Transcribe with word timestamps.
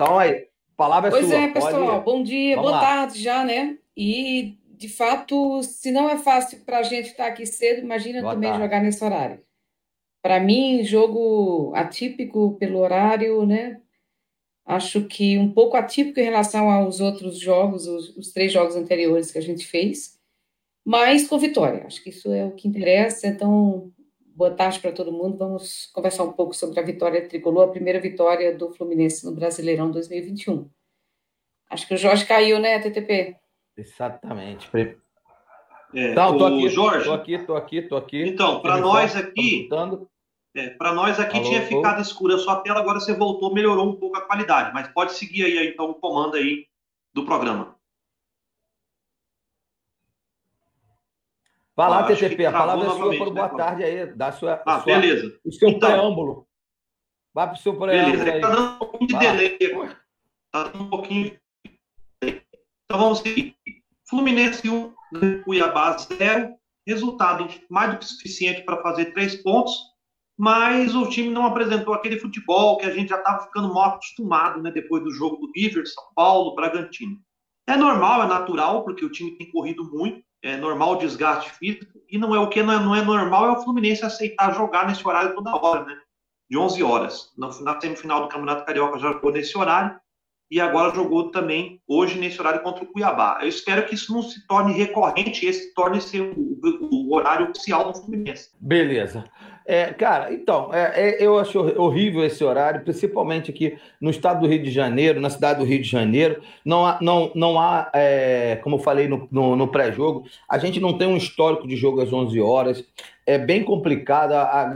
Então 0.00 0.16
aí, 0.16 0.46
palavra 0.76 1.08
é 1.08 1.10
pois 1.10 1.26
sua. 1.26 1.34
Pois 1.34 1.48
é, 1.48 1.52
pessoal. 1.52 2.02
Bom 2.02 2.22
dia, 2.22 2.54
Vamos 2.54 2.70
boa 2.70 2.80
lá. 2.80 2.86
tarde 2.86 3.20
já, 3.20 3.44
né? 3.44 3.76
E, 3.96 4.56
de 4.68 4.88
fato, 4.88 5.60
se 5.64 5.90
não 5.90 6.08
é 6.08 6.16
fácil 6.16 6.60
para 6.60 6.78
a 6.78 6.82
gente 6.84 7.06
estar 7.08 7.26
aqui 7.26 7.44
cedo, 7.44 7.80
imagina 7.80 8.20
boa 8.20 8.32
também 8.34 8.48
tarde. 8.48 8.64
jogar 8.64 8.80
nesse 8.80 9.04
horário. 9.04 9.42
Para 10.22 10.38
mim, 10.38 10.84
jogo 10.84 11.72
atípico 11.74 12.56
pelo 12.60 12.78
horário, 12.78 13.44
né? 13.44 13.80
Acho 14.64 15.04
que 15.04 15.36
um 15.36 15.50
pouco 15.50 15.76
atípico 15.76 16.20
em 16.20 16.24
relação 16.24 16.70
aos 16.70 17.00
outros 17.00 17.36
jogos, 17.40 17.88
os, 17.88 18.16
os 18.16 18.30
três 18.30 18.52
jogos 18.52 18.76
anteriores 18.76 19.32
que 19.32 19.38
a 19.38 19.42
gente 19.42 19.66
fez, 19.66 20.16
mas 20.84 21.26
com 21.26 21.38
vitória. 21.40 21.84
Acho 21.84 22.00
que 22.04 22.10
isso 22.10 22.30
é 22.32 22.44
o 22.44 22.52
que 22.52 22.68
interessa. 22.68 23.26
Então, 23.26 23.90
boa 24.38 24.52
tarde 24.52 24.78
para 24.78 24.92
todo 24.92 25.10
mundo. 25.10 25.36
Vamos 25.36 25.90
conversar 25.92 26.22
um 26.22 26.32
pouco 26.32 26.54
sobre 26.54 26.78
a 26.78 26.82
vitória 26.84 27.28
tricolor, 27.28 27.64
a 27.68 27.72
primeira 27.72 27.98
vitória 27.98 28.56
do 28.56 28.70
Fluminense 28.70 29.26
no 29.26 29.34
Brasileirão 29.34 29.90
2021. 29.90 30.70
Acho 31.68 31.88
que 31.88 31.94
o 31.94 31.98
Jorge 31.98 32.24
caiu, 32.24 32.60
né, 32.60 32.78
TTP? 32.78 33.36
Exatamente. 33.76 34.70
É, 35.92 36.12
então, 36.12 36.38
tô 36.38 36.46
aqui, 36.46 36.68
Jorge. 36.68 37.04
Tô 37.04 37.12
aqui, 37.12 37.38
tô 37.38 37.56
aqui, 37.56 37.82
tô 37.82 37.96
aqui. 37.96 38.28
Então, 38.28 38.62
para 38.62 38.78
nós 38.78 39.16
aqui, 39.16 39.68
é, 40.54 40.70
para 40.70 40.92
nós 40.92 41.18
aqui 41.18 41.38
Alô, 41.38 41.48
tinha 41.48 41.62
ficado 41.62 42.00
escura 42.00 42.36
a 42.36 42.38
sua 42.38 42.60
tela, 42.60 42.78
agora 42.78 43.00
você 43.00 43.12
voltou, 43.14 43.52
melhorou 43.52 43.88
um 43.88 43.96
pouco 43.96 44.16
a 44.16 44.20
qualidade, 44.20 44.72
mas 44.72 44.86
pode 44.88 45.14
seguir 45.14 45.44
aí 45.44 45.68
então 45.68 45.90
o 45.90 45.94
comando 45.94 46.36
aí 46.36 46.64
do 47.12 47.24
programa. 47.24 47.76
Vai 51.78 51.88
lá, 51.88 52.02
TTP, 52.02 52.44
a 52.44 52.50
palavra 52.50 52.88
é 52.88 52.90
sua 52.90 53.16
por 53.16 53.32
boa 53.32 53.48
né, 53.48 53.56
tarde 53.56 53.84
aí, 53.84 54.06
dá 54.06 54.32
sua, 54.32 54.60
ah, 54.66 54.80
sua, 54.80 54.98
beleza. 54.98 55.38
o 55.44 55.52
seu 55.52 55.68
então, 55.68 55.88
preâmbulo. 55.88 56.48
Vai 57.32 57.46
para 57.46 57.54
o 57.54 57.58
seu 57.58 57.78
preâmbulo 57.78 58.18
beleza. 58.18 58.32
aí. 58.32 58.40
Tá 58.40 58.50
dando 58.50 58.72
um 58.72 58.78
pouquinho 58.78 59.06
de 59.06 59.16
delay, 59.16 59.58
tá 60.50 60.64
dando 60.64 60.82
um 60.82 60.90
pouquinho 60.90 61.38
Então 62.20 62.98
vamos 62.98 63.20
seguir. 63.20 63.54
Fluminense 64.10 64.68
1, 64.68 64.92
Cuiabá 65.44 65.96
0, 65.96 66.52
resultado 66.84 67.46
mais 67.70 67.92
do 67.92 67.98
que 67.98 68.06
suficiente 68.06 68.62
para 68.62 68.82
fazer 68.82 69.12
três 69.12 69.36
pontos, 69.36 69.72
mas 70.36 70.96
o 70.96 71.08
time 71.08 71.30
não 71.30 71.46
apresentou 71.46 71.94
aquele 71.94 72.18
futebol 72.18 72.78
que 72.78 72.86
a 72.86 72.90
gente 72.90 73.10
já 73.10 73.18
estava 73.18 73.44
ficando 73.44 73.72
mal 73.72 73.90
acostumado, 73.90 74.60
né, 74.60 74.72
depois 74.72 75.04
do 75.04 75.12
jogo 75.12 75.36
do 75.36 75.52
River, 75.54 75.86
São 75.86 76.02
Paulo, 76.16 76.56
Bragantino. 76.56 77.20
É 77.68 77.76
normal, 77.76 78.24
é 78.24 78.26
natural, 78.26 78.82
porque 78.82 79.04
o 79.04 79.12
time 79.12 79.38
tem 79.38 79.48
corrido 79.52 79.88
muito, 79.88 80.26
é 80.42 80.56
normal 80.56 80.92
o 80.92 80.98
desgaste 80.98 81.50
físico, 81.52 81.98
e 82.08 82.18
não 82.18 82.34
é 82.34 82.38
o 82.38 82.48
que 82.48 82.62
não 82.62 82.72
é, 82.72 82.78
não 82.78 82.94
é 82.94 83.02
normal 83.02 83.46
é 83.46 83.50
o 83.52 83.62
Fluminense 83.62 84.04
aceitar 84.04 84.54
jogar 84.54 84.86
nesse 84.86 85.06
horário 85.06 85.34
toda 85.34 85.54
hora, 85.54 85.84
né? 85.84 85.96
De 86.50 86.56
11 86.56 86.82
horas. 86.82 87.32
Na 87.36 87.78
semifinal 87.80 88.22
do 88.22 88.28
Campeonato 88.28 88.64
Carioca 88.64 88.98
já 88.98 89.12
jogou 89.12 89.32
nesse 89.32 89.56
horário, 89.56 89.98
e 90.50 90.60
agora 90.60 90.94
jogou 90.94 91.30
também 91.30 91.80
hoje 91.86 92.18
nesse 92.18 92.40
horário 92.40 92.62
contra 92.62 92.82
o 92.82 92.86
Cuiabá. 92.86 93.38
Eu 93.42 93.48
espero 93.48 93.86
que 93.86 93.94
isso 93.94 94.12
não 94.12 94.22
se 94.22 94.46
torne 94.46 94.72
recorrente, 94.72 95.44
esse 95.44 95.74
torne 95.74 96.00
ser 96.00 96.22
o, 96.22 96.58
o, 96.90 97.14
horário 97.14 97.50
oficial 97.50 97.92
do 97.92 97.98
Fluminense. 97.98 98.50
Beleza. 98.58 99.24
É, 99.70 99.92
cara, 99.92 100.32
então, 100.32 100.72
é, 100.72 101.10
é, 101.10 101.22
eu 101.22 101.38
acho 101.38 101.58
horrível 101.78 102.24
esse 102.24 102.42
horário, 102.42 102.82
principalmente 102.82 103.50
aqui 103.50 103.76
no 104.00 104.08
estado 104.08 104.40
do 104.40 104.46
Rio 104.46 104.62
de 104.62 104.70
Janeiro, 104.70 105.20
na 105.20 105.28
cidade 105.28 105.58
do 105.58 105.66
Rio 105.66 105.82
de 105.82 105.86
Janeiro. 105.86 106.42
Não 106.64 106.86
há, 106.86 106.98
não, 107.02 107.30
não 107.34 107.60
há 107.60 107.90
é, 107.92 108.58
como 108.62 108.76
eu 108.76 108.80
falei 108.80 109.06
no, 109.06 109.28
no, 109.30 109.54
no 109.54 109.68
pré-jogo, 109.68 110.24
a 110.48 110.56
gente 110.56 110.80
não 110.80 110.96
tem 110.96 111.06
um 111.06 111.18
histórico 111.18 111.68
de 111.68 111.76
jogo 111.76 112.00
às 112.00 112.10
11 112.10 112.40
horas. 112.40 112.82
É 113.26 113.36
bem 113.36 113.62
complicado. 113.62 114.32
A 114.32 114.74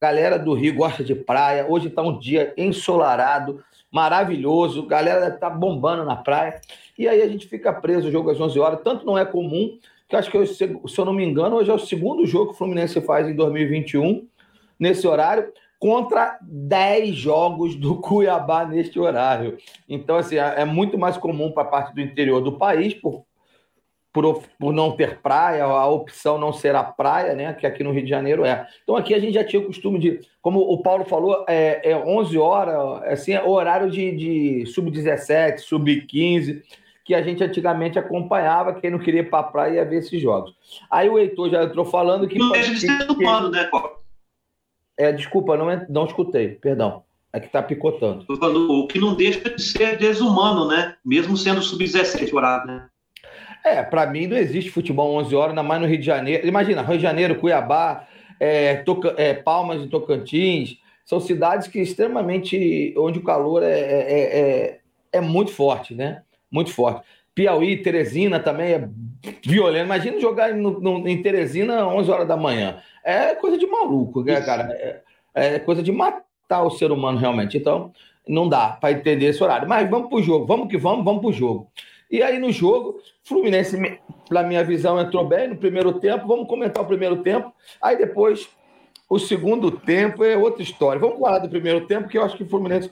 galera 0.00 0.38
do 0.38 0.54
Rio 0.54 0.76
gosta 0.76 1.02
de 1.02 1.16
praia. 1.16 1.66
Hoje 1.68 1.88
está 1.88 2.00
um 2.00 2.16
dia 2.16 2.54
ensolarado 2.56 3.64
maravilhoso, 3.90 4.86
galera 4.86 5.32
tá 5.32 5.50
bombando 5.50 6.04
na 6.04 6.14
praia. 6.14 6.60
E 6.96 7.08
aí 7.08 7.20
a 7.20 7.28
gente 7.28 7.48
fica 7.48 7.72
preso 7.72 8.06
o 8.06 8.12
jogo 8.12 8.30
às 8.30 8.40
11 8.40 8.60
horas. 8.60 8.80
Tanto 8.84 9.04
não 9.04 9.18
é 9.18 9.24
comum, 9.24 9.76
que 10.10 10.16
acho 10.16 10.30
que, 10.30 10.36
eu, 10.36 10.46
se 10.46 10.98
eu 10.98 11.04
não 11.04 11.12
me 11.12 11.24
engano, 11.24 11.56
hoje 11.56 11.70
é 11.70 11.74
o 11.74 11.78
segundo 11.78 12.26
jogo 12.26 12.48
que 12.48 12.54
o 12.54 12.58
Fluminense 12.58 13.00
faz 13.00 13.28
em 13.28 13.34
2021, 13.34 14.26
nesse 14.78 15.06
horário, 15.06 15.52
contra 15.78 16.38
10 16.42 17.14
jogos 17.14 17.76
do 17.76 18.00
Cuiabá 18.00 18.66
neste 18.66 18.98
horário. 18.98 19.56
Então, 19.88 20.16
assim, 20.16 20.36
é, 20.36 20.62
é 20.62 20.64
muito 20.64 20.98
mais 20.98 21.16
comum 21.16 21.52
para 21.52 21.62
a 21.62 21.70
parte 21.70 21.94
do 21.94 22.00
interior 22.00 22.40
do 22.40 22.58
país, 22.58 22.92
por 22.92 23.24
por, 24.12 24.42
por 24.58 24.72
não 24.72 24.96
ter 24.96 25.20
praia, 25.20 25.64
a 25.64 25.86
opção 25.86 26.36
não 26.36 26.52
ser 26.52 26.74
a 26.74 26.82
praia, 26.82 27.34
né? 27.34 27.52
Que 27.54 27.66
aqui 27.66 27.84
no 27.84 27.92
Rio 27.92 28.02
de 28.02 28.10
Janeiro 28.10 28.44
é. 28.44 28.66
Então 28.82 28.96
aqui 28.96 29.14
a 29.14 29.18
gente 29.18 29.34
já 29.34 29.44
tinha 29.44 29.62
o 29.62 29.66
costume 29.66 29.98
de, 29.98 30.20
como 30.42 30.60
o 30.60 30.82
Paulo 30.82 31.04
falou, 31.04 31.44
é, 31.48 31.90
é 31.90 31.96
11 31.96 32.36
horas, 32.36 33.02
assim, 33.04 33.32
é 33.32 33.42
horário 33.42 33.90
de, 33.90 34.16
de 34.16 34.66
sub-17, 34.66 35.58
sub-15, 35.58 36.62
que 37.10 37.14
a 37.16 37.22
gente 37.22 37.42
antigamente 37.42 37.98
acompanhava, 37.98 38.74
quem 38.74 38.88
não 38.88 39.00
queria 39.00 39.22
ir 39.22 39.28
para 39.28 39.40
a 39.40 39.42
praia 39.42 39.74
ia 39.74 39.84
ver 39.84 39.96
esses 39.96 40.22
jogos. 40.22 40.54
Aí 40.88 41.08
o 41.08 41.18
Heitor 41.18 41.50
já 41.50 41.64
entrou 41.64 41.84
falando 41.84 42.28
que. 42.28 42.38
Não 42.38 42.52
deixa 42.52 42.72
de 42.72 42.80
ser 42.82 43.10
humano, 43.10 43.50
né? 43.50 43.68
É, 44.96 45.10
desculpa, 45.10 45.56
não, 45.56 45.66
não 45.88 46.06
escutei, 46.06 46.50
perdão. 46.50 47.02
É 47.32 47.40
que 47.40 47.48
tá 47.48 47.60
picotando. 47.60 48.24
O 48.28 48.86
que 48.86 49.00
não 49.00 49.16
deixa 49.16 49.50
de 49.50 49.60
ser 49.60 49.98
desumano, 49.98 50.68
né? 50.68 50.94
Mesmo 51.04 51.36
sendo 51.36 51.60
sub-17 51.60 52.32
horário, 52.32 52.68
né? 52.68 52.86
É, 53.64 53.82
para 53.82 54.06
mim 54.06 54.28
não 54.28 54.36
existe 54.36 54.70
futebol 54.70 55.16
11 55.16 55.34
horas, 55.34 55.50
ainda 55.50 55.64
mais 55.64 55.80
no 55.80 55.88
Rio 55.88 55.98
de 55.98 56.06
Janeiro. 56.06 56.46
Imagina, 56.46 56.82
Rio 56.82 56.96
de 56.96 57.02
Janeiro, 57.02 57.34
Cuiabá, 57.40 58.06
é, 58.38 58.76
Toca, 58.76 59.14
é, 59.16 59.34
Palmas 59.34 59.82
e 59.82 59.88
Tocantins, 59.88 60.78
são 61.04 61.18
cidades 61.18 61.66
que 61.66 61.80
extremamente, 61.80 62.94
onde 62.96 63.18
o 63.18 63.24
calor 63.24 63.64
é, 63.64 63.80
é, 63.80 64.38
é, 64.40 64.80
é 65.14 65.20
muito 65.20 65.50
forte, 65.50 65.92
né? 65.92 66.22
Muito 66.50 66.72
forte. 66.72 67.02
Piauí, 67.34 67.76
Teresina 67.76 68.40
também 68.40 68.72
é 68.72 68.88
violento. 69.44 69.84
Imagina 69.84 70.20
jogar 70.20 70.52
no, 70.54 70.80
no, 70.80 71.08
em 71.08 71.22
Teresina 71.22 71.86
11 71.86 72.10
horas 72.10 72.28
da 72.28 72.36
manhã. 72.36 72.82
É 73.04 73.34
coisa 73.34 73.56
de 73.56 73.66
maluco, 73.66 74.22
né, 74.22 74.40
cara? 74.40 74.64
É, 74.72 75.00
é 75.34 75.58
coisa 75.58 75.82
de 75.82 75.92
matar 75.92 76.62
o 76.62 76.70
ser 76.70 76.90
humano, 76.90 77.18
realmente. 77.18 77.56
Então, 77.56 77.92
não 78.28 78.48
dá 78.48 78.70
para 78.70 78.92
entender 78.92 79.26
esse 79.26 79.42
horário. 79.42 79.68
Mas 79.68 79.88
vamos 79.88 80.08
pro 80.08 80.22
jogo, 80.22 80.46
vamos 80.46 80.68
que 80.68 80.76
vamos, 80.76 81.04
vamos 81.04 81.22
pro 81.22 81.32
jogo. 81.32 81.70
E 82.10 82.22
aí 82.22 82.38
no 82.38 82.50
jogo, 82.50 83.00
Fluminense, 83.22 83.78
na 84.30 84.42
minha 84.42 84.64
visão, 84.64 85.00
entrou 85.00 85.24
bem 85.26 85.48
no 85.48 85.56
primeiro 85.56 85.92
tempo. 85.94 86.26
Vamos 86.26 86.48
comentar 86.48 86.82
o 86.82 86.86
primeiro 86.86 87.22
tempo. 87.22 87.52
Aí 87.80 87.96
depois, 87.96 88.48
o 89.08 89.18
segundo 89.18 89.70
tempo 89.70 90.24
é 90.24 90.36
outra 90.36 90.62
história. 90.62 91.00
Vamos 91.00 91.20
falar 91.20 91.38
do 91.38 91.48
primeiro 91.48 91.86
tempo, 91.86 92.08
que 92.08 92.18
eu 92.18 92.24
acho 92.24 92.36
que 92.36 92.42
o 92.42 92.48
Fluminense 92.48 92.90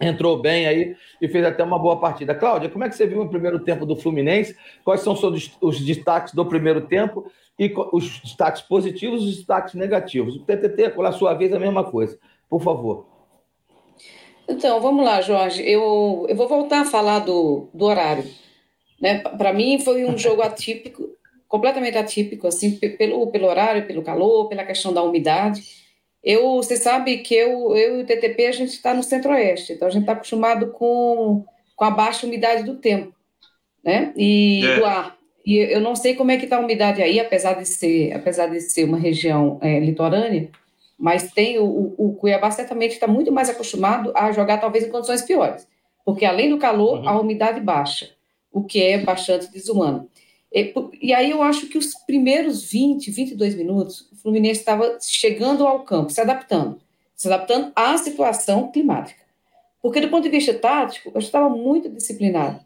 entrou 0.00 0.38
bem 0.40 0.66
aí 0.66 0.96
e 1.20 1.28
fez 1.28 1.44
até 1.44 1.62
uma 1.62 1.78
boa 1.78 1.98
partida. 1.98 2.34
Cláudia, 2.34 2.68
como 2.68 2.84
é 2.84 2.88
que 2.88 2.96
você 2.96 3.06
viu 3.06 3.22
o 3.22 3.28
primeiro 3.28 3.58
tempo 3.60 3.86
do 3.86 3.96
Fluminense? 3.96 4.56
Quais 4.84 5.00
são 5.00 5.14
os 5.60 5.80
destaques 5.80 6.34
do 6.34 6.44
primeiro 6.44 6.82
tempo 6.82 7.30
e 7.58 7.72
os 7.92 8.20
destaques 8.20 8.62
positivos 8.62 9.22
e 9.22 9.28
os 9.28 9.36
destaques 9.36 9.74
negativos? 9.74 10.36
O 10.36 10.44
TTT, 10.44 10.90
com 10.90 11.02
a 11.02 11.12
sua 11.12 11.34
vez, 11.34 11.52
a 11.52 11.58
mesma 11.58 11.84
coisa. 11.84 12.18
Por 12.48 12.62
favor. 12.62 13.06
Então, 14.48 14.80
vamos 14.80 15.04
lá, 15.04 15.20
Jorge. 15.20 15.62
Eu, 15.62 16.26
eu 16.28 16.36
vou 16.36 16.46
voltar 16.46 16.82
a 16.82 16.84
falar 16.84 17.20
do, 17.20 17.68
do 17.74 17.84
horário. 17.84 18.24
Né? 19.00 19.18
Para 19.18 19.52
mim, 19.52 19.80
foi 19.80 20.04
um 20.04 20.16
jogo 20.16 20.42
atípico, 20.42 21.08
completamente 21.48 21.98
atípico, 21.98 22.46
assim, 22.46 22.76
pelo, 22.76 23.26
pelo 23.28 23.48
horário, 23.48 23.86
pelo 23.86 24.02
calor, 24.02 24.48
pela 24.48 24.64
questão 24.64 24.92
da 24.92 25.02
umidade. 25.02 25.85
Eu, 26.26 26.56
você 26.56 26.76
sabe 26.76 27.18
que 27.18 27.32
eu, 27.36 27.76
eu 27.76 28.00
e 28.00 28.02
o 28.02 28.04
TTP, 28.04 28.46
a 28.46 28.52
gente 28.52 28.70
está 28.70 28.92
no 28.92 29.00
centro-oeste, 29.04 29.74
então 29.74 29.86
a 29.86 29.90
gente 29.92 30.00
está 30.02 30.12
acostumado 30.12 30.72
com, 30.72 31.44
com 31.76 31.84
a 31.84 31.90
baixa 31.90 32.26
umidade 32.26 32.64
do 32.64 32.74
tempo, 32.74 33.14
né? 33.84 34.12
E 34.16 34.66
é. 34.66 34.76
do 34.76 34.84
ar. 34.84 35.16
E 35.46 35.56
eu 35.56 35.80
não 35.80 35.94
sei 35.94 36.16
como 36.16 36.32
é 36.32 36.36
que 36.36 36.42
está 36.42 36.56
a 36.56 36.60
umidade 36.60 37.00
aí, 37.00 37.20
apesar 37.20 37.52
de 37.52 37.64
ser, 37.64 38.12
apesar 38.12 38.48
de 38.48 38.60
ser 38.60 38.82
uma 38.82 38.98
região 38.98 39.60
é, 39.62 39.78
litorânea, 39.78 40.50
mas 40.98 41.30
tem 41.30 41.60
o, 41.60 41.94
o 41.96 42.14
Cuiabá 42.14 42.50
certamente 42.50 42.94
está 42.94 43.06
muito 43.06 43.30
mais 43.30 43.48
acostumado 43.48 44.12
a 44.16 44.32
jogar 44.32 44.58
talvez 44.58 44.84
em 44.84 44.90
condições 44.90 45.22
piores, 45.22 45.68
porque 46.04 46.24
além 46.24 46.50
do 46.50 46.58
calor, 46.58 47.02
uhum. 47.02 47.08
a 47.08 47.20
umidade 47.20 47.60
baixa, 47.60 48.10
o 48.50 48.64
que 48.64 48.82
é 48.82 48.98
bastante 48.98 49.48
desumano. 49.52 50.08
E, 50.52 50.74
e, 51.00 51.14
aí 51.14 51.30
eu 51.30 51.40
acho 51.40 51.68
que 51.68 51.78
os 51.78 51.94
primeiros 52.04 52.64
20, 52.68 53.10
22 53.12 53.54
minutos, 53.54 54.10
o 54.10 54.15
Fluminense 54.26 54.60
estava 54.60 54.98
chegando 55.00 55.66
ao 55.66 55.80
campo, 55.80 56.10
se 56.10 56.20
adaptando, 56.20 56.80
se 57.14 57.26
adaptando 57.26 57.72
à 57.74 57.96
situação 57.96 58.70
climática. 58.70 59.20
Porque 59.80 60.00
do 60.00 60.08
ponto 60.08 60.24
de 60.24 60.30
vista 60.30 60.52
tático, 60.52 61.10
eu 61.14 61.18
estava 61.18 61.48
muito 61.48 61.88
disciplinado. 61.88 62.60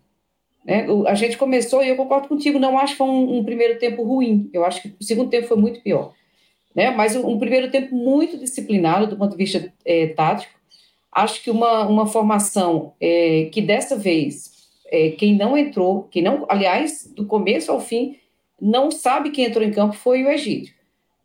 Né? 0.65 0.87
A 1.07 1.15
gente 1.15 1.37
começou, 1.37 1.83
e 1.83 1.89
eu 1.89 1.97
concordo 1.97 2.29
contigo, 2.29 2.59
não 2.59 2.79
acho 2.79 2.93
que 2.93 2.99
foi 2.99 3.07
um, 3.07 3.39
um 3.39 3.45
primeiro 3.45 3.79
tempo 3.79 4.03
ruim, 4.03 4.49
eu 4.53 4.65
acho 4.65 4.83
que 4.83 4.95
o 4.99 5.05
segundo 5.05 5.31
tempo 5.31 5.49
foi 5.49 5.57
muito 5.57 5.81
pior 5.83 6.15
né? 6.75 6.91
Mas 6.91 7.17
um, 7.17 7.29
um 7.29 7.39
primeiro 7.39 7.71
tempo 7.71 7.95
muito 7.95 8.39
disciplinado 8.39 9.07
do 9.07 9.17
ponto 9.17 9.33
de 9.33 9.37
vista 9.37 9.73
é, 9.85 10.09
tático. 10.09 10.59
Acho 11.13 11.43
que 11.43 11.51
uma, 11.51 11.87
uma 11.87 12.07
formação 12.07 12.95
é, 13.01 13.49
que 13.53 13.61
dessa 13.61 13.97
vez 13.97 14.53
é, 14.87 15.11
quem 15.11 15.37
não 15.37 15.59
entrou, 15.59 16.05
quem 16.05 16.23
não, 16.23 16.47
aliás, 16.49 17.13
do 17.15 17.27
começo 17.27 17.71
ao 17.71 17.81
fim, 17.81 18.17
não 18.61 18.91
sabe 18.91 19.31
quem 19.31 19.47
entrou 19.47 19.65
em 19.65 19.73
campo 19.73 19.95
foi 19.95 20.23
o 20.23 20.31
Egídio. 20.31 20.75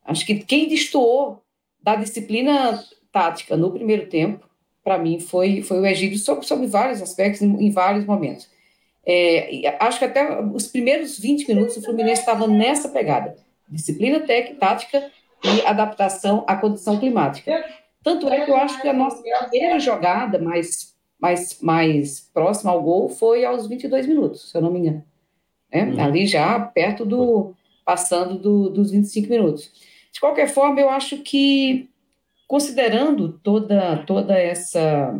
Acho 0.05 0.25
que 0.25 0.35
quem 0.35 0.67
destoou 0.67 1.43
da 1.81 1.95
disciplina 1.95 2.81
tática 3.11 3.57
no 3.57 3.71
primeiro 3.71 4.07
tempo 4.07 4.45
para 4.85 4.99
mim, 4.99 5.19
foi, 5.19 5.63
foi 5.63 5.79
o 5.79 5.85
Egídio 5.85 6.19
sobre, 6.19 6.45
sobre 6.45 6.67
vários 6.67 7.01
aspectos, 7.01 7.41
em, 7.41 7.65
em 7.65 7.71
vários 7.71 8.05
momentos. 8.05 8.47
É, 9.03 9.75
acho 9.79 9.97
que 9.97 10.05
até 10.05 10.39
os 10.41 10.67
primeiros 10.67 11.17
20 11.17 11.47
minutos 11.47 11.75
o 11.75 11.81
Fluminense 11.81 12.21
estava 12.21 12.47
nessa 12.47 12.89
pegada: 12.89 13.35
disciplina 13.67 14.19
técnica, 14.19 14.59
tática 14.59 15.11
e 15.43 15.65
adaptação 15.65 16.43
à 16.47 16.55
condição 16.55 16.99
climática. 16.99 17.65
Tanto 18.03 18.29
é 18.29 18.45
que 18.45 18.51
eu 18.51 18.55
acho 18.55 18.79
que 18.79 18.87
a 18.87 18.93
nossa 18.93 19.23
primeira 19.49 19.79
jogada 19.79 20.37
mais, 20.37 20.95
mais, 21.19 21.59
mais 21.61 22.19
próxima 22.31 22.71
ao 22.71 22.83
gol 22.83 23.09
foi 23.09 23.43
aos 23.43 23.67
22 23.67 24.05
minutos, 24.05 24.51
se 24.51 24.57
eu 24.57 24.61
não 24.61 24.71
me 24.71 24.79
engano. 24.79 25.03
É, 25.71 25.83
uhum. 25.83 25.99
Ali 25.99 26.27
já 26.27 26.59
perto 26.59 27.03
do. 27.03 27.55
passando 27.83 28.37
do, 28.37 28.69
dos 28.69 28.91
25 28.91 29.29
minutos. 29.29 29.71
De 30.15 30.21
qualquer 30.21 30.47
forma, 30.47 30.79
eu 30.79 30.89
acho 30.89 31.17
que, 31.17 31.89
considerando 32.47 33.33
toda, 33.43 33.97
toda 34.07 34.33
essa 34.33 35.13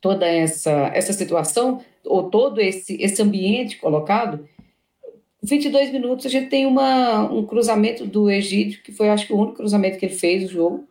toda 0.00 0.26
essa, 0.26 0.90
essa 0.94 1.12
situação, 1.12 1.80
ou 2.04 2.28
todo 2.30 2.60
esse, 2.60 3.00
esse 3.00 3.20
ambiente 3.22 3.78
colocado, 3.78 4.48
22 5.42 5.92
minutos 5.92 6.26
a 6.26 6.28
gente 6.28 6.48
tem 6.48 6.64
uma, 6.64 7.22
um 7.22 7.44
cruzamento 7.44 8.06
do 8.06 8.30
Egídio, 8.30 8.82
que 8.82 8.92
foi 8.92 9.08
acho 9.08 9.26
que 9.26 9.32
o 9.32 9.38
único 9.38 9.56
cruzamento 9.56 9.98
que 9.98 10.06
ele 10.06 10.14
fez 10.14 10.44
no 10.44 10.48
jogo, 10.48 10.88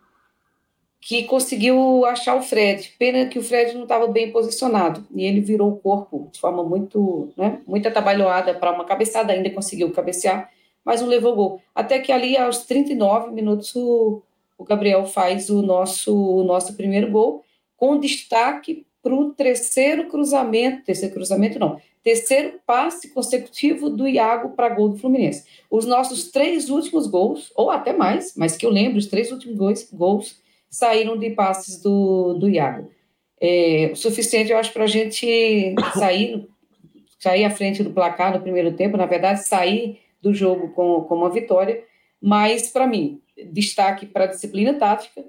que 1.00 1.24
conseguiu 1.24 2.06
achar 2.06 2.36
o 2.36 2.42
Fred. 2.42 2.94
Pena 3.00 3.26
que 3.26 3.40
o 3.40 3.44
Fred 3.44 3.74
não 3.74 3.84
estava 3.84 4.08
bem 4.08 4.32
posicionado 4.32 5.06
e 5.16 5.26
ele 5.26 5.40
virou 5.40 5.72
o 5.72 5.78
corpo 5.78 6.30
de 6.32 6.40
forma 6.40 6.64
muito, 6.64 7.32
né, 7.38 7.62
muito 7.66 7.88
atabalhoada 7.88 8.54
para 8.54 8.72
uma 8.74 8.86
cabeçada, 8.86 9.32
ainda 9.32 9.50
conseguiu 9.50 9.92
cabecear, 9.92 10.52
mas 10.86 11.02
não 11.02 11.08
levou 11.08 11.36
gol. 11.36 11.62
Até 11.74 12.00
que 12.00 12.12
ali 12.12 12.38
aos 12.38 12.66
39 12.66 13.32
minutos 13.32 13.76
o, 13.76 14.22
o 14.58 14.64
Gabriel 14.64 15.06
faz 15.06 15.50
o 15.50 15.62
nosso, 15.62 16.16
o 16.16 16.44
nosso 16.44 16.76
primeiro 16.76 17.10
gol, 17.12 17.44
com 17.78 18.00
destaque 18.00 18.86
para 19.02 19.14
o 19.14 19.32
terceiro 19.34 20.08
cruzamento, 20.08 20.84
terceiro 20.84 21.16
cruzamento 21.16 21.58
não, 21.58 21.82
terceiro 22.04 22.60
passe 22.66 23.10
consecutivo 23.10 23.90
do 23.90 24.08
Iago 24.08 24.50
para 24.50 24.70
gol 24.70 24.90
do 24.90 24.98
Fluminense. 24.98 25.46
Os 25.70 25.86
nossos 25.86 26.30
três 26.30 26.70
últimos 26.70 27.08
gols, 27.08 27.52
ou 27.56 27.72
até 27.72 27.94
mais, 27.94 28.34
mas 28.36 28.56
que 28.56 28.66
eu 28.66 28.70
lembro, 28.70 28.98
os 28.98 29.08
três 29.08 29.32
últimos 29.32 29.58
gols, 29.58 29.90
gols 29.92 30.40
saíram 30.70 31.18
de 31.18 31.32
passes 31.32 31.82
do, 31.82 32.36
do 32.36 32.50
Iago. 32.50 32.90
É, 33.40 33.90
o 33.92 33.96
suficiente, 33.96 34.52
eu 34.52 34.58
acho, 34.58 34.72
para 34.72 34.84
a 34.84 34.88
gente 34.88 35.76
sair, 35.96 36.48
sair 37.20 37.44
à 37.44 37.50
frente 37.50 37.84
do 37.84 37.92
placar 37.92 38.34
no 38.34 38.42
primeiro 38.42 38.74
tempo, 38.74 38.98
na 38.98 39.08
verdade, 39.08 39.48
sair 39.48 40.00
do 40.22 40.34
jogo 40.34 40.70
com, 40.70 41.02
com 41.04 41.16
uma 41.16 41.30
vitória, 41.30 41.84
mas, 42.22 42.70
para 42.70 42.86
mim, 42.86 43.22
destaque 43.52 44.06
para 44.06 44.26
a 44.26 44.28
disciplina 44.28 44.74
tática, 44.76 45.26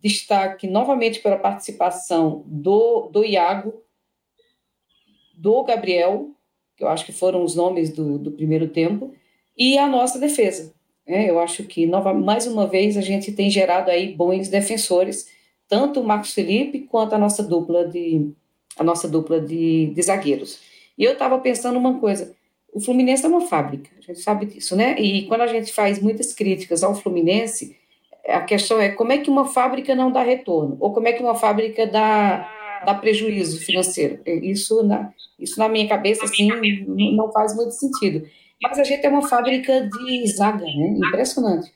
destaque 0.00 0.66
novamente 0.66 1.20
pela 1.20 1.36
participação 1.36 2.44
do, 2.46 3.08
do 3.08 3.24
Iago, 3.24 3.82
do 5.34 5.64
Gabriel, 5.64 6.30
que 6.76 6.84
eu 6.84 6.88
acho 6.88 7.04
que 7.04 7.12
foram 7.12 7.42
os 7.42 7.54
nomes 7.54 7.90
do, 7.92 8.18
do 8.18 8.30
primeiro 8.30 8.68
tempo, 8.68 9.14
e 9.56 9.76
a 9.76 9.86
nossa 9.86 10.18
defesa. 10.18 10.72
É, 11.06 11.28
eu 11.28 11.40
acho 11.40 11.64
que, 11.64 11.86
nova, 11.86 12.14
mais 12.14 12.46
uma 12.46 12.66
vez, 12.66 12.96
a 12.96 13.00
gente 13.00 13.32
tem 13.32 13.50
gerado 13.50 13.90
aí 13.90 14.14
bons 14.14 14.48
defensores, 14.48 15.28
tanto 15.68 16.00
o 16.00 16.04
Marcos 16.04 16.32
Felipe 16.32 16.80
quanto 16.80 17.14
a 17.14 17.18
nossa 17.18 17.42
dupla 17.42 17.86
de, 17.86 18.30
a 18.78 18.84
nossa 18.84 19.08
dupla 19.08 19.40
de, 19.40 19.86
de 19.88 20.02
zagueiros. 20.02 20.60
E 20.96 21.04
eu 21.04 21.12
estava 21.12 21.38
pensando 21.38 21.78
uma 21.78 21.98
coisa, 21.98 22.34
o 22.72 22.80
Fluminense 22.80 23.24
é 23.24 23.28
uma 23.28 23.42
fábrica, 23.42 23.90
a 23.98 24.00
gente 24.00 24.20
sabe 24.20 24.46
disso, 24.46 24.76
né? 24.76 24.98
E 24.98 25.26
quando 25.26 25.42
a 25.42 25.46
gente 25.46 25.72
faz 25.72 26.00
muitas 26.00 26.32
críticas 26.32 26.82
ao 26.82 26.94
Fluminense, 26.94 27.76
a 28.26 28.40
questão 28.40 28.80
é 28.80 28.90
como 28.90 29.12
é 29.12 29.18
que 29.18 29.30
uma 29.30 29.46
fábrica 29.46 29.94
não 29.94 30.10
dá 30.10 30.22
retorno, 30.22 30.76
ou 30.80 30.92
como 30.92 31.08
é 31.08 31.12
que 31.12 31.22
uma 31.22 31.34
fábrica 31.34 31.86
dá, 31.86 32.82
dá 32.84 32.94
prejuízo 32.94 33.64
financeiro. 33.64 34.20
Isso 34.26 34.82
na, 34.82 35.12
isso 35.38 35.58
na 35.58 35.68
minha 35.68 35.88
cabeça, 35.88 36.24
assim, 36.24 36.48
não 36.86 37.32
faz 37.32 37.54
muito 37.56 37.72
sentido. 37.72 38.26
Mas 38.62 38.78
a 38.78 38.84
gente 38.84 39.04
é 39.04 39.08
uma 39.08 39.26
fábrica 39.26 39.88
de 39.88 40.26
zaga, 40.28 40.64
né? 40.64 40.94
Impressionante. 40.98 41.72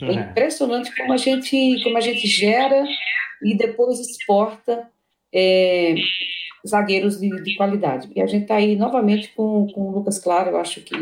É 0.00 0.04
uhum. 0.04 0.20
impressionante 0.20 0.94
como 0.96 1.12
a 1.12 1.16
gente, 1.16 1.82
como 1.82 1.96
a 1.96 2.00
gente 2.00 2.26
gera 2.26 2.84
e 3.42 3.56
depois 3.56 3.98
exporta 3.98 4.88
é, 5.32 5.94
zagueiros 6.66 7.18
de, 7.18 7.28
de, 7.42 7.56
qualidade. 7.56 8.08
E 8.14 8.20
a 8.20 8.26
gente 8.26 8.42
está 8.42 8.56
aí 8.56 8.76
novamente 8.76 9.32
com, 9.34 9.66
com 9.72 9.88
o 9.88 9.90
Lucas 9.92 10.18
Claro, 10.18 10.50
eu 10.50 10.56
acho 10.56 10.80
que 10.82 10.94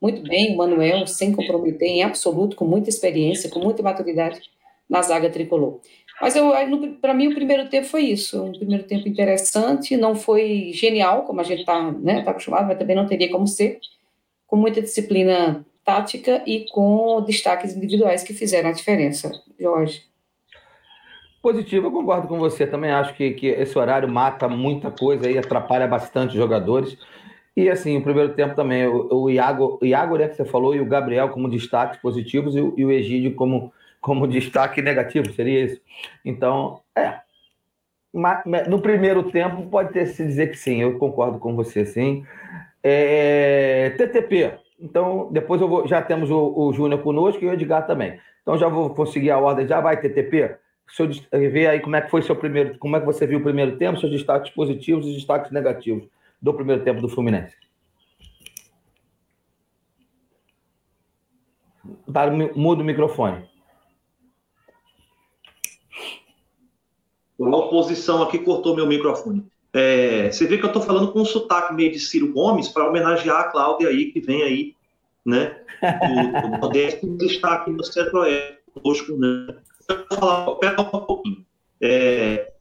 muito 0.00 0.22
bem, 0.22 0.54
o 0.54 0.56
Manuel, 0.56 1.06
sem 1.06 1.32
comprometer, 1.32 1.88
em 1.88 2.02
absoluto, 2.02 2.56
com 2.56 2.64
muita 2.64 2.88
experiência, 2.88 3.50
com 3.50 3.58
muita 3.58 3.82
maturidade 3.82 4.40
na 4.88 5.02
zaga 5.02 5.28
tricolor. 5.28 5.80
Mas 6.20 6.34
para 7.00 7.14
mim 7.14 7.28
o 7.28 7.34
primeiro 7.34 7.68
tempo 7.68 7.86
foi 7.86 8.02
isso, 8.02 8.42
um 8.42 8.52
primeiro 8.52 8.84
tempo 8.84 9.08
interessante, 9.08 9.96
não 9.96 10.16
foi 10.16 10.72
genial, 10.72 11.22
como 11.22 11.40
a 11.40 11.44
gente 11.44 11.60
está 11.60 11.92
né, 11.92 12.22
tá 12.22 12.32
acostumado, 12.32 12.66
mas 12.66 12.78
também 12.78 12.96
não 12.96 13.06
teria 13.06 13.30
como 13.30 13.46
ser, 13.46 13.78
com 14.46 14.56
muita 14.56 14.82
disciplina 14.82 15.64
tática 15.84 16.42
e 16.46 16.66
com 16.70 17.22
destaques 17.22 17.74
individuais 17.74 18.22
que 18.22 18.34
fizeram 18.34 18.70
a 18.70 18.72
diferença, 18.72 19.30
Jorge. 19.58 20.07
Positivo, 21.40 21.86
eu 21.86 21.92
concordo 21.92 22.26
com 22.26 22.38
você. 22.38 22.66
Também 22.66 22.90
acho 22.90 23.14
que, 23.14 23.32
que 23.32 23.46
esse 23.46 23.78
horário 23.78 24.08
mata 24.08 24.48
muita 24.48 24.90
coisa 24.90 25.30
e 25.30 25.38
atrapalha 25.38 25.86
bastante 25.86 26.30
os 26.30 26.36
jogadores. 26.36 26.98
E 27.56 27.68
assim, 27.68 27.96
o 27.96 28.02
primeiro 28.02 28.34
tempo 28.34 28.54
também, 28.54 28.86
o, 28.86 29.08
o 29.12 29.30
Iago, 29.30 29.78
o 29.80 29.84
Iago 29.84 30.16
né, 30.16 30.28
que 30.28 30.36
você 30.36 30.44
falou, 30.44 30.74
e 30.74 30.80
o 30.80 30.86
Gabriel 30.86 31.28
como 31.30 31.48
destaques 31.48 32.00
positivos 32.00 32.54
e, 32.54 32.58
e 32.58 32.84
o 32.84 32.90
Egídio 32.90 33.34
como, 33.34 33.72
como 34.00 34.26
destaque 34.28 34.80
negativo, 34.80 35.32
seria 35.32 35.64
isso. 35.64 35.80
Então, 36.24 36.80
é. 36.96 37.20
No 38.68 38.80
primeiro 38.80 39.24
tempo, 39.30 39.68
pode 39.68 39.92
ter 39.92 40.06
se 40.06 40.24
dizer 40.24 40.50
que 40.50 40.56
sim, 40.56 40.80
eu 40.80 40.98
concordo 40.98 41.38
com 41.38 41.54
você, 41.54 41.84
sim. 41.84 42.24
É, 42.82 43.90
TTP. 43.98 44.54
Então, 44.80 45.28
depois 45.30 45.60
eu 45.60 45.68
vou, 45.68 45.86
já 45.86 46.00
temos 46.00 46.30
o, 46.30 46.52
o 46.56 46.72
Júnior 46.72 47.02
conosco 47.02 47.44
e 47.44 47.48
o 47.48 47.52
Edgar 47.52 47.86
também. 47.86 48.18
Então, 48.42 48.56
já 48.56 48.68
vou 48.68 48.90
conseguir 48.90 49.30
a 49.30 49.38
ordem. 49.38 49.66
Já 49.66 49.80
vai, 49.80 50.00
TTP? 50.00 50.56
Seu, 50.90 51.08
ver 51.32 51.66
aí 51.66 51.80
como 51.80 51.96
é 51.96 52.00
que 52.00 52.10
foi 52.10 52.22
seu 52.22 52.34
primeiro, 52.34 52.78
como 52.78 52.96
é 52.96 53.00
que 53.00 53.06
você 53.06 53.26
viu 53.26 53.38
o 53.38 53.42
primeiro 53.42 53.76
tempo, 53.76 54.00
seus 54.00 54.12
destaques 54.12 54.50
positivos 54.52 55.06
e 55.06 55.14
destaques 55.14 55.52
negativos 55.52 56.08
do 56.40 56.54
primeiro 56.54 56.82
tempo 56.82 57.00
do 57.00 57.08
Fluminense. 57.08 57.54
Tá, 62.12 62.30
muda 62.54 62.82
o 62.82 62.84
microfone. 62.84 63.48
A 67.40 67.56
oposição 67.56 68.22
aqui 68.22 68.38
cortou 68.38 68.74
meu 68.74 68.86
microfone. 68.86 69.46
É, 69.72 70.30
você 70.30 70.46
vê 70.46 70.58
que 70.58 70.64
eu 70.64 70.68
estou 70.68 70.82
falando 70.82 71.12
com 71.12 71.20
um 71.20 71.24
sotaque 71.24 71.74
meio 71.74 71.92
de 71.92 72.00
Ciro 72.00 72.32
Gomes 72.32 72.68
para 72.68 72.88
homenagear 72.88 73.40
a 73.40 73.44
Cláudia 73.44 73.88
aí, 73.88 74.10
que 74.10 74.20
vem 74.20 74.42
aí, 74.42 74.74
né? 75.24 75.60
O 76.42 76.58
Nordeste 76.58 77.06
está 77.20 77.54
aqui 77.54 77.70
no 77.70 77.84
Centro-Oeste 77.84 78.58
conosco, 78.74 79.16
né? 79.16 79.56
Falar, 80.14 80.54
pera 80.56 80.80
um 80.80 80.84
pouquinho. 80.84 81.46
É, 81.80 82.52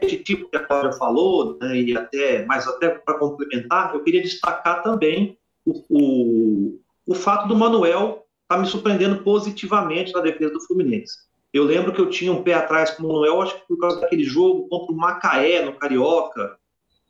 esse 0.00 0.18
tipo 0.18 0.48
que 0.48 0.56
a 0.56 0.64
Cláudia 0.64 0.92
falou, 0.92 1.56
né, 1.60 1.80
e 1.80 1.96
até, 1.96 2.44
mas 2.46 2.66
até 2.66 2.88
para 2.88 3.18
complementar, 3.18 3.94
eu 3.94 4.02
queria 4.02 4.22
destacar 4.22 4.82
também 4.82 5.38
o, 5.64 5.84
o, 5.88 6.80
o 7.06 7.14
fato 7.14 7.46
do 7.46 7.56
Manuel 7.56 8.26
estar 8.42 8.56
tá 8.56 8.58
me 8.58 8.66
surpreendendo 8.66 9.22
positivamente 9.22 10.12
na 10.12 10.20
defesa 10.20 10.52
do 10.52 10.60
Fluminense. 10.60 11.18
Eu 11.52 11.64
lembro 11.64 11.92
que 11.92 12.00
eu 12.00 12.10
tinha 12.10 12.32
um 12.32 12.42
pé 12.42 12.54
atrás 12.54 12.90
com 12.90 13.04
o 13.04 13.08
Manuel, 13.08 13.40
acho 13.40 13.54
que 13.54 13.68
por 13.68 13.78
causa 13.78 14.00
daquele 14.00 14.24
jogo 14.24 14.68
contra 14.68 14.92
o 14.92 14.96
Macaé, 14.96 15.64
no 15.64 15.74
Carioca. 15.74 16.58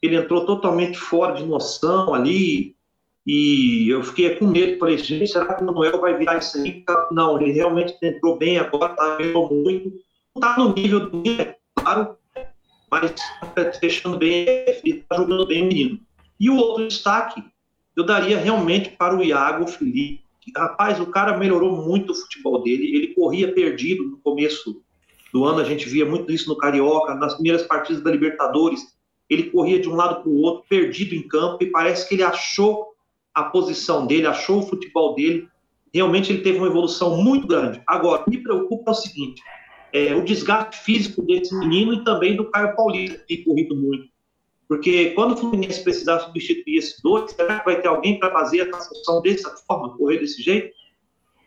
Ele 0.03 0.17
entrou 0.17 0.45
totalmente 0.45 0.99
fora 0.99 1.33
de 1.33 1.45
noção 1.45 2.13
ali, 2.13 2.77
e 3.27 3.89
eu 3.89 4.03
fiquei 4.03 4.37
com 4.37 4.47
medo. 4.47 4.79
Falei, 4.79 4.99
gente, 4.99 5.27
será 5.29 5.55
que 5.55 5.63
o 5.63 5.67
Manuel 5.67 6.01
vai 6.01 6.17
virar 6.17 6.39
isso 6.39 6.59
aí? 6.59 6.85
Não, 7.11 7.41
ele 7.41 7.53
realmente 7.53 7.97
entrou 8.03 8.37
bem 8.37 8.59
agora, 8.59 8.95
tá, 8.95 9.19
muito. 9.19 9.93
Não 10.35 10.43
está 10.43 10.59
no 10.59 10.75
nível 10.75 11.09
do 11.09 11.23
claro, 11.75 12.17
mas 12.91 13.15
fechando 13.81 14.19
bem, 14.19 14.47
está 14.85 15.17
jogando 15.17 15.47
bem 15.47 15.63
o 15.63 15.67
menino. 15.67 16.01
E 16.39 16.51
o 16.51 16.57
outro 16.57 16.87
destaque, 16.87 17.43
eu 17.97 18.05
daria 18.05 18.39
realmente 18.39 18.91
para 18.91 19.17
o 19.17 19.23
Iago 19.23 19.67
Felipe. 19.67 20.23
Rapaz, 20.55 21.01
o 21.01 21.07
cara 21.07 21.39
melhorou 21.39 21.73
muito 21.73 22.13
o 22.13 22.15
futebol 22.15 22.63
dele. 22.63 22.95
Ele 22.95 23.15
corria 23.15 23.53
perdido 23.53 24.05
no 24.05 24.19
começo 24.19 24.83
do 25.33 25.45
ano, 25.45 25.61
a 25.61 25.65
gente 25.65 25.89
via 25.89 26.05
muito 26.05 26.31
isso 26.31 26.49
no 26.49 26.57
Carioca, 26.57 27.15
nas 27.15 27.35
primeiras 27.35 27.63
partidas 27.63 28.03
da 28.03 28.11
Libertadores. 28.11 28.95
Ele 29.31 29.45
corria 29.45 29.81
de 29.81 29.89
um 29.89 29.95
lado 29.95 30.23
para 30.23 30.31
o 30.31 30.41
outro, 30.43 30.65
perdido 30.69 31.15
em 31.15 31.27
campo, 31.27 31.65
e 31.65 31.71
parece 31.71 32.07
que 32.07 32.15
ele 32.15 32.23
achou 32.23 32.94
a 33.35 33.45
posição 33.45 34.07
dele, 34.07 34.27
achou 34.27 34.61
o 34.61 34.67
futebol 34.67 35.15
dele. 35.15 35.49
Realmente 35.93 36.33
ele 36.33 36.43
teve 36.43 36.59
uma 36.59 36.69
evolução 36.69 37.17
muito 37.23 37.47
grande. 37.47 37.83
Agora, 37.87 38.25
me 38.29 38.39
preocupa 38.39 38.93
o 38.93 38.95
seguinte: 38.95 39.43
é, 39.93 40.15
o 40.15 40.25
desgaste 40.25 40.79
físico 40.79 41.23
desse 41.23 41.55
menino 41.57 41.95
e 41.95 42.05
também 42.05 42.37
do 42.37 42.51
Caio 42.51 42.75
Paulista, 42.75 43.19
que 43.19 43.37
tem 43.37 43.45
corrido 43.45 43.77
muito. 43.77 44.09
Porque 44.69 45.11
quando 45.11 45.33
o 45.33 45.37
Fluminense 45.37 45.83
precisar 45.83 46.21
substituir 46.21 46.79
esses 46.79 47.01
dois, 47.03 47.31
será 47.33 47.61
que 47.61 47.65
vai 47.67 47.81
ter 47.81 47.89
alguém 47.89 48.19
para 48.19 48.33
fazer 48.33 48.63
a 48.63 48.79
função 48.79 49.21
dessa 49.21 49.51
forma, 49.67 49.97
correr 49.97 50.19
desse 50.19 50.43
jeito? 50.43 50.75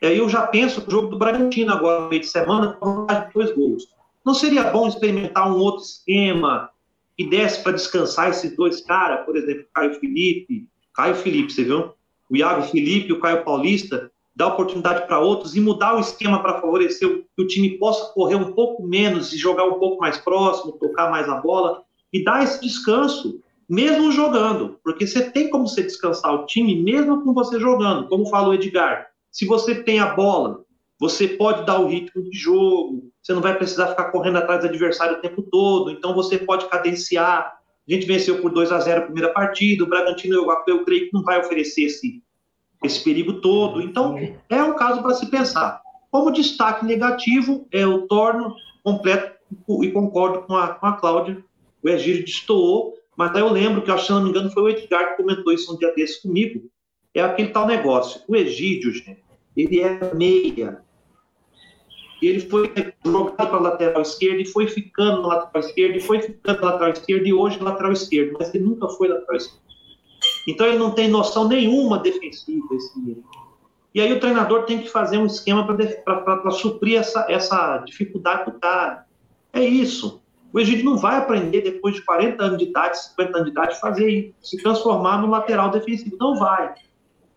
E 0.02 0.06
aí 0.06 0.18
eu 0.18 0.30
já 0.30 0.46
penso 0.46 0.84
no 0.86 0.92
jogo 0.92 1.08
do 1.08 1.18
Bragantino 1.18 1.74
agora, 1.74 2.02
no 2.02 2.10
meio 2.10 2.22
de 2.22 2.28
semana, 2.28 2.74
com 2.74 2.86
vantagem 2.86 3.28
de 3.28 3.34
dois 3.34 3.52
gols. 3.54 3.88
Não 4.24 4.34
seria 4.34 4.66
bom 4.66 4.88
experimentar 4.88 5.52
um 5.52 5.58
outro 5.58 5.84
esquema 5.84 6.70
que 7.18 7.26
desse 7.26 7.64
para 7.64 7.72
descansar 7.72 8.30
esses 8.30 8.56
dois 8.56 8.82
caras, 8.82 9.26
por 9.26 9.36
exemplo, 9.36 9.66
Caio 9.74 9.96
Felipe, 9.96 10.68
Caio 10.98 11.16
Felipe, 11.16 11.54
você 11.54 11.64
viu? 11.64 11.94
O 12.28 12.36
Iago 12.36 12.64
Felipe 12.64 13.14
o 13.14 13.20
Caio 13.20 13.46
Paulista, 13.46 14.12
dar 14.36 14.48
oportunidade 14.48 15.06
para 15.06 15.20
outros 15.20 15.56
e 15.56 15.62
mudar 15.62 15.96
o 15.96 16.00
esquema 16.00 16.42
para 16.42 16.60
favorecer 16.60 17.24
que 17.36 17.42
o 17.44 17.48
time 17.48 17.78
possa 17.78 18.12
correr 18.14 18.36
um 18.36 18.52
pouco 18.52 18.84
menos 18.84 19.32
e 19.32 19.38
jogar 19.38 19.66
um 19.66 19.80
pouco 19.80 20.02
mais 20.02 20.18
próximo, 20.18 20.74
tocar 20.74 21.12
mais 21.12 21.30
a 21.30 21.36
bola 21.36 21.84
e 22.12 22.24
dar 22.24 22.44
esse 22.44 22.60
descanso, 22.62 23.40
mesmo 23.70 24.12
jogando, 24.12 24.80
porque 24.84 25.06
você 25.06 25.30
tem 25.30 25.50
como 25.52 25.68
você 25.68 25.84
descansar 25.84 26.34
o 26.34 26.46
time 26.46 26.82
mesmo 26.82 27.24
com 27.24 27.34
você 27.34 27.60
jogando, 27.60 28.08
como 28.08 28.30
falou 28.30 28.52
o 28.52 28.54
Edgar. 28.56 29.08
Se 29.32 29.46
você 29.46 29.84
tem 29.84 30.00
a 30.00 30.16
bola, 30.16 30.64
você 31.00 31.28
pode 31.28 31.66
dar 31.66 31.80
o 31.80 31.88
ritmo 31.88 32.24
de 32.24 32.38
jogo, 32.38 33.12
você 33.22 33.34
não 33.34 33.42
vai 33.42 33.56
precisar 33.56 33.88
ficar 33.88 34.06
correndo 34.06 34.38
atrás 34.38 34.62
do 34.62 34.68
adversário 34.68 35.18
o 35.18 35.22
tempo 35.22 35.44
todo, 35.44 35.92
então 35.92 36.16
você 36.16 36.38
pode 36.40 36.68
cadenciar. 36.70 37.57
A 37.88 37.94
gente 37.94 38.06
venceu 38.06 38.42
por 38.42 38.52
2 38.52 38.72
a 38.72 38.80
0 38.80 39.00
a 39.00 39.06
primeira 39.06 39.30
partida, 39.34 39.84
o 39.84 39.88
Bragantino, 39.88 40.36
eu, 40.36 40.48
eu 40.68 40.84
creio 40.84 41.08
que 41.08 41.14
não 41.14 41.24
vai 41.24 41.40
oferecer 41.40 41.84
esse, 41.84 42.22
esse 42.84 43.04
perigo 43.04 43.40
todo. 43.40 43.82
Então, 43.82 44.16
é 44.50 44.64
um 44.64 44.76
caso 44.76 45.02
para 45.02 45.14
se 45.14 45.28
pensar. 45.28 45.82
Como 46.12 46.32
destaque 46.32 46.86
negativo, 46.86 47.66
eu 47.72 48.08
torno 48.08 48.54
completo 48.84 49.38
e 49.82 49.92
concordo 49.92 50.42
com 50.42 50.56
a, 50.56 50.70
com 50.70 50.86
a 50.86 50.94
Cláudia. 50.94 51.44
O 51.82 51.88
Egídio 51.88 52.26
destoou, 52.26 52.96
mas 53.16 53.34
aí 53.34 53.42
eu 53.42 53.50
lembro 53.50 53.82
que, 53.82 53.98
se 53.98 54.12
não 54.12 54.24
me 54.24 54.30
engano, 54.30 54.52
foi 54.52 54.64
o 54.64 54.70
Edgar 54.70 55.12
que 55.12 55.24
comentou 55.24 55.54
isso 55.54 55.74
um 55.74 55.78
dia 55.78 55.94
desse 55.94 56.22
comigo. 56.22 56.70
É 57.14 57.22
aquele 57.22 57.50
tal 57.50 57.66
negócio. 57.66 58.22
O 58.28 58.36
Egídio, 58.36 58.92
gente, 58.92 59.24
ele 59.56 59.80
é 59.82 60.14
meia. 60.14 60.82
Ele 62.22 62.40
foi 62.40 62.72
jogado 63.06 63.36
para 63.36 63.58
a 63.58 63.60
lateral 63.60 64.02
esquerda 64.02 64.42
e 64.42 64.46
foi 64.46 64.68
ficando 64.68 65.22
na 65.22 65.28
lateral 65.28 65.70
esquerda 65.70 65.98
e 65.98 66.02
foi 66.02 66.22
ficando 66.22 66.62
na 66.62 66.72
lateral 66.72 66.94
esquerda 66.94 67.28
e 67.28 67.34
hoje 67.34 67.60
na 67.60 67.66
lateral 67.66 67.92
esquerda, 67.92 68.38
mas 68.40 68.54
ele 68.54 68.64
nunca 68.64 68.90
foi 68.90 69.08
lateral 69.08 69.36
esquerda. 69.36 69.68
Então 70.48 70.66
ele 70.66 70.78
não 70.78 70.92
tem 70.92 71.08
noção 71.08 71.48
nenhuma 71.48 72.00
defensiva 72.00 72.68
esse 72.74 72.98
menino. 72.98 73.24
E 73.94 74.02
aí 74.02 74.14
o 74.14 74.20
treinador 74.20 74.64
tem 74.64 74.82
que 74.82 74.90
fazer 74.90 75.18
um 75.18 75.26
esquema 75.26 75.66
para 75.66 76.52
suprir 76.52 77.00
essa, 77.00 77.26
essa 77.30 77.80
dificuldade 77.80 78.46
do 78.52 78.60
cara. 78.60 79.06
É 79.54 79.64
isso. 79.64 80.22
O 80.54 80.60
Egídio 80.60 80.86
não 80.86 80.98
vai 80.98 81.18
aprender 81.18 81.62
depois 81.62 81.96
de 81.96 82.02
40 82.04 82.44
anos 82.44 82.58
de 82.58 82.66
idade, 82.66 83.04
50 83.10 83.38
anos 83.38 83.46
de 83.46 83.52
idade, 83.52 83.80
fazer 83.80 84.34
se 84.42 84.62
transformar 84.62 85.22
no 85.22 85.30
lateral 85.30 85.70
defensivo. 85.72 86.16
Não 86.20 86.38
vai. 86.38 86.74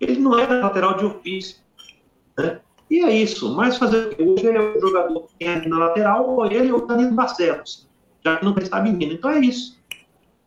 Ele 0.01 0.19
não 0.19 0.39
é 0.39 0.47
lateral 0.47 0.95
de 0.97 1.05
ofício. 1.05 1.57
Né? 2.39 2.61
E 2.91 3.05
é 3.05 3.11
isso. 3.11 3.55
Mas 3.55 3.79
fazer 3.79 4.17
hoje 4.19 4.47
ele 4.47 4.59
é 4.59 4.61
o 4.61 4.81
jogador 4.81 5.29
que 5.39 5.47
entra 5.47 5.69
na 5.69 5.79
lateral, 5.79 6.29
ou 6.29 6.45
ele 6.45 6.73
ou 6.73 6.81
o 6.81 6.87
Danilo 6.87 7.13
Barcelos, 7.13 7.89
já 8.25 8.37
que 8.37 8.45
não 8.45 8.55
está 8.59 8.83
menino. 8.83 9.13
Então 9.13 9.31
é 9.31 9.39
isso. 9.39 9.81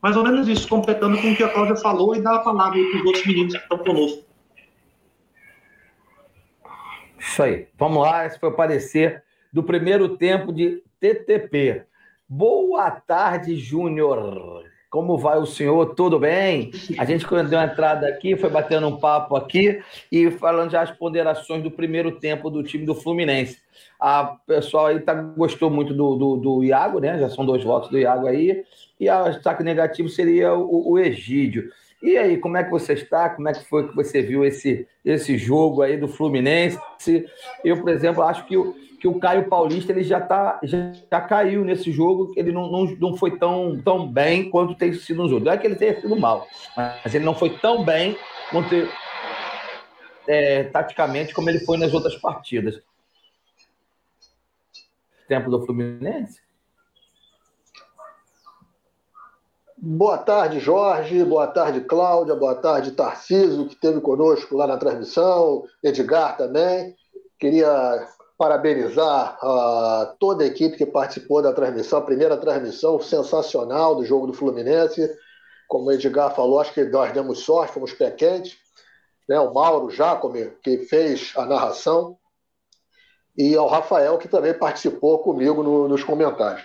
Mais 0.02 0.18
ou 0.18 0.24
menos 0.24 0.50
isso, 0.50 0.68
completando 0.68 1.18
com 1.22 1.32
o 1.32 1.36
que 1.36 1.44
a 1.44 1.50
Cláudia 1.50 1.78
falou 1.78 2.14
e 2.14 2.22
dá 2.22 2.36
a 2.36 2.40
palavra 2.40 2.78
para 2.78 3.00
os 3.00 3.06
outros 3.06 3.26
meninos 3.26 3.54
que 3.54 3.62
estão 3.62 3.78
conosco. 3.78 4.26
Isso 7.18 7.42
aí. 7.42 7.68
Vamos 7.80 8.04
lá, 8.04 8.26
esse 8.26 8.38
foi 8.38 8.50
o 8.50 8.56
parecer 8.56 9.24
do 9.52 9.64
primeiro 9.64 10.18
tempo 10.18 10.52
de 10.52 10.84
TTP. 11.00 11.86
Boa 12.28 12.92
tarde, 12.92 13.56
Júnior. 13.56 14.66
Como 14.94 15.18
vai 15.18 15.40
o 15.40 15.46
senhor? 15.48 15.96
Tudo 15.96 16.20
bem? 16.20 16.70
A 17.00 17.04
gente, 17.04 17.26
quando 17.26 17.50
deu 17.50 17.58
uma 17.58 17.66
entrada 17.66 18.08
aqui, 18.08 18.38
foi 18.38 18.48
batendo 18.48 18.88
um 18.88 18.98
papo 18.98 19.36
aqui 19.36 19.82
e 20.12 20.30
falando 20.30 20.70
já 20.70 20.84
as 20.84 20.92
ponderações 20.92 21.64
do 21.64 21.72
primeiro 21.72 22.12
tempo 22.20 22.48
do 22.48 22.62
time 22.62 22.86
do 22.86 22.94
Fluminense. 22.94 23.58
A 24.00 24.38
pessoal 24.46 24.86
aí 24.86 25.00
tá, 25.00 25.16
gostou 25.16 25.72
muito 25.72 25.96
do, 25.96 26.16
do, 26.16 26.38
do 26.38 26.64
Iago, 26.64 27.00
né? 27.00 27.18
Já 27.18 27.28
são 27.28 27.44
dois 27.44 27.64
votos 27.64 27.90
do 27.90 27.98
Iago 27.98 28.28
aí. 28.28 28.64
E 29.00 29.10
o 29.10 29.30
destaque 29.32 29.64
negativo 29.64 30.10
seria 30.10 30.54
o, 30.54 30.92
o 30.92 31.00
Egídio. 31.00 31.72
E 32.04 32.16
aí, 32.16 32.38
como 32.38 32.58
é 32.58 32.64
que 32.64 32.70
você 32.70 32.94
está? 32.94 33.32
Como 33.32 33.50
é 33.50 33.54
que 33.54 33.66
foi 33.68 33.88
que 33.88 33.96
você 33.96 34.22
viu 34.22 34.46
esse, 34.46 34.88
esse 35.04 35.40
jogo 35.40 35.82
aí 35.82 35.98
do 35.98 36.08
Fluminense? 36.08 36.78
Eu, 37.66 37.82
por 37.82 37.90
exemplo, 37.90 38.22
acho 38.22 38.46
que 38.46 38.56
que 39.04 39.08
o 39.10 39.20
Caio 39.20 39.50
Paulista 39.50 39.92
ele 39.92 40.02
já, 40.02 40.22
tá, 40.22 40.62
já, 40.64 40.94
já 41.12 41.20
caiu 41.20 41.66
nesse 41.66 41.92
jogo, 41.92 42.32
ele 42.38 42.54
não, 42.54 42.72
não, 42.72 42.86
não 42.86 43.18
foi 43.18 43.38
tão, 43.38 43.78
tão 43.84 44.10
bem 44.10 44.50
quanto 44.50 44.76
tem 44.76 44.94
sido 44.94 45.24
nos 45.24 45.30
outros. 45.30 45.46
Não 45.46 45.52
é 45.52 45.58
que 45.58 45.68
ele 45.68 45.76
tenha 45.76 46.00
sido 46.00 46.16
mal, 46.16 46.48
mas 46.78 47.14
ele 47.14 47.26
não 47.26 47.36
foi 47.36 47.50
tão 47.50 47.84
bem 47.84 48.18
quanto 48.50 48.74
é, 50.26 50.64
taticamente 50.64 51.34
como 51.34 51.50
ele 51.50 51.60
foi 51.66 51.78
nas 51.78 51.94
outras 51.94 52.16
partidas. 52.16 52.82
Tempo 55.28 55.52
do 55.52 55.66
Fluminense? 55.66 56.40
Boa 59.78 60.18
tarde, 60.18 60.62
Jorge. 60.62 61.26
Boa 61.26 61.48
tarde, 61.48 61.82
Cláudia. 61.82 62.36
Boa 62.36 62.56
tarde, 62.56 62.94
Tarciso, 62.94 63.66
que 63.66 63.74
esteve 63.74 64.00
conosco 64.00 64.56
lá 64.56 64.66
na 64.66 64.78
transmissão. 64.78 65.66
Edgar 65.84 66.38
também. 66.38 66.96
Queria 67.38 68.08
parabenizar 68.38 69.38
uh, 69.44 70.16
toda 70.20 70.44
a 70.44 70.48
equipe 70.48 70.78
que 70.78 70.86
participou 70.86 71.42
da 71.42 71.54
transmissão, 71.54 72.00
a 72.00 72.04
primeira 72.04 72.38
transmissão 72.38 73.00
sensacional 73.00 73.96
do 73.96 74.06
jogo 74.06 74.28
do 74.28 74.34
Fluminense. 74.34 75.10
Como 75.68 75.86
o 75.86 75.92
Edgar 75.92 76.36
falou, 76.36 76.60
acho 76.60 76.74
que 76.74 76.84
nós 76.84 77.13
demos 77.13 77.40
sorte, 77.40 77.74
fomos 77.74 77.94
pé 77.94 78.12
quente. 78.12 78.58
Né? 79.28 79.40
O 79.40 79.54
Mauro 79.54 79.90
Jacome, 79.90 80.52
que 80.63 80.80
fez 80.80 81.32
a 81.36 81.46
narração, 81.46 82.18
e 83.38 83.56
ao 83.56 83.68
Rafael, 83.68 84.18
que 84.18 84.28
também 84.28 84.54
participou 84.54 85.20
comigo 85.20 85.63
no, 85.63 85.88
nos 85.88 86.04
comentários. 86.04 86.63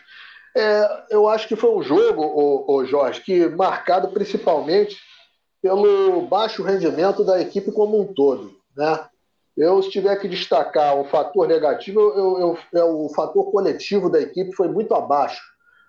É, 0.56 1.04
eu 1.10 1.28
acho 1.28 1.46
que 1.46 1.56
foi 1.56 1.70
um 1.70 1.82
jogo, 1.82 2.22
o, 2.22 2.76
o 2.76 2.84
Jorge, 2.84 3.20
que 3.20 3.48
marcado 3.48 4.08
principalmente 4.08 4.98
pelo 5.62 6.22
baixo 6.22 6.62
rendimento 6.62 7.24
da 7.24 7.40
equipe 7.40 7.72
como 7.72 8.00
um 8.00 8.12
todo. 8.12 8.52
Né? 8.76 9.00
Eu, 9.58 9.82
se 9.82 9.90
tiver 9.90 10.14
que 10.16 10.28
destacar 10.28 10.96
um 10.96 11.04
fator 11.04 11.48
negativo, 11.48 12.00
eu, 12.00 12.38
eu, 12.38 12.58
é 12.72 12.84
o 12.84 13.08
fator 13.08 13.50
coletivo 13.50 14.08
da 14.08 14.20
equipe 14.20 14.54
foi 14.54 14.68
muito 14.68 14.94
abaixo. 14.94 15.42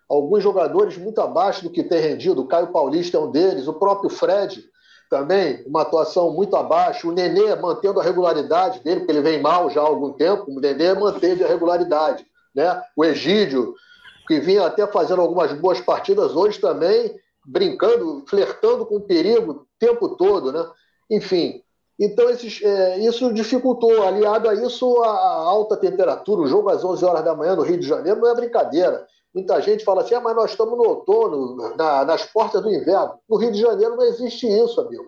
Alguns 0.09 0.41
jogadores 0.41 0.97
muito 0.97 1.21
abaixo 1.21 1.61
do 1.61 1.69
que 1.69 1.83
tem 1.83 2.01
rendido. 2.01 2.41
O 2.41 2.47
Caio 2.47 2.71
Paulista 2.71 3.17
é 3.17 3.19
um 3.19 3.29
deles, 3.29 3.67
o 3.67 3.73
próprio 3.73 4.09
Fred 4.09 4.65
também, 5.07 5.63
uma 5.67 5.83
atuação 5.83 6.33
muito 6.33 6.55
abaixo. 6.55 7.09
O 7.09 7.11
Nenê 7.11 7.53
mantendo 7.57 7.99
a 7.99 8.03
regularidade 8.03 8.79
dele, 8.79 9.01
porque 9.01 9.11
ele 9.11 9.21
vem 9.21 9.39
mal 9.39 9.69
já 9.69 9.81
há 9.81 9.85
algum 9.85 10.13
tempo. 10.13 10.45
O 10.47 10.59
Nenê 10.59 10.95
manteve 10.95 11.43
a 11.43 11.47
regularidade. 11.47 12.25
Né? 12.55 12.81
O 12.97 13.05
Egídio, 13.05 13.75
que 14.27 14.39
vinha 14.39 14.65
até 14.65 14.87
fazendo 14.87 15.21
algumas 15.21 15.53
boas 15.53 15.79
partidas, 15.79 16.35
hoje 16.35 16.59
também 16.59 17.15
brincando, 17.45 18.25
flertando 18.27 18.83
com 18.83 18.95
o 18.95 19.01
perigo 19.01 19.51
o 19.51 19.67
tempo 19.77 20.09
todo. 20.17 20.51
Né? 20.51 20.67
Enfim, 21.11 21.61
então, 21.99 22.29
esses, 22.29 22.61
é, 22.63 22.99
isso 22.99 23.33
dificultou. 23.33 24.01
Aliado 24.03 24.47
a 24.47 24.53
isso, 24.53 25.03
a 25.03 25.09
alta 25.09 25.75
temperatura, 25.75 26.41
o 26.41 26.47
jogo 26.47 26.69
às 26.69 26.83
11 26.83 27.03
horas 27.03 27.25
da 27.25 27.35
manhã 27.35 27.55
no 27.55 27.63
Rio 27.63 27.77
de 27.77 27.85
Janeiro 27.85 28.21
não 28.21 28.29
é 28.29 28.35
brincadeira. 28.35 29.05
Muita 29.35 29.61
gente 29.61 29.83
fala 29.83 30.01
assim, 30.01 30.15
ah, 30.15 30.21
mas 30.21 30.35
nós 30.35 30.51
estamos 30.51 30.77
no 30.77 30.87
outono, 30.87 31.75
na, 31.75 32.05
nas 32.05 32.23
portas 32.23 32.61
do 32.61 32.73
inverno. 32.73 33.19
No 33.29 33.37
Rio 33.37 33.51
de 33.51 33.59
Janeiro 33.59 33.97
não 33.97 34.05
existe 34.05 34.47
isso, 34.47 34.79
amigo. 34.79 35.05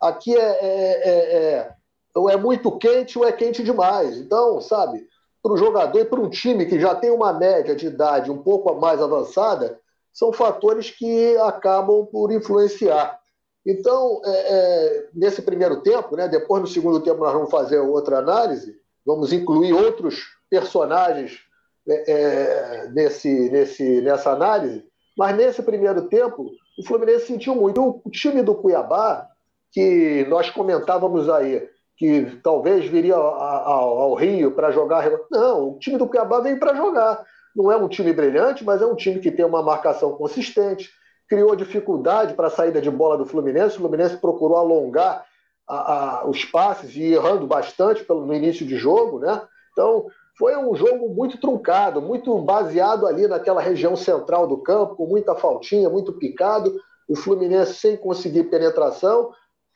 Aqui 0.00 0.34
é, 0.34 0.40
é, 0.40 1.08
é, 1.08 1.74
é, 2.16 2.32
é 2.32 2.36
muito 2.38 2.76
quente 2.78 3.18
ou 3.18 3.24
é 3.26 3.32
quente 3.32 3.62
demais. 3.62 4.16
Então, 4.16 4.60
sabe, 4.62 5.06
para 5.42 5.52
o 5.52 5.58
jogador 5.58 6.00
e 6.00 6.04
para 6.06 6.20
um 6.20 6.30
time 6.30 6.64
que 6.64 6.80
já 6.80 6.94
tem 6.94 7.10
uma 7.10 7.34
média 7.34 7.76
de 7.76 7.86
idade 7.86 8.30
um 8.30 8.42
pouco 8.42 8.74
mais 8.74 9.00
avançada, 9.00 9.78
são 10.12 10.32
fatores 10.32 10.90
que 10.90 11.36
acabam 11.36 12.06
por 12.06 12.32
influenciar. 12.32 13.19
Então, 13.66 14.22
é, 14.24 14.30
é, 14.30 15.08
nesse 15.14 15.42
primeiro 15.42 15.82
tempo, 15.82 16.16
né, 16.16 16.28
depois 16.28 16.62
no 16.62 16.68
segundo 16.68 17.00
tempo 17.00 17.20
nós 17.20 17.32
vamos 17.32 17.50
fazer 17.50 17.78
outra 17.78 18.18
análise, 18.18 18.74
vamos 19.04 19.32
incluir 19.32 19.72
outros 19.72 20.24
personagens 20.48 21.40
é, 21.88 22.12
é, 22.12 22.88
nesse, 22.92 23.50
nesse, 23.50 24.00
nessa 24.00 24.32
análise, 24.32 24.84
mas 25.16 25.36
nesse 25.36 25.62
primeiro 25.62 26.08
tempo 26.08 26.50
o 26.78 26.86
Fluminense 26.86 27.26
sentiu 27.26 27.54
muito. 27.54 28.00
O 28.04 28.10
time 28.10 28.42
do 28.42 28.54
Cuiabá, 28.54 29.28
que 29.70 30.24
nós 30.28 30.48
comentávamos 30.50 31.28
aí, 31.28 31.68
que 31.96 32.38
talvez 32.42 32.86
viria 32.86 33.14
ao, 33.14 33.98
ao 34.00 34.14
Rio 34.14 34.52
para 34.52 34.70
jogar. 34.70 35.10
Não, 35.30 35.72
o 35.72 35.78
time 35.78 35.98
do 35.98 36.08
Cuiabá 36.08 36.40
veio 36.40 36.58
para 36.58 36.74
jogar. 36.74 37.22
Não 37.54 37.70
é 37.70 37.76
um 37.76 37.88
time 37.88 38.12
brilhante, 38.12 38.64
mas 38.64 38.80
é 38.80 38.86
um 38.86 38.96
time 38.96 39.20
que 39.20 39.30
tem 39.30 39.44
uma 39.44 39.62
marcação 39.62 40.12
consistente, 40.12 40.88
criou 41.30 41.54
dificuldade 41.54 42.34
para 42.34 42.48
a 42.48 42.50
saída 42.50 42.82
de 42.82 42.90
bola 42.90 43.16
do 43.16 43.24
Fluminense. 43.24 43.76
O 43.76 43.78
Fluminense 43.78 44.16
procurou 44.16 44.56
alongar 44.56 45.24
a, 45.66 46.22
a, 46.22 46.28
os 46.28 46.44
passes 46.44 46.96
e 46.96 47.12
errando 47.12 47.46
bastante 47.46 48.04
pelo, 48.04 48.26
no 48.26 48.34
início 48.34 48.66
de 48.66 48.76
jogo, 48.76 49.20
né? 49.20 49.40
Então, 49.70 50.06
foi 50.36 50.56
um 50.56 50.74
jogo 50.74 51.08
muito 51.08 51.38
truncado, 51.38 52.02
muito 52.02 52.36
baseado 52.40 53.06
ali 53.06 53.28
naquela 53.28 53.60
região 53.60 53.94
central 53.94 54.48
do 54.48 54.58
campo, 54.58 54.96
com 54.96 55.06
muita 55.06 55.36
faltinha, 55.36 55.88
muito 55.88 56.14
picado. 56.14 56.74
O 57.08 57.14
Fluminense 57.14 57.74
sem 57.74 57.96
conseguir 57.96 58.44
penetração, 58.44 59.30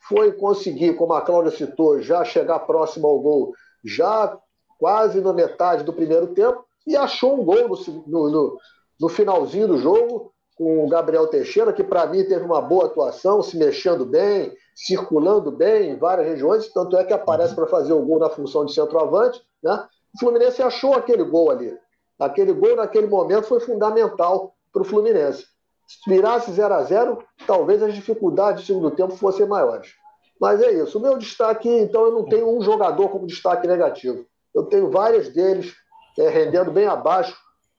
foi 0.09 0.33
conseguir, 0.33 0.95
como 0.95 1.13
a 1.13 1.21
Cláudia 1.21 1.51
citou, 1.51 2.01
já 2.01 2.25
chegar 2.25 2.59
próximo 2.59 3.07
ao 3.07 3.17
gol, 3.19 3.53
já 3.83 4.37
quase 4.77 5.21
na 5.21 5.31
metade 5.31 5.85
do 5.85 5.93
primeiro 5.93 6.27
tempo. 6.27 6.65
e 6.85 6.97
achou 6.97 7.39
um 7.39 7.45
gol 7.45 7.69
no, 7.69 8.29
no, 8.29 8.57
no 8.99 9.09
finalzinho 9.09 9.69
do 9.69 9.77
jogo 9.77 10.34
com 10.55 10.85
o 10.85 10.87
Gabriel 10.87 11.27
Teixeira, 11.27 11.73
que 11.73 11.83
para 11.83 12.05
mim 12.07 12.23
teve 12.23 12.43
uma 12.43 12.61
boa 12.61 12.85
atuação, 12.85 13.43
se 13.43 13.57
mexendo 13.57 14.05
bem, 14.05 14.53
circulando 14.73 15.51
bem 15.51 15.91
em 15.91 15.97
várias 15.97 16.27
regiões, 16.27 16.71
tanto 16.71 16.97
é 16.97 17.03
que 17.03 17.13
aparece 17.13 17.53
para 17.53 17.67
fazer 17.67 17.93
o 17.93 18.01
gol 18.01 18.19
na 18.19 18.29
função 18.29 18.65
de 18.65 18.73
centroavante. 18.73 19.41
Né? 19.61 19.85
O 20.15 20.19
Fluminense 20.19 20.61
achou 20.61 20.93
aquele 20.93 21.23
gol 21.23 21.51
ali. 21.51 21.77
Aquele 22.17 22.53
gol, 22.53 22.77
naquele 22.77 23.07
momento, 23.07 23.47
foi 23.47 23.59
fundamental 23.59 24.55
para 24.71 24.81
o 24.81 24.85
Fluminense. 24.85 25.45
Se 25.85 26.09
virasse 26.09 26.51
0 26.51 26.73
a 26.73 26.83
0 26.83 27.23
talvez 27.45 27.83
as 27.83 27.93
dificuldades 27.93 28.63
do 28.63 28.67
segundo 28.67 28.91
tempo 28.91 29.15
fossem 29.15 29.45
maiores. 29.45 29.93
Mas 30.39 30.61
é 30.61 30.71
isso. 30.71 30.97
O 30.97 31.01
meu 31.01 31.17
destaque, 31.17 31.69
então, 31.69 32.05
eu 32.05 32.11
não 32.11 32.25
tenho 32.25 32.49
um 32.49 32.61
jogador 32.61 33.09
como 33.09 33.27
destaque 33.27 33.67
negativo. 33.67 34.25
Eu 34.53 34.63
tenho 34.63 34.89
vários 34.89 35.29
deles 35.29 35.73
é, 36.17 36.29
rendendo 36.29 36.71
bem 36.71 36.87
abaixo 36.87 37.35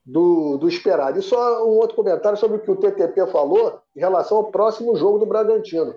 do, 0.07 0.57
do 0.57 0.69
esperado. 0.69 1.19
E 1.19 1.21
só 1.21 1.65
um 1.65 1.77
outro 1.77 1.97
comentário 1.97 2.37
sobre 2.37 2.57
o 2.57 2.59
que 2.61 2.71
o 2.71 2.77
TTP 2.77 3.27
falou 3.27 3.81
em 3.93 3.99
relação 3.99 4.37
ao 4.37 4.45
próximo 4.45 4.95
jogo 4.95 5.19
do 5.19 5.25
Bragantino. 5.25 5.93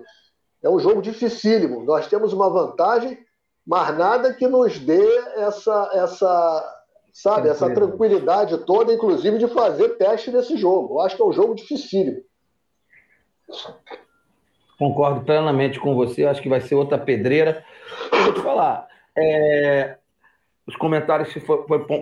É 0.61 0.69
um 0.69 0.79
jogo 0.79 1.01
dificílimo. 1.01 1.85
Nós 1.85 2.07
temos 2.07 2.33
uma 2.33 2.49
vantagem, 2.49 3.17
mas 3.65 3.97
nada 3.97 4.33
que 4.33 4.47
nos 4.47 4.77
dê 4.77 5.07
essa, 5.37 5.89
essa 5.93 6.81
sabe, 7.13 7.47
essa 7.47 7.73
tranquilidade 7.73 8.57
toda, 8.65 8.93
inclusive 8.93 9.37
de 9.37 9.47
fazer 9.47 9.97
teste 9.97 10.29
desse 10.29 10.57
jogo. 10.57 10.95
Eu 10.95 10.99
acho 11.01 11.15
que 11.15 11.21
é 11.21 11.25
um 11.25 11.33
jogo 11.33 11.55
dificílimo. 11.55 12.21
Concordo 14.77 15.21
plenamente 15.21 15.79
com 15.79 15.95
você, 15.95 16.25
acho 16.25 16.41
que 16.41 16.49
vai 16.49 16.59
ser 16.59 16.75
outra 16.75 16.97
pedreira. 16.97 17.63
Eu 18.11 18.23
vou 18.25 18.33
te 18.33 18.41
falar, 18.41 18.87
é, 19.17 19.97
os 20.71 20.75
comentários 20.77 21.33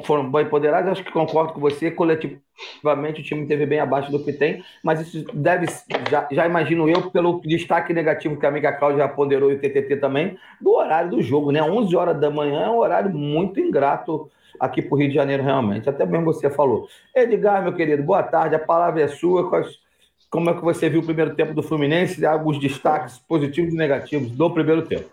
foram 0.05 0.31
bem 0.31 0.45
ponderados, 0.45 0.91
acho 0.91 1.03
que 1.03 1.11
concordo 1.11 1.53
com 1.53 1.59
você. 1.59 1.89
Coletivamente, 1.89 3.21
o 3.21 3.23
time 3.23 3.47
teve 3.47 3.65
bem 3.65 3.79
abaixo 3.79 4.11
do 4.11 4.23
que 4.23 4.31
tem, 4.31 4.63
mas 4.83 5.01
isso 5.01 5.25
deve, 5.33 5.65
já, 6.09 6.27
já 6.31 6.45
imagino 6.45 6.87
eu, 6.87 7.09
pelo 7.09 7.41
destaque 7.41 7.93
negativo 7.93 8.37
que 8.37 8.45
a 8.45 8.49
amiga 8.49 8.71
Cláudia 8.71 9.07
ponderou 9.07 9.51
e 9.51 9.55
o 9.55 9.59
TTT 9.59 9.97
também, 9.97 10.37
do 10.61 10.71
horário 10.71 11.09
do 11.09 11.21
jogo, 11.21 11.51
né? 11.51 11.63
11 11.63 11.95
horas 11.95 12.19
da 12.19 12.29
manhã 12.29 12.65
é 12.65 12.69
um 12.69 12.77
horário 12.77 13.09
muito 13.11 13.59
ingrato 13.59 14.29
aqui 14.59 14.81
para 14.81 14.95
o 14.95 14.97
Rio 14.99 15.09
de 15.09 15.15
Janeiro, 15.15 15.41
realmente. 15.41 15.89
Até 15.89 16.05
mesmo 16.05 16.25
você 16.25 16.49
falou. 16.49 16.87
Edgar, 17.15 17.63
meu 17.63 17.73
querido, 17.73 18.03
boa 18.03 18.21
tarde, 18.21 18.55
a 18.55 18.59
palavra 18.59 19.01
é 19.01 19.07
sua. 19.07 19.49
Como 20.29 20.49
é 20.49 20.53
que 20.53 20.61
você 20.61 20.89
viu 20.89 21.01
o 21.01 21.05
primeiro 21.05 21.33
tempo 21.33 21.55
do 21.55 21.63
Fluminense? 21.63 22.23
Alguns 22.23 22.59
destaques 22.59 23.17
positivos 23.17 23.73
e 23.73 23.77
negativos 23.77 24.29
do 24.29 24.49
primeiro 24.51 24.83
tempo. 24.83 25.09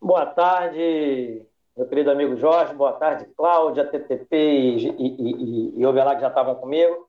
Boa 0.00 0.26
tarde, 0.26 1.42
meu 1.82 1.88
querido 1.88 2.12
amigo 2.12 2.36
Jorge, 2.36 2.72
boa 2.74 2.92
tarde, 2.92 3.26
Cláudia, 3.36 3.84
TTP 3.84 4.36
e, 4.36 4.88
e, 4.88 5.06
e, 5.18 5.80
e 5.80 5.86
Ovelar, 5.86 6.14
que 6.14 6.20
já 6.20 6.28
estavam 6.28 6.54
comigo. 6.54 7.08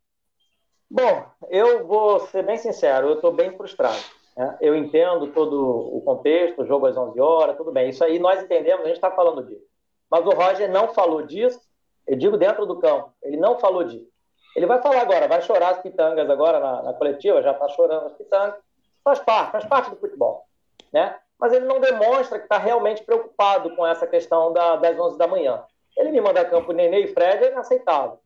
Bom, 0.89 1.25
eu 1.49 1.85
vou 1.85 2.19
ser 2.21 2.43
bem 2.43 2.57
sincero, 2.57 3.09
eu 3.09 3.15
estou 3.15 3.31
bem 3.31 3.55
frustrado. 3.55 4.01
Né? 4.35 4.57
Eu 4.59 4.75
entendo 4.75 5.27
todo 5.27 5.61
o 5.95 6.01
contexto, 6.01 6.63
o 6.63 6.65
jogo 6.65 6.87
às 6.87 6.97
11 6.97 7.19
horas, 7.19 7.55
tudo 7.55 7.71
bem. 7.71 7.89
Isso 7.89 8.03
aí 8.03 8.17
nós 8.17 8.41
entendemos, 8.41 8.83
a 8.83 8.87
gente 8.87 8.95
está 8.95 9.11
falando 9.11 9.43
disso. 9.43 9.63
Mas 10.09 10.25
o 10.25 10.31
Roger 10.31 10.71
não 10.71 10.87
falou 10.87 11.21
disso, 11.21 11.61
eu 12.07 12.17
digo 12.17 12.35
dentro 12.35 12.65
do 12.65 12.79
campo, 12.79 13.13
ele 13.21 13.37
não 13.37 13.59
falou 13.59 13.83
disso. 13.83 14.09
Ele 14.55 14.65
vai 14.65 14.81
falar 14.81 15.01
agora, 15.01 15.27
vai 15.27 15.41
chorar 15.43 15.69
as 15.69 15.81
pitangas 15.83 16.27
agora 16.27 16.59
na, 16.59 16.81
na 16.81 16.93
coletiva, 16.93 17.43
já 17.43 17.51
está 17.51 17.69
chorando 17.69 18.07
as 18.07 18.13
pitangas. 18.13 18.55
Faz 19.03 19.19
parte, 19.19 19.51
faz 19.51 19.65
parte 19.65 19.89
do 19.91 19.97
futebol. 19.97 20.45
Né? 20.91 21.15
Mas 21.43 21.51
ele 21.51 21.65
não 21.65 21.81
demonstra 21.81 22.39
que 22.39 22.45
está 22.45 22.57
realmente 22.57 23.03
preocupado 23.03 23.75
com 23.75 23.85
essa 23.85 24.07
questão 24.07 24.53
da, 24.53 24.77
das 24.77 24.97
11 24.97 25.17
da 25.17 25.27
manhã. 25.27 25.61
Ele 25.97 26.09
me 26.09 26.21
manda 26.21 26.45
campo 26.45 26.71
Nenê 26.71 27.01
e 27.01 27.07
Fred 27.07 27.43
é 27.43 27.51
inaceitável. 27.51 28.17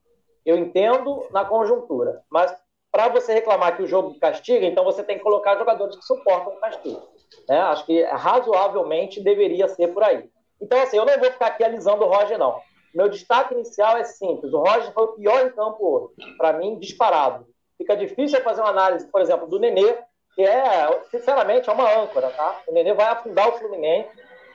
Eu 0.46 0.56
entendo 0.56 1.26
na 1.32 1.44
conjuntura, 1.44 2.22
mas 2.30 2.56
para 2.92 3.08
você 3.08 3.34
reclamar 3.34 3.76
que 3.76 3.82
o 3.82 3.88
jogo 3.88 4.20
castiga, 4.20 4.68
então 4.68 4.84
você 4.84 5.02
tem 5.02 5.18
que 5.18 5.24
colocar 5.24 5.58
jogadores 5.58 5.96
que 5.96 6.06
suportam 6.06 6.54
o 6.54 6.60
castigo. 6.60 7.02
Né? 7.50 7.60
Acho 7.60 7.88
que 7.88 8.04
razoavelmente 8.04 9.20
deveria 9.20 9.68
ser 9.68 9.88
por 9.88 10.04
aí. 10.04 10.30
Então, 10.62 10.80
assim, 10.80 10.98
eu 10.98 11.06
não 11.06 11.18
vou 11.18 11.32
ficar 11.32 11.48
aqui 11.48 11.64
alisando 11.64 12.06
o 12.06 12.08
Roger, 12.08 12.38
não. 12.38 12.62
Meu 12.94 13.10
destaque 13.10 13.56
inicial 13.56 13.98
é 13.98 14.04
simples. 14.04 14.54
O 14.54 14.60
Roger 14.60 14.94
foi 14.94 15.06
o 15.06 15.14
pior 15.14 15.44
em 15.44 15.50
campo 15.50 15.84
hoje. 15.84 16.38
Para 16.38 16.54
mim, 16.54 16.78
disparado. 16.78 17.48
Fica 17.80 17.98
difícil 17.98 18.40
fazer 18.42 18.62
uma 18.62 18.70
análise, 18.70 19.08
por 19.08 19.22
exemplo, 19.22 19.48
do 19.48 19.58
Nenê, 19.58 19.98
que 20.38 20.44
é, 20.44 21.02
sinceramente, 21.10 21.68
é 21.68 21.74
uma 21.74 21.92
âncora, 21.92 22.30
tá? 22.30 22.62
O 22.68 22.72
Nenê 22.72 22.94
vai 22.94 23.08
afundar 23.08 23.50
o 23.50 23.54
Fluminense. 23.54 24.12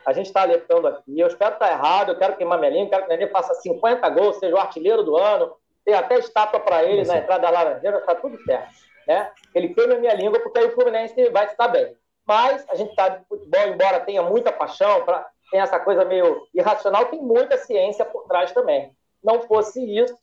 A 0.06 0.12
gente 0.12 0.26
está 0.26 0.42
alertando 0.42 0.86
aqui. 0.86 1.18
Eu 1.18 1.26
espero 1.26 1.54
estar 1.54 1.66
tá 1.66 1.72
errado, 1.72 2.12
eu 2.12 2.18
quero 2.18 2.36
queimar 2.36 2.56
minha 2.56 2.70
língua, 2.70 2.90
quero 2.90 3.02
que 3.02 3.08
o 3.08 3.16
Nenê 3.16 3.26
faça 3.26 3.52
50 3.54 4.08
gols, 4.10 4.38
seja 4.38 4.54
o 4.54 4.60
artilheiro 4.60 5.02
do 5.02 5.16
ano, 5.16 5.56
tem 5.84 5.92
até 5.92 6.20
estátua 6.20 6.60
para 6.60 6.84
ele 6.84 7.04
na 7.04 7.18
entrada 7.18 7.42
da 7.42 7.50
Laranjeira, 7.50 7.98
está 7.98 8.14
tudo 8.14 8.40
certo. 8.44 8.72
Né? 9.08 9.28
Ele 9.52 9.74
queima 9.74 9.96
minha 9.96 10.14
língua, 10.14 10.38
porque 10.38 10.60
aí 10.60 10.66
o 10.66 10.72
Fluminense 10.72 11.28
vai 11.30 11.46
estar 11.46 11.66
bem. 11.66 11.96
Mas 12.24 12.64
a 12.68 12.76
gente 12.76 12.90
está 12.90 13.08
de 13.08 13.24
futebol, 13.24 13.66
embora 13.66 13.98
tenha 13.98 14.22
muita 14.22 14.52
paixão, 14.52 15.04
pra, 15.04 15.26
tem 15.50 15.58
essa 15.58 15.80
coisa 15.80 16.04
meio 16.04 16.46
irracional, 16.54 17.06
tem 17.06 17.20
muita 17.20 17.58
ciência 17.58 18.04
por 18.04 18.28
trás 18.28 18.52
também. 18.52 18.96
Não 19.20 19.42
fosse 19.42 19.84
isso, 19.84 20.16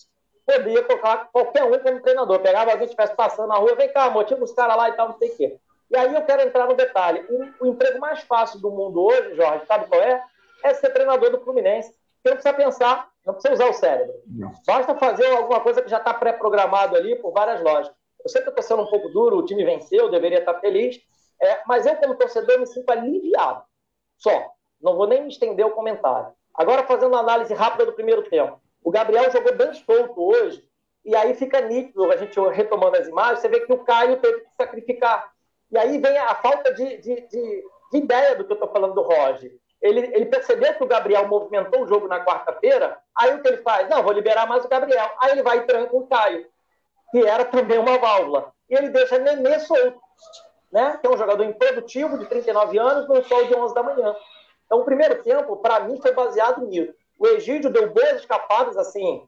poderia 0.57 0.83
colocar 0.83 1.29
qualquer 1.31 1.63
um 1.63 1.77
como 1.79 2.01
treinador. 2.01 2.39
Pegava 2.39 2.71
alguém 2.71 2.87
que 2.87 2.93
estivesse 2.93 3.15
passando 3.15 3.49
na 3.49 3.55
rua, 3.55 3.75
vem 3.75 3.91
cá, 3.91 4.09
motiva 4.09 4.43
os 4.43 4.51
caras 4.53 4.77
lá 4.77 4.89
e 4.89 4.93
tal, 4.93 5.09
não 5.09 5.17
sei 5.17 5.29
o 5.29 5.37
quê. 5.37 5.59
E 5.91 5.97
aí 5.97 6.13
eu 6.13 6.23
quero 6.23 6.41
entrar 6.41 6.67
no 6.67 6.75
detalhe. 6.75 7.25
O, 7.29 7.65
o, 7.65 7.67
emprego 7.67 7.99
mais 7.99 8.21
fácil 8.21 8.59
do 8.59 8.69
mundo 8.69 9.03
hoje, 9.03 9.35
Jorge, 9.35 9.65
sabe 9.65 9.87
qual 9.87 10.01
é? 10.01 10.23
É 10.63 10.73
ser 10.73 10.91
treinador 10.91 11.31
do 11.31 11.39
Fluminense. 11.39 11.89
Você 11.89 12.29
não 12.29 12.33
precisa 12.33 12.53
pensar, 12.53 13.09
não 13.25 13.33
precisa 13.33 13.53
usar 13.53 13.69
o 13.69 13.73
cérebro. 13.73 14.13
Não. 14.27 14.51
Basta 14.67 14.93
fazer 14.95 15.25
alguma 15.27 15.61
coisa 15.61 15.81
que 15.81 15.89
já 15.89 15.97
está 15.97 16.13
pré-programado 16.13 16.95
ali 16.95 17.15
por 17.15 17.31
várias 17.31 17.61
lojas. 17.61 17.91
Eu 18.23 18.29
sei 18.29 18.41
que 18.41 18.49
eu 18.49 18.51
estou 18.51 18.63
sendo 18.63 18.83
um 18.83 18.89
pouco 18.89 19.09
duro, 19.09 19.37
o 19.37 19.45
time 19.45 19.63
venceu, 19.63 20.11
deveria 20.11 20.39
estar 20.39 20.59
feliz, 20.59 20.99
é, 21.41 21.61
mas 21.65 21.85
eu, 21.85 21.95
como 21.95 22.15
torcedor, 22.15 22.59
me 22.59 22.67
sinto 22.67 22.89
aliviado. 22.89 23.63
Só. 24.17 24.51
Não 24.81 24.95
vou 24.95 25.07
nem 25.07 25.21
me 25.23 25.29
estender 25.29 25.65
o 25.65 25.71
comentário. 25.71 26.33
Agora, 26.53 26.85
fazendo 26.85 27.13
uma 27.13 27.19
análise 27.19 27.53
rápida 27.53 27.85
do 27.85 27.93
primeiro 27.93 28.29
tempo. 28.29 28.59
O 28.83 28.91
Gabriel 28.91 29.31
jogou 29.31 29.53
bem 29.55 29.73
solto 29.73 30.21
hoje, 30.21 30.63
e 31.03 31.15
aí 31.15 31.33
fica 31.33 31.61
nítido, 31.61 32.11
a 32.11 32.17
gente 32.17 32.39
retomando 32.51 32.97
as 32.97 33.07
imagens, 33.07 33.39
você 33.39 33.47
vê 33.47 33.61
que 33.61 33.73
o 33.73 33.83
Caio 33.83 34.17
teve 34.17 34.41
que 34.41 34.55
sacrificar. 34.55 35.31
E 35.71 35.77
aí 35.77 35.97
vem 35.97 36.17
a 36.17 36.35
falta 36.35 36.73
de, 36.73 36.97
de, 36.97 37.27
de, 37.27 37.63
de 37.91 37.97
ideia 37.97 38.35
do 38.35 38.45
que 38.45 38.51
eu 38.51 38.55
estou 38.55 38.71
falando 38.71 38.93
do 38.93 39.01
Roger. 39.01 39.51
Ele, 39.81 40.01
ele, 40.13 40.25
percebeu 40.25 40.73
que 40.73 40.83
o 40.83 40.87
Gabriel 40.87 41.27
movimentou 41.27 41.83
o 41.83 41.87
jogo 41.87 42.07
na 42.07 42.23
quarta-feira, 42.23 42.97
aí 43.15 43.33
o 43.33 43.41
que 43.41 43.47
ele 43.47 43.57
faz? 43.57 43.87
Não, 43.87 44.03
vou 44.03 44.11
liberar 44.11 44.45
mais 44.45 44.65
o 44.65 44.67
Gabriel. 44.67 45.09
Aí 45.21 45.31
ele 45.31 45.43
vai 45.43 45.59
e 45.59 45.65
tranca 45.65 45.95
o 45.95 46.05
Caio, 46.07 46.45
que 47.11 47.25
era 47.25 47.45
também 47.45 47.77
uma 47.77 47.97
válvula. 47.97 48.51
E 48.69 48.75
ele 48.75 48.89
deixa 48.89 49.17
Nenê 49.17 49.59
solto, 49.59 50.01
né? 50.71 50.97
que 50.99 51.07
é 51.07 51.09
um 51.09 51.17
jogador 51.17 51.43
improdutivo 51.43 52.17
de 52.17 52.25
39 52.25 52.77
anos, 52.77 53.07
no 53.07 53.23
sol 53.23 53.45
de 53.45 53.55
11 53.55 53.73
da 53.73 53.83
manhã. 53.83 54.15
Então, 54.65 54.81
o 54.81 54.85
primeiro 54.85 55.23
tempo, 55.23 55.57
para 55.57 55.79
mim, 55.79 55.99
foi 56.01 56.11
baseado 56.11 56.65
nisso. 56.67 56.93
O 57.19 57.27
Egídio 57.27 57.69
deu 57.69 57.91
boas 57.91 58.19
escapadas, 58.19 58.77
assim. 58.77 59.21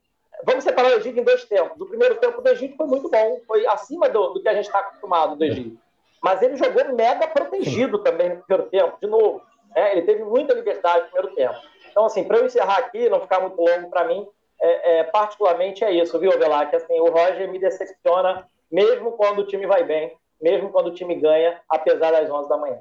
Vamos 0.43 0.63
separar 0.63 0.93
o 0.93 0.95
Egídio 0.95 1.21
em 1.21 1.25
dois 1.25 1.43
tempos. 1.45 1.79
O 1.79 1.85
primeiro 1.85 2.15
tempo 2.15 2.41
do 2.41 2.49
Egídio 2.49 2.77
foi 2.77 2.87
muito 2.87 3.09
bom, 3.09 3.41
foi 3.45 3.67
acima 3.67 4.09
do, 4.09 4.29
do 4.29 4.41
que 4.41 4.47
a 4.47 4.53
gente 4.53 4.65
está 4.65 4.79
acostumado 4.79 5.35
do 5.35 5.43
Egídio. 5.43 5.77
Mas 6.23 6.41
ele 6.41 6.55
jogou 6.55 6.93
mega 6.95 7.27
protegido 7.27 7.99
também 7.99 8.29
no 8.29 8.43
primeiro 8.43 8.69
tempo, 8.69 8.97
de 8.99 9.07
novo. 9.07 9.41
É, 9.75 9.91
ele 9.91 10.03
teve 10.03 10.23
muita 10.23 10.53
liberdade 10.53 11.05
no 11.05 11.11
primeiro 11.11 11.35
tempo. 11.35 11.55
Então, 11.89 12.05
assim, 12.05 12.23
para 12.23 12.37
eu 12.37 12.45
encerrar 12.45 12.77
aqui, 12.77 13.09
não 13.09 13.19
ficar 13.19 13.41
muito 13.41 13.59
longo 13.59 13.89
para 13.89 14.05
mim, 14.05 14.25
é, 14.61 14.99
é, 14.99 15.03
particularmente 15.03 15.83
é 15.83 15.91
isso, 15.91 16.17
viu, 16.19 16.31
Velar? 16.37 16.69
Que 16.69 16.75
assim, 16.75 16.99
o 16.99 17.09
Roger 17.09 17.51
me 17.51 17.59
decepciona 17.59 18.47
mesmo 18.71 19.11
quando 19.13 19.39
o 19.39 19.45
time 19.45 19.65
vai 19.65 19.83
bem, 19.83 20.15
mesmo 20.41 20.69
quando 20.69 20.87
o 20.87 20.93
time 20.93 21.15
ganha, 21.15 21.59
apesar 21.69 22.11
das 22.11 22.29
11 22.29 22.47
da 22.47 22.57
manhã. 22.57 22.79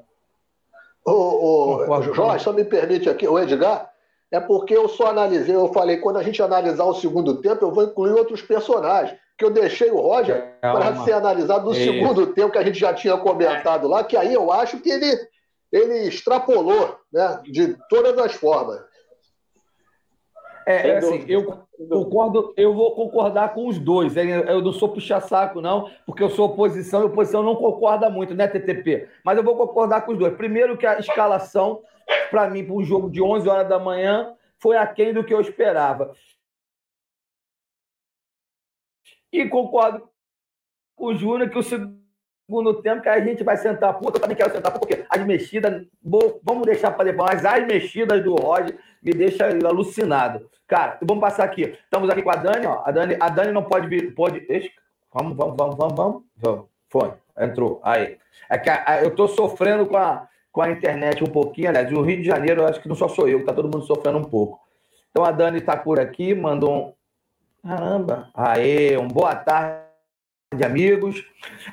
O, 1.04 1.88
o 1.90 2.02
Jorge, 2.02 2.44
só 2.44 2.52
me 2.52 2.64
permite 2.64 3.08
aqui, 3.08 3.26
o 3.26 3.38
Edgar, 3.38 3.90
é 4.32 4.38
porque 4.38 4.76
eu 4.76 4.88
só 4.88 5.08
analisei, 5.08 5.54
eu 5.54 5.72
falei, 5.72 5.96
quando 5.96 6.18
a 6.18 6.22
gente 6.22 6.40
analisar 6.40 6.84
o 6.84 6.94
segundo 6.94 7.40
tempo, 7.40 7.64
eu 7.64 7.72
vou 7.72 7.84
incluir 7.84 8.12
outros 8.12 8.40
personagens. 8.40 9.18
Que 9.36 9.44
eu 9.44 9.50
deixei 9.50 9.90
o 9.90 9.98
Roger 9.98 10.54
para 10.60 10.96
ser 11.02 11.12
analisado 11.12 11.64
no 11.64 11.72
é 11.72 11.82
segundo 11.82 12.22
isso. 12.22 12.34
tempo, 12.34 12.52
que 12.52 12.58
a 12.58 12.62
gente 12.62 12.78
já 12.78 12.92
tinha 12.92 13.16
comentado 13.16 13.88
lá, 13.88 14.04
que 14.04 14.16
aí 14.16 14.34
eu 14.34 14.52
acho 14.52 14.78
que 14.80 14.90
ele, 14.90 15.18
ele 15.72 16.08
extrapolou 16.08 16.96
né, 17.10 17.40
de 17.44 17.74
todas 17.88 18.18
as 18.18 18.34
formas. 18.34 18.80
É, 20.66 20.90
é 20.90 20.96
assim, 20.98 21.24
eu 21.26 21.64
concordo, 21.88 22.52
eu 22.54 22.74
vou 22.74 22.94
concordar 22.94 23.54
com 23.54 23.66
os 23.66 23.78
dois. 23.78 24.14
Eu 24.16 24.60
não 24.60 24.74
sou 24.74 24.90
puxa-saco, 24.90 25.60
não, 25.60 25.90
porque 26.06 26.22
eu 26.22 26.28
sou 26.28 26.46
oposição 26.46 27.00
e 27.00 27.06
oposição 27.06 27.42
não 27.42 27.56
concorda 27.56 28.10
muito, 28.10 28.34
né, 28.34 28.46
TTP? 28.46 29.08
Mas 29.24 29.38
eu 29.38 29.42
vou 29.42 29.56
concordar 29.56 30.02
com 30.02 30.12
os 30.12 30.18
dois. 30.18 30.36
Primeiro, 30.36 30.76
que 30.76 30.86
a 30.86 30.98
escalação 30.98 31.80
para 32.30 32.48
mim, 32.48 32.64
para 32.64 32.74
um 32.74 32.84
jogo 32.84 33.10
de 33.10 33.22
11 33.22 33.48
horas 33.48 33.68
da 33.68 33.78
manhã, 33.78 34.34
foi 34.58 34.76
aquém 34.76 35.12
do 35.12 35.24
que 35.24 35.32
eu 35.32 35.40
esperava. 35.40 36.14
E 39.32 39.48
concordo 39.48 40.08
com 40.96 41.06
o 41.06 41.14
Júnior 41.14 41.48
que 41.48 41.58
o 41.58 41.62
segundo 41.62 42.82
tempo 42.82 43.02
que 43.02 43.08
a 43.08 43.20
gente 43.20 43.44
vai 43.44 43.56
sentar 43.56 43.98
puta, 43.98 44.18
eu 44.18 44.22
também 44.22 44.36
quero 44.36 44.52
sentar 44.52 44.72
porque 44.72 45.04
as 45.08 45.24
mexidas, 45.24 45.86
vamos 46.02 46.66
deixar 46.66 46.90
para 46.90 47.10
depois, 47.10 47.30
mas 47.32 47.44
as 47.44 47.66
mexidas 47.66 48.22
do 48.22 48.34
Roger 48.34 48.78
me 49.02 49.12
deixam 49.12 49.48
alucinado. 49.66 50.50
Cara, 50.66 50.98
vamos 51.02 51.20
passar 51.20 51.44
aqui. 51.44 51.62
Estamos 51.62 52.08
aqui 52.10 52.22
com 52.22 52.30
a 52.30 52.36
Dani, 52.36 52.66
ó. 52.66 52.82
A 52.84 52.90
Dani, 52.90 53.16
a 53.18 53.28
Dani 53.28 53.52
não 53.52 53.64
pode 53.64 53.88
vir, 53.88 54.14
pode. 54.14 54.46
Vamos, 55.12 55.36
vamos, 55.36 55.56
vamos, 55.56 55.76
vamos, 55.76 56.22
vamos. 56.36 56.66
Foi, 56.88 57.12
entrou. 57.38 57.80
Aí. 57.82 58.18
É 58.48 58.58
que 58.58 58.70
eu 59.04 59.14
tô 59.14 59.28
sofrendo 59.28 59.86
com 59.86 59.96
a, 59.96 60.28
com 60.52 60.62
a 60.62 60.70
internet 60.70 61.22
um 61.22 61.28
pouquinho, 61.28 61.68
aliás, 61.68 61.90
no 61.90 62.02
Rio 62.02 62.18
de 62.18 62.24
Janeiro, 62.24 62.62
eu 62.62 62.66
acho 62.66 62.80
que 62.80 62.88
não 62.88 62.96
só 62.96 63.08
sou 63.08 63.28
eu, 63.28 63.44
tá 63.44 63.52
todo 63.52 63.70
mundo 63.72 63.86
sofrendo 63.86 64.18
um 64.18 64.24
pouco. 64.24 64.60
Então 65.10 65.24
a 65.24 65.30
Dani 65.30 65.58
está 65.58 65.76
por 65.76 65.98
aqui, 65.98 66.34
mandou 66.34 66.74
um. 66.74 67.68
Caramba! 67.68 68.30
Aê, 68.34 68.96
um 68.96 69.08
boa 69.08 69.34
tarde 69.34 69.90
de 70.56 70.64
amigos. 70.64 71.24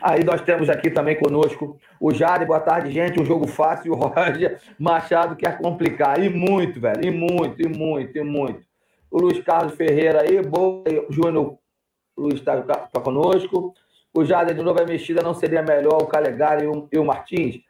Aí 0.01 0.23
nós 0.23 0.41
temos 0.41 0.69
aqui 0.69 0.91
também 0.91 1.17
conosco 1.17 1.79
o 1.99 2.13
Jade. 2.13 2.45
Boa 2.45 2.59
tarde, 2.59 2.91
gente. 2.91 3.19
Um 3.19 3.25
jogo 3.25 3.47
fácil. 3.47 3.93
O 3.97 4.07
Roger 4.07 4.59
Machado 4.77 5.35
quer 5.35 5.57
complicar. 5.57 6.21
E 6.21 6.29
muito, 6.29 6.79
velho. 6.79 7.03
E 7.03 7.09
muito, 7.09 7.61
e 7.61 7.67
muito, 7.67 8.17
e 8.17 8.23
muito. 8.23 8.61
O 9.09 9.19
Luiz 9.19 9.39
Carlos 9.43 9.73
Ferreira 9.75 10.21
aí. 10.21 10.41
Boa. 10.41 10.83
O 11.09 11.11
Júnior 11.11 11.57
Luiz 12.15 12.35
está 12.35 12.61
tá 12.61 13.01
conosco. 13.01 13.73
O 14.13 14.25
Jade 14.25 14.53
de 14.53 14.61
novo 14.61 14.79
é 14.79 14.85
mexida. 14.85 15.23
Não 15.23 15.33
seria 15.33 15.63
melhor 15.63 16.01
o 16.01 16.07
Calegari 16.07 16.65
e 16.65 16.67
o, 16.67 16.87
e 16.91 16.99
o 16.99 17.05
Martins? 17.05 17.61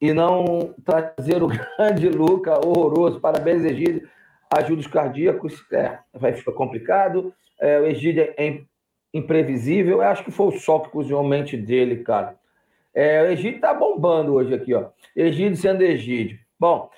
E 0.00 0.12
não 0.12 0.74
trazer 0.84 1.42
o 1.42 1.48
grande 1.76 2.08
Luca 2.08 2.54
horroroso. 2.64 3.20
Parabéns, 3.20 3.64
Egídio. 3.64 4.08
Ajuda 4.50 4.80
os 4.80 4.86
cardíacos. 4.86 5.64
É, 5.72 5.98
vai 6.12 6.32
ficar 6.32 6.52
complicado. 6.52 7.32
É, 7.60 7.80
o 7.80 7.86
Egídio 7.86 8.22
é 8.36 8.60
imprevisível. 9.12 9.96
Eu 9.96 10.02
acho 10.02 10.24
que 10.24 10.30
foi 10.30 10.46
o 10.46 10.58
sol 10.58 10.80
que 10.80 10.90
cozinhou 10.90 11.20
a 11.20 11.28
mente 11.28 11.56
dele, 11.56 12.02
cara. 12.02 12.36
É, 12.94 13.22
o 13.22 13.26
Egídio 13.26 13.60
tá 13.60 13.74
bombando 13.74 14.34
hoje 14.34 14.54
aqui, 14.54 14.74
ó. 14.74 14.86
Egídio 15.14 15.56
sendo 15.56 15.82
Egídio. 15.82 16.38
Bom, 16.58 16.90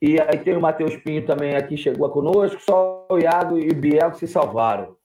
e 0.00 0.20
aí 0.20 0.38
tem 0.38 0.56
o 0.56 0.60
Matheus 0.60 0.96
Pinho 0.96 1.24
também 1.24 1.56
aqui, 1.56 1.76
chegou 1.76 2.08
conosco. 2.10 2.60
Só 2.60 3.06
o 3.10 3.18
Iago 3.18 3.58
e 3.58 3.70
o 3.70 3.74
Biel 3.74 4.10
que 4.10 4.18
se 4.18 4.28
salvaram. 4.28 4.96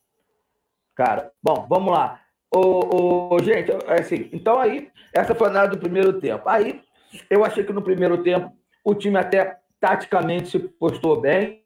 Cara, 0.96 1.32
bom, 1.42 1.66
vamos 1.70 1.94
lá. 1.94 2.20
Ô, 2.54 3.34
ô, 3.34 3.40
gente, 3.40 3.72
é 3.72 4.02
assim, 4.02 4.30
então 4.34 4.60
aí, 4.60 4.90
essa 5.14 5.34
foi 5.34 5.48
a 5.48 5.52
nada 5.52 5.70
do 5.70 5.80
primeiro 5.80 6.20
tempo. 6.20 6.48
Aí, 6.50 6.82
eu 7.30 7.44
achei 7.44 7.64
que 7.64 7.74
no 7.74 7.82
primeiro 7.82 8.24
tempo 8.24 8.52
o 8.84 8.94
time 8.94 9.18
até 9.18 9.58
taticamente 9.80 10.50
se 10.50 10.60
postou 10.60 11.20
bem. 11.20 11.62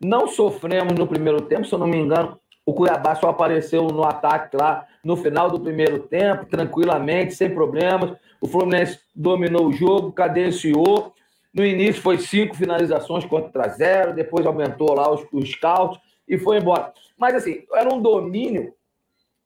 Não 0.00 0.26
sofremos 0.26 0.94
no 0.94 1.06
primeiro 1.06 1.42
tempo, 1.42 1.64
se 1.64 1.72
eu 1.72 1.78
não 1.78 1.86
me 1.86 1.96
engano, 1.96 2.40
o 2.64 2.72
Cuiabá 2.72 3.14
só 3.14 3.28
apareceu 3.28 3.86
no 3.88 4.04
ataque 4.04 4.56
lá 4.56 4.86
no 5.04 5.16
final 5.16 5.50
do 5.50 5.60
primeiro 5.60 6.00
tempo, 6.00 6.46
tranquilamente, 6.46 7.34
sem 7.34 7.52
problemas. 7.52 8.16
O 8.40 8.46
Fluminense 8.46 9.00
dominou 9.14 9.66
o 9.66 9.72
jogo, 9.72 10.12
cadenciou. 10.12 11.12
No 11.52 11.64
início 11.64 12.00
foi 12.00 12.18
cinco 12.18 12.56
finalizações 12.56 13.24
contra 13.24 13.68
zero, 13.68 14.14
depois 14.14 14.46
aumentou 14.46 14.94
lá 14.94 15.10
os, 15.10 15.26
os 15.32 15.50
scouts 15.50 16.00
e 16.26 16.38
foi 16.38 16.58
embora. 16.58 16.92
Mas 17.18 17.34
assim, 17.34 17.64
era 17.74 17.92
um 17.92 18.00
domínio 18.00 18.72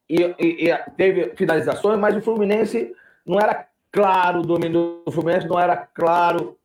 e, 0.08 0.22
e, 0.38 0.70
e, 0.70 0.76
teve 0.96 1.34
finalizações, 1.34 1.98
mas 1.98 2.14
o 2.16 2.22
Fluminense 2.22 2.94
não 3.26 3.40
era 3.40 3.66
claro, 3.96 4.40
o 4.40 4.46
domínio 4.46 5.02
do 5.06 5.11
Fluminense 5.11 5.48
não 5.48 5.59
era 5.59 5.74
claro 5.74 6.59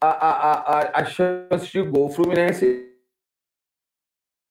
a, 0.00 0.08
a, 0.08 0.52
a, 0.80 1.00
a 1.00 1.04
chance 1.04 1.70
de 1.70 1.80
gol. 1.82 2.06
O 2.06 2.10
Fluminense 2.10 2.90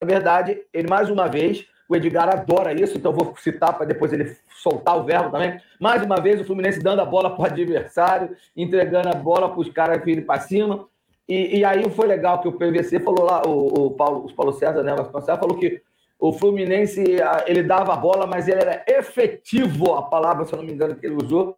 na 0.01 0.07
verdade, 0.07 0.61
ele 0.73 0.89
mais 0.89 1.09
uma 1.09 1.27
vez, 1.27 1.65
o 1.87 1.95
Edgar 1.95 2.29
adora 2.29 2.73
isso, 2.73 2.97
então 2.97 3.13
vou 3.13 3.33
citar 3.37 3.73
para 3.73 3.85
depois 3.85 4.11
ele 4.11 4.35
soltar 4.49 4.97
o 4.97 5.03
verbo 5.03 5.31
também. 5.31 5.59
Mais 5.79 6.01
uma 6.03 6.17
vez, 6.17 6.39
o 6.39 6.45
Fluminense 6.45 6.81
dando 6.81 7.01
a 7.01 7.05
bola 7.05 7.33
para 7.33 7.41
o 7.41 7.45
adversário, 7.45 8.35
entregando 8.55 9.09
a 9.09 9.13
bola 9.13 9.49
para 9.49 9.59
os 9.59 9.69
caras 9.69 10.03
virem 10.03 10.23
para 10.23 10.41
cima. 10.41 10.87
E, 11.27 11.59
e, 11.59 11.65
aí 11.65 11.89
foi 11.89 12.05
legal 12.05 12.41
que 12.41 12.49
o 12.49 12.53
PVC 12.53 12.99
falou 12.99 13.25
lá, 13.25 13.43
o, 13.45 13.85
o 13.85 13.91
Paulo, 13.91 14.25
o 14.25 14.33
Paulo 14.33 14.51
César, 14.51 14.83
né? 14.83 14.93
O 14.93 15.21
César 15.21 15.37
falou 15.37 15.57
que 15.57 15.81
o 16.19 16.33
Fluminense 16.33 17.01
ele 17.45 17.63
dava 17.63 17.93
a 17.93 17.97
bola, 17.97 18.27
mas 18.27 18.49
ele 18.49 18.59
era 18.59 18.83
efetivo, 18.85 19.93
a 19.93 20.03
palavra, 20.03 20.45
se 20.45 20.53
eu 20.53 20.57
não 20.57 20.65
me 20.65 20.73
engano, 20.73 20.95
que 20.95 21.05
ele 21.05 21.15
usou, 21.15 21.57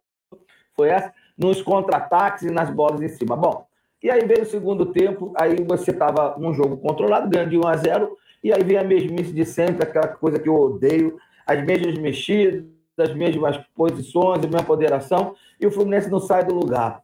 foi 0.76 0.90
essa, 0.90 1.12
nos 1.36 1.62
contra-ataques 1.62 2.42
e 2.42 2.50
nas 2.50 2.70
bolas 2.70 3.00
em 3.00 3.08
cima. 3.08 3.34
Bom, 3.34 3.66
e 4.02 4.10
aí 4.10 4.24
veio 4.26 4.42
o 4.42 4.46
segundo 4.46 4.86
tempo, 4.86 5.32
aí 5.36 5.56
você 5.64 5.90
estava 5.90 6.36
num 6.38 6.52
jogo 6.52 6.76
controlado, 6.76 7.28
ganhando 7.28 7.50
de 7.50 7.58
1 7.58 7.66
a 7.66 7.76
0 7.76 8.16
e 8.44 8.52
aí 8.52 8.62
vem 8.62 8.76
a 8.76 8.84
mesmice 8.84 9.32
de 9.32 9.44
sempre, 9.44 9.82
aquela 9.82 10.08
coisa 10.08 10.38
que 10.38 10.48
eu 10.48 10.54
odeio, 10.54 11.18
as 11.46 11.64
mesmas 11.64 11.98
mexidas, 11.98 12.64
as 12.98 13.14
mesmas 13.14 13.56
posições, 13.74 14.38
a 14.38 14.42
mesma 14.42 14.62
ponderação, 14.62 15.34
e 15.60 15.66
o 15.66 15.70
Fluminense 15.70 16.10
não 16.10 16.20
sai 16.20 16.44
do 16.44 16.54
lugar. 16.54 17.02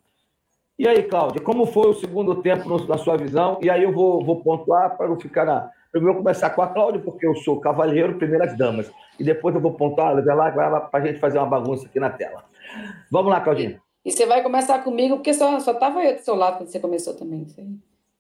E 0.78 0.86
aí, 0.86 1.02
Cláudia, 1.02 1.40
como 1.40 1.66
foi 1.66 1.90
o 1.90 1.94
segundo 1.94 2.36
tempo 2.42 2.68
na 2.88 2.98
sua 2.98 3.16
visão? 3.16 3.58
E 3.62 3.70
aí 3.70 3.82
eu 3.82 3.92
vou, 3.92 4.24
vou 4.24 4.42
pontuar 4.42 4.96
para 4.96 5.08
não 5.08 5.18
ficar 5.18 5.44
na. 5.44 5.70
Primeiro 5.90 6.18
começar 6.18 6.50
com 6.50 6.62
a 6.62 6.68
Cláudia, 6.68 7.00
porque 7.00 7.26
eu 7.26 7.34
sou 7.36 7.60
cavalheiro, 7.60 8.16
primeiras 8.16 8.56
damas. 8.56 8.90
E 9.18 9.24
depois 9.24 9.54
eu 9.54 9.60
vou 9.60 9.74
pontuar, 9.74 10.14
levar 10.14 10.34
lá, 10.34 10.80
para 10.80 11.04
a 11.04 11.06
gente 11.06 11.20
fazer 11.20 11.38
uma 11.38 11.46
bagunça 11.46 11.86
aqui 11.86 12.00
na 12.00 12.08
tela. 12.08 12.44
Vamos 13.10 13.30
lá, 13.30 13.40
Claudinha. 13.40 13.80
E 14.04 14.10
você 14.10 14.26
vai 14.26 14.42
começar 14.42 14.78
comigo, 14.80 15.16
porque 15.16 15.32
só 15.32 15.58
estava 15.58 16.04
eu 16.04 16.16
do 16.16 16.22
seu 16.22 16.34
lado 16.34 16.58
quando 16.58 16.68
você 16.68 16.80
começou 16.80 17.14
também. 17.14 17.46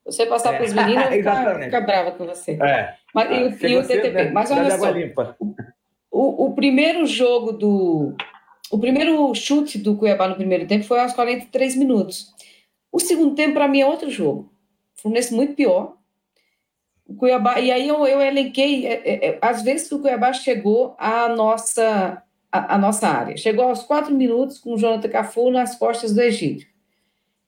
Você 0.04 0.26
passar 0.26 0.54
é. 0.54 0.56
para 0.56 0.66
os 0.66 0.72
meninos, 0.72 1.04
eu 1.06 1.10
ficar, 1.10 1.58
ficar 1.60 1.80
brava 1.80 2.12
com 2.12 2.26
você. 2.26 2.52
É. 2.62 2.94
Mas, 3.14 3.30
e, 3.30 3.66
o, 3.66 3.68
e 3.68 3.76
o 3.76 3.86
TTP. 3.86 4.12
Né, 4.12 4.30
Mas 4.30 4.50
olha 4.50 4.78
só, 4.78 4.92
o, 6.10 6.46
o 6.46 6.54
primeiro 6.54 7.06
jogo 7.06 7.52
do... 7.52 8.14
O 8.70 8.78
primeiro 8.78 9.34
chute 9.34 9.76
do 9.76 9.96
Cuiabá 9.96 10.28
no 10.28 10.36
primeiro 10.36 10.66
tempo 10.66 10.84
foi 10.84 10.98
aos 11.00 11.12
43 11.12 11.76
minutos. 11.76 12.32
O 12.90 12.98
segundo 12.98 13.34
tempo, 13.34 13.54
para 13.54 13.68
mim, 13.68 13.80
é 13.80 13.86
outro 13.86 14.10
jogo. 14.10 14.50
Fluminense 14.94 15.34
muito 15.34 15.54
pior. 15.54 15.96
O 17.06 17.14
Cuiabá, 17.14 17.60
e 17.60 17.70
aí 17.70 17.88
eu, 17.88 18.06
eu 18.06 18.20
elenquei 18.20 18.86
é, 18.86 19.02
é, 19.04 19.28
é, 19.28 19.38
as 19.42 19.62
vezes 19.62 19.88
que 19.88 19.94
o 19.94 19.98
Cuiabá 19.98 20.32
chegou 20.32 20.94
à 20.98 21.28
nossa, 21.28 22.22
à, 22.52 22.74
à 22.74 22.78
nossa 22.78 23.08
área. 23.08 23.36
Chegou 23.36 23.64
aos 23.64 23.82
quatro 23.82 24.14
minutos 24.14 24.58
com 24.58 24.74
o 24.74 24.78
Jonathan 24.78 25.08
Cafu 25.08 25.50
nas 25.50 25.74
costas 25.76 26.14
do 26.14 26.20
Egídio. 26.20 26.68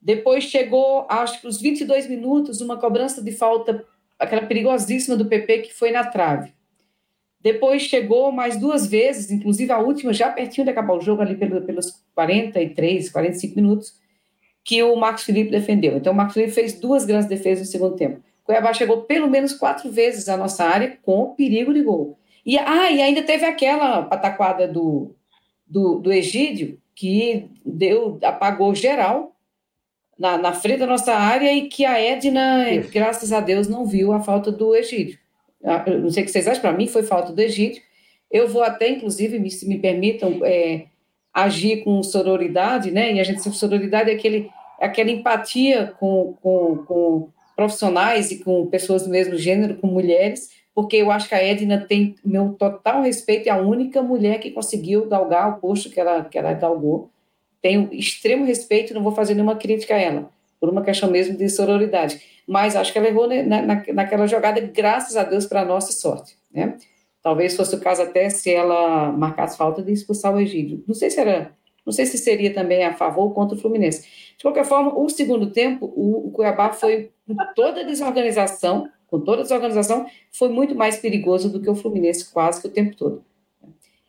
Depois 0.01 0.45
chegou, 0.45 1.07
acho 1.09 1.41
que 1.41 1.47
os 1.47 1.61
22 1.61 2.09
minutos, 2.09 2.61
uma 2.61 2.79
cobrança 2.79 3.23
de 3.23 3.33
falta 3.33 3.85
aquela 4.19 4.47
perigosíssima 4.47 5.17
do 5.17 5.27
PP 5.27 5.59
que 5.59 5.75
foi 5.75 5.91
na 5.91 6.05
trave. 6.05 6.53
Depois 7.41 7.83
chegou 7.83 8.33
mais 8.33 8.59
duas 8.59 8.87
vezes, 8.87 9.31
inclusive 9.31 9.71
a 9.71 9.79
última, 9.79 10.13
já 10.13 10.31
pertinho 10.31 10.65
de 10.65 10.71
acabar 10.71 10.95
o 10.95 11.01
jogo, 11.01 11.21
ali 11.21 11.37
pelos 11.37 12.03
43, 12.15 13.11
45 13.11 13.57
minutos, 13.57 13.95
que 14.65 14.83
o 14.83 14.97
Marcos 14.97 15.25
Felipe 15.25 15.51
defendeu. 15.51 15.97
Então, 15.99 16.13
o 16.13 16.17
Marcos 16.17 16.35
Felipe 16.35 16.53
fez 16.53 16.73
duas 16.81 17.05
grandes 17.05 17.29
defesas 17.29 17.67
no 17.67 17.73
segundo 17.73 17.97
tempo. 17.97 18.23
Cuiabá 18.45 18.73
chegou 18.73 19.03
pelo 19.03 19.29
menos 19.29 19.53
quatro 19.53 19.91
vezes 19.91 20.29
à 20.29 20.37
nossa 20.37 20.65
área 20.65 20.99
com 21.03 21.35
perigo 21.35 21.73
de 21.73 21.83
gol. 21.83 22.19
E, 22.45 22.59
ah, 22.59 22.91
e 22.91 23.01
ainda 23.01 23.23
teve 23.23 23.45
aquela 23.45 24.03
pataquada 24.03 24.69
do, 24.69 25.15
do, 25.67 25.99
do 25.99 26.13
Egídio, 26.13 26.79
que 26.95 27.51
deu, 27.65 28.19
apagou 28.23 28.75
geral, 28.75 29.35
na, 30.19 30.39
na 30.39 30.53
frente 30.53 30.81
da 30.81 30.87
nossa 30.87 31.15
área 31.15 31.53
e 31.53 31.69
que 31.69 31.85
a 31.85 32.01
Edna, 32.01 32.71
Isso. 32.71 32.93
graças 32.93 33.33
a 33.33 33.41
Deus, 33.41 33.67
não 33.67 33.87
viu 33.87 34.13
a 34.13 34.21
falta 34.21 34.53
do 34.53 34.75
Egídio. 34.75 35.19
Ah, 35.65 35.83
eu 35.87 36.01
não 36.01 36.11
sei 36.11 36.23
o 36.23 36.27
que 36.27 36.33
vocês 36.33 36.47
acham, 36.47 36.61
para 36.61 36.73
mim 36.73 36.87
foi 36.87 37.03
falta 37.03 37.33
do 37.33 37.41
Egídio. 37.41 37.83
Eu 38.31 38.49
vou 38.49 38.63
até, 38.63 38.89
inclusive, 38.89 39.39
me, 39.39 39.51
se 39.51 39.67
me 39.67 39.79
permitam, 39.79 40.41
é, 40.45 40.87
agir 41.35 41.83
com 41.83 42.01
sororidade, 42.03 42.93
né? 42.93 43.13
E 43.13 43.21
a 43.21 43.25
gente 43.25 43.43
sabe 43.43 43.57
sororidade 43.57 44.11
é 44.11 44.15
aquele, 44.15 44.49
aquela 44.81 45.11
empatia 45.11 45.93
com, 45.99 46.37
com, 46.41 46.77
com 46.87 47.29
profissionais 47.57 48.31
e 48.31 48.39
com 48.45 48.67
pessoas 48.67 49.03
do 49.03 49.11
mesmo 49.11 49.37
gênero, 49.37 49.77
com 49.77 49.89
mulheres, 49.89 50.51
porque 50.75 50.97
eu 50.97 51.11
acho 51.11 51.29
que 51.29 51.35
a 51.35 51.43
Edna 51.43 51.81
tem 51.87 52.17
meu 52.25 52.55
total 52.55 53.03
respeito, 53.03 53.47
é 53.47 53.51
a 53.51 53.57
única 53.57 54.03
mulher 54.03 54.41
que 54.41 54.51
conseguiu 54.51 55.07
galgar 55.07 55.51
o 55.51 55.61
posto 55.61 55.89
que 55.89 56.01
ela, 56.01 56.25
que 56.25 56.39
ela 56.39 56.53
galgou 56.53 57.11
tenho 57.65 57.89
extremo 57.95 58.45
respeito, 58.45 58.93
não 58.93 59.03
vou 59.03 59.13
fazer 59.13 59.33
nenhuma 59.33 59.57
crítica 59.57 59.95
a 59.95 59.99
ela, 59.99 60.29
por 60.61 60.69
uma 60.69 60.83
questão 60.83 61.11
mesmo 61.11 61.35
de 61.35 61.49
sororidade. 61.49 62.21
Mas 62.47 62.77
acho 62.77 62.93
que 62.93 62.99
ela 62.99 63.09
errou 63.09 63.27
na, 63.27 63.63
na, 63.63 63.83
naquela 63.95 64.27
jogada, 64.27 64.61
graças 64.61 65.17
a 65.17 65.25
Deus, 65.25 65.47
para 65.47 65.63
a 65.63 65.65
nossa 65.65 65.91
sorte. 65.91 66.37
Né? 66.53 66.77
Talvez 67.23 67.57
fosse 67.57 67.75
o 67.75 67.81
caso 67.81 68.03
até 68.03 68.29
se 68.29 68.53
ela 68.53 69.11
marcasse 69.13 69.57
falta 69.57 69.83
de 69.83 69.91
expulsar 69.91 70.35
o 70.35 70.39
Egídio. 70.39 70.85
Não 70.87 70.95
sei 70.95 71.09
se 71.09 71.19
era, 71.19 71.53
não 71.87 71.93
sei 71.93 72.05
se 72.05 72.19
seria 72.19 72.53
também 72.53 72.85
a 72.85 72.93
favor 72.93 73.23
ou 73.23 73.31
contra 73.31 73.57
o 73.57 73.59
Fluminense. 73.59 74.07
De 74.37 74.43
qualquer 74.43 74.67
forma, 74.67 74.95
o 74.95 75.09
segundo 75.09 75.51
tempo, 75.51 75.91
o, 75.97 76.29
o 76.29 76.31
Cuiabá 76.33 76.71
foi 76.71 77.13
toda 77.57 77.81
a 77.81 77.85
desorganização, 77.85 78.91
com 79.19 79.25
toda 79.25 79.41
a 79.41 79.43
desorganização, 79.43 80.07
foi 80.33 80.49
muito 80.49 80.75
mais 80.75 80.97
perigoso 80.97 81.49
do 81.49 81.61
que 81.61 81.71
o 81.71 81.75
Fluminense 81.75 82.33
quase 82.33 82.61
que 82.61 82.67
o 82.67 82.71
tempo 82.71 82.97
todo. 82.97 83.25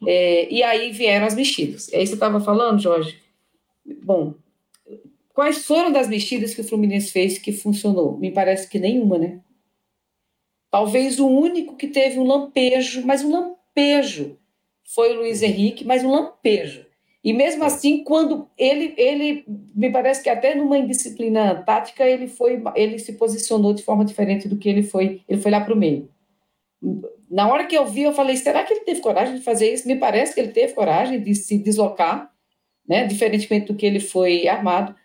É, 0.05 0.51
e 0.51 0.63
aí 0.63 0.91
vieram 0.91 1.25
as 1.25 1.35
mexidas. 1.35 1.91
É 1.93 2.01
isso 2.01 2.13
que 2.13 2.17
você 2.19 2.25
estava 2.25 2.39
falando, 2.39 2.81
Jorge, 2.81 3.17
Bom, 3.85 4.33
quais 5.33 5.65
foram 5.65 5.91
das 5.91 6.07
mexidas 6.07 6.55
que 6.55 6.61
o 6.61 6.63
Fluminense 6.63 7.11
fez 7.11 7.37
que 7.37 7.51
funcionou? 7.51 8.17
Me 8.17 8.31
parece 8.31 8.67
que 8.67 8.79
nenhuma, 8.79 9.17
né? 9.19 9.39
Talvez 10.71 11.19
o 11.19 11.27
único 11.27 11.75
que 11.75 11.87
teve 11.87 12.19
um 12.19 12.25
lampejo, 12.25 13.05
mas 13.05 13.23
um 13.23 13.31
lampejo, 13.31 14.37
foi 14.83 15.13
o 15.13 15.19
Luiz 15.19 15.41
Henrique, 15.41 15.85
mas 15.85 16.03
um 16.03 16.11
lampejo. 16.11 16.85
E 17.25 17.33
mesmo 17.33 17.63
assim, 17.63 18.03
quando 18.03 18.47
ele, 18.55 18.93
ele 18.95 19.43
me 19.47 19.91
parece 19.91 20.21
que 20.21 20.29
até 20.29 20.53
numa 20.53 20.77
indisciplina 20.77 21.55
tática 21.63 22.07
ele 22.07 22.27
foi, 22.27 22.61
ele 22.75 22.99
se 22.99 23.13
posicionou 23.13 23.73
de 23.73 23.81
forma 23.81 24.05
diferente 24.05 24.47
do 24.47 24.55
que 24.55 24.69
ele 24.69 24.83
foi, 24.83 25.23
ele 25.27 25.41
foi 25.41 25.49
lá 25.49 25.59
para 25.59 25.73
o 25.73 25.75
meio. 25.75 26.07
Na 27.27 27.51
hora 27.51 27.65
que 27.65 27.75
eu 27.75 27.87
vi, 27.87 28.03
eu 28.03 28.13
falei, 28.13 28.37
será 28.37 28.63
que 28.63 28.71
ele 28.71 28.85
teve 28.85 29.01
coragem 29.01 29.33
de 29.33 29.41
fazer 29.41 29.73
isso? 29.73 29.87
Me 29.87 29.95
parece 29.95 30.35
que 30.35 30.39
ele 30.39 30.51
teve 30.51 30.73
coragem 30.73 31.19
de 31.19 31.33
se 31.33 31.57
deslocar, 31.57 32.31
né, 32.87 33.07
diferentemente 33.07 33.65
do 33.65 33.75
que 33.75 33.87
ele 33.87 33.99
foi 33.99 34.47
armado, 34.47 34.95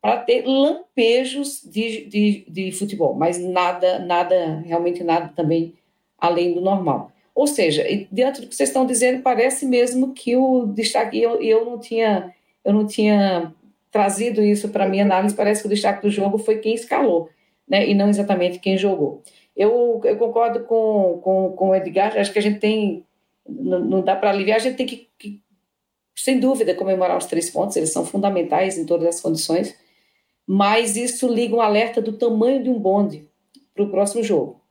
para 0.00 0.18
ter 0.18 0.46
lampejos 0.46 1.62
de, 1.64 2.04
de, 2.04 2.46
de 2.48 2.70
futebol, 2.70 3.12
mas 3.16 3.40
nada, 3.40 3.98
nada, 3.98 4.62
realmente 4.64 5.02
nada 5.02 5.32
também 5.34 5.74
além 6.16 6.54
do 6.54 6.60
normal. 6.60 7.10
Ou 7.36 7.46
seja, 7.46 7.84
diante 8.10 8.40
do 8.40 8.46
que 8.46 8.56
vocês 8.56 8.70
estão 8.70 8.86
dizendo, 8.86 9.22
parece 9.22 9.66
mesmo 9.66 10.14
que 10.14 10.34
o 10.34 10.64
destaque, 10.68 11.20
eu, 11.20 11.38
eu 11.42 11.66
não 11.66 11.78
tinha, 11.78 12.34
eu 12.64 12.72
não 12.72 12.86
tinha 12.86 13.54
trazido 13.90 14.42
isso 14.42 14.70
para 14.70 14.88
minha 14.88 15.04
análise, 15.04 15.34
parece 15.34 15.60
que 15.60 15.66
o 15.66 15.70
destaque 15.70 16.00
do 16.00 16.10
jogo 16.10 16.38
foi 16.38 16.60
quem 16.60 16.74
escalou, 16.74 17.28
né, 17.68 17.86
e 17.86 17.94
não 17.94 18.08
exatamente 18.08 18.58
quem 18.58 18.78
jogou. 18.78 19.22
Eu, 19.54 20.00
eu 20.04 20.16
concordo 20.16 20.60
com, 20.60 21.20
com, 21.22 21.52
com 21.52 21.68
o 21.68 21.74
Edgar, 21.74 22.16
acho 22.16 22.32
que 22.32 22.38
a 22.38 22.42
gente 22.42 22.58
tem, 22.58 23.04
não, 23.46 23.80
não 23.80 24.00
dá 24.00 24.16
para 24.16 24.30
aliviar, 24.30 24.56
a 24.56 24.60
gente 24.60 24.76
tem 24.76 24.86
que, 24.86 25.06
que, 25.18 25.42
sem 26.14 26.40
dúvida, 26.40 26.74
comemorar 26.74 27.18
os 27.18 27.26
três 27.26 27.50
pontos, 27.50 27.76
eles 27.76 27.92
são 27.92 28.06
fundamentais 28.06 28.78
em 28.78 28.86
todas 28.86 29.08
as 29.08 29.20
condições, 29.20 29.76
mas 30.46 30.96
isso 30.96 31.28
liga 31.28 31.54
um 31.54 31.60
alerta 31.60 32.00
do 32.00 32.14
tamanho 32.14 32.62
de 32.62 32.70
um 32.70 32.78
bonde 32.78 33.28
para 33.74 33.84
o 33.84 33.90
próximo 33.90 34.22
jogo 34.22 34.65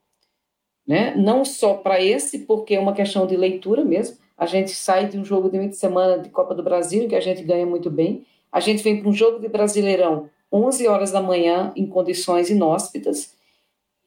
né? 0.87 1.15
Não 1.15 1.43
só 1.43 1.75
para 1.75 2.01
esse, 2.01 2.39
porque 2.39 2.75
é 2.75 2.79
uma 2.79 2.93
questão 2.93 3.25
de 3.25 3.35
leitura 3.35 3.83
mesmo. 3.83 4.17
A 4.37 4.45
gente 4.45 4.71
sai 4.71 5.07
de 5.07 5.17
um 5.17 5.25
jogo 5.25 5.49
de 5.49 5.57
meio 5.57 5.69
de 5.69 5.77
semana 5.77 6.19
de 6.19 6.29
Copa 6.29 6.53
do 6.53 6.63
Brasil, 6.63 7.07
que 7.07 7.15
a 7.15 7.21
gente 7.21 7.43
ganha 7.43 7.65
muito 7.65 7.89
bem. 7.89 8.25
A 8.51 8.59
gente 8.59 8.83
vem 8.83 8.99
para 8.99 9.09
um 9.09 9.13
jogo 9.13 9.39
de 9.39 9.47
Brasileirão 9.47 10.29
11 10.51 10.87
horas 10.87 11.11
da 11.11 11.21
manhã, 11.21 11.73
em 11.75 11.85
condições 11.85 12.49
inóspitas, 12.49 13.35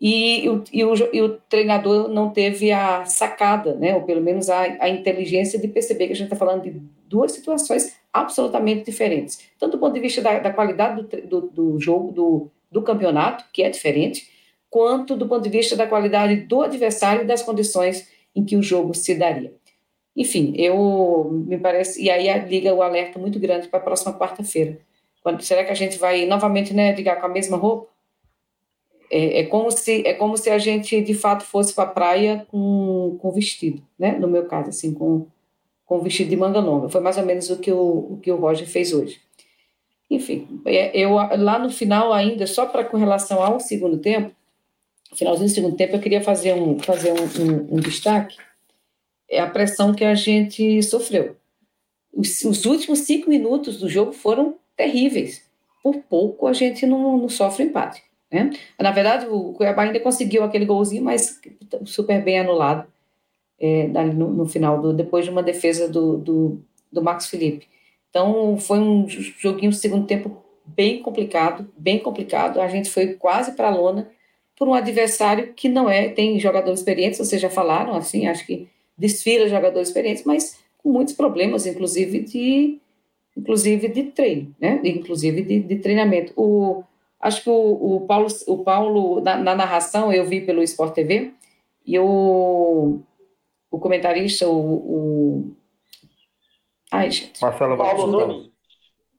e 0.01 0.49
o, 0.49 0.63
e 0.73 0.85
o, 0.85 0.95
e 1.13 1.23
o 1.23 1.39
treinador 1.49 2.09
não 2.09 2.31
teve 2.31 2.71
a 2.71 3.05
sacada, 3.05 3.75
né? 3.75 3.95
ou 3.97 4.03
pelo 4.03 4.21
menos 4.21 4.49
a, 4.49 4.61
a 4.81 4.89
inteligência 4.89 5.59
de 5.59 5.67
perceber 5.67 6.07
que 6.07 6.13
a 6.13 6.17
gente 6.17 6.27
está 6.27 6.37
falando 6.37 6.63
de 6.63 6.81
duas 7.09 7.33
situações 7.33 7.97
absolutamente 8.13 8.85
diferentes. 8.85 9.41
Tanto 9.59 9.73
do 9.73 9.79
ponto 9.79 9.95
de 9.95 10.01
vista 10.01 10.23
da, 10.23 10.39
da 10.39 10.53
qualidade 10.53 11.03
do, 11.03 11.27
do, 11.27 11.41
do 11.49 11.81
jogo, 11.81 12.13
do, 12.13 12.51
do 12.71 12.83
campeonato, 12.83 13.45
que 13.53 13.63
é 13.63 13.71
diferente, 13.71 14.31
quanto 14.71 15.17
do 15.17 15.27
ponto 15.27 15.43
de 15.43 15.49
vista 15.49 15.77
da 15.77 15.87
qualidade 15.87 16.37
do 16.43 16.63
adversário 16.63 17.23
e 17.23 17.27
das 17.27 17.43
condições 17.43 18.09
em 18.35 18.45
que 18.45 18.57
o 18.57 18.63
jogo 18.63 18.95
se 18.95 19.15
daria. 19.15 19.53
Enfim, 20.17 20.53
eu 20.57 21.31
me 21.47 21.59
parece 21.59 22.03
e 22.03 22.11
aí 22.11 22.27
liga 22.47 22.75
o 22.75 22.83
alerta 22.83 23.19
muito 23.19 23.39
grande 23.39 23.69
para 23.69 23.79
a 23.79 23.83
próxima 23.83 24.13
quarta-feira. 24.13 24.79
Quando 25.23 25.43
será 25.43 25.65
que 25.65 25.71
a 25.71 25.75
gente 25.75 25.99
vai 25.99 26.27
novamente, 26.27 26.75
né, 26.75 26.93
ligar 26.95 27.21
com 27.21 27.27
a 27.27 27.29
mesma 27.29 27.57
roupa? 27.57 27.89
É, 29.11 29.41
é, 29.41 29.47
como 29.47 29.71
se 29.71 30.07
é 30.07 30.13
como 30.13 30.37
se 30.37 30.51
a 30.51 30.59
gente 30.59 31.01
de 31.01 31.15
fato 31.15 31.43
fosse 31.43 31.73
para 31.73 31.85
a 31.85 31.93
praia 31.93 32.47
com, 32.51 33.17
com 33.21 33.31
vestido, 33.31 33.83
né? 33.99 34.13
No 34.19 34.29
meu 34.29 34.47
caso, 34.47 34.69
assim, 34.69 34.93
com 34.93 35.27
com 35.87 36.01
vestido 36.01 36.29
de 36.29 36.37
manga 36.37 36.61
longa. 36.61 36.91
Foi 36.91 37.01
mais 37.01 37.17
ou 37.17 37.25
menos 37.25 37.49
o 37.49 37.59
que 37.59 37.73
o, 37.73 37.79
o 37.79 38.19
que 38.23 38.31
o 38.31 38.37
Roger 38.37 38.69
fez 38.69 38.93
hoje. 38.93 39.21
Enfim, 40.11 40.61
é, 40.67 40.97
eu 40.99 41.15
lá 41.15 41.59
no 41.59 41.71
final 41.71 42.13
ainda 42.13 42.47
só 42.47 42.67
para 42.67 42.85
com 42.85 42.97
relação 42.97 43.43
ao 43.43 43.59
segundo 43.61 43.99
tempo, 43.99 44.35
finalzinho 45.17 45.49
do 45.49 45.55
segundo 45.55 45.77
tempo, 45.77 45.97
eu 45.97 46.01
queria 46.01 46.21
fazer 46.21 46.55
um, 46.55 46.79
fazer 46.79 47.13
um, 47.13 47.25
um, 47.43 47.77
um 47.77 47.81
destaque, 47.81 48.37
é 49.31 49.41
a 49.41 49.47
pressão 49.47 49.95
que 49.95 50.05
a 50.05 50.15
gente 50.15 50.83
sofreu. 50.83 51.37
Os, 52.13 52.43
os, 52.45 52.65
últimos 52.65 53.01
cinco 53.01 53.29
minutos 53.29 53.79
do 53.79 53.89
jogo 53.89 54.13
foram 54.13 54.57
terríveis. 54.77 55.43
Por 55.83 55.97
pouco 56.09 56.47
a 56.47 56.53
gente 56.53 56.87
não, 56.87 57.19
não 57.19 57.29
sofre 57.29 57.65
empate. 57.65 58.03
Né? 58.31 58.51
Na 58.79 58.91
verdade, 58.91 59.27
o 59.27 59.53
Cuiabá 59.53 59.83
ainda 59.83 60.01
conseguiu 60.01 60.43
aquele 60.43 60.65
golzinho, 60.65 61.05
mas 61.05 61.41
super 61.85 62.23
bem 62.23 62.39
anulado 62.39 62.87
é, 63.59 63.87
no, 63.87 64.31
no, 64.31 64.47
final, 64.47 64.81
do, 64.81 64.93
depois 64.93 65.25
de 65.25 65.31
uma 65.31 65.43
defesa 65.43 65.89
do, 65.89 66.17
do, 66.19 66.63
do 66.91 67.03
Max 67.03 67.27
Felipe. 67.27 67.67
Então, 68.11 68.57
foi 68.57 68.79
um 68.79 69.07
joguinho 69.09 69.73
segundo 69.73 70.07
tempo 70.07 70.43
bem 70.65 71.03
complicado, 71.03 71.69
bem 71.77 71.99
complicado. 71.99 72.61
A 72.61 72.69
gente 72.69 72.91
foi 72.91 73.15
quase 73.15 73.53
para 73.53 73.69
a 73.69 73.75
lona, 73.75 74.11
por 74.59 74.69
um 74.69 74.75
adversário 74.75 75.55
que 75.55 75.69
não 75.69 75.89
é, 75.89 76.09
tem 76.09 76.39
jogadores 76.41 76.81
experientes, 76.81 77.19
vocês 77.19 77.41
já 77.41 77.49
falaram, 77.49 77.95
assim, 77.95 78.27
acho 78.27 78.45
que 78.45 78.69
desfila 78.97 79.49
jogadores 79.49 79.89
experientes, 79.89 80.25
mas 80.25 80.59
com 80.79 80.91
muitos 80.91 81.15
problemas, 81.15 81.65
inclusive 81.65 82.21
de, 82.21 82.81
inclusive 83.37 83.87
de 83.87 84.03
treino, 84.05 84.53
né? 84.61 84.81
Inclusive 84.83 85.43
de, 85.43 85.61
de 85.61 85.77
treinamento. 85.77 86.33
O, 86.37 86.83
acho 87.21 87.45
que 87.45 87.51
o, 87.51 87.97
o 87.97 88.01
Paulo, 88.01 88.27
o 88.49 88.59
Paulo 88.65 89.21
na, 89.21 89.37
na, 89.37 89.55
narração 89.55 90.13
eu 90.13 90.25
vi 90.25 90.41
pelo 90.41 90.63
Sport 90.65 90.93
TV 90.93 91.33
e 91.87 91.97
o, 92.01 92.99
o 93.71 93.79
comentarista, 93.79 94.49
o, 94.49 94.57
o... 94.57 95.57
ai 96.91 97.13
gente, 97.13 97.41
Marcelo 97.41 97.77
Paulo 97.77 98.07
Nunes. 98.09 98.49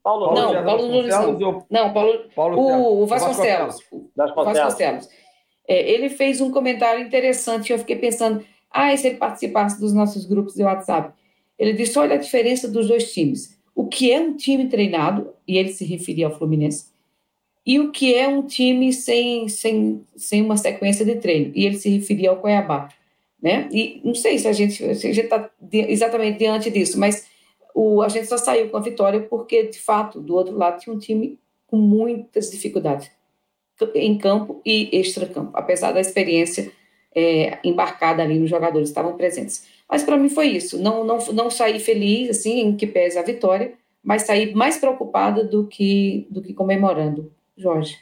Paulo, 0.03 0.33
não, 0.33 0.65
Paulo 0.65 0.87
Nunes 0.87 1.15
não. 1.15 1.65
Não, 1.69 1.93
Paulo, 1.93 2.29
Paulo 2.35 2.59
o, 2.59 3.03
o 3.03 3.05
Vasconcelos. 3.05 3.77
Vasconcelos. 4.15 4.57
Vasconcelos. 4.57 5.28
É, 5.69 5.87
ele 5.87 6.09
fez 6.09 6.41
um 6.41 6.49
comentário 6.49 7.05
interessante, 7.05 7.71
eu 7.71 7.77
fiquei 7.77 7.95
pensando, 7.95 8.43
ah, 8.71 8.91
e 8.91 8.97
se 8.97 9.07
ele 9.07 9.17
participasse 9.17 9.79
dos 9.79 9.93
nossos 9.93 10.25
grupos 10.25 10.55
de 10.55 10.63
WhatsApp? 10.63 11.13
Ele 11.59 11.73
disse, 11.73 11.99
olha 11.99 12.15
a 12.15 12.17
diferença 12.17 12.67
dos 12.67 12.87
dois 12.87 13.13
times. 13.13 13.55
O 13.75 13.85
que 13.85 14.11
é 14.11 14.19
um 14.19 14.35
time 14.35 14.67
treinado, 14.67 15.31
e 15.47 15.59
ele 15.59 15.69
se 15.69 15.85
referia 15.85 16.25
ao 16.25 16.35
Fluminense, 16.35 16.87
e 17.63 17.79
o 17.79 17.91
que 17.91 18.15
é 18.15 18.27
um 18.27 18.41
time 18.41 18.91
sem, 18.91 19.47
sem, 19.47 20.03
sem 20.15 20.41
uma 20.41 20.57
sequência 20.57 21.05
de 21.05 21.17
treino, 21.17 21.51
e 21.53 21.67
ele 21.67 21.77
se 21.77 21.87
referia 21.87 22.31
ao 22.31 22.37
Cuiabá. 22.37 22.89
Né? 23.39 23.69
E 23.71 24.01
não 24.03 24.15
sei 24.15 24.39
se 24.39 24.47
a 24.47 24.53
gente 24.53 24.83
está 24.83 25.51
exatamente 25.71 26.39
diante 26.39 26.71
disso, 26.71 26.99
mas 26.99 27.27
o, 27.75 28.01
a 28.01 28.09
gente 28.09 28.25
só 28.25 28.37
saiu 28.37 28.69
com 28.69 28.77
a 28.77 28.81
vitória 28.81 29.21
porque, 29.21 29.67
de 29.67 29.79
fato, 29.79 30.19
do 30.19 30.35
outro 30.35 30.57
lado 30.57 30.79
tinha 30.79 30.95
um 30.95 30.99
time 30.99 31.37
com 31.67 31.77
muitas 31.77 32.49
dificuldades 32.49 33.11
em 33.95 34.17
campo 34.17 34.61
e 34.65 34.89
extra-campo, 34.91 35.51
apesar 35.53 35.91
da 35.91 35.99
experiência 35.99 36.71
é, 37.15 37.57
embarcada 37.63 38.23
ali 38.23 38.39
nos 38.39 38.49
jogadores 38.49 38.89
que 38.89 38.91
estavam 38.91 39.17
presentes. 39.17 39.67
Mas 39.89 40.03
para 40.03 40.17
mim 40.17 40.29
foi 40.29 40.47
isso, 40.47 40.81
não, 40.81 41.03
não, 41.03 41.17
não 41.33 41.49
saí 41.49 41.79
feliz, 41.79 42.29
assim, 42.29 42.59
em 42.59 42.75
que 42.75 42.85
pesa 42.85 43.19
a 43.19 43.23
vitória, 43.23 43.73
mas 44.03 44.23
saí 44.23 44.53
mais 44.53 44.77
preocupada 44.77 45.43
do 45.43 45.67
que, 45.67 46.27
do 46.29 46.41
que 46.41 46.53
comemorando. 46.53 47.31
Jorge. 47.57 47.97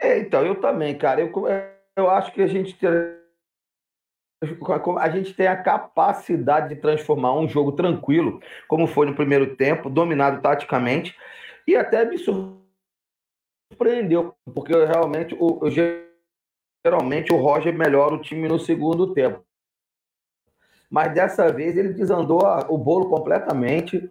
É, 0.00 0.18
então, 0.18 0.44
eu 0.44 0.54
também, 0.54 0.96
cara. 0.96 1.20
Eu, 1.20 1.32
eu 1.96 2.10
acho 2.10 2.32
que 2.32 2.40
a 2.40 2.46
gente 2.46 2.74
a 4.98 5.10
gente 5.10 5.34
tem 5.34 5.46
a 5.46 5.62
capacidade 5.62 6.74
de 6.74 6.80
transformar 6.80 7.34
um 7.38 7.46
jogo 7.46 7.72
tranquilo, 7.72 8.40
como 8.66 8.86
foi 8.86 9.06
no 9.06 9.14
primeiro 9.14 9.54
tempo, 9.54 9.90
dominado 9.90 10.40
taticamente, 10.40 11.14
e 11.66 11.76
até 11.76 12.06
me 12.06 12.16
surpreendeu, 13.76 14.34
porque 14.54 14.72
realmente 14.72 15.36
o, 15.38 15.60
geralmente 16.84 17.32
o 17.32 17.36
Roger 17.36 17.76
melhora 17.76 18.14
o 18.14 18.22
time 18.22 18.48
no 18.48 18.58
segundo 18.58 19.12
tempo. 19.12 19.44
Mas 20.88 21.14
dessa 21.14 21.52
vez 21.52 21.76
ele 21.76 21.92
desandou 21.92 22.40
o 22.68 22.78
bolo 22.78 23.10
completamente. 23.10 24.10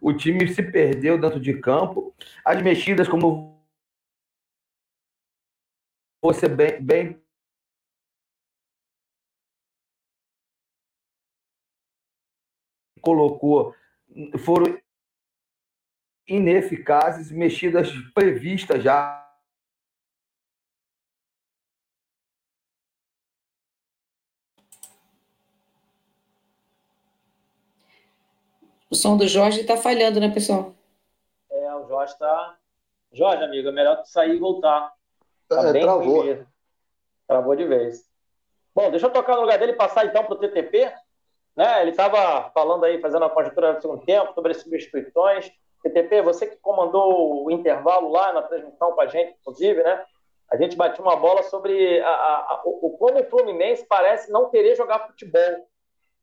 O 0.00 0.14
time 0.14 0.48
se 0.48 0.62
perdeu 0.62 1.20
dentro 1.20 1.38
de 1.38 1.60
campo. 1.60 2.14
As 2.42 2.62
mexidas, 2.62 3.06
como 3.06 3.51
você 6.22 6.48
bem, 6.48 6.80
bem 6.80 7.20
colocou 13.00 13.74
foram 14.38 14.80
ineficazes, 16.28 17.32
mexidas 17.32 17.90
previstas 18.14 18.84
já. 18.84 19.18
O 28.88 28.94
som 28.94 29.16
do 29.16 29.26
Jorge 29.26 29.62
está 29.62 29.76
falhando, 29.76 30.20
né, 30.20 30.32
pessoal? 30.32 30.76
É, 31.50 31.74
o 31.74 31.88
Jorge 31.88 32.12
está. 32.12 32.58
Jorge, 33.10 33.42
amigo, 33.42 33.68
é 33.68 33.72
melhor 33.72 33.96
tu 34.02 34.08
sair 34.08 34.36
e 34.36 34.38
voltar. 34.38 34.94
Tá 35.54 35.68
é, 35.68 35.80
travou. 35.80 36.24
Mesmo. 36.24 36.46
Travou 37.26 37.56
de 37.56 37.64
vez. 37.64 38.04
Bom, 38.74 38.90
deixa 38.90 39.06
eu 39.06 39.10
tocar 39.10 39.34
no 39.34 39.42
lugar 39.42 39.58
dele 39.58 39.72
e 39.72 39.76
passar 39.76 40.06
então 40.06 40.24
para 40.24 40.34
o 40.34 40.38
TTP. 40.38 40.92
Né? 41.56 41.82
Ele 41.82 41.90
estava 41.90 42.50
falando 42.50 42.84
aí, 42.84 43.00
fazendo 43.00 43.24
a 43.24 43.30
conjuntura 43.30 43.74
do 43.74 43.82
segundo 43.82 44.04
tempo, 44.04 44.32
sobre 44.34 44.52
as 44.52 44.58
substituições. 44.58 45.52
TTP, 45.82 46.22
você 46.22 46.46
que 46.46 46.56
comandou 46.56 47.44
o 47.44 47.50
intervalo 47.50 48.10
lá 48.10 48.32
na 48.32 48.42
transmissão 48.42 48.92
com 48.92 49.00
a 49.00 49.06
gente, 49.06 49.36
inclusive, 49.40 49.82
né? 49.82 50.04
a 50.50 50.56
gente 50.56 50.76
batia 50.76 51.02
uma 51.02 51.16
bola 51.16 51.42
sobre 51.42 52.00
a, 52.00 52.08
a, 52.08 52.36
a, 52.52 52.62
o, 52.64 52.96
como 52.98 53.18
o 53.18 53.24
Fluminense 53.24 53.84
parece 53.88 54.30
não 54.30 54.50
querer 54.50 54.76
jogar 54.76 55.06
futebol. 55.06 55.66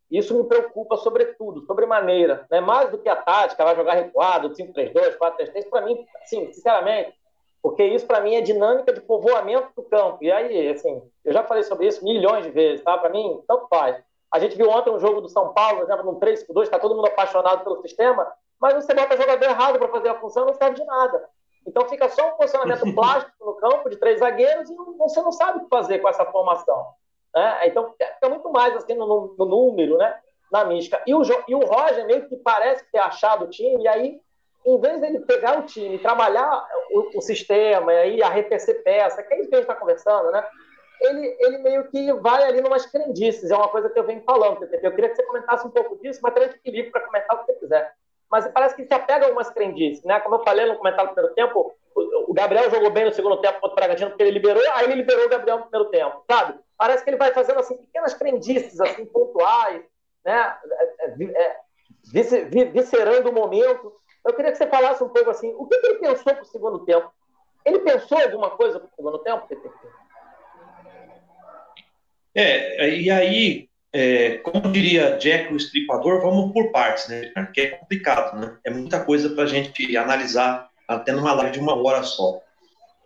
Isso 0.10 0.36
me 0.36 0.44
preocupa 0.48 0.98
sobretudo, 0.98 1.66
sobremaneira. 1.66 2.46
Né? 2.50 2.60
Mais 2.62 2.90
do 2.90 2.98
que 2.98 3.10
a 3.10 3.16
tática, 3.16 3.64
vai 3.64 3.76
jogar 3.76 3.94
recuado, 3.94 4.52
5-3-2, 4.52 5.18
4-3-3, 5.18 5.70
para 5.70 5.82
mim, 5.82 6.06
assim, 6.22 6.52
sinceramente, 6.52 7.14
porque 7.62 7.84
isso 7.84 8.06
para 8.06 8.22
mim 8.22 8.36
é 8.36 8.42
dinâmica 8.42 8.94
de 8.94 9.02
povoamento 9.02 9.70
do 9.76 9.84
campo. 9.84 10.18
E 10.22 10.32
aí, 10.32 10.70
assim, 10.70 11.02
eu 11.26 11.34
já 11.34 11.44
falei 11.44 11.64
sobre 11.64 11.88
isso 11.88 12.04
milhões 12.04 12.44
de 12.44 12.52
vezes, 12.52 12.84
tá? 12.84 12.98
Para 12.98 13.10
mim, 13.10 13.42
tanto 13.48 13.68
faz. 13.68 14.02
A 14.32 14.40
gente 14.40 14.56
viu 14.56 14.70
ontem 14.70 14.92
um 14.92 15.00
jogo 15.00 15.22
do 15.22 15.30
São 15.30 15.54
Paulo, 15.54 15.82
exemplo, 15.82 16.06
num 16.06 16.20
3-2, 16.20 16.64
está 16.64 16.80
todo 16.80 16.96
mundo 16.96 17.08
apaixonado 17.08 17.64
pelo 17.64 17.82
sistema, 17.82 18.32
mas 18.60 18.74
você 18.76 18.94
bota 18.94 19.18
jogador 19.18 19.46
errado 19.46 19.80
para 19.80 19.88
fazer 19.88 20.10
a 20.10 20.20
função, 20.20 20.46
não 20.46 20.54
serve 20.54 20.76
de 20.76 20.86
nada. 20.86 21.28
Então 21.66 21.88
fica 21.90 22.08
só 22.10 22.30
um 22.30 22.38
posicionamento 22.38 22.84
plástico 22.94 23.46
no 23.46 23.56
campo 23.56 23.90
de 23.90 23.98
três 23.98 24.20
zagueiros 24.20 24.70
e 24.70 24.76
você 24.98 25.22
não 25.22 25.32
sabe 25.32 25.60
o 25.60 25.62
que 25.64 25.70
fazer 25.70 26.00
com 26.00 26.10
essa 26.10 26.26
formação. 26.26 26.88
Né? 27.34 27.68
Então 27.68 27.92
fica 27.92 28.30
muito 28.30 28.50
mais 28.52 28.76
assim 28.76 28.94
no, 28.94 29.36
no 29.38 29.46
número, 29.46 29.98
né? 29.98 30.20
na 30.52 30.66
mística. 30.66 31.02
E 31.06 31.14
o, 31.14 31.22
e 31.48 31.56
o 31.56 31.60
Roger 31.60 32.06
meio 32.06 32.28
que 32.28 32.36
parece 32.38 32.84
ter 32.92 33.00
achado 33.00 33.46
o 33.46 33.50
time, 33.50 33.84
e 33.84 33.88
aí, 33.88 34.22
em 34.66 34.80
vez 34.80 35.02
dele 35.02 35.20
pegar 35.22 35.60
o 35.60 35.64
time, 35.64 36.00
trabalhar 36.00 36.68
o, 36.92 37.18
o 37.18 37.22
sistema, 37.22 37.94
e 37.94 37.98
aí 37.98 38.24
arrefecer 38.24 38.84
peça, 38.84 39.24
que 39.24 39.34
é 39.34 39.40
isso 39.40 39.50
que 39.50 39.56
a 39.56 39.60
gente 39.60 39.70
está 39.70 39.76
conversando, 39.76 40.32
né? 40.32 40.46
Ele, 41.02 41.38
ele 41.40 41.58
meio 41.60 41.90
que 41.90 42.12
vai 42.14 42.44
ali 42.44 42.62
numas 42.62 42.86
crendices, 42.86 43.50
é 43.50 43.56
uma 43.56 43.70
coisa 43.70 43.90
que 43.90 43.98
eu 43.98 44.04
venho 44.04 44.22
falando, 44.24 44.62
Eu 44.64 44.92
queria 44.92 45.10
que 45.10 45.16
você 45.16 45.24
comentasse 45.24 45.66
um 45.66 45.72
pouco 45.72 45.98
disso, 46.02 46.20
mas 46.22 46.34
também 46.34 46.50
fique 46.50 46.72
livre 46.72 46.92
para 46.92 47.02
comentar 47.02 47.38
o 47.38 47.40
que 47.40 47.54
você 47.54 47.60
quiser 47.60 47.94
mas 48.30 48.48
parece 48.50 48.76
que 48.76 48.86
se 48.86 48.94
apega 48.94 49.26
a 49.26 49.28
algumas 49.28 49.50
crendices, 49.50 50.04
né? 50.04 50.20
Como 50.20 50.36
eu 50.36 50.44
falei 50.44 50.66
no 50.68 50.78
comentário 50.78 51.10
do 51.10 51.14
primeiro 51.14 51.36
tempo, 51.36 51.74
o 51.96 52.34
Gabriel 52.34 52.70
jogou 52.70 52.92
bem 52.92 53.06
no 53.06 53.12
segundo 53.12 53.42
tempo 53.42 53.60
contra 53.60 53.74
o 53.74 53.76
Bragantino 53.76 54.12
porque 54.12 54.24
ele 54.24 54.32
liberou, 54.32 54.64
aí 54.74 54.86
ele 54.86 54.96
liberou 54.96 55.26
o 55.26 55.30
Gabriel 55.30 55.58
no 55.58 55.64
primeiro 55.64 55.90
tempo, 55.90 56.24
sabe? 56.30 56.60
Parece 56.78 57.04
que 57.04 57.10
ele 57.10 57.18
vai 57.18 57.34
fazendo 57.34 57.60
assim 57.60 57.76
pequenas 57.76 58.14
crendices 58.14 58.80
assim 58.80 59.06
pontuais, 59.06 59.82
né? 60.24 60.58
É, 60.72 61.06
é, 61.06 61.42
é 61.42 61.56
viscerando 62.72 63.30
o 63.30 63.34
momento. 63.34 63.94
Eu 64.26 64.34
queria 64.34 64.52
que 64.52 64.58
você 64.58 64.68
falasse 64.68 65.04
um 65.04 65.10
pouco 65.10 65.30
assim, 65.30 65.54
o 65.58 65.66
que, 65.66 65.78
que 65.78 65.88
ele 65.88 66.00
pensou 66.00 66.34
para 66.34 66.44
o 66.44 66.46
segundo 66.46 66.86
tempo? 66.86 67.12
Ele 67.66 67.80
pensou 67.80 68.18
alguma 68.18 68.50
coisa 68.52 68.80
para 68.80 68.88
o 68.88 68.96
segundo 68.96 69.20
tempo? 69.20 69.48
É, 72.36 72.90
e 72.90 73.10
aí 73.10 73.70
é, 73.92 74.38
como 74.38 74.72
diria 74.72 75.18
Jack 75.18 75.52
o 75.52 75.58
Estripador, 75.58 76.22
vamos 76.22 76.54
por 76.54 76.72
partes, 76.72 77.08
né? 77.08 77.32
Que 77.54 77.62
é 77.62 77.68
complicado, 77.70 78.40
né? 78.40 78.58
É 78.64 78.70
muita 78.70 79.04
coisa 79.04 79.30
para 79.30 79.44
a 79.44 79.48
gente 79.48 79.98
analisar 79.98 80.70
até 80.88 81.12
numa 81.12 81.34
live 81.34 81.54
de 81.54 81.60
uma 81.60 81.76
hora 81.76 82.04
só. 82.04 82.40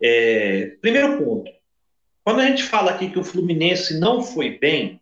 É, 0.02 0.76
primeiro 0.82 1.17
ponto. 1.17 1.49
Quando 2.23 2.41
a 2.41 2.45
gente 2.45 2.63
fala 2.63 2.91
aqui 2.91 3.10
que 3.10 3.19
o 3.19 3.23
Fluminense 3.23 3.99
não 3.99 4.21
foi 4.21 4.58
bem, 4.58 4.99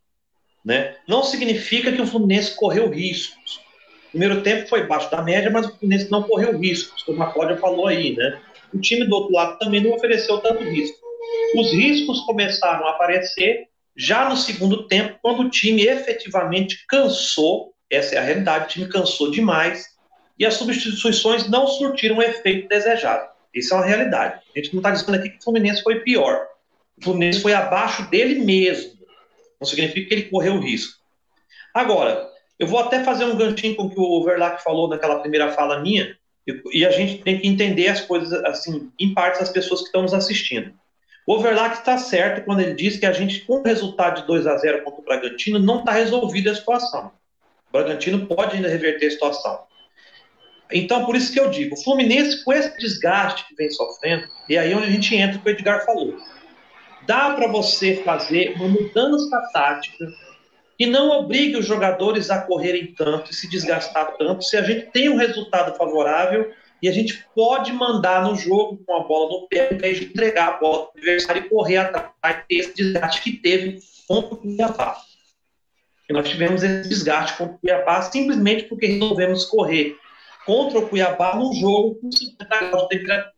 né? 0.64 0.96
Não 1.08 1.24
significa 1.24 1.92
que 1.92 2.02
o 2.02 2.08
Fluminense 2.08 2.56
correu 2.56 2.90
riscos. 2.90 3.60
Primeiro 4.12 4.42
tempo 4.44 4.68
foi 4.68 4.86
baixo 4.86 5.10
da 5.10 5.22
média, 5.22 5.50
mas 5.50 5.66
o 5.66 5.78
Fluminense 5.78 6.12
não 6.12 6.24
correu 6.24 6.58
riscos, 6.58 7.02
como 7.04 7.24
a 7.24 7.32
Cláudia 7.32 7.58
falou 7.58 7.88
aí, 7.88 8.16
né? 8.16 8.40
O 8.74 8.80
time 8.80 9.06
do 9.06 9.16
outro 9.16 9.34
lado 9.34 9.58
também 9.58 9.82
não 9.82 9.94
ofereceu 9.94 10.38
tanto 10.40 10.64
risco. 10.64 10.98
Os 11.56 11.72
riscos 11.72 12.22
começaram 12.22 12.86
a 12.88 12.92
aparecer 12.92 13.68
já 13.96 14.30
no 14.30 14.38
segundo 14.38 14.88
tempo, 14.88 15.20
quando 15.22 15.42
o 15.42 15.50
time 15.50 15.86
efetivamente 15.86 16.86
cansou, 16.88 17.74
essa 17.90 18.16
é 18.16 18.18
a 18.18 18.24
realidade, 18.24 18.66
o 18.66 18.68
time 18.68 18.88
cansou 18.88 19.32
demais 19.32 19.90
e 20.40 20.46
as 20.46 20.56
substituições 20.56 21.50
não 21.50 21.68
surtiram 21.68 22.18
o 22.18 22.22
efeito 22.22 22.68
desejado. 22.68 23.30
Isso 23.54 23.74
é 23.74 23.78
uma 23.78 23.86
realidade. 23.86 24.42
A 24.56 24.60
gente 24.60 24.74
não 24.74 24.80
está 24.80 24.92
dizendo 24.92 25.16
aqui 25.16 25.30
que 25.30 25.40
o 25.40 25.44
Fluminense 25.44 25.84
foi 25.84 26.00
pior. 26.00 26.48
O 26.98 27.04
Fluminense 27.04 27.42
foi 27.42 27.54
abaixo 27.54 28.10
dele 28.10 28.36
mesmo. 28.44 28.94
Não 29.60 29.68
significa 29.68 30.08
que 30.08 30.14
ele 30.14 30.30
correu 30.30 30.60
risco. 30.60 31.00
Agora, 31.74 32.31
eu 32.62 32.68
vou 32.68 32.80
até 32.80 33.04
fazer 33.04 33.26
um 33.26 33.36
ganchinho 33.36 33.76
com 33.76 33.86
o 33.86 33.90
que 33.90 34.00
o 34.00 34.04
Overlack 34.04 34.64
falou 34.64 34.88
naquela 34.88 35.20
primeira 35.20 35.52
fala 35.52 35.80
minha, 35.80 36.16
e 36.72 36.86
a 36.86 36.92
gente 36.92 37.24
tem 37.24 37.40
que 37.40 37.48
entender 37.48 37.88
as 37.88 38.02
coisas, 38.02 38.32
assim, 38.46 38.92
em 39.00 39.16
partes, 39.16 39.42
as 39.42 39.50
pessoas 39.50 39.80
que 39.80 39.88
estão 39.88 40.04
nos 40.04 40.14
assistindo. 40.14 40.72
O 41.26 41.34
Overlack 41.34 41.78
está 41.78 41.98
certo 41.98 42.46
quando 42.46 42.60
ele 42.60 42.76
diz 42.76 43.00
que 43.00 43.06
a 43.08 43.12
gente, 43.12 43.42
com 43.46 43.62
o 43.62 43.64
resultado 43.64 44.22
de 44.22 44.28
2 44.28 44.46
a 44.46 44.58
0 44.58 44.84
contra 44.84 45.02
o 45.02 45.04
Bragantino, 45.04 45.58
não 45.58 45.80
está 45.80 45.94
resolvida 45.94 46.52
a 46.52 46.56
situação. 46.56 47.12
O 47.70 47.72
Bragantino 47.72 48.28
pode 48.28 48.56
ainda 48.56 48.70
reverter 48.70 49.08
a 49.08 49.12
situação. 49.12 49.64
Então, 50.72 51.04
por 51.04 51.16
isso 51.16 51.34
que 51.34 51.40
eu 51.40 51.50
digo, 51.50 51.74
o 51.74 51.84
Fluminense, 51.84 52.44
com 52.46 52.54
esse 52.54 52.78
desgaste 52.78 53.48
que 53.48 53.56
vem 53.56 53.72
sofrendo, 53.72 54.28
e 54.48 54.56
aí 54.56 54.72
onde 54.76 54.86
a 54.86 54.92
gente 54.92 55.16
entra, 55.16 55.40
o 55.40 55.42
que 55.42 55.50
o 55.50 55.52
Edgar 55.52 55.84
falou. 55.84 56.16
Dá 57.08 57.32
para 57.32 57.48
você 57.48 58.04
fazer 58.04 58.54
uma 58.56 58.68
mudança 58.68 59.50
tática 59.52 60.06
que 60.82 60.88
não 60.88 61.12
obrigue 61.12 61.58
os 61.58 61.68
jogadores 61.68 62.32
a 62.32 62.42
correrem 62.42 62.88
tanto 62.88 63.30
e 63.30 63.36
se 63.36 63.48
desgastar 63.48 64.18
tanto, 64.18 64.44
se 64.44 64.58
a 64.58 64.64
gente 64.64 64.88
tem 64.88 65.10
um 65.10 65.16
resultado 65.16 65.78
favorável 65.78 66.52
e 66.82 66.90
a 66.90 66.92
gente 66.92 67.24
pode 67.36 67.72
mandar 67.72 68.24
no 68.24 68.36
jogo 68.36 68.84
com 68.84 68.96
a 68.96 69.04
bola 69.04 69.30
no 69.30 69.48
pé, 69.48 69.72
em 69.72 69.78
vez 69.78 70.00
de 70.00 70.06
entregar 70.06 70.48
a 70.48 70.58
bola 70.58 70.88
para 70.88 70.96
o 70.96 70.98
adversário 70.98 71.46
e 71.46 71.50
correr 71.50 71.78
atrás 71.78 72.44
desse 72.50 72.74
desgaste 72.74 73.22
que 73.22 73.34
teve 73.34 73.78
contra 74.08 74.34
o 74.34 74.38
Cuiabá. 74.38 74.98
E 76.10 76.14
nós 76.14 76.28
tivemos 76.28 76.64
esse 76.64 76.90
desgaste 76.90 77.38
contra 77.38 77.54
o 77.54 77.60
Cuiabá 77.60 78.02
simplesmente 78.02 78.64
porque 78.64 78.88
resolvemos 78.88 79.46
correr 79.46 79.96
contra 80.48 80.80
o 80.80 80.90
Cuiabá 80.90 81.36
num 81.36 81.54
jogo 81.54 81.94
com 82.02 82.12
50 82.12 82.58
graus 82.58 82.82
de 82.82 82.90
temperatura. 82.90 83.34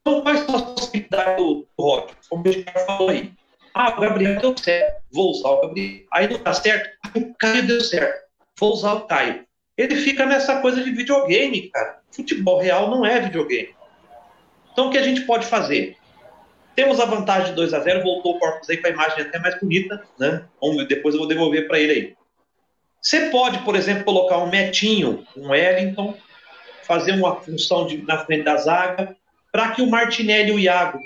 Então, 0.00 0.22
quais 0.22 0.40
são 0.40 0.56
as 0.56 0.62
possibilidades 0.62 1.36
do 1.36 1.68
Rock? 1.78 2.14
Como 2.30 2.48
o 2.48 2.50
Chico 2.50 2.80
falou 2.86 3.10
aí. 3.10 3.30
Ah, 3.74 3.94
o 3.96 4.00
Gabriel 4.00 4.40
deu 4.40 4.56
certo, 4.56 5.02
vou 5.12 5.30
usar 5.30 5.48
o 5.48 5.60
Gabriel. 5.62 6.04
Aí 6.12 6.28
não 6.28 6.42
dá 6.42 6.52
certo, 6.52 6.88
o 7.14 7.34
Caio 7.38 7.66
deu 7.66 7.80
certo, 7.80 8.20
vou 8.58 8.72
usar 8.72 8.94
o 8.94 9.06
Caio. 9.06 9.44
Ele 9.76 9.96
fica 9.96 10.26
nessa 10.26 10.60
coisa 10.60 10.82
de 10.82 10.90
videogame, 10.90 11.70
cara 11.70 12.00
futebol 12.10 12.58
real 12.58 12.90
não 12.90 13.04
é 13.04 13.20
videogame. 13.20 13.74
Então, 14.72 14.88
o 14.88 14.90
que 14.90 14.98
a 14.98 15.02
gente 15.02 15.22
pode 15.22 15.46
fazer? 15.46 15.96
Temos 16.74 17.00
a 17.00 17.04
vantagem 17.04 17.50
de 17.50 17.56
2 17.56 17.74
a 17.74 17.80
0 17.80 18.02
voltou 18.02 18.36
o 18.36 18.38
Corpus 18.38 18.70
aí 18.70 18.76
com 18.76 18.86
a 18.86 18.90
imagem 18.90 19.22
até 19.22 19.38
mais 19.38 19.58
bonita, 19.58 20.02
né? 20.18 20.44
Depois 20.88 21.14
eu 21.14 21.20
vou 21.20 21.28
devolver 21.28 21.66
para 21.66 21.78
ele 21.78 21.92
aí. 21.92 22.16
Você 23.02 23.30
pode, 23.30 23.58
por 23.60 23.74
exemplo, 23.74 24.04
colocar 24.04 24.38
um 24.38 24.48
Metinho, 24.48 25.26
um 25.36 25.48
Wellington, 25.48 26.16
fazer 26.84 27.12
uma 27.12 27.40
função 27.40 27.86
de, 27.86 28.02
na 28.02 28.24
frente 28.24 28.44
da 28.44 28.56
zaga, 28.56 29.16
para 29.50 29.72
que 29.72 29.82
o 29.82 29.90
Martinelli 29.90 30.50
e 30.50 30.54
o 30.54 30.58
Iago 30.58 31.00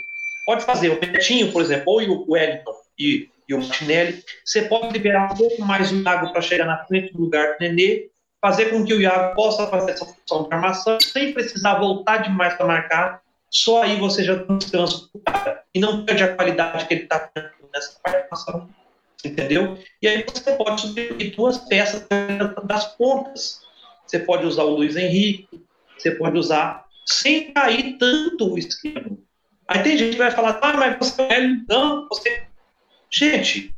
pode 0.44 0.64
fazer 0.64 0.90
o 0.90 1.00
Metinho, 1.00 1.52
por 1.52 1.62
exemplo, 1.62 1.85
ou 1.87 2.00
o 2.00 2.33
Wellington 2.33 2.74
e, 2.98 3.28
e 3.48 3.54
o 3.54 3.59
Martinelli. 3.59 4.22
Você 4.44 4.62
pode 4.62 4.92
liberar 4.92 5.33
um 5.33 5.37
pouco 5.37 5.62
mais 5.62 5.90
o 5.90 5.96
Iago 6.02 6.33
para 6.33 6.42
chegar 6.42 6.66
na 6.66 6.85
frente 6.85 7.12
do 7.12 7.20
lugar 7.20 7.54
do 7.54 7.61
Nenê 7.61 8.09
fazer 8.44 8.66
com 8.66 8.85
que 8.85 8.92
o 8.92 9.00
Iago 9.00 9.35
possa 9.35 9.66
fazer 9.68 9.92
essa 9.92 10.04
função 10.04 10.46
de 10.46 10.54
armação 10.54 11.00
sem 11.00 11.33
precisar 11.33 11.78
voltar 11.78 12.18
demais 12.18 12.52
para 12.52 12.66
marcar. 12.66 13.22
Só 13.48 13.83
aí 13.83 13.98
você 13.98 14.22
já 14.22 14.38
tem 14.38 14.59
descanso 14.59 15.11
e 15.72 15.80
não 15.80 16.04
perde 16.04 16.24
a 16.24 16.35
qualidade 16.35 16.87
que 16.87 16.92
ele 16.92 17.04
está 17.04 17.20
tendo 17.20 17.48
nessa 17.72 17.98
participação. 18.02 18.68
Entendeu? 19.24 19.78
E 20.02 20.07
aí 20.07 20.22
você 20.28 20.52
pode 20.57 20.78
substituir 20.83 21.35
duas 21.35 21.57
peças 21.57 22.07
das 22.64 22.94
pontas. 22.96 23.62
Você 24.07 24.18
pode 24.18 24.44
usar 24.44 24.64
o 24.64 24.76
Luiz 24.76 24.94
Henrique, 24.94 25.64
você 25.96 26.11
pode 26.11 26.37
usar 26.37 26.85
sem 27.07 27.50
cair 27.54 27.96
tanto 27.96 28.52
o 28.52 28.59
esquema. 28.59 29.16
Aí 29.66 29.83
tem 29.83 29.96
gente 29.96 30.12
que 30.12 30.18
vai 30.18 30.31
falar, 30.31 30.59
ah, 30.62 30.72
mas 30.74 30.98
você 30.98 31.22
é 31.22 31.40
não, 31.68 32.07
você. 32.09 32.42
Gente, 33.11 33.74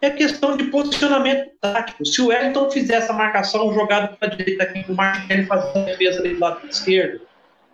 é 0.00 0.10
questão 0.10 0.56
de 0.56 0.64
posicionamento 0.64 1.50
tático. 1.60 2.04
Se 2.06 2.22
o 2.22 2.28
Wellington 2.28 2.70
fizer 2.70 2.94
essa 2.94 3.12
marcação 3.12 3.72
jogado 3.74 4.16
para 4.16 4.28
a 4.28 4.34
direita 4.34 4.64
aqui, 4.64 4.84
o 4.88 4.94
Martinelli 4.94 5.46
fazer 5.46 5.78
a 5.78 5.82
defesa 5.82 6.22
do 6.22 6.38
lado 6.38 6.66
esquerdo, 6.66 7.20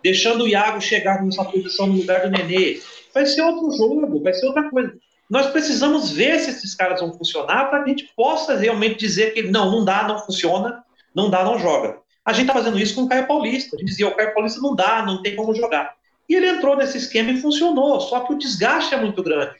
deixando 0.02 0.44
o 0.44 0.48
Iago 0.48 0.80
chegar 0.80 1.22
nessa 1.22 1.44
posição 1.44 1.86
no 1.86 1.98
lugar 1.98 2.22
do 2.22 2.30
Nenê, 2.30 2.80
vai 3.14 3.26
ser 3.26 3.42
outro 3.42 3.70
jogo, 3.76 4.22
vai 4.22 4.34
ser 4.34 4.46
outra 4.46 4.68
coisa. 4.68 4.92
Nós 5.28 5.46
precisamos 5.48 6.10
ver 6.10 6.38
se 6.38 6.50
esses 6.50 6.74
caras 6.74 7.00
vão 7.00 7.12
funcionar 7.12 7.66
para 7.66 7.82
a 7.82 7.86
gente 7.86 8.10
possa 8.16 8.56
realmente 8.56 8.96
dizer 8.96 9.34
que 9.34 9.42
não, 9.42 9.70
não 9.70 9.84
dá, 9.84 10.06
não 10.06 10.18
funciona, 10.20 10.84
não 11.14 11.30
dá, 11.30 11.44
não 11.44 11.58
joga. 11.58 11.98
A 12.24 12.32
gente 12.32 12.42
está 12.42 12.54
fazendo 12.54 12.78
isso 12.78 12.94
com 12.94 13.02
o 13.02 13.08
Caio 13.08 13.26
Paulista. 13.26 13.76
A 13.76 13.78
gente 13.78 13.88
dizia, 13.88 14.08
o 14.08 14.14
Caio 14.14 14.34
Paulista 14.34 14.60
não 14.60 14.74
dá, 14.74 15.04
não 15.04 15.22
tem 15.22 15.36
como 15.36 15.54
jogar. 15.54 15.95
E 16.28 16.34
ele 16.34 16.48
entrou 16.48 16.76
nesse 16.76 16.98
esquema 16.98 17.30
e 17.30 17.40
funcionou, 17.40 18.00
só 18.00 18.20
que 18.20 18.32
o 18.32 18.38
desgaste 18.38 18.94
é 18.94 19.00
muito 19.00 19.22
grande. 19.22 19.54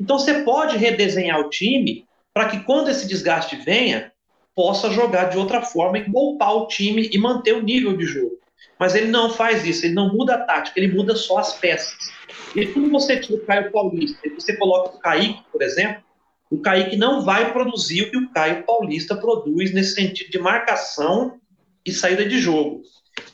Então 0.00 0.18
você 0.18 0.42
pode 0.42 0.76
redesenhar 0.76 1.40
o 1.40 1.48
time 1.48 2.04
para 2.32 2.48
que 2.48 2.60
quando 2.60 2.88
esse 2.88 3.06
desgaste 3.06 3.56
venha, 3.56 4.12
possa 4.54 4.90
jogar 4.90 5.26
de 5.26 5.38
outra 5.38 5.62
forma 5.62 5.98
e 5.98 6.10
poupar 6.10 6.56
o 6.56 6.66
time 6.66 7.08
e 7.12 7.18
manter 7.18 7.52
o 7.52 7.62
nível 7.62 7.96
de 7.96 8.04
jogo. 8.04 8.38
Mas 8.78 8.94
ele 8.94 9.06
não 9.06 9.30
faz 9.30 9.64
isso, 9.64 9.86
ele 9.86 9.94
não 9.94 10.12
muda 10.12 10.34
a 10.34 10.44
tática, 10.44 10.78
ele 10.78 10.92
muda 10.94 11.14
só 11.14 11.38
as 11.38 11.54
peças. 11.54 11.96
E 12.54 12.66
quando 12.66 12.90
você 12.90 13.18
tira 13.20 13.38
o 13.38 13.46
Caio 13.46 13.70
Paulista 13.70 14.18
e 14.26 14.30
você 14.30 14.56
coloca 14.56 14.96
o 14.96 14.98
Kaique, 14.98 15.42
por 15.52 15.62
exemplo, 15.62 16.02
o 16.50 16.58
Kaique 16.58 16.96
não 16.96 17.24
vai 17.24 17.52
produzir 17.52 18.02
o 18.02 18.10
que 18.10 18.16
o 18.16 18.30
Caio 18.30 18.64
Paulista 18.64 19.16
produz 19.16 19.72
nesse 19.72 19.94
sentido 19.94 20.30
de 20.30 20.38
marcação 20.38 21.38
e 21.84 21.92
saída 21.92 22.24
de 22.24 22.38
jogo. 22.38 22.82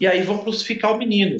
E 0.00 0.06
aí 0.06 0.22
vão 0.22 0.38
crucificar 0.38 0.92
o 0.94 0.98
menino. 0.98 1.36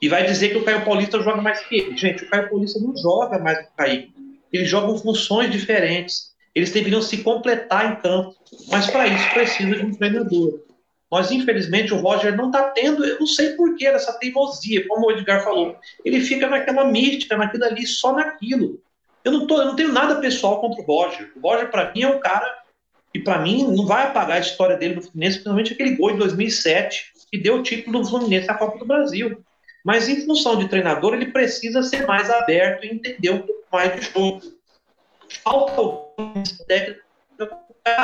E 0.00 0.08
vai 0.08 0.24
dizer 0.24 0.50
que 0.50 0.58
o 0.58 0.64
Caio 0.64 0.84
Paulista 0.84 1.20
joga 1.20 1.42
mais 1.42 1.60
que 1.60 1.76
ele. 1.76 1.96
Gente, 1.96 2.24
o 2.24 2.30
Caio 2.30 2.48
Paulista 2.48 2.80
não 2.80 2.96
joga 2.96 3.38
mais 3.38 3.58
que 3.58 3.64
o 3.64 3.76
Kaique. 3.76 4.12
Eles 4.52 4.68
jogam 4.68 4.98
funções 4.98 5.50
diferentes. 5.50 6.30
Eles 6.54 6.70
deveriam 6.70 7.02
se 7.02 7.18
completar 7.18 7.92
em 7.92 7.96
campo. 7.96 8.34
Mas 8.68 8.90
para 8.90 9.06
isso 9.06 9.30
precisa 9.32 9.76
de 9.76 9.84
um 9.84 9.94
treinador. 9.94 10.60
Mas, 11.10 11.32
infelizmente, 11.32 11.92
o 11.92 12.00
Roger 12.00 12.36
não 12.36 12.46
está 12.46 12.70
tendo, 12.70 13.04
eu 13.04 13.18
não 13.18 13.26
sei 13.26 13.50
porquê, 13.50 13.86
essa 13.86 14.12
teimosia, 14.12 14.86
como 14.86 15.06
o 15.06 15.10
Edgar 15.10 15.42
falou. 15.42 15.76
Ele 16.04 16.20
fica 16.20 16.48
naquela 16.48 16.84
mística, 16.84 17.36
naquilo 17.36 17.64
ali, 17.64 17.84
só 17.84 18.14
naquilo. 18.14 18.80
Eu 19.24 19.32
não, 19.32 19.46
tô, 19.46 19.58
eu 19.60 19.66
não 19.66 19.76
tenho 19.76 19.92
nada 19.92 20.20
pessoal 20.20 20.60
contra 20.60 20.80
o 20.80 20.84
Roger. 20.84 21.32
O 21.36 21.40
Roger, 21.40 21.68
para 21.68 21.92
mim, 21.92 22.02
é 22.02 22.08
um 22.08 22.20
cara 22.20 22.46
que, 23.12 23.18
para 23.18 23.40
mim, 23.40 23.64
não 23.64 23.86
vai 23.86 24.06
apagar 24.06 24.36
a 24.36 24.40
história 24.40 24.76
dele 24.76 24.94
no 24.94 25.02
Fluminense, 25.02 25.38
principalmente 25.38 25.72
aquele 25.72 25.96
gol 25.96 26.12
de 26.12 26.18
2007, 26.18 27.12
que 27.30 27.38
deu 27.38 27.56
o 27.56 27.62
título 27.62 28.00
do 28.00 28.08
Fluminense 28.08 28.46
na 28.46 28.54
Copa 28.54 28.78
do 28.78 28.86
Brasil. 28.86 29.44
Mas, 29.84 30.08
em 30.08 30.24
função 30.24 30.58
de 30.58 30.68
treinador, 30.68 31.14
ele 31.14 31.32
precisa 31.32 31.82
ser 31.82 32.06
mais 32.06 32.28
aberto 32.30 32.84
e 32.84 32.90
entender 32.90 33.30
um 33.30 33.42
pouco 33.42 33.64
mais 33.72 33.94
de 33.94 34.12
jogo. 34.12 34.40
Falta 35.42 35.80
o 35.80 36.14
técnico, 36.66 37.02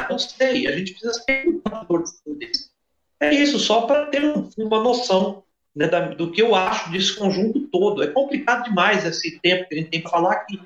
não 0.09 0.19
sei, 0.19 0.67
a 0.67 0.73
gente 0.73 0.93
precisa 0.93 1.13
ser 1.13 1.49
um 1.49 1.61
treinador 1.61 2.05
de 2.05 2.11
Fluminense 2.23 2.77
é 3.21 3.35
isso, 3.35 3.59
só 3.59 3.83
para 3.83 4.07
ter 4.07 4.23
uma 4.59 4.83
noção 4.83 5.43
né, 5.75 5.87
do 6.17 6.31
que 6.31 6.43
eu 6.43 6.55
acho 6.55 6.91
desse 6.91 7.15
conjunto 7.17 7.67
todo. 7.69 8.03
É 8.03 8.09
complicado 8.09 8.65
demais 8.65 9.05
esse 9.05 9.39
tempo 9.41 9.69
que 9.69 9.75
a 9.75 9.79
gente 9.79 9.91
tem 9.91 10.03
para 10.03 10.11
falar 10.11 10.33
aqui. 10.33 10.61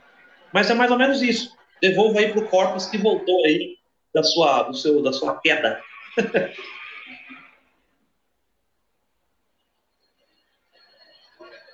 Mas 0.53 0.69
é 0.71 0.75
mais 0.75 0.91
ou 0.91 0.99
menos 0.99 1.23
isso. 1.23 1.57
Devolvo 1.81 2.19
aí 2.19 2.31
para 2.31 2.41
o 2.41 2.49
Corpus 2.49 2.87
que 2.87 2.99
voltou 2.99 3.45
aí 3.45 3.77
da 4.13 4.23
sua, 4.23 4.65
do 4.65 4.75
seu, 4.75 5.03
da 5.03 5.13
sua 5.13 5.41
queda. 5.41 5.81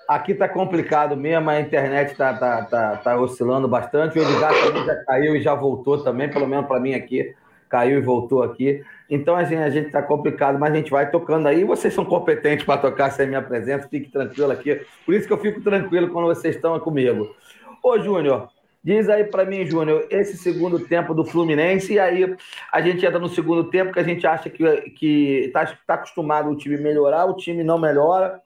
Aqui 0.09 0.33
está 0.33 0.49
complicado 0.49 1.17
mesmo, 1.17 1.51
a 1.51 1.61
internet 1.61 2.13
está 2.13 2.33
tá, 2.35 2.63
tá, 2.63 2.97
tá 2.97 3.21
oscilando 3.21 3.67
bastante. 3.67 4.19
O 4.19 4.23
Edgar 4.23 4.53
também 4.55 4.85
já 4.85 4.95
caiu 5.05 5.37
e 5.37 5.41
já 5.43 5.55
voltou 5.55 6.03
também, 6.03 6.31
pelo 6.31 6.47
menos 6.47 6.67
para 6.67 6.79
mim 6.79 6.95
aqui. 6.95 7.35
Caiu 7.69 7.99
e 7.99 8.03
voltou 8.03 8.43
aqui. 8.43 8.85
Então, 9.11 9.35
assim, 9.35 9.57
a 9.57 9.69
gente 9.69 9.87
está 9.87 10.01
complicado, 10.01 10.59
mas 10.59 10.73
a 10.73 10.77
gente 10.77 10.91
vai 10.91 11.11
tocando 11.11 11.49
aí. 11.49 11.65
Vocês 11.65 11.93
são 11.93 12.05
competentes 12.05 12.65
para 12.65 12.81
tocar 12.81 13.11
sem 13.11 13.27
minha 13.27 13.43
presença, 13.43 13.89
fique 13.89 14.09
tranquilo 14.09 14.53
aqui. 14.53 14.81
Por 15.05 15.15
isso 15.15 15.27
que 15.27 15.33
eu 15.33 15.39
fico 15.39 15.61
tranquilo 15.61 16.11
quando 16.11 16.27
vocês 16.27 16.55
estão 16.55 16.79
comigo. 16.79 17.35
Ô, 17.83 17.99
Júnior, 17.99 18.49
diz 18.83 19.09
aí 19.09 19.25
para 19.25 19.45
mim, 19.45 19.67
Júnior, 19.67 20.07
esse 20.11 20.37
segundo 20.37 20.79
tempo 20.79 21.13
do 21.13 21.25
Fluminense, 21.25 21.95
e 21.95 21.99
aí 21.99 22.37
a 22.73 22.81
gente 22.81 23.05
entra 23.05 23.19
no 23.19 23.29
segundo 23.29 23.65
tempo 23.65 23.93
que 23.93 23.99
a 23.99 24.05
gente 24.05 24.25
acha 24.25 24.49
que 24.49 24.63
está 24.63 24.83
que 24.91 25.51
tá, 25.53 25.79
tá 25.85 25.95
acostumado 25.95 26.49
o 26.49 26.57
time 26.57 26.77
melhorar, 26.77 27.27
o 27.27 27.35
time 27.35 27.65
não 27.65 27.79
melhora, 27.79 28.41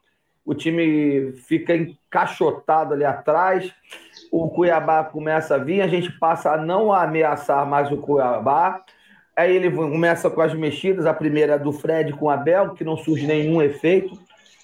o 0.50 0.54
time 0.54 1.32
fica 1.32 1.74
encaixotado 1.74 2.94
ali 2.94 3.04
atrás, 3.04 3.72
o 4.30 4.48
Cuiabá 4.48 5.04
começa 5.04 5.54
a 5.54 5.58
vir, 5.58 5.80
a 5.80 5.88
gente 5.88 6.10
passa 6.18 6.52
a 6.52 6.56
não 6.56 6.92
ameaçar 6.92 7.66
mais 7.66 7.90
o 7.90 7.96
Cuiabá 7.96 8.84
Aí 9.40 9.56
ele 9.56 9.70
começa 9.70 10.28
com 10.28 10.42
as 10.42 10.52
mexidas, 10.52 11.06
a 11.06 11.14
primeira 11.14 11.54
é 11.54 11.58
do 11.58 11.72
Fred 11.72 12.12
com 12.12 12.26
o 12.26 12.30
Abel, 12.30 12.74
que 12.74 12.84
não 12.84 12.96
surge 12.96 13.26
nenhum 13.26 13.62
efeito. 13.62 14.18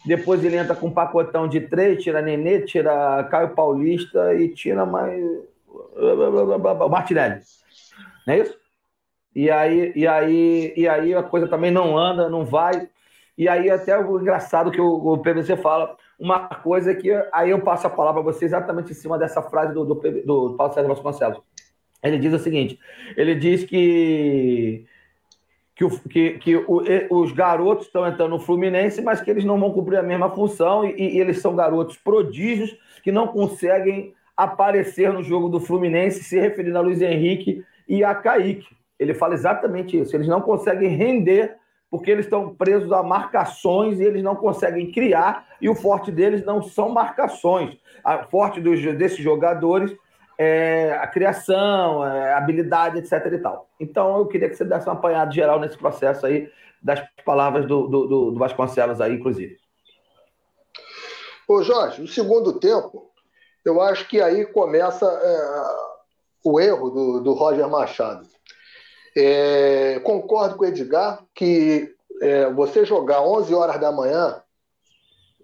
Depois 0.05 0.45
ele 0.45 0.57
entra 0.57 0.77
com 0.77 0.89
um 0.89 0.93
pacotão 0.93 1.49
de 1.49 1.63
três, 1.63 2.03
tira 2.03 2.21
Nenê, 2.21 2.61
tira 2.61 3.25
Caio 3.31 3.55
Paulista 3.55 4.35
e 4.35 4.51
tira 4.51 4.85
mais. 4.85 5.19
Martinelli. 6.91 7.41
Não 8.27 8.35
é 8.35 8.41
isso? 8.41 8.55
E 9.35 9.51
aí, 9.51 9.93
e 9.97 10.07
aí, 10.07 10.75
e 10.77 10.87
aí 10.87 11.15
a 11.15 11.23
coisa 11.23 11.49
também 11.49 11.71
não 11.71 11.97
anda, 11.97 12.29
não 12.29 12.45
vai. 12.45 12.89
E 13.37 13.49
aí 13.49 13.71
até 13.71 13.99
o 13.99 14.21
engraçado 14.21 14.71
que 14.71 14.81
o, 14.81 15.13
o 15.13 15.19
PVC 15.19 15.57
fala, 15.57 15.97
uma 16.19 16.49
coisa 16.49 16.95
que 16.95 17.11
aí 17.33 17.51
eu 17.51 17.61
passo 17.61 17.87
a 17.87 17.91
palavra 17.91 18.23
para 18.23 18.33
você 18.33 18.45
exatamente 18.45 18.93
em 18.93 18.95
cima 18.95 19.19
dessa 19.19 19.43
frase 19.43 19.75
do, 19.75 19.85
do, 19.85 19.95
do 19.95 20.55
Paulo 20.57 20.73
César 20.73 20.89
Vasconcelos. 20.89 21.41
Ele 22.03 22.19
diz 22.19 22.33
o 22.33 22.39
seguinte: 22.39 22.79
ele 23.17 23.35
diz 23.35 23.65
que 23.65 24.87
que, 25.75 25.85
o, 25.85 25.91
que, 26.09 26.31
que 26.39 26.57
o, 26.57 26.83
os 27.11 27.33
garotos 27.33 27.87
estão 27.87 28.07
entrando 28.07 28.31
no 28.31 28.41
Fluminense, 28.41 29.03
mas 29.03 29.21
que 29.21 29.31
eles 29.31 29.45
não 29.45 29.61
vão 29.61 29.71
cumprir 29.71 29.99
a 29.99 30.03
mesma 30.03 30.31
função 30.31 30.87
e, 30.87 31.17
e, 31.17 31.21
eles 31.21 31.41
são 31.41 31.55
garotos 31.55 31.99
prodígios 31.99 32.75
que 33.03 33.13
não 33.13 33.29
conseguem 33.29 34.15
aparecer 34.35 35.13
no 35.13 35.23
jogo 35.23 35.51
do 35.51 35.61
Fluminense, 35.61 36.25
se 36.25 36.41
referindo 36.41 36.79
a 36.79 36.81
Luiz 36.81 37.03
Henrique 37.03 37.63
e 37.87 38.03
a 38.03 38.15
Kaique. 38.15 38.75
Ele 38.99 39.13
fala 39.13 39.35
exatamente 39.35 40.01
isso. 40.01 40.17
Eles 40.17 40.27
não 40.27 40.41
conseguem 40.41 40.89
render 40.97 41.57
porque 41.91 42.11
eles 42.11 42.27
estão 42.27 42.55
presos 42.55 42.93
a 42.93 43.03
marcações 43.03 44.01
e 44.01 44.05
eles 44.05 44.23
não 44.23 44.37
conseguem 44.37 44.91
criar, 44.91 45.47
e 45.61 45.69
o 45.69 45.75
forte 45.75 46.11
deles 46.11 46.45
não 46.45 46.63
são 46.63 46.89
marcações. 46.89 47.77
A 48.05 48.25
forte 48.25 48.61
dos, 48.61 48.81
desses 48.97 49.19
jogadores 49.19 49.97
é, 50.39 50.93
a 51.01 51.07
criação, 51.07 52.07
é, 52.07 52.35
habilidade, 52.35 52.99
etc. 52.99 53.13
e 53.33 53.39
tal. 53.39 53.69
Então, 53.81 54.19
eu 54.19 54.27
queria 54.27 54.49
que 54.49 54.55
você 54.55 54.65
desse 54.65 54.87
uma 54.87 54.95
apanhada 54.95 55.31
geral 55.33 55.59
nesse 55.59 55.79
processo 55.79 56.27
aí, 56.27 56.51
das 56.83 57.01
palavras 57.25 57.67
do, 57.67 57.87
do, 57.89 58.31
do 58.31 58.39
Vasconcelos 58.39 59.01
aí, 59.01 59.15
inclusive. 59.15 59.57
Ô, 61.49 61.63
Jorge, 61.63 62.03
no 62.03 62.09
segundo 62.09 62.59
tempo, 62.61 63.11
eu 63.65 63.81
acho 63.81 64.07
que 64.09 64.21
aí 64.21 64.45
começa 64.47 65.07
é, 65.07 65.65
o 66.45 66.61
erro 66.61 66.91
do, 66.91 67.21
do 67.21 67.33
Roger 67.33 67.69
Machado. 67.69 68.29
É, 69.17 69.99
concordo 70.01 70.57
com 70.57 70.65
o 70.65 70.67
Edgar 70.67 71.25
que 71.35 71.95
é, 72.21 72.51
você 72.51 72.85
jogar 72.85 73.23
11 73.23 73.55
horas 73.55 73.81
da 73.81 73.91
manhã, 73.91 74.43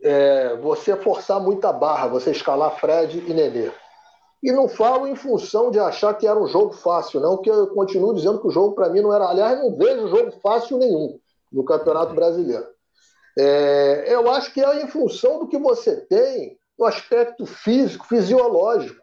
é, 0.02 0.56
você 0.56 0.96
forçar 0.96 1.40
muita 1.40 1.72
barra, 1.72 2.08
você 2.08 2.30
escalar 2.30 2.78
Fred 2.78 3.18
e 3.18 3.32
Nenê. 3.32 3.70
E 4.42 4.50
não 4.50 4.68
falo 4.68 5.06
em 5.06 5.14
função 5.14 5.70
de 5.70 5.78
achar 5.78 6.14
que 6.14 6.26
era 6.26 6.38
um 6.38 6.48
jogo 6.48 6.72
fácil, 6.72 7.20
não, 7.20 7.40
que 7.40 7.48
eu 7.48 7.68
continuo 7.68 8.12
dizendo 8.12 8.40
que 8.40 8.48
o 8.48 8.50
jogo 8.50 8.74
para 8.74 8.88
mim 8.88 9.00
não 9.00 9.14
era. 9.14 9.28
Aliás, 9.28 9.58
não 9.58 9.76
vejo 9.76 10.08
jogo 10.08 10.32
fácil 10.42 10.78
nenhum 10.78 11.18
no 11.50 11.64
Campeonato 11.64 12.12
Brasileiro. 12.12 12.66
É, 13.38 14.04
eu 14.08 14.28
acho 14.30 14.52
que 14.52 14.60
é 14.60 14.82
em 14.82 14.88
função 14.88 15.38
do 15.38 15.48
que 15.48 15.56
você 15.56 15.96
tem 15.96 16.58
no 16.78 16.84
aspecto 16.84 17.46
físico, 17.46 18.06
fisiológico. 18.06 19.00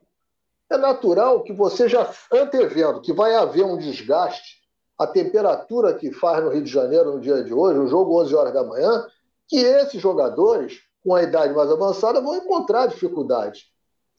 É 0.70 0.78
natural 0.78 1.41
que 1.41 1.53
você 1.53 1.88
já 1.88 2.11
antevendo 2.32 3.01
que 3.01 3.13
vai 3.13 3.34
haver 3.34 3.63
um 3.63 3.78
desgaste, 3.78 4.59
a 5.00 5.08
temperatura 5.08 5.93
que 5.93 6.12
faz 6.12 6.43
no 6.43 6.50
Rio 6.50 6.62
de 6.62 6.70
Janeiro 6.70 7.14
no 7.14 7.22
dia 7.22 7.41
de 7.41 7.54
hoje, 7.54 7.80
o 7.80 7.88
jogo 7.88 8.22
11 8.22 8.36
horas 8.36 8.54
da 8.54 8.66
manhã, 8.66 9.08
que 9.47 9.58
esses 9.58 10.02
jogadores 10.02 10.82
com 11.02 11.16
a 11.16 11.24
idade 11.24 11.54
mais 11.54 11.72
avançada 11.72 12.20
vão 12.20 12.36
encontrar 12.36 12.88
dificuldades. 12.88 13.68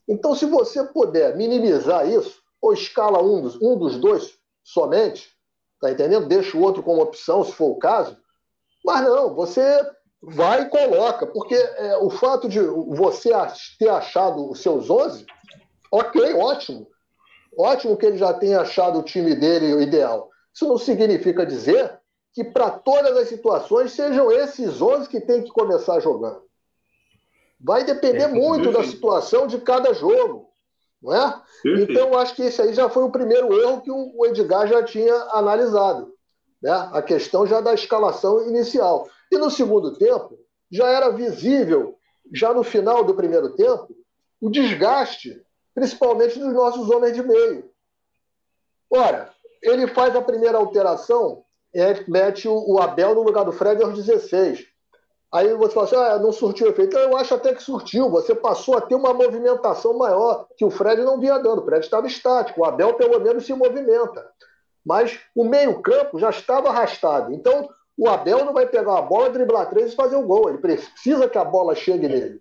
Então, 0.09 0.35
se 0.35 0.47
você 0.47 0.83
puder 0.83 1.37
minimizar 1.37 2.09
isso, 2.09 2.41
ou 2.63 2.73
escala 2.73 3.23
um 3.23 3.43
dos, 3.43 3.61
um 3.61 3.77
dos 3.77 3.99
dois 3.99 4.39
somente, 4.65 5.29
tá 5.79 5.91
entendendo? 5.91 6.27
Deixa 6.27 6.57
o 6.57 6.63
outro 6.63 6.83
como 6.83 7.03
opção, 7.03 7.45
se 7.45 7.53
for 7.53 7.73
o 7.73 7.79
caso. 7.79 8.17
Mas 8.83 9.05
não, 9.05 9.35
você 9.35 9.63
vai 10.23 10.63
e 10.63 10.69
coloca, 10.71 11.27
porque 11.27 11.55
é, 11.55 11.99
o 11.99 12.09
fato 12.09 12.49
de 12.49 12.59
você 12.61 13.31
ter 13.79 13.89
achado 13.89 14.51
os 14.51 14.63
seus 14.63 14.89
11, 14.89 15.27
ok, 15.93 16.35
ótimo. 16.35 16.87
Ótimo 17.59 17.97
que 17.97 18.07
ele 18.07 18.17
já 18.17 18.33
tenha 18.33 18.61
achado 18.61 18.99
o 18.99 19.03
time 19.03 19.35
dele 19.35 19.83
ideal. 19.83 20.30
Isso 20.53 20.67
não 20.67 20.79
significa 20.79 21.47
dizer 21.47 21.99
que 22.33 22.45
para 22.45 22.71
todas 22.71 23.17
as 23.17 23.29
situações 23.29 23.93
sejam 23.93 24.31
esses 24.31 24.81
11 24.81 25.09
que 25.09 25.21
tem 25.21 25.43
que 25.43 25.51
começar 25.51 26.01
jogando. 26.01 26.43
Vai 27.61 27.85
depender 27.85 28.25
é, 28.25 28.29
muito 28.29 28.73
da 28.73 28.83
situação 28.85 29.47
de 29.47 29.61
cada 29.61 29.93
jogo. 29.93 30.49
Não 31.03 31.15
é? 31.15 31.43
Então, 31.65 32.17
acho 32.19 32.35
que 32.35 32.43
esse 32.43 32.61
aí 32.61 32.75
já 32.75 32.89
foi 32.89 33.03
o 33.05 33.11
primeiro 33.11 33.53
erro 33.59 33.81
que 33.81 33.91
o 33.91 34.27
Edgar 34.27 34.67
já 34.67 34.83
tinha 34.83 35.15
analisado. 35.33 36.15
Né? 36.63 36.71
A 36.93 37.03
questão 37.03 37.47
já 37.47 37.61
da 37.61 37.73
escalação 37.73 38.47
inicial. 38.49 39.09
E 39.33 39.39
no 39.39 39.51
segundo 39.51 39.97
tempo, 39.97 40.39
já 40.71 40.89
era 40.89 41.11
visível, 41.11 41.99
já 42.33 42.53
no 42.53 42.63
final 42.63 43.03
do 43.03 43.15
primeiro 43.15 43.55
tempo, 43.55 43.89
o 44.41 44.51
desgaste, 44.51 45.43
principalmente 45.75 46.39
dos 46.39 46.53
nossos 46.53 46.89
homens 46.91 47.15
de 47.15 47.23
meio. 47.23 47.71
Ora, 48.91 49.33
ele 49.63 49.87
faz 49.89 50.15
a 50.17 50.23
primeira 50.23 50.59
alteração, 50.59 51.43
mete 52.09 52.49
o 52.49 52.79
Abel 52.79 53.15
no 53.15 53.23
lugar 53.23 53.45
do 53.45 53.53
Fred 53.53 53.83
aos 53.83 53.95
16. 53.95 54.71
Aí 55.33 55.55
você 55.55 55.73
fala 55.73 55.87
assim, 55.87 55.97
ah, 55.97 56.19
não 56.19 56.33
surtiu 56.33 56.69
efeito. 56.69 56.89
Então, 56.89 57.01
eu 57.01 57.17
acho 57.17 57.33
até 57.35 57.55
que 57.55 57.63
surtiu. 57.63 58.11
Você 58.11 58.35
passou 58.35 58.77
a 58.77 58.81
ter 58.81 58.97
uma 58.97 59.15
movimentação 59.15 59.97
maior, 59.97 60.47
que 60.57 60.65
o 60.65 60.71
Fred 60.71 61.03
não 61.03 61.21
vinha 61.21 61.39
dando. 61.39 61.63
O 61.63 61.65
Fred 61.65 61.85
estava 61.85 62.07
estático. 62.09 62.61
O 62.61 62.65
Abel, 62.65 62.95
pelo 62.95 63.21
menos, 63.21 63.47
se 63.47 63.55
movimenta. 63.55 64.29
Mas 64.85 65.21
o 65.37 65.45
meio-campo 65.45 66.19
já 66.19 66.31
estava 66.31 66.69
arrastado. 66.69 67.33
Então, 67.33 67.69
o 67.97 68.09
Abel 68.09 68.45
não 68.45 68.53
vai 68.53 68.67
pegar 68.67 68.99
a 68.99 69.03
bola, 69.03 69.31
driblar 69.31 69.71
três 69.71 69.93
e 69.93 69.97
fazer 69.97 70.17
o 70.17 70.27
gol. 70.27 70.49
Ele 70.49 70.59
precisa 70.59 71.29
que 71.29 71.39
a 71.39 71.45
bola 71.45 71.77
chegue 71.77 72.09
nele. 72.09 72.41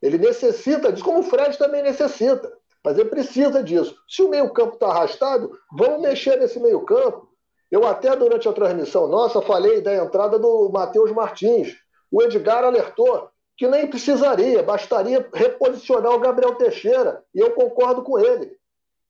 Ele 0.00 0.18
necessita 0.18 0.92
disso, 0.92 1.04
como 1.04 1.20
o 1.20 1.22
Fred 1.22 1.56
também 1.56 1.84
necessita. 1.84 2.52
Mas 2.84 2.98
ele 2.98 3.08
precisa 3.08 3.62
disso. 3.62 3.96
Se 4.08 4.22
o 4.22 4.28
meio-campo 4.28 4.74
está 4.74 4.88
arrastado, 4.88 5.50
vamos 5.70 6.00
mexer 6.00 6.36
nesse 6.38 6.58
meio-campo. 6.58 7.28
Eu 7.70 7.86
até 7.86 8.14
durante 8.16 8.48
a 8.48 8.52
transmissão 8.52 9.06
nossa 9.06 9.40
falei 9.40 9.80
da 9.80 9.94
entrada 9.94 10.38
do 10.38 10.68
Matheus 10.70 11.10
Martins 11.12 11.76
o 12.12 12.22
Edgar 12.22 12.62
alertou 12.62 13.30
que 13.56 13.66
nem 13.66 13.86
precisaria, 13.86 14.62
bastaria 14.62 15.26
reposicionar 15.32 16.12
o 16.12 16.18
Gabriel 16.18 16.54
Teixeira, 16.56 17.24
e 17.34 17.40
eu 17.40 17.52
concordo 17.52 18.02
com 18.02 18.18
ele. 18.18 18.52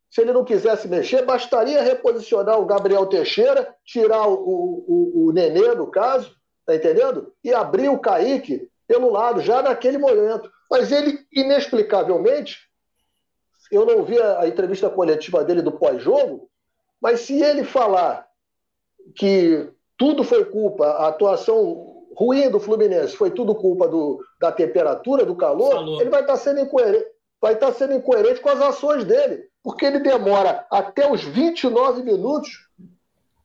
Se 0.09 0.21
ele 0.21 0.33
não 0.33 0.45
quisesse 0.45 0.87
mexer, 0.87 1.25
bastaria 1.25 1.83
reposicionar 1.83 2.61
o 2.61 2.67
Gabriel 2.67 3.07
Teixeira, 3.07 3.75
tirar 3.85 4.29
o, 4.29 4.35
o, 4.35 5.27
o 5.27 5.33
Nenê, 5.33 5.75
no 5.75 5.91
caso, 5.91 6.37
tá 6.65 6.77
entendendo? 6.77 7.33
E 7.43 7.53
abrir 7.53 7.89
o 7.89 7.99
Kaique 7.99 8.69
pelo 8.87 9.11
lado, 9.11 9.41
já 9.41 9.63
naquele 9.63 9.99
momento. 9.99 10.51
Mas 10.71 10.93
ele, 10.93 11.19
inexplicavelmente, 11.33 12.59
eu 13.73 13.87
não 13.87 14.05
vi 14.05 14.21
a, 14.21 14.41
a 14.41 14.49
entrevista 14.49 14.91
coletiva 14.91 15.43
dele 15.43 15.63
do 15.63 15.73
pós-jogo, 15.73 16.49
mas 17.01 17.21
se 17.21 17.43
ele 17.43 17.65
falar 17.65 18.29
que 19.17 19.69
tudo 19.97 20.23
foi 20.23 20.45
culpa, 20.45 20.87
a 20.87 21.09
atuação 21.09 22.05
ruim 22.15 22.51
do 22.51 22.61
Fluminense 22.61 23.17
foi 23.17 23.31
tudo 23.31 23.55
culpa 23.55 23.89
do, 23.89 24.23
da 24.39 24.53
temperatura, 24.53 25.25
do 25.25 25.35
calor, 25.35 25.73
Falou. 25.73 26.01
ele 26.01 26.11
vai 26.11 26.21
estar 26.21 26.37
sendo 26.37 26.61
incoerente. 26.61 27.07
Vai 27.41 27.55
estar 27.55 27.73
sendo 27.73 27.95
incoerente 27.95 28.41
com 28.41 28.51
as 28.51 28.61
ações 28.61 29.05
dele, 29.05 29.49
porque 29.65 29.85
ele 29.85 29.99
demora 29.99 30.65
até 30.71 31.11
os 31.11 31.25
29 31.25 32.03
minutos 32.03 32.69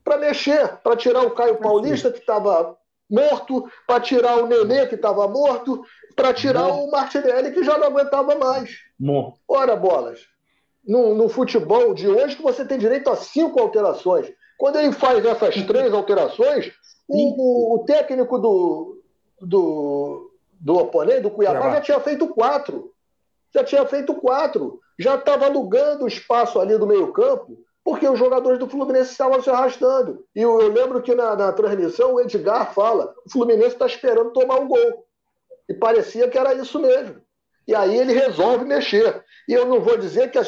para 0.04 0.18
mexer, 0.18 0.78
para 0.84 0.96
tirar 0.96 1.24
o 1.24 1.32
Caio 1.32 1.58
Paulista, 1.58 2.12
que 2.12 2.20
estava 2.20 2.78
morto, 3.10 3.68
para 3.88 4.00
tirar 4.00 4.38
o 4.38 4.48
Nenê, 4.48 4.86
que 4.86 4.96
estava 4.96 5.28
morto, 5.28 5.84
para 6.18 6.34
tirar 6.34 6.68
o 6.68 6.90
Martinelli, 6.90 7.52
que 7.52 7.64
já 7.64 7.78
não 7.78 7.88
aguentava 7.88 8.36
mais. 8.36 8.72
Bom. 9.00 9.36
Ora, 9.48 9.76
bolas, 9.76 10.22
no, 10.84 11.14
no, 11.14 11.30
futebol 11.30 11.94
de 11.94 12.08
hoje 12.08 12.36
que 12.36 12.42
você 12.42 12.66
tem 12.66 12.80
direito 12.80 13.08
a 13.12 13.16
cinco 13.16 13.60
alterações. 13.60 14.28
Quando 14.58 14.80
ele 14.80 14.92
faz 14.92 15.24
essas 15.24 15.56
três 15.68 15.94
alterações, 15.94 16.74
o, 17.08 17.76
o, 17.76 17.86
técnico 17.86 18.40
do, 18.40 19.00
do, 19.40 20.32
do 20.60 20.78
oponente, 20.78 21.22
do 21.22 21.30
Cuiabá, 21.30 21.70
já 21.76 21.82
tinha 21.82 22.00
feito 22.00 22.28
quatro. 22.30 22.92
Já 23.54 23.64
tinha 23.64 23.86
feito 23.86 24.16
quatro. 24.16 24.80
Já 24.98 25.16
estava 25.16 25.46
alugando 25.46 26.06
o 26.06 26.08
espaço 26.08 26.60
ali 26.60 26.76
do 26.80 26.88
meio-campo, 26.88 27.60
porque 27.84 28.10
os 28.10 28.18
jogadores 28.18 28.58
do 28.58 28.68
Fluminense 28.68 29.12
estavam 29.12 29.40
se 29.40 29.52
arrastando. 29.52 30.26
E 30.36 30.42
eu, 30.42 30.60
eu 30.62 30.74
lembro 30.74 31.00
que 31.00 31.14
na, 31.14 31.36
na, 31.36 31.54
transmissão 31.54 32.16
o 32.16 32.20
Edgar 32.20 32.74
fala: 32.74 33.14
o 33.24 33.32
Fluminense 33.32 33.76
está 33.76 33.86
esperando 33.86 34.34
tomar 34.34 34.60
um 34.60 34.68
gol. 34.68 35.07
E 35.70 35.74
parecia 35.74 36.28
que 36.28 36.38
era 36.38 36.54
isso 36.54 36.80
mesmo. 36.80 37.22
E 37.68 37.76
aí 37.76 37.98
ele 37.98 38.14
resolve 38.14 38.64
mexer. 38.64 39.24
E 39.48 39.54
eu 39.54 39.66
não 39.66 39.82
vou 39.82 39.98
dizer 39.98 40.32
que 40.32 40.40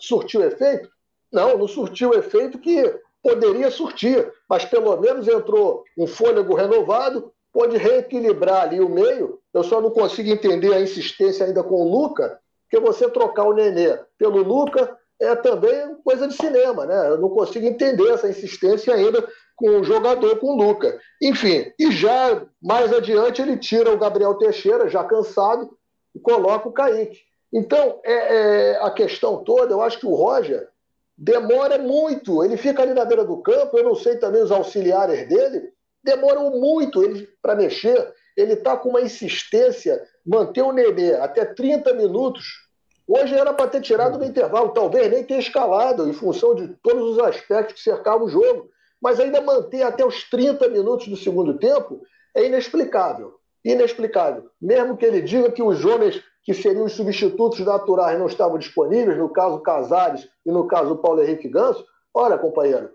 surtiu 0.00 0.42
efeito. 0.42 0.88
Não, 1.32 1.56
não 1.56 1.68
surtiu 1.68 2.12
efeito 2.14 2.58
que 2.58 2.98
poderia 3.22 3.70
surtir, 3.70 4.30
mas 4.48 4.64
pelo 4.64 4.96
menos 4.98 5.26
entrou 5.26 5.84
um 5.96 6.06
fôlego 6.06 6.54
renovado, 6.54 7.32
pode 7.52 7.76
reequilibrar 7.76 8.62
ali 8.62 8.80
o 8.80 8.88
meio. 8.88 9.40
Eu 9.52 9.62
só 9.64 9.80
não 9.80 9.90
consigo 9.90 10.28
entender 10.28 10.74
a 10.74 10.80
insistência 10.80 11.46
ainda 11.46 11.62
com 11.62 11.74
o 11.76 11.88
Luca, 11.88 12.38
porque 12.62 12.84
você 12.84 13.08
trocar 13.08 13.44
o 13.44 13.54
Nenê 13.54 13.98
pelo 14.18 14.42
Luca 14.42 14.96
é 15.20 15.34
também 15.36 15.94
coisa 16.04 16.26
de 16.26 16.34
cinema, 16.34 16.86
né? 16.86 17.08
Eu 17.08 17.18
não 17.18 17.28
consigo 17.28 17.66
entender 17.66 18.08
essa 18.10 18.28
insistência 18.28 18.94
ainda 18.94 19.26
com 19.56 19.80
o 19.80 19.84
jogador, 19.84 20.38
com 20.38 20.48
o 20.48 20.56
Luca. 20.56 20.98
Enfim, 21.22 21.72
e 21.78 21.92
já 21.92 22.44
mais 22.60 22.92
adiante 22.92 23.40
ele 23.40 23.56
tira 23.56 23.92
o 23.92 23.98
Gabriel 23.98 24.34
Teixeira, 24.34 24.88
já 24.88 25.04
cansado, 25.04 25.70
e 26.14 26.18
coloca 26.18 26.68
o 26.68 26.72
Kaique. 26.72 27.20
Então, 27.52 28.00
é, 28.04 28.12
é, 28.12 28.76
a 28.82 28.90
questão 28.90 29.44
toda, 29.44 29.72
eu 29.72 29.80
acho 29.80 29.98
que 29.98 30.06
o 30.06 30.14
Roger 30.14 30.68
demora 31.16 31.78
muito. 31.78 32.42
Ele 32.42 32.56
fica 32.56 32.82
ali 32.82 32.92
na 32.92 33.04
beira 33.04 33.24
do 33.24 33.40
campo, 33.42 33.78
eu 33.78 33.84
não 33.84 33.94
sei 33.94 34.16
também 34.16 34.42
os 34.42 34.50
auxiliares 34.50 35.28
dele, 35.28 35.72
demoram 36.02 36.50
muito 36.50 37.00
para 37.40 37.54
mexer. 37.54 38.12
Ele 38.36 38.54
está 38.54 38.76
com 38.76 38.88
uma 38.88 39.00
insistência, 39.00 40.02
manter 40.26 40.62
o 40.62 40.72
Nenê 40.72 41.14
até 41.14 41.44
30 41.44 41.94
minutos. 41.94 42.63
Hoje 43.06 43.34
era 43.34 43.52
para 43.52 43.68
ter 43.68 43.82
tirado 43.82 44.18
no 44.18 44.24
intervalo, 44.24 44.70
talvez 44.70 45.10
nem 45.10 45.22
ter 45.22 45.38
escalado, 45.38 46.08
em 46.08 46.12
função 46.12 46.54
de 46.54 46.68
todos 46.82 47.10
os 47.10 47.18
aspectos 47.18 47.74
que 47.74 47.82
cercavam 47.82 48.26
o 48.26 48.30
jogo. 48.30 48.70
Mas 49.00 49.20
ainda 49.20 49.42
manter 49.42 49.82
até 49.82 50.04
os 50.04 50.28
30 50.30 50.68
minutos 50.68 51.08
do 51.08 51.16
segundo 51.16 51.58
tempo 51.58 52.00
é 52.34 52.46
inexplicável. 52.46 53.34
Inexplicável. 53.62 54.48
Mesmo 54.60 54.96
que 54.96 55.04
ele 55.04 55.20
diga 55.20 55.50
que 55.50 55.62
os 55.62 55.84
homens 55.84 56.22
que 56.42 56.54
seriam 56.54 56.84
os 56.84 56.92
substitutos 56.92 57.60
naturais 57.60 58.18
não 58.18 58.26
estavam 58.26 58.58
disponíveis, 58.58 59.18
no 59.18 59.30
caso 59.30 59.60
Casares 59.60 60.28
e 60.44 60.50
no 60.50 60.66
caso 60.66 60.96
Paulo 60.96 61.22
Henrique 61.22 61.48
Ganso, 61.48 61.84
ora, 62.14 62.38
companheiro, 62.38 62.90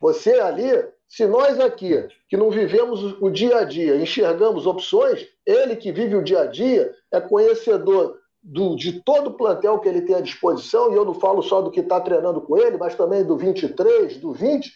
você 0.00 0.40
ali, 0.40 0.70
se 1.08 1.26
nós 1.26 1.58
aqui, 1.60 2.08
que 2.28 2.36
não 2.36 2.50
vivemos 2.50 3.20
o 3.20 3.28
dia 3.28 3.58
a 3.58 3.64
dia, 3.64 3.96
enxergamos 3.96 4.66
opções, 4.66 5.28
ele 5.44 5.76
que 5.76 5.92
vive 5.92 6.16
o 6.16 6.22
dia 6.24 6.42
a 6.42 6.46
dia 6.46 6.92
é 7.12 7.20
conhecedor 7.20 8.18
do, 8.42 8.74
de 8.74 9.00
todo 9.00 9.28
o 9.28 9.34
plantel 9.34 9.78
que 9.78 9.88
ele 9.88 10.02
tem 10.02 10.16
à 10.16 10.20
disposição, 10.20 10.92
e 10.92 10.96
eu 10.96 11.04
não 11.04 11.14
falo 11.14 11.42
só 11.42 11.62
do 11.62 11.70
que 11.70 11.80
está 11.80 12.00
treinando 12.00 12.40
com 12.40 12.58
ele, 12.58 12.76
mas 12.76 12.94
também 12.94 13.24
do 13.24 13.36
23, 13.36 14.18
do 14.18 14.32
20. 14.32 14.72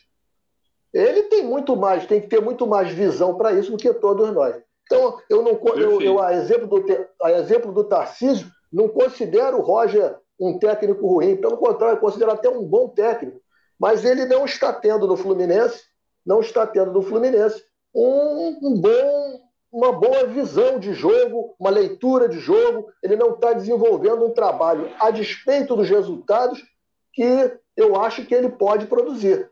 Ele 0.95 1.25
tem 1.25 1.45
muito 1.45 1.77
mais, 1.77 2.07
tem 2.07 2.21
que 2.21 2.29
ter 2.29 2.41
muito 2.41 2.67
mais 2.67 2.91
visão 2.91 3.37
para 3.37 3.53
isso 3.53 3.73
do 3.73 3.77
que 3.77 3.93
todos 3.93 4.33
nós. 4.33 4.57
Então, 4.85 5.19
eu 5.29 5.43
não 5.43 5.61
eu, 5.75 6.01
eu, 6.01 6.23
a, 6.23 6.33
exemplo 6.33 6.69
do, 6.69 6.85
a 7.23 7.33
exemplo 7.33 7.73
do 7.73 7.85
Tarcísio, 7.85 8.49
não 8.73 8.89
considero 8.89 9.59
o 9.59 9.63
Roger 9.63 10.17
um 10.39 10.59
técnico 10.59 11.07
ruim, 11.07 11.37
pelo 11.37 11.57
contrário, 11.57 11.97
eu 11.97 12.01
considero 12.01 12.31
até 12.31 12.49
um 12.49 12.63
bom 12.63 12.89
técnico. 12.89 13.41
Mas 13.79 14.05
ele 14.05 14.27
não 14.27 14.45
está 14.45 14.73
tendo 14.73 15.07
no 15.07 15.17
Fluminense, 15.17 15.83
não 16.25 16.41
está 16.41 16.67
tendo 16.67 16.93
no 16.93 17.03
Fluminense 17.03 17.63
um, 17.95 18.59
um 18.63 18.81
bom, 18.81 19.41
uma 19.77 19.93
boa 19.93 20.27
visão 20.27 20.79
de 20.79 20.95
jogo, 20.95 21.55
uma 21.61 21.69
leitura 21.69 22.31
de 22.31 22.39
jogo. 22.39 22.91
Ele 23.03 23.15
não 23.15 23.35
está 23.35 23.53
desenvolvendo 23.53 24.25
um 24.25 24.33
trabalho 24.33 24.91
a 24.99 25.11
despeito 25.11 25.77
dos 25.77 25.87
resultados 25.87 26.65
que 27.13 27.59
eu 27.77 27.95
acho 28.01 28.25
que 28.25 28.35
ele 28.35 28.49
pode 28.49 28.87
produzir. 28.87 29.51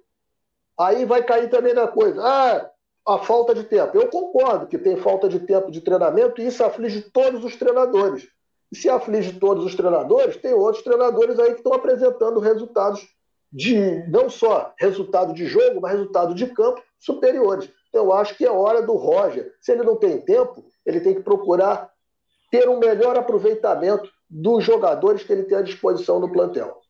Aí 0.81 1.05
vai 1.05 1.23
cair 1.23 1.51
também 1.51 1.75
na 1.75 1.87
coisa. 1.87 2.23
Ah, 2.23 2.71
a 3.07 3.19
falta 3.19 3.55
de 3.55 3.65
tempo. 3.65 3.99
Eu 3.99 4.09
concordo 4.09 4.67
que 4.67 4.79
tem 4.79 4.97
falta 4.97 5.29
de 5.29 5.41
tempo 5.41 5.71
de 5.71 5.83
treinamento 5.83 6.41
e 6.41 6.47
isso 6.47 6.65
aflige 6.65 7.03
todos 7.03 7.45
os 7.45 7.55
treinadores. 7.57 8.27
E 8.73 8.77
se 8.77 8.89
aflige 8.89 9.39
todos 9.39 9.63
os 9.63 9.75
treinadores, 9.75 10.39
tem 10.39 10.55
outros 10.55 10.83
treinadores 10.83 11.39
aí 11.39 11.51
que 11.51 11.59
estão 11.59 11.75
apresentando 11.75 12.41
resultados 12.41 13.07
de 13.53 14.03
não 14.09 14.31
só 14.31 14.73
resultado 14.79 15.35
de 15.35 15.45
jogo, 15.45 15.83
mas 15.83 15.93
resultado 15.93 16.35
de 16.35 16.47
campo 16.47 16.83
superiores. 16.99 17.71
Eu 17.95 18.13
acho 18.13 18.37
que 18.37 18.45
é 18.45 18.51
hora 18.51 18.83
do 18.83 18.95
Roger. 18.95 19.53
Se 19.61 19.73
ele 19.73 19.85
não 19.85 19.97
tem 19.97 20.21
tempo, 20.21 20.65
ele 20.85 21.01
tem 21.01 21.15
que 21.15 21.23
procurar 21.23 21.91
ter 22.51 22.69
um 22.69 22.79
melhor 22.79 23.17
aproveitamento 23.17 24.09
dos 24.29 24.65
jogadores 24.65 25.23
que 25.23 25.33
ele 25.33 25.45
tem 25.45 25.59
à 25.59 25.63
disposição 25.63 26.19
no 26.19 26.31
plantel. 26.31 26.84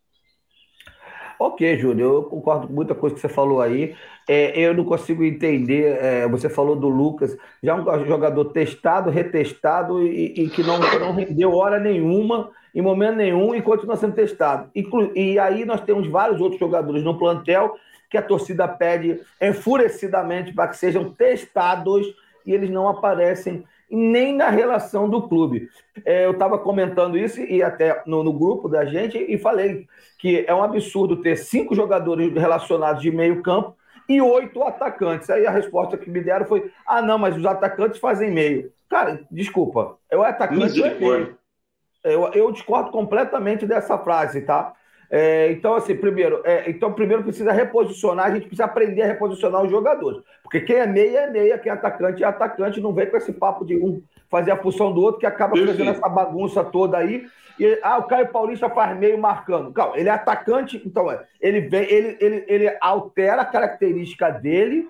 Ok, 1.38 1.78
Júlio, 1.78 2.04
eu 2.04 2.22
concordo 2.24 2.66
com 2.66 2.72
muita 2.72 2.94
coisa 2.94 3.14
que 3.14 3.20
você 3.20 3.28
falou 3.28 3.60
aí. 3.60 3.94
É, 4.28 4.58
eu 4.58 4.74
não 4.74 4.84
consigo 4.84 5.24
entender. 5.24 5.98
É, 6.00 6.28
você 6.28 6.48
falou 6.48 6.76
do 6.76 6.88
Lucas, 6.88 7.36
já 7.62 7.74
um 7.74 8.06
jogador 8.06 8.46
testado, 8.46 9.10
retestado 9.10 10.02
e, 10.02 10.32
e 10.34 10.48
que 10.48 10.62
não, 10.62 10.78
não 10.78 11.12
rendeu 11.12 11.52
hora 11.54 11.78
nenhuma, 11.78 12.50
em 12.74 12.80
momento 12.80 13.16
nenhum, 13.16 13.54
e 13.54 13.62
continua 13.62 13.96
sendo 13.96 14.14
testado. 14.14 14.70
Inclu 14.74 15.10
e 15.14 15.38
aí 15.38 15.64
nós 15.64 15.80
temos 15.80 16.06
vários 16.08 16.40
outros 16.40 16.60
jogadores 16.60 17.02
no 17.02 17.18
plantel 17.18 17.76
que 18.08 18.16
a 18.16 18.22
torcida 18.22 18.68
pede 18.68 19.20
enfurecidamente 19.40 20.52
para 20.52 20.68
que 20.68 20.76
sejam 20.76 21.10
testados 21.10 22.06
e 22.46 22.52
eles 22.52 22.70
não 22.70 22.88
aparecem 22.88 23.64
nem 23.94 24.34
na 24.34 24.50
relação 24.50 25.08
do 25.08 25.28
clube. 25.28 25.68
É, 26.04 26.26
eu 26.26 26.32
estava 26.32 26.58
comentando 26.58 27.16
isso 27.16 27.40
e 27.40 27.62
até 27.62 28.02
no, 28.06 28.24
no, 28.24 28.32
grupo 28.32 28.68
da 28.68 28.84
gente 28.84 29.16
e 29.16 29.38
falei 29.38 29.86
que 30.18 30.44
é 30.46 30.54
um 30.54 30.62
absurdo 30.62 31.22
ter 31.22 31.36
cinco 31.36 31.74
jogadores 31.74 32.32
relacionados 32.32 33.00
de 33.00 33.10
meio 33.10 33.42
campo 33.42 33.76
e 34.08 34.20
oito 34.20 34.62
atacantes. 34.62 35.30
Aí 35.30 35.46
a 35.46 35.50
resposta 35.50 35.96
que 35.96 36.10
me 36.10 36.20
deram 36.20 36.46
foi: 36.46 36.70
ah, 36.86 37.00
não, 37.00 37.18
mas 37.18 37.36
os 37.36 37.46
atacantes 37.46 38.00
fazem 38.00 38.30
meio. 38.30 38.72
Cara, 38.88 39.20
desculpa, 39.30 39.96
é 40.10 40.16
o 40.16 40.22
atacante 40.22 40.82
é. 40.82 41.34
Eu, 42.02 42.30
eu 42.34 42.52
discordo 42.52 42.90
completamente 42.90 43.66
dessa 43.66 43.96
frase, 43.96 44.42
tá? 44.42 44.74
É, 45.10 45.52
então, 45.52 45.74
assim, 45.74 45.94
primeiro, 45.94 46.40
é, 46.44 46.68
então, 46.68 46.92
primeiro 46.92 47.22
precisa 47.22 47.52
reposicionar, 47.52 48.26
a 48.26 48.34
gente 48.34 48.46
precisa 48.46 48.64
aprender 48.64 49.02
a 49.02 49.06
reposicionar 49.06 49.62
os 49.62 49.70
jogadores. 49.70 50.22
Porque 50.42 50.60
quem 50.60 50.76
é 50.76 50.86
meia 50.86 51.20
é 51.20 51.30
meia, 51.30 51.58
quem 51.58 51.70
é 51.70 51.74
atacante 51.74 52.22
é 52.22 52.26
atacante, 52.26 52.80
não 52.80 52.92
vem 52.92 53.06
com 53.06 53.16
esse 53.16 53.32
papo 53.32 53.64
de 53.64 53.76
um 53.76 54.02
fazer 54.30 54.50
a 54.50 54.56
função 54.56 54.92
do 54.92 55.00
outro, 55.00 55.20
que 55.20 55.26
acaba 55.26 55.56
fazendo 55.56 55.90
essa 55.90 56.08
bagunça 56.08 56.64
toda 56.64 56.98
aí. 56.98 57.26
E, 57.58 57.78
ah, 57.82 57.98
o 57.98 58.04
Caio 58.04 58.28
Paulista 58.28 58.68
faz 58.68 58.98
meio 58.98 59.16
marcando. 59.16 59.72
Calma, 59.72 59.96
ele 59.96 60.08
é 60.08 60.12
atacante, 60.12 60.82
então 60.84 61.10
é, 61.10 61.22
ele 61.40 61.60
vem, 61.60 61.84
ele, 61.84 62.16
ele, 62.20 62.44
ele 62.48 62.76
altera 62.80 63.42
a 63.42 63.44
característica 63.44 64.30
dele 64.30 64.88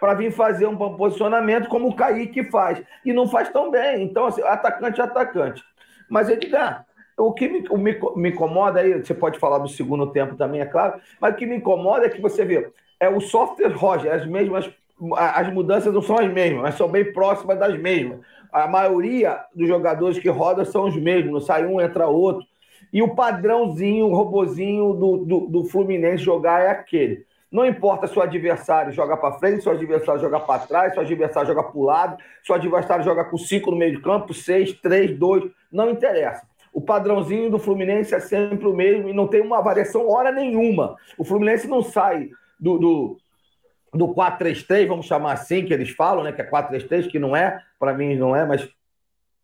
para 0.00 0.14
vir 0.14 0.32
fazer 0.32 0.66
um 0.66 0.76
posicionamento 0.96 1.68
como 1.68 1.88
o 1.88 1.94
Kaique 1.94 2.44
faz. 2.50 2.82
E 3.04 3.12
não 3.12 3.28
faz 3.28 3.48
tão 3.50 3.70
bem. 3.70 4.02
Então, 4.02 4.26
assim, 4.26 4.42
atacante 4.42 5.00
é 5.00 5.04
atacante. 5.04 5.62
Mas, 6.08 6.28
Edgar, 6.28 6.84
o 7.16 7.32
que 7.32 7.48
me, 7.48 7.60
me, 7.60 7.98
me, 8.16 8.30
incomoda 8.30 8.80
aí, 8.80 9.02
você 9.02 9.14
pode 9.14 9.38
falar 9.38 9.58
do 9.58 9.68
segundo 9.68 10.06
tempo 10.08 10.36
também, 10.36 10.60
é 10.60 10.66
claro, 10.66 11.00
mas 11.20 11.34
o 11.34 11.36
que 11.36 11.46
me 11.46 11.56
incomoda 11.56 12.06
é 12.06 12.10
que 12.10 12.20
você 12.20 12.44
vê, 12.44 12.70
é 13.00 13.08
o 13.08 13.20
software 13.20 13.72
Roger, 13.72 14.12
as 14.12 14.26
mesmas, 14.26 14.70
as 15.16 15.52
mudanças 15.52 15.92
não 15.92 16.02
são 16.02 16.18
as 16.18 16.30
mesmas, 16.30 16.62
mas 16.62 16.74
são 16.74 16.88
bem 16.88 17.12
próximas 17.12 17.58
das 17.58 17.78
mesmas. 17.78 18.20
a 18.52 18.66
maioria 18.66 19.40
dos 19.54 19.66
jogadores 19.66 20.18
que 20.18 20.28
rodam 20.28 20.64
são 20.64 20.84
os 20.84 20.96
mesmos, 20.96 21.46
sai 21.46 21.66
um, 21.66 21.80
entra 21.80 22.06
outro. 22.06 22.44
E 22.92 23.02
o 23.02 23.14
padrãozinho, 23.14 24.06
o 24.06 24.14
robozinho 24.14 24.94
do, 24.94 25.16
do, 25.18 25.40
do 25.48 25.64
Fluminense 25.64 26.22
jogar 26.22 26.62
é 26.62 26.68
aquele. 26.68 27.26
Não 27.50 27.64
importa 27.64 28.06
se 28.06 28.18
o 28.18 28.22
adversário 28.22 28.92
joga 28.92 29.16
para 29.16 29.38
frente, 29.38 29.62
se 29.62 29.68
o 29.68 29.72
adversário 29.72 30.20
joga 30.20 30.40
para 30.40 30.66
trás, 30.66 30.92
se 30.92 30.98
o 30.98 31.02
adversário 31.02 31.48
joga 31.48 31.62
para 31.62 31.78
o 31.78 31.82
lado, 31.82 32.16
se 32.42 32.52
o 32.52 32.54
adversário 32.54 33.04
joga 33.04 33.24
com 33.24 33.36
cinco 33.36 33.70
no 33.70 33.76
meio 33.76 33.96
de 33.96 34.02
campo, 34.02 34.34
seis, 34.34 34.72
três, 34.72 35.16
dois, 35.16 35.44
não 35.70 35.90
interessa. 35.90 36.46
O 36.76 36.80
padrãozinho 36.82 37.50
do 37.50 37.58
Fluminense 37.58 38.14
é 38.14 38.20
sempre 38.20 38.66
o 38.66 38.76
mesmo 38.76 39.08
e 39.08 39.12
não 39.14 39.26
tem 39.26 39.40
uma 39.40 39.62
variação 39.62 40.10
hora 40.10 40.30
nenhuma. 40.30 40.94
O 41.16 41.24
Fluminense 41.24 41.66
não 41.66 41.82
sai 41.82 42.28
do, 42.60 42.76
do, 42.76 43.16
do 43.94 44.08
4-3-3, 44.08 44.86
vamos 44.86 45.06
chamar 45.06 45.32
assim, 45.32 45.64
que 45.64 45.72
eles 45.72 45.88
falam, 45.88 46.22
né? 46.22 46.32
Que 46.32 46.42
é 46.42 46.50
4-3-3, 46.50 47.08
que 47.08 47.18
não 47.18 47.34
é, 47.34 47.62
para 47.78 47.94
mim 47.94 48.14
não 48.16 48.36
é, 48.36 48.44
mas 48.44 48.68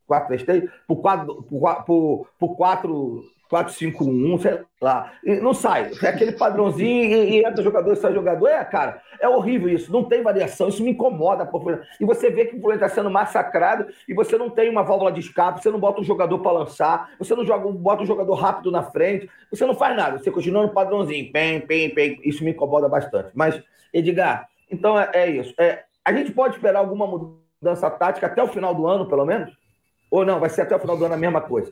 4-3-3, 0.06 0.68
por 0.86 0.96
4, 0.96 1.42
por, 1.86 2.28
por 2.38 2.54
4 2.54 3.24
4-5-1, 3.52 4.40
sei 4.40 4.60
lá. 4.80 5.12
E 5.22 5.34
não 5.36 5.52
sai. 5.52 5.90
É 6.02 6.08
aquele 6.08 6.32
padrãozinho 6.32 7.04
e, 7.04 7.40
e 7.40 7.44
entra 7.44 7.62
jogador, 7.62 7.94
sai 7.96 8.14
jogador. 8.14 8.48
É, 8.48 8.64
cara, 8.64 9.02
é 9.20 9.28
horrível 9.28 9.68
isso. 9.68 9.92
Não 9.92 10.04
tem 10.04 10.22
variação. 10.22 10.68
Isso 10.68 10.82
me 10.82 10.92
incomoda. 10.92 11.48
E 12.00 12.04
você 12.04 12.30
vê 12.30 12.46
que 12.46 12.56
o 12.56 12.60
Fluminense 12.60 12.84
está 12.84 12.88
sendo 12.88 13.10
massacrado 13.10 13.86
e 14.08 14.14
você 14.14 14.38
não 14.38 14.48
tem 14.48 14.70
uma 14.70 14.82
válvula 14.82 15.12
de 15.12 15.20
escape, 15.20 15.62
você 15.62 15.70
não 15.70 15.78
bota 15.78 16.00
um 16.00 16.04
jogador 16.04 16.38
para 16.38 16.52
lançar, 16.52 17.10
você 17.18 17.34
não 17.34 17.44
joga, 17.44 17.70
bota 17.70 18.02
um 18.02 18.06
jogador 18.06 18.34
rápido 18.34 18.70
na 18.70 18.82
frente, 18.82 19.28
você 19.50 19.66
não 19.66 19.74
faz 19.74 19.94
nada. 19.94 20.18
Você 20.18 20.30
continua 20.30 20.62
no 20.62 20.72
padrãozinho. 20.72 21.30
Pem, 21.30 21.60
pem, 21.60 21.94
pem. 21.94 22.18
Isso 22.24 22.42
me 22.42 22.52
incomoda 22.52 22.88
bastante. 22.88 23.30
Mas, 23.34 23.62
Edgar, 23.92 24.48
então 24.70 24.98
é, 24.98 25.10
é 25.12 25.30
isso. 25.30 25.52
É, 25.58 25.84
a 26.02 26.12
gente 26.12 26.32
pode 26.32 26.54
esperar 26.54 26.78
alguma 26.78 27.06
mudança 27.06 27.90
tática 27.90 28.26
até 28.26 28.42
o 28.42 28.48
final 28.48 28.74
do 28.74 28.86
ano, 28.86 29.06
pelo 29.06 29.26
menos? 29.26 29.52
Ou 30.10 30.24
não? 30.24 30.40
Vai 30.40 30.48
ser 30.48 30.62
até 30.62 30.74
o 30.74 30.80
final 30.80 30.96
do 30.96 31.04
ano 31.04 31.14
a 31.14 31.18
mesma 31.18 31.42
coisa? 31.42 31.70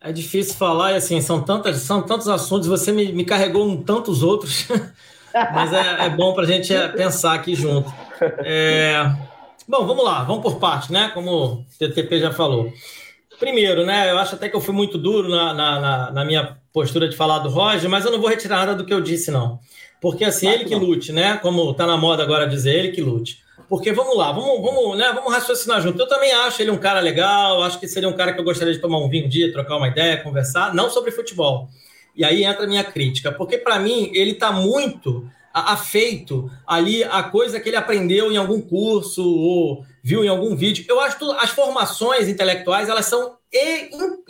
É 0.00 0.12
difícil 0.12 0.54
falar, 0.54 0.92
e 0.92 0.96
assim, 0.96 1.20
são, 1.20 1.42
tantas, 1.42 1.78
são 1.78 2.02
tantos 2.02 2.28
assuntos, 2.28 2.68
você 2.68 2.92
me, 2.92 3.12
me 3.12 3.24
carregou 3.24 3.68
em 3.68 3.82
tantos 3.82 4.22
outros, 4.22 4.68
mas 5.52 5.72
é, 5.72 6.06
é 6.06 6.10
bom 6.10 6.32
para 6.34 6.44
a 6.44 6.46
gente 6.46 6.72
é, 6.72 6.86
pensar 6.86 7.34
aqui 7.34 7.56
junto. 7.56 7.92
É, 8.38 9.12
bom, 9.66 9.84
vamos 9.84 10.04
lá, 10.04 10.22
vamos 10.22 10.42
por 10.42 10.60
parte, 10.60 10.92
né? 10.92 11.10
Como 11.12 11.30
o 11.30 11.64
TTP 11.78 12.20
já 12.20 12.32
falou. 12.32 12.72
Primeiro, 13.40 13.84
né? 13.84 14.10
Eu 14.10 14.18
acho 14.18 14.36
até 14.36 14.48
que 14.48 14.54
eu 14.54 14.60
fui 14.60 14.74
muito 14.74 14.98
duro 14.98 15.28
na, 15.28 15.52
na, 15.52 16.10
na, 16.12 16.24
minha 16.24 16.56
postura 16.72 17.08
de 17.08 17.16
falar 17.16 17.40
do 17.40 17.48
Roger, 17.48 17.90
mas 17.90 18.04
eu 18.04 18.12
não 18.12 18.20
vou 18.20 18.28
retirar 18.28 18.58
nada 18.58 18.74
do 18.76 18.84
que 18.84 18.94
eu 18.94 19.00
disse, 19.00 19.30
não. 19.30 19.58
Porque 20.00 20.24
assim, 20.24 20.48
ele 20.48 20.64
que 20.64 20.74
lute, 20.74 21.12
né? 21.12 21.36
Como 21.38 21.74
tá 21.74 21.86
na 21.86 21.96
moda 21.96 22.22
agora 22.22 22.48
dizer, 22.48 22.74
ele 22.74 22.92
que 22.92 23.00
lute. 23.00 23.38
Porque 23.68 23.92
vamos 23.92 24.16
lá, 24.16 24.32
vamos, 24.32 24.62
vamos, 24.62 24.96
né, 24.96 25.12
vamos 25.12 25.32
raciocinar 25.32 25.82
junto. 25.82 26.00
Eu 26.00 26.08
também 26.08 26.32
acho 26.32 26.62
ele 26.62 26.70
um 26.70 26.78
cara 26.78 27.00
legal, 27.00 27.62
acho 27.62 27.78
que 27.78 27.86
seria 27.86 28.08
um 28.08 28.14
cara 28.14 28.32
que 28.32 28.40
eu 28.40 28.44
gostaria 28.44 28.72
de 28.72 28.80
tomar 28.80 28.98
um 28.98 29.08
vinho 29.08 29.26
um 29.26 29.28
dia, 29.28 29.52
trocar 29.52 29.76
uma 29.76 29.88
ideia, 29.88 30.22
conversar, 30.22 30.74
não 30.74 30.88
sobre 30.88 31.10
futebol. 31.10 31.68
E 32.16 32.24
aí 32.24 32.44
entra 32.44 32.64
a 32.64 32.66
minha 32.66 32.82
crítica, 32.82 33.30
porque 33.30 33.58
para 33.58 33.78
mim 33.78 34.10
ele 34.14 34.32
está 34.32 34.50
muito 34.50 35.30
afeito 35.52 36.50
ali 36.66 37.04
a 37.04 37.22
coisa 37.22 37.60
que 37.60 37.68
ele 37.68 37.76
aprendeu 37.76 38.30
em 38.32 38.36
algum 38.36 38.60
curso 38.60 39.22
ou 39.22 39.84
viu 40.02 40.24
em 40.24 40.28
algum 40.28 40.56
vídeo. 40.56 40.84
Eu 40.88 41.00
acho 41.00 41.18
que 41.18 41.24
as 41.38 41.50
formações 41.50 42.28
intelectuais 42.28 42.88
elas 42.88 43.06
são 43.06 43.36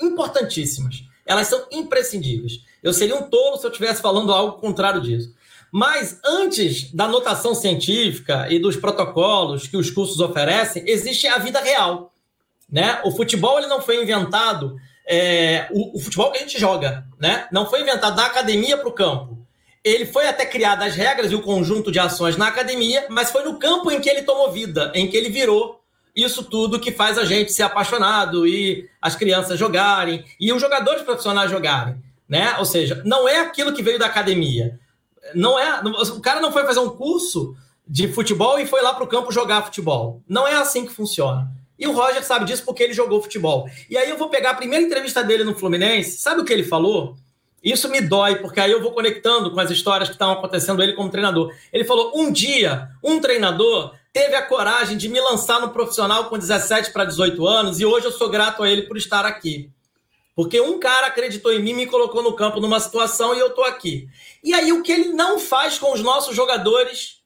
importantíssimas, 0.01 1.05
elas 1.24 1.47
são 1.47 1.66
imprescindíveis. 1.70 2.61
Eu 2.82 2.93
seria 2.93 3.16
um 3.16 3.22
tolo 3.22 3.57
se 3.57 3.66
eu 3.66 3.70
estivesse 3.70 4.03
falando 4.03 4.32
algo 4.32 4.59
contrário 4.59 5.01
disso. 5.01 5.34
Mas 5.73 6.19
antes 6.25 6.93
da 6.93 7.07
notação 7.07 7.55
científica 7.55 8.47
e 8.51 8.59
dos 8.59 8.77
protocolos 8.77 9.66
que 9.66 9.77
os 9.77 9.91
cursos 9.91 10.21
oferecem, 10.21 10.83
existe 10.87 11.27
a 11.27 11.39
vida 11.39 11.61
real. 11.61 12.12
Né? 12.71 13.01
O 13.05 13.11
futebol 13.11 13.59
ele 13.59 13.66
não 13.66 13.81
foi 13.81 14.03
inventado, 14.03 14.77
é, 15.07 15.69
o, 15.71 15.97
o, 15.97 16.01
futebol 16.01 16.31
que 16.31 16.39
a 16.39 16.41
gente 16.41 16.59
joga, 16.59 17.05
né? 17.19 17.47
não 17.53 17.69
foi 17.69 17.83
inventado 17.83 18.16
da 18.16 18.27
academia 18.27 18.77
para 18.77 18.89
o 18.89 18.93
campo. 18.93 19.39
Ele 19.85 20.05
foi 20.05 20.27
até 20.27 20.45
criado 20.45 20.83
as 20.83 20.95
regras 20.95 21.31
e 21.31 21.35
o 21.35 21.43
conjunto 21.43 21.91
de 21.91 21.99
ações 21.99 22.37
na 22.37 22.49
academia, 22.49 23.07
mas 23.09 23.31
foi 23.31 23.45
no 23.45 23.59
campo 23.59 23.91
em 23.91 24.01
que 24.01 24.09
ele 24.09 24.23
tomou 24.23 24.51
vida, 24.53 24.93
em 24.95 25.09
que 25.09 25.16
ele 25.16 25.31
virou 25.31 25.79
isso 26.14 26.43
tudo 26.43 26.81
que 26.81 26.91
faz 26.91 27.16
a 27.16 27.25
gente 27.25 27.53
ser 27.53 27.62
apaixonado 27.62 28.47
e 28.47 28.89
as 29.01 29.14
crianças 29.14 29.59
jogarem 29.59 30.25
e 30.41 30.53
os 30.53 30.61
jogadores 30.61 31.03
profissionais 31.03 31.51
jogarem. 31.51 32.03
Né? 32.29 32.57
Ou 32.59 32.64
seja, 32.64 33.01
não 33.05 33.29
é 33.29 33.41
aquilo 33.41 33.73
que 33.73 33.83
veio 33.83 33.99
da 33.99 34.07
academia 34.07 34.79
não 35.35 35.59
é. 35.59 35.81
O 35.83 36.21
cara 36.21 36.41
não 36.41 36.53
foi 36.53 36.64
fazer 36.64 36.81
um 36.81 36.91
curso 36.91 37.55
de 37.87 38.09
futebol 38.09 38.59
e 38.59 38.66
foi 38.66 38.83
lá 38.83 38.93
para 38.93 39.05
o 39.05 39.09
campo 39.09 39.33
jogar 39.33 39.62
futebol. 39.62 40.23
Não 40.29 40.47
é 40.47 40.55
assim 40.55 40.87
que 40.87 40.93
funciona. 40.93 41.51
E 41.79 41.87
o 41.87 41.93
Roger 41.93 42.25
sabe 42.25 42.45
disso 42.45 42.64
porque 42.64 42.83
ele 42.83 42.93
jogou 42.93 43.23
futebol. 43.23 43.69
E 43.89 43.97
aí 43.97 44.11
eu 44.11 44.19
vou 44.19 44.29
pegar 44.29 44.51
a 44.51 44.55
primeira 44.55 44.85
entrevista 44.85 45.23
dele 45.23 45.45
no 45.45 45.55
Fluminense. 45.55 46.19
Sabe 46.19 46.41
o 46.41 46.45
que 46.45 46.53
ele 46.53 46.64
falou? 46.64 47.16
Isso 47.62 47.89
me 47.89 48.01
dói, 48.01 48.37
porque 48.37 48.61
aí 48.61 48.71
eu 48.71 48.83
vou 48.83 48.93
conectando 48.93 49.51
com 49.53 49.61
as 49.61 49.71
histórias 49.71 50.09
que 50.09 50.14
estavam 50.14 50.35
acontecendo 50.35 50.83
ele 50.83 50.93
como 50.93 51.11
treinador. 51.11 51.53
Ele 51.73 51.85
falou: 51.85 52.12
um 52.14 52.31
dia, 52.33 52.89
um 53.03 53.21
treinador 53.21 53.95
teve 54.12 54.35
a 54.35 54.43
coragem 54.43 54.97
de 54.97 55.09
me 55.09 55.21
lançar 55.21 55.61
no 55.61 55.71
profissional 55.71 56.25
com 56.25 56.39
17 56.39 56.93
para 56.93 57.05
18 57.05 57.47
anos, 57.47 57.81
e 57.81 57.85
hoje 57.85 58.07
eu 58.07 58.12
sou 58.12 58.29
grato 58.29 58.62
a 58.62 58.71
ele 58.71 58.83
por 58.83 58.97
estar 58.97 59.25
aqui. 59.25 59.71
Porque 60.39 60.61
um 60.61 60.78
cara 60.78 61.09
acreditou 61.09 61.53
em 61.53 61.61
mim, 61.61 61.72
me 61.72 61.84
colocou 61.84 62.22
no 62.22 62.32
campo 62.32 62.61
numa 62.61 62.78
situação 62.78 63.34
e 63.34 63.41
eu 63.41 63.51
tô 63.51 63.64
aqui. 63.64 64.09
E 64.45 64.55
aí 64.55 64.72
o 64.72 64.84
que 64.84 64.93
ele 64.93 65.09
não 65.09 65.36
faz 65.36 65.80
com 65.80 65.93
os 65.93 66.01
nossos 66.01 66.36
jogadores 66.36 67.24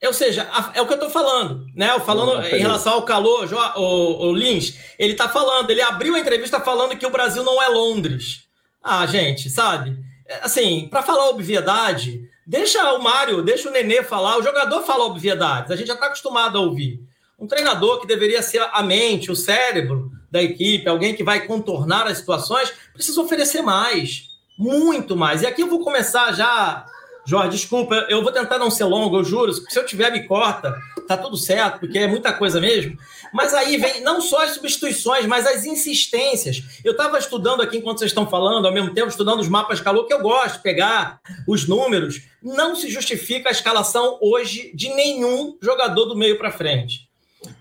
ou 0.00 0.12
seja, 0.12 0.48
é 0.74 0.80
o 0.80 0.86
que 0.86 0.92
eu 0.92 0.96
estou 0.96 1.10
falando, 1.10 1.66
né? 1.74 1.98
Falando 1.98 2.40
em 2.46 2.60
relação 2.60 2.92
ao 2.92 3.02
calor, 3.02 3.48
o, 3.76 4.28
o 4.28 4.32
Lins, 4.32 4.78
ele 4.96 5.12
está 5.12 5.28
falando, 5.28 5.70
ele 5.70 5.82
abriu 5.82 6.14
a 6.14 6.20
entrevista 6.20 6.60
falando 6.60 6.96
que 6.96 7.06
o 7.06 7.10
Brasil 7.10 7.42
não 7.42 7.60
é 7.60 7.66
Londres. 7.66 8.44
Ah, 8.80 9.04
gente, 9.04 9.50
sabe? 9.50 9.98
É, 10.24 10.40
assim, 10.44 10.86
para 10.88 11.02
falar 11.02 11.30
obviedade, 11.30 12.30
deixa 12.46 12.92
o 12.94 13.02
Mário, 13.02 13.42
deixa 13.42 13.68
o 13.68 13.72
Nenê 13.72 14.04
falar, 14.04 14.38
o 14.38 14.42
jogador 14.42 14.82
fala 14.82 15.04
obviedades, 15.06 15.72
a 15.72 15.76
gente 15.76 15.88
já 15.88 15.94
está 15.94 16.06
acostumado 16.06 16.58
a 16.58 16.60
ouvir. 16.60 17.00
Um 17.36 17.48
treinador 17.48 18.00
que 18.00 18.06
deveria 18.06 18.40
ser 18.40 18.62
a 18.72 18.82
mente, 18.84 19.32
o 19.32 19.36
cérebro 19.36 20.21
da 20.32 20.42
equipe, 20.42 20.88
alguém 20.88 21.14
que 21.14 21.22
vai 21.22 21.46
contornar 21.46 22.06
as 22.06 22.16
situações, 22.16 22.72
precisa 22.94 23.20
oferecer 23.20 23.60
mais, 23.60 24.30
muito 24.58 25.14
mais. 25.14 25.42
E 25.42 25.46
aqui 25.46 25.60
eu 25.60 25.68
vou 25.68 25.80
começar 25.84 26.32
já, 26.32 26.86
Jorge, 27.26 27.50
desculpa, 27.50 28.06
eu 28.08 28.22
vou 28.22 28.32
tentar 28.32 28.58
não 28.58 28.70
ser 28.70 28.84
longo, 28.84 29.18
eu 29.18 29.24
juro, 29.24 29.52
se 29.52 29.78
eu 29.78 29.84
tiver 29.84 30.10
me 30.10 30.26
corta, 30.26 30.74
tá 31.06 31.18
tudo 31.18 31.36
certo, 31.36 31.80
porque 31.80 31.98
é 31.98 32.06
muita 32.06 32.32
coisa 32.32 32.58
mesmo. 32.62 32.96
Mas 33.30 33.52
aí 33.52 33.76
vem 33.76 34.00
não 34.00 34.22
só 34.22 34.42
as 34.42 34.52
substituições, 34.52 35.26
mas 35.26 35.46
as 35.46 35.66
insistências. 35.66 36.62
Eu 36.82 36.92
estava 36.92 37.18
estudando 37.18 37.60
aqui 37.60 37.76
enquanto 37.76 37.98
vocês 37.98 38.10
estão 38.10 38.26
falando, 38.26 38.66
ao 38.66 38.72
mesmo 38.72 38.94
tempo 38.94 39.08
estudando 39.08 39.40
os 39.40 39.48
mapas 39.48 39.78
de 39.78 39.84
calor, 39.84 40.06
que 40.06 40.14
eu 40.14 40.20
gosto 40.20 40.56
de 40.56 40.62
pegar 40.62 41.20
os 41.46 41.68
números. 41.68 42.22
Não 42.42 42.74
se 42.74 42.88
justifica 42.88 43.50
a 43.50 43.52
escalação 43.52 44.18
hoje 44.22 44.72
de 44.74 44.88
nenhum 44.94 45.58
jogador 45.60 46.06
do 46.06 46.16
meio 46.16 46.38
para 46.38 46.50
frente. 46.50 47.11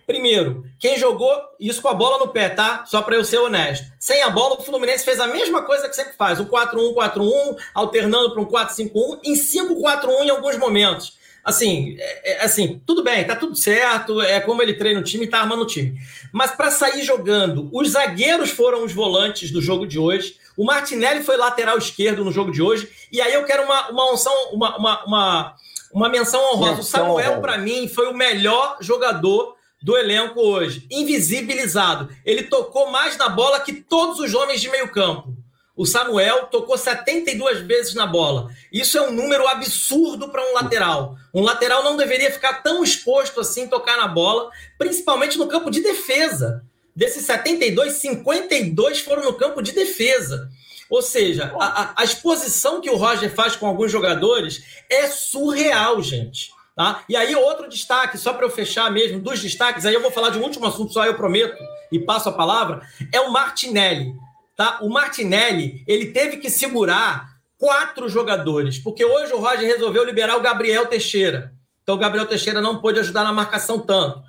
Primeiro, 0.06 0.66
quem 0.80 0.98
jogou 0.98 1.32
isso 1.60 1.82
com 1.82 1.88
a 1.88 1.94
bola 1.94 2.20
no 2.20 2.30
pé, 2.30 2.50
tá? 2.50 2.84
Só 2.86 3.02
para 3.02 3.16
eu 3.16 3.24
ser 3.24 3.38
honesto. 3.38 3.86
Sem 4.00 4.22
a 4.24 4.30
bola, 4.30 4.56
o 4.60 4.64
Fluminense 4.64 5.06
fez 5.06 5.20
a 5.20 5.28
mesma 5.28 5.62
coisa 5.64 5.88
que 5.88 5.96
sempre 5.96 6.14
faz: 6.14 6.40
um 6.40 6.46
4-1-4-1, 6.46 7.58
alternando 7.74 8.34
para 8.34 8.42
um 8.42 8.46
4-5-1, 8.46 9.20
em 9.24 9.34
5-4-1 9.34 10.24
em 10.24 10.30
alguns 10.30 10.58
momentos. 10.58 11.22
Assim, 11.44 11.96
é, 12.00 12.34
é, 12.34 12.44
assim, 12.44 12.82
tudo 12.86 13.04
bem, 13.04 13.26
tá 13.26 13.36
tudo 13.36 13.56
certo, 13.56 14.22
é 14.22 14.40
como 14.40 14.62
ele 14.62 14.76
treina 14.76 15.00
o 15.00 15.04
time 15.04 15.26
e 15.26 15.28
tá 15.28 15.40
armando 15.40 15.64
o 15.64 15.68
time. 15.68 16.00
Mas 16.32 16.52
para 16.52 16.70
sair 16.70 17.04
jogando, 17.04 17.68
os 17.74 17.90
zagueiros 17.90 18.52
foram 18.52 18.84
os 18.84 18.94
volantes 18.94 19.50
do 19.50 19.60
jogo 19.60 19.88
de 19.88 19.98
hoje. 19.98 20.38
O 20.56 20.64
Martinelli 20.64 21.24
foi 21.24 21.38
lateral 21.38 21.78
esquerdo 21.78 22.24
no 22.24 22.32
jogo 22.32 22.52
de 22.52 22.62
hoje. 22.62 22.88
E 23.12 23.20
aí 23.20 23.34
eu 23.34 23.44
quero 23.44 23.64
uma, 23.64 23.90
uma, 23.90 24.06
uma, 24.54 24.78
uma, 24.78 25.06
uma, 25.06 25.56
uma 25.92 26.10
menção 26.10 26.40
honrosa. 26.52 26.76
Menção 26.76 26.82
o 26.82 27.20
Samuel, 27.20 27.42
para 27.42 27.58
mim, 27.58 27.88
foi 27.88 28.08
o 28.08 28.14
melhor 28.14 28.78
jogador 28.80 29.56
do 29.82 29.98
elenco 29.98 30.40
hoje, 30.40 30.86
invisibilizado. 30.90 32.10
Ele 32.26 32.44
tocou 32.44 32.92
mais 32.92 33.18
na 33.18 33.30
bola 33.30 33.60
que 33.60 33.74
todos 33.74 34.20
os 34.20 34.34
homens 34.34 34.62
de 34.62 34.70
meio 34.70 34.92
campo. 34.92 35.36
O 35.76 35.86
Samuel 35.86 36.46
tocou 36.48 36.78
72 36.78 37.62
vezes 37.62 37.96
na 37.96 38.06
bola. 38.06 38.52
Isso 38.72 38.98
é 38.98 39.02
um 39.02 39.12
número 39.12 39.48
absurdo 39.48 40.30
para 40.30 40.44
um 40.44 40.54
lateral. 40.54 41.16
Um 41.34 41.42
lateral 41.42 41.84
não 41.84 41.98
deveria 41.98 42.32
ficar 42.32 42.62
tão 42.62 42.84
exposto 42.84 43.40
assim 43.40 43.68
tocar 43.68 43.98
na 43.98 44.08
bola, 44.08 44.52
principalmente 44.78 45.38
no 45.38 45.48
campo 45.48 45.72
de 45.72 45.82
defesa. 45.82 46.64
Desses 46.96 47.26
72, 47.26 47.94
52 47.94 49.00
foram 49.00 49.24
no 49.24 49.34
campo 49.34 49.62
de 49.62 49.72
defesa. 49.72 50.50
Ou 50.90 51.02
seja, 51.02 51.56
a, 51.58 52.02
a 52.02 52.04
exposição 52.04 52.82
que 52.82 52.90
o 52.90 52.98
Roger 52.98 53.34
faz 53.34 53.56
com 53.56 53.66
alguns 53.66 53.92
jogadores 53.92 54.62
é 54.90 55.08
surreal, 55.08 56.02
gente. 56.02 56.52
Tá? 56.76 57.04
E 57.10 57.16
aí, 57.16 57.36
outro 57.36 57.68
destaque, 57.68 58.18
só 58.18 58.34
para 58.34 58.46
eu 58.46 58.50
fechar 58.50 58.90
mesmo, 58.92 59.20
dos 59.20 59.42
destaques, 59.42 59.86
aí 59.86 59.94
eu 59.94 60.02
vou 60.02 60.12
falar 60.12 60.30
de 60.30 60.40
um 60.40 60.44
último 60.44 60.66
assunto, 60.66 60.94
só 60.94 61.06
eu 61.06 61.16
prometo, 61.16 61.62
e 61.92 62.00
passo 62.00 62.30
a 62.30 62.34
palavra, 62.34 62.82
é 63.14 63.20
o 63.20 63.32
Martinelli. 63.32 64.14
Tá? 64.56 64.80
O 64.82 64.90
Martinelli, 64.90 65.84
ele 65.88 66.08
teve 66.08 66.38
que 66.38 66.50
segurar 66.50 67.32
quatro 67.58 68.10
jogadores, 68.10 68.80
porque 68.80 69.06
hoje 69.06 69.34
o 69.34 69.40
Roger 69.40 69.68
resolveu 69.68 70.04
liberar 70.04 70.38
o 70.38 70.42
Gabriel 70.42 70.88
Teixeira. 70.88 71.54
Então 71.84 71.96
o 71.96 71.98
Gabriel 71.98 72.26
Teixeira 72.26 72.62
não 72.62 72.82
pôde 72.82 73.00
ajudar 73.00 73.24
na 73.24 73.34
marcação 73.34 73.80
tanto. 73.80 74.24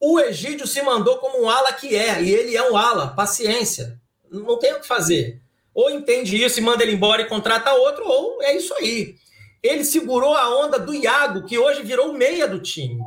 O 0.00 0.20
Egídio 0.20 0.66
se 0.66 0.80
mandou 0.82 1.18
como 1.18 1.42
um 1.42 1.50
ala 1.50 1.72
que 1.72 1.94
é, 1.94 2.22
e 2.22 2.30
ele 2.30 2.56
é 2.56 2.70
um 2.70 2.76
ala, 2.76 3.08
paciência. 3.08 4.00
Não 4.30 4.58
tem 4.58 4.72
o 4.72 4.80
que 4.80 4.86
fazer. 4.86 5.40
Ou 5.74 5.90
entende 5.90 6.42
isso 6.42 6.58
e 6.58 6.62
manda 6.62 6.82
ele 6.82 6.92
embora 6.92 7.22
e 7.22 7.26
contrata 7.26 7.72
outro, 7.72 8.06
ou 8.06 8.42
é 8.42 8.56
isso 8.56 8.72
aí. 8.74 9.16
Ele 9.62 9.84
segurou 9.84 10.34
a 10.34 10.56
onda 10.58 10.78
do 10.78 10.94
Iago, 10.94 11.44
que 11.44 11.58
hoje 11.58 11.82
virou 11.82 12.12
meia 12.12 12.46
do 12.46 12.60
time. 12.60 13.00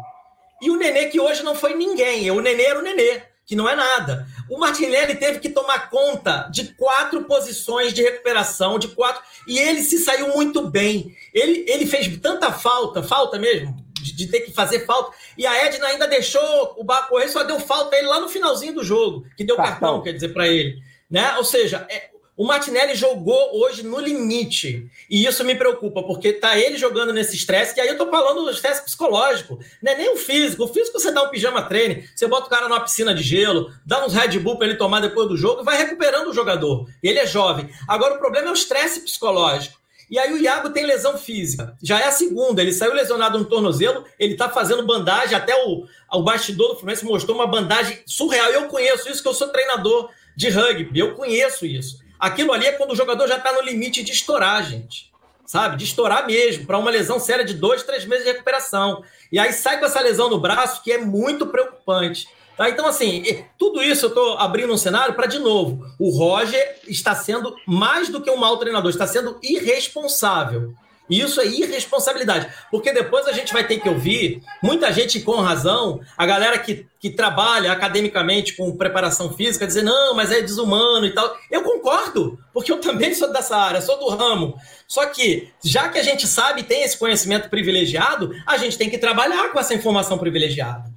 E 0.61 0.69
o 0.69 0.77
Nenê, 0.77 1.07
que 1.07 1.19
hoje 1.19 1.43
não 1.43 1.55
foi 1.55 1.73
ninguém. 1.75 2.29
O 2.29 2.39
Nenê 2.39 2.63
era 2.63 2.79
o 2.79 2.83
Nenê, 2.83 3.23
que 3.45 3.55
não 3.55 3.67
é 3.67 3.75
nada. 3.75 4.27
O 4.49 4.59
Martinelli 4.59 5.15
teve 5.15 5.39
que 5.39 5.49
tomar 5.49 5.89
conta 5.89 6.49
de 6.51 6.73
quatro 6.75 7.23
posições 7.23 7.93
de 7.93 8.03
recuperação, 8.03 8.77
de 8.77 8.89
quatro. 8.89 9.23
E 9.47 9.57
ele 9.57 9.81
se 9.81 9.97
saiu 9.97 10.35
muito 10.35 10.69
bem. 10.69 11.15
Ele, 11.33 11.65
ele 11.67 11.87
fez 11.87 12.15
tanta 12.19 12.51
falta, 12.51 13.01
falta 13.01 13.39
mesmo, 13.39 13.75
de, 13.93 14.13
de, 14.13 14.27
ter 14.27 14.41
que 14.41 14.53
fazer 14.53 14.85
falta. 14.85 15.15
E 15.37 15.47
a 15.47 15.65
Edna 15.65 15.87
ainda 15.87 16.07
deixou 16.07 16.75
o 16.77 16.83
barco 16.83 17.09
correr, 17.09 17.29
só 17.29 17.43
deu 17.43 17.59
falta 17.59 17.95
a 17.95 17.99
ele 17.99 18.07
lá 18.07 18.19
no 18.19 18.29
finalzinho 18.29 18.73
do 18.73 18.83
jogo, 18.83 19.25
que 19.35 19.43
deu 19.43 19.55
cartão, 19.55 19.73
cartão 19.73 20.03
quer 20.03 20.13
dizer, 20.13 20.29
para 20.29 20.47
ele. 20.47 20.79
Né? 21.09 21.35
Ou 21.37 21.43
seja, 21.43 21.87
é, 21.89 22.10
o 22.41 22.43
Martinelli 22.43 22.95
jogou 22.95 23.61
hoje 23.61 23.83
no 23.83 23.99
limite. 23.99 24.89
E 25.07 25.27
isso 25.27 25.43
me 25.43 25.53
preocupa, 25.53 26.01
porque 26.01 26.33
tá 26.33 26.57
ele 26.57 26.75
jogando 26.75 27.13
nesse 27.13 27.35
estresse, 27.35 27.71
que 27.71 27.79
aí 27.79 27.87
eu 27.87 27.99
tô 27.99 28.09
falando 28.09 28.43
do 28.43 28.49
estresse 28.49 28.83
psicológico. 28.83 29.59
Não 29.79 29.91
é 29.91 29.95
nem 29.95 30.11
o 30.11 30.17
físico. 30.17 30.63
O 30.63 30.67
físico 30.67 30.99
você 30.99 31.11
dá 31.11 31.21
um 31.21 31.29
pijama 31.29 31.61
treine, 31.61 32.09
você 32.15 32.25
bota 32.25 32.47
o 32.47 32.49
cara 32.49 32.67
numa 32.67 32.79
piscina 32.79 33.13
de 33.13 33.21
gelo, 33.21 33.71
dá 33.85 34.03
uns 34.03 34.15
Red 34.15 34.39
Bull 34.39 34.57
para 34.57 34.65
ele 34.65 34.75
tomar 34.75 35.01
depois 35.01 35.27
do 35.27 35.37
jogo 35.37 35.61
e 35.61 35.63
vai 35.63 35.77
recuperando 35.77 36.29
o 36.29 36.33
jogador. 36.33 36.89
Ele 37.03 37.19
é 37.19 37.27
jovem. 37.27 37.69
Agora 37.87 38.15
o 38.15 38.17
problema 38.17 38.47
é 38.47 38.49
o 38.49 38.55
estresse 38.55 39.01
psicológico. 39.01 39.79
E 40.09 40.17
aí 40.17 40.33
o 40.33 40.37
Iago 40.39 40.71
tem 40.71 40.83
lesão 40.83 41.19
física. 41.19 41.77
Já 41.79 41.99
é 41.99 42.07
a 42.07 42.11
segunda. 42.11 42.59
Ele 42.59 42.73
saiu 42.73 42.95
lesionado 42.95 43.37
no 43.37 43.45
tornozelo, 43.45 44.03
ele 44.17 44.35
tá 44.35 44.49
fazendo 44.49 44.83
bandagem, 44.83 45.35
até 45.35 45.53
o, 45.63 45.85
o 46.11 46.23
bastidor 46.23 46.69
do 46.69 46.75
Fluminense 46.77 47.05
mostrou 47.05 47.37
uma 47.37 47.45
bandagem 47.45 47.99
surreal. 48.07 48.49
Eu 48.49 48.67
conheço 48.67 49.07
isso, 49.11 49.21
que 49.21 49.29
eu 49.29 49.33
sou 49.35 49.49
treinador 49.49 50.09
de 50.35 50.49
rugby. 50.49 50.99
Eu 50.99 51.13
conheço 51.13 51.67
isso. 51.67 52.00
Aquilo 52.21 52.53
ali 52.53 52.67
é 52.67 52.73
quando 52.73 52.91
o 52.91 52.95
jogador 52.95 53.27
já 53.27 53.37
está 53.37 53.51
no 53.51 53.61
limite 53.61 54.03
de 54.03 54.11
estourar, 54.11 54.63
gente. 54.63 55.11
Sabe? 55.43 55.75
De 55.75 55.83
estourar 55.83 56.27
mesmo, 56.27 56.67
para 56.67 56.77
uma 56.77 56.91
lesão 56.91 57.19
séria 57.19 57.43
de 57.43 57.55
dois, 57.55 57.81
três 57.81 58.05
meses 58.05 58.23
de 58.23 58.31
recuperação. 58.31 59.03
E 59.31 59.39
aí 59.39 59.51
sai 59.51 59.79
com 59.79 59.85
essa 59.85 59.99
lesão 59.99 60.29
no 60.29 60.39
braço, 60.39 60.83
que 60.83 60.91
é 60.91 60.99
muito 60.99 61.47
preocupante. 61.47 62.27
Tá? 62.55 62.69
Então, 62.69 62.85
assim, 62.85 63.43
tudo 63.57 63.81
isso 63.81 64.05
eu 64.05 64.09
estou 64.09 64.37
abrindo 64.37 64.71
um 64.71 64.77
cenário 64.77 65.15
para, 65.15 65.25
de 65.25 65.39
novo, 65.39 65.83
o 65.97 66.11
Roger 66.15 66.79
está 66.87 67.15
sendo 67.15 67.55
mais 67.65 68.07
do 68.07 68.21
que 68.21 68.29
um 68.29 68.37
mau 68.37 68.57
treinador, 68.57 68.91
está 68.91 69.07
sendo 69.07 69.39
irresponsável. 69.41 70.75
Isso 71.11 71.41
é 71.41 71.45
irresponsabilidade, 71.45 72.47
porque 72.71 72.93
depois 72.93 73.27
a 73.27 73.33
gente 73.33 73.51
vai 73.51 73.67
ter 73.67 73.81
que 73.81 73.89
ouvir 73.89 74.41
muita 74.63 74.93
gente 74.93 75.19
com 75.19 75.35
razão, 75.41 75.99
a 76.17 76.25
galera 76.25 76.57
que, 76.57 76.85
que 76.99 77.09
trabalha 77.09 77.69
academicamente 77.69 78.55
com 78.55 78.77
preparação 78.77 79.33
física, 79.33 79.67
dizer 79.67 79.83
não, 79.83 80.15
mas 80.15 80.31
é 80.31 80.41
desumano 80.41 81.05
e 81.05 81.11
tal. 81.11 81.35
Eu 81.51 81.63
concordo, 81.63 82.39
porque 82.53 82.71
eu 82.71 82.79
também 82.79 83.13
sou 83.13 83.31
dessa 83.31 83.57
área, 83.57 83.81
sou 83.81 83.99
do 83.99 84.07
ramo. 84.07 84.55
Só 84.87 85.05
que, 85.07 85.49
já 85.63 85.89
que 85.89 85.99
a 85.99 86.03
gente 86.03 86.25
sabe 86.25 86.63
tem 86.63 86.83
esse 86.83 86.97
conhecimento 86.97 87.49
privilegiado, 87.49 88.31
a 88.47 88.57
gente 88.57 88.77
tem 88.77 88.89
que 88.89 88.97
trabalhar 88.97 89.51
com 89.51 89.59
essa 89.59 89.73
informação 89.73 90.17
privilegiada. 90.17 90.89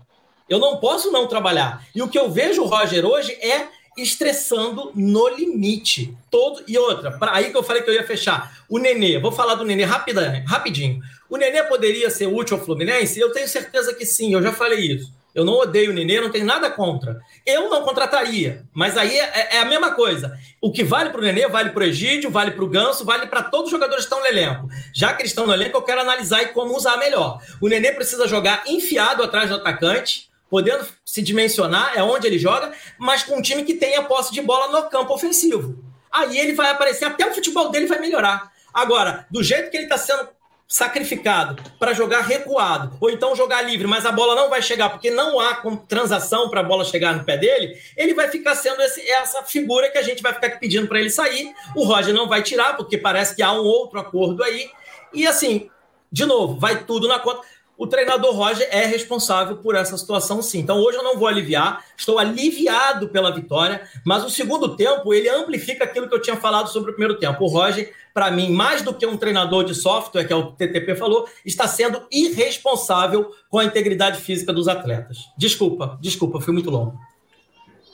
Eu 0.49 0.59
não 0.59 0.77
posso 0.77 1.11
não 1.11 1.27
trabalhar. 1.27 1.85
E 1.95 2.03
o 2.03 2.09
que 2.09 2.19
eu 2.19 2.31
vejo, 2.31 2.65
Roger, 2.65 3.05
hoje 3.05 3.33
é 3.33 3.67
estressando 3.97 4.93
no 4.95 5.29
limite. 5.29 6.17
Todo 6.31 6.63
e 6.67 6.77
outra, 6.77 7.13
para 7.13 7.35
aí 7.35 7.51
que 7.51 7.57
eu 7.57 7.63
falei 7.63 7.83
que 7.83 7.91
eu 7.91 7.95
ia 7.95 8.07
fechar. 8.07 8.65
O 8.69 8.79
Nenê, 8.79 9.19
vou 9.19 9.33
falar 9.33 9.55
do 9.55 9.65
Nenê 9.65 9.85
rapidinho, 9.85 10.45
rapidinho. 10.47 11.03
O 11.29 11.37
Nenê 11.37 11.63
poderia 11.65 12.11
ser 12.11 12.27
útil 12.27 12.57
ao 12.57 12.65
Fluminense? 12.65 13.19
Eu 13.19 13.33
tenho 13.33 13.49
certeza 13.49 13.95
que 13.95 14.05
sim, 14.05 14.35
eu 14.35 14.43
já 14.43 14.53
falei 14.53 14.81
isso. 14.81 15.13
Eu 15.35 15.45
não 15.45 15.55
odeio 15.55 15.91
o 15.91 15.95
Nenê, 15.95 16.21
não 16.21 16.31
tenho 16.31 16.47
nada 16.47 16.71
contra. 16.71 17.21
Eu 17.45 17.69
não 17.69 17.83
contrataria, 17.83 18.65
mas 18.73 18.97
aí 18.97 19.19
é, 19.19 19.57
é 19.57 19.59
a 19.59 19.65
mesma 19.65 19.93
coisa. 19.93 20.39
O 20.61 20.71
que 20.71 20.85
vale 20.85 21.11
para 21.11 21.21
o 21.21 21.25
Nenê, 21.25 21.49
vale 21.49 21.71
para 21.71 21.83
o 21.83 21.87
Egídio, 21.87 22.31
vale 22.31 22.53
para 22.53 22.63
o 22.65 22.69
Ganso, 22.69 23.05
vale 23.05 23.27
para 23.27 23.43
todos 23.43 23.67
os 23.67 23.73
jogadores 23.73 24.07
que 24.07 24.15
estão 24.15 24.21
no 24.21 24.27
elenco. 24.27 24.69
Já 24.95 25.13
que 25.13 25.23
eles 25.23 25.33
estão 25.33 25.45
no 25.45 25.53
elenco, 25.53 25.77
eu 25.77 25.83
quero 25.83 26.01
analisar 26.01 26.43
e 26.43 26.47
como 26.47 26.77
usar 26.77 26.97
melhor. 26.99 27.41
O 27.61 27.67
Nenê 27.67 27.91
precisa 27.91 28.29
jogar 28.29 28.63
enfiado 28.69 29.25
atrás 29.25 29.51
do 29.51 29.57
atacante, 29.57 30.31
podendo 30.55 30.87
se 31.05 31.21
dimensionar, 31.21 31.95
é 31.97 32.03
onde 32.05 32.29
ele 32.29 32.39
joga, 32.39 32.73
mas 32.97 33.25
com 33.25 33.39
um 33.39 33.43
time 33.43 33.65
que 33.65 33.75
tenha 33.75 34.05
posse 34.05 34.33
de 34.33 34.41
bola 34.41 34.69
no 34.71 34.89
campo 34.89 35.13
ofensivo. 35.13 35.77
Aí 36.13 36.39
ele 36.39 36.53
vai 36.53 36.71
aparecer, 36.71 37.07
até 37.07 37.29
o 37.29 37.35
futebol 37.35 37.73
dele 37.73 37.89
vai 37.89 37.99
melhorar. 37.99 38.53
Agora, 38.73 39.27
do 39.29 39.43
jeito 39.43 39.69
que 39.69 39.77
ele 39.77 39.87
está 39.87 39.99
sendo 39.99 40.29
sacrificado 40.69 41.61
para 41.77 41.93
jogar 41.93 42.21
recuado, 42.21 42.97
ou 43.01 43.11
então 43.11 43.35
jogar 43.35 43.63
livre, 43.63 43.89
mas 43.89 44.07
a 44.07 44.13
bola 44.13 44.37
não 44.37 44.49
vai 44.49 44.63
chegar 44.63 44.91
porque 44.91 45.11
não 45.11 45.41
há 45.41 45.61
transação 45.89 46.49
para 46.49 46.61
a 46.61 46.63
bola 46.63 46.85
chegar 46.85 47.17
no 47.17 47.25
pé 47.25 47.37
dele, 47.37 47.77
ele 47.97 48.15
vai 48.15 48.29
ficar 48.29 48.55
sendo 48.55 48.81
esse, 48.81 49.01
essa 49.11 49.43
figura 49.43 49.91
que 49.91 49.99
a 49.99 50.03
gente 50.03 50.23
vai 50.23 50.33
ficar 50.33 50.61
pedindo 50.61 50.87
para 50.87 51.01
ele 51.01 51.11
sair. 51.11 51.53
O 51.75 51.83
Roger 51.83 52.15
não 52.15 52.29
vai 52.29 52.45
tirar, 52.45 52.77
porque 52.77 52.97
parece 52.97 53.35
que 53.35 53.43
há 53.43 53.53
um 53.53 53.65
outro 53.65 53.99
acordo 53.99 54.45
aí. 54.45 54.71
E 55.13 55.27
assim, 55.27 55.69
de 56.13 56.25
novo, 56.25 56.61
vai 56.61 56.85
tudo 56.85 57.09
na 57.09 57.19
conta 57.19 57.45
o 57.77 57.87
treinador 57.87 58.35
Roger 58.35 58.68
é 58.70 58.87
responsável 58.87 59.57
por 59.57 59.75
essa 59.75 59.97
situação, 59.97 60.41
sim. 60.41 60.61
Então 60.61 60.79
hoje 60.79 60.97
eu 60.97 61.03
não 61.03 61.18
vou 61.18 61.27
aliviar, 61.27 61.85
estou 61.97 62.18
aliviado 62.18 63.09
pela 63.09 63.33
vitória, 63.33 63.83
mas 64.05 64.25
o 64.25 64.31
segundo 64.31 64.77
tempo 64.77 65.12
ele 65.12 65.29
amplifica 65.29 65.85
aquilo 65.85 66.09
que 66.09 66.14
eu 66.14 66.22
tinha 66.22 66.37
falado 66.37 66.68
sobre 66.68 66.91
o 66.91 66.95
primeiro 66.95 67.18
tempo. 67.18 67.45
O 67.45 67.49
Roger, 67.49 67.93
para 68.12 68.31
mim, 68.31 68.53
mais 68.53 68.83
do 68.83 68.95
que 68.95 69.07
um 69.07 69.16
treinador 69.16 69.64
de 69.64 69.75
software, 69.75 70.25
que 70.25 70.33
é 70.33 70.37
o 70.37 70.53
TTP 70.53 70.95
falou, 70.95 71.29
está 71.45 71.66
sendo 71.66 72.07
irresponsável 72.11 73.33
com 73.49 73.59
a 73.59 73.64
integridade 73.64 74.20
física 74.20 74.53
dos 74.53 74.68
atletas. 74.68 75.18
Desculpa, 75.37 75.99
desculpa, 76.01 76.41
fui 76.41 76.53
muito 76.53 76.70
longo. 76.70 76.99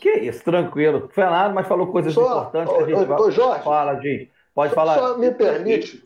Que 0.01 0.11
isso, 0.11 0.43
tranquilo. 0.43 1.11
Foi 1.15 1.25
nada, 1.25 1.53
mas 1.53 1.67
falou 1.67 1.87
coisas 1.89 2.15
só, 2.15 2.23
importantes 2.23 2.75
que 2.75 2.83
a 2.83 2.87
gente 2.87 3.05
vai... 3.07 3.31
Jorge, 3.31 3.65
fala, 3.65 4.01
gente. 4.01 4.31
Pode 4.55 4.75
falar. 4.75 4.99
Só 4.99 5.19
me 5.19 5.31
permite 5.31 6.03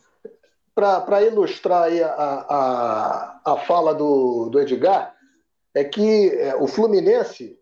para 0.74 1.22
ilustrar 1.22 1.84
aí 1.84 2.02
a, 2.02 2.10
a, 2.10 3.40
a 3.44 3.56
fala 3.58 3.94
do, 3.94 4.48
do 4.50 4.60
Edgar, 4.60 5.14
é 5.74 5.84
que 5.84 6.30
é, 6.30 6.54
o 6.56 6.66
Fluminense 6.66 7.58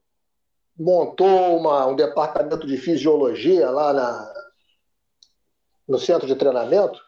montou 0.79 1.59
uma, 1.59 1.87
um 1.87 1.95
departamento 1.97 2.67
de 2.67 2.77
fisiologia 2.77 3.71
lá 3.71 3.93
na, 3.93 4.33
no 5.87 5.99
centro 5.99 6.27
de 6.27 6.35
treinamento, 6.35 6.99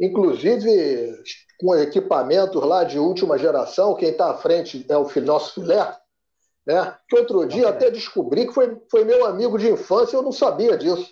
inclusive 0.00 1.22
com 1.58 1.74
equipamentos 1.74 2.62
lá 2.62 2.84
de 2.84 2.98
última 2.98 3.36
geração. 3.36 3.96
Quem 3.96 4.10
está 4.10 4.30
à 4.30 4.34
frente 4.38 4.86
é 4.88 4.96
o 4.96 5.08
nosso 5.22 5.54
filé, 5.54 5.96
né? 6.64 6.96
que 7.08 7.18
outro 7.18 7.44
dia 7.46 7.68
até 7.68 7.90
descobri 7.90 8.46
que 8.46 8.54
foi, 8.54 8.80
foi 8.90 9.04
meu 9.04 9.26
amigo 9.26 9.58
de 9.58 9.70
infância, 9.70 10.16
eu 10.16 10.22
não 10.22 10.32
sabia 10.32 10.76
disso. 10.76 11.10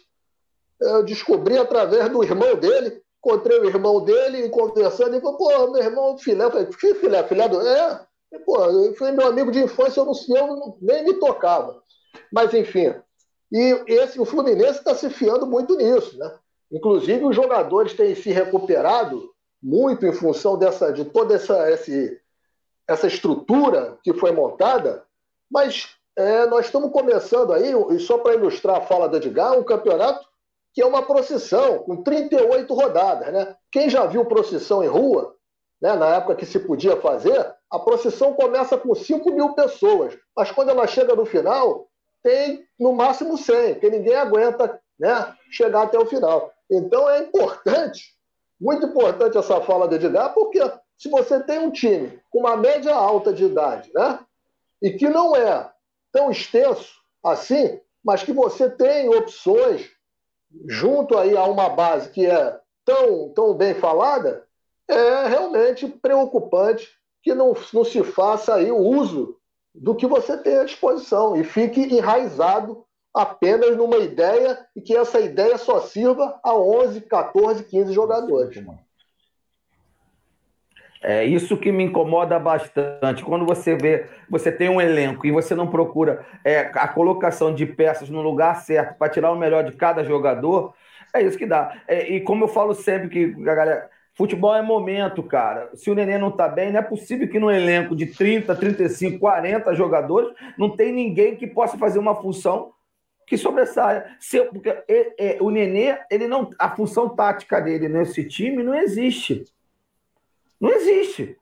Eu 0.81 1.05
descobri 1.05 1.59
através 1.59 2.09
do 2.11 2.23
irmão 2.23 2.55
dele, 2.55 3.03
encontrei 3.27 3.59
o 3.59 3.67
irmão 3.67 4.05
dele 4.05 4.49
conversando 4.49 5.17
e 5.17 5.21
falou, 5.21 5.37
pô, 5.37 5.73
meu 5.73 5.83
irmão 5.83 6.17
filé. 6.17 6.45
Eu 6.45 6.51
falei, 6.51 6.67
que 6.67 6.95
filé? 6.95 7.23
Filé 7.25 7.49
do. 7.49 7.61
É, 7.61 8.07
pô, 8.45 8.57
foi 8.95 9.11
meu 9.11 9.27
amigo 9.27 9.51
de 9.51 9.65
infância, 9.65 10.01
eu, 10.01 10.07
não, 10.07 10.15
eu 10.29 10.79
nem 10.81 11.05
me 11.05 11.15
tocava. 11.15 11.83
Mas, 12.33 12.55
enfim. 12.55 12.95
E 13.53 13.83
esse, 13.87 14.21
o 14.21 14.25
Fluminense 14.25 14.79
está 14.79 14.95
se 14.95 15.11
fiando 15.11 15.47
muito 15.47 15.77
nisso, 15.77 16.17
né? 16.19 16.33
Inclusive, 16.71 17.25
os 17.25 17.35
jogadores 17.35 17.95
têm 17.95 18.15
se 18.15 18.31
recuperado 18.31 19.31
muito 19.63 20.07
em 20.07 20.13
função 20.13 20.57
dessa, 20.57 20.93
de 20.93 21.05
toda 21.05 21.35
essa, 21.35 21.71
esse, 21.71 22.21
essa 22.89 23.07
estrutura 23.07 23.99
que 24.03 24.13
foi 24.15 24.33
montada, 24.33 25.05
mas 25.51 25.97
é, 26.17 26.47
nós 26.47 26.67
estamos 26.67 26.91
começando 26.91 27.53
aí, 27.53 27.73
e 27.91 28.01
só 28.01 28.19
para 28.19 28.35
ilustrar 28.35 28.77
a 28.77 28.81
fala 28.81 29.09
do 29.09 29.17
Edgar, 29.17 29.57
um 29.57 29.63
campeonato 29.63 30.27
que 30.77 30.83
é 30.83 30.87
uma 30.87 31.03
procissão 31.03 31.79
com 31.79 32.03
38 32.03 32.75
rodadas. 32.75 33.33
Né? 33.33 33.57
Quem 33.73 33.89
já 33.89 34.05
viu 34.05 34.27
procissão 34.27 34.85
em 34.85 34.87
rua, 34.87 35.35
né, 35.81 35.97
na 35.97 36.17
época 36.17 36.37
que 36.37 36.45
se 36.45 36.59
podia 36.59 37.01
fazer, 37.01 37.51
a 37.71 37.79
procissão 37.79 38.35
começa 38.35 38.77
com 38.77 38.95
5 38.95 39.33
mil 39.33 39.55
pessoas, 39.55 40.15
mas 40.37 40.51
quando 40.51 40.69
ela 40.69 40.87
chega 40.87 41.17
no 41.17 41.25
final, 41.25 41.89
tem 42.23 42.63
no 42.79 42.93
máximo 42.93 43.39
100, 43.39 43.73
porque 43.73 43.89
ninguém 43.89 44.17
aguenta 44.17 44.79
né, 45.01 45.35
chegar 45.51 45.85
até 45.85 45.99
o 45.99 46.05
final. 46.05 46.53
Então 46.71 47.09
é 47.09 47.21
importante, 47.21 48.15
muito 48.61 48.85
importante 48.85 49.39
essa 49.39 49.59
fala 49.63 49.89
do 49.89 49.95
Edgar, 49.95 50.35
porque 50.35 50.61
se 50.99 51.09
você 51.09 51.43
tem 51.43 51.59
um 51.59 51.71
time 51.71 52.21
com 52.31 52.41
uma 52.41 52.55
média 52.55 52.95
alta 52.95 53.33
de 53.33 53.47
idade, 53.47 53.91
né, 53.95 54.19
e 54.83 54.91
que 54.91 55.09
não 55.09 55.35
é 55.35 55.71
tão 56.13 56.31
extenso 56.31 56.97
assim, 57.25 57.81
mas 58.05 58.23
que 58.23 58.33
você 58.35 58.69
tem 58.69 59.09
opções 59.09 59.96
junto 60.69 61.17
aí 61.17 61.37
a 61.37 61.45
uma 61.45 61.69
base 61.69 62.11
que 62.11 62.27
é 62.27 62.59
tão, 62.85 63.31
tão 63.31 63.55
bem 63.55 63.75
falada, 63.75 64.45
é 64.89 65.27
realmente 65.27 65.89
preocupante 65.89 66.89
que 67.23 67.35
não, 67.35 67.55
não 67.73 67.85
se 67.85 68.03
faça 68.05 68.55
aí 68.55 68.71
o 68.71 68.79
uso 68.79 69.37
do 69.75 69.95
que 69.95 70.07
você 70.07 70.37
tem 70.39 70.59
à 70.59 70.65
disposição 70.65 71.37
e 71.37 71.45
fique 71.45 71.81
enraizado 71.83 72.85
apenas 73.13 73.77
numa 73.77 73.97
ideia 73.97 74.65
e 74.77 74.81
que 74.81 74.95
essa 74.95 75.19
ideia 75.21 75.59
só 75.59 75.81
sirva 75.81 76.39
a 76.43 76.55
11, 76.55 77.01
14, 77.03 77.65
15 77.65 77.93
jogadores. 77.93 78.65
É 81.09 81.25
isso 81.25 81.57
que 81.57 81.71
me 81.71 81.85
incomoda 81.85 82.37
bastante. 82.37 83.23
Quando 83.23 83.47
você 83.47 83.77
vê, 83.77 84.07
você 84.29 84.51
tem 84.51 84.69
um 84.69 84.81
elenco 84.81 85.25
e 85.25 85.31
você 85.31 85.55
não 85.55 85.69
procura 85.69 86.27
é, 86.45 86.63
a 86.75 86.89
colocação 86.89 87.55
de 87.55 87.65
peças 87.65 88.11
no 88.11 88.21
lugar 88.21 88.57
certo 88.57 88.99
para 88.99 89.09
tirar 89.09 89.31
o 89.31 89.39
melhor 89.39 89.63
de 89.63 89.71
cada 89.71 90.03
jogador, 90.03 90.75
é 91.15 91.23
isso 91.23 91.39
que 91.39 91.47
dá. 91.47 91.81
É, 91.87 92.11
e 92.11 92.21
como 92.21 92.43
eu 92.43 92.49
falo 92.49 92.75
sempre 92.75 93.09
que 93.09 93.49
a 93.49 93.55
galera, 93.55 93.89
futebol 94.15 94.53
é 94.53 94.61
momento, 94.61 95.23
cara. 95.23 95.71
Se 95.75 95.89
o 95.93 95.95
Nenê 95.95 96.19
não 96.19 96.33
tá 96.33 96.49
bem, 96.49 96.73
não 96.73 96.81
é 96.81 96.83
possível 96.83 97.29
que 97.29 97.39
no 97.39 97.53
elenco 97.53 97.95
de 97.95 98.07
30, 98.07 98.57
35, 98.57 99.21
40 99.21 99.73
jogadores 99.77 100.35
não 100.59 100.71
tem 100.71 100.93
ninguém 100.93 101.37
que 101.37 101.47
possa 101.47 101.79
fazer 101.79 102.01
uma 102.01 102.17
função 102.17 102.73
que 103.29 103.39
sobressaia. 103.39 104.07
Se, 104.19 104.43
porque 104.47 104.71
é, 104.71 105.37
é, 105.37 105.39
o 105.41 105.51
Nenê, 105.51 105.99
ele 106.11 106.27
não, 106.27 106.51
a 106.59 106.75
função 106.75 107.09
tática 107.09 107.61
dele 107.61 107.89
nesse 107.89 108.25
time 108.25 108.65
não 108.65 108.75
existe. 108.75 109.45
Não 110.61 110.71
existe. 110.71 111.37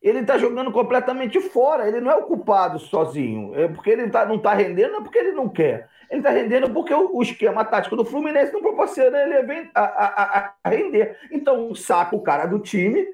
Ele 0.00 0.20
está 0.20 0.38
jogando 0.38 0.70
completamente 0.70 1.40
fora. 1.40 1.88
Ele 1.88 2.00
não 2.00 2.10
é 2.10 2.16
o 2.16 2.22
culpado 2.22 2.78
sozinho. 2.78 3.58
É 3.58 3.68
porque 3.68 3.90
ele 3.90 4.08
tá, 4.08 4.24
não 4.24 4.36
está 4.36 4.54
rendendo, 4.54 4.92
não 4.92 5.00
é 5.00 5.02
porque 5.02 5.18
ele 5.18 5.32
não 5.32 5.48
quer. 5.48 5.88
Ele 6.10 6.20
está 6.20 6.30
rendendo 6.30 6.70
porque 6.70 6.94
o, 6.94 7.16
o, 7.16 7.22
esquema 7.22 7.64
tático 7.64 7.96
do 7.96 8.04
Fluminense 8.04 8.52
não 8.52 8.62
proporciona 8.62 9.18
ele 9.18 9.70
a, 9.74 9.82
a, 9.82 10.54
a, 10.64 10.68
render. 10.68 11.18
Então, 11.30 11.74
saca 11.74 12.16
o 12.16 12.22
cara 12.22 12.46
do 12.46 12.58
time 12.58 13.06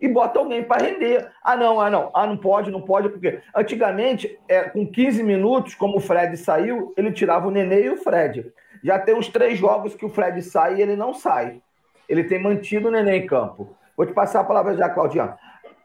e 0.00 0.08
bota 0.08 0.38
alguém 0.38 0.62
para 0.62 0.82
render. 0.82 1.30
Ah, 1.42 1.56
não, 1.56 1.80
ah, 1.80 1.88
não. 1.88 2.10
Ah, 2.12 2.26
não 2.26 2.36
pode, 2.36 2.70
não 2.70 2.82
pode, 2.82 3.08
porque 3.08 3.40
antigamente, 3.54 4.38
é, 4.48 4.64
com 4.64 4.86
15 4.86 5.22
minutos, 5.22 5.74
como 5.74 5.96
o 5.96 6.00
Fred 6.00 6.36
saiu, 6.36 6.92
ele 6.96 7.12
tirava 7.12 7.46
o 7.46 7.50
Nenê 7.50 7.84
e 7.84 7.90
o 7.90 7.96
Fred. 7.96 8.52
Já 8.82 8.98
tem 8.98 9.14
uns 9.14 9.28
três 9.28 9.58
jogos 9.58 9.94
que 9.94 10.04
o 10.04 10.10
Fred 10.10 10.42
sai 10.42 10.76
e 10.76 10.82
ele 10.82 10.96
não 10.96 11.14
sai. 11.14 11.62
Ele 12.08 12.24
tem 12.24 12.42
mantido 12.42 12.88
o 12.88 12.90
Nenê 12.90 13.18
em 13.18 13.26
campo. 13.26 13.74
Vou 14.02 14.06
te 14.08 14.12
passar 14.12 14.40
a 14.40 14.44
palavra 14.44 14.76
já, 14.76 14.88
Claudiano. 14.88 15.34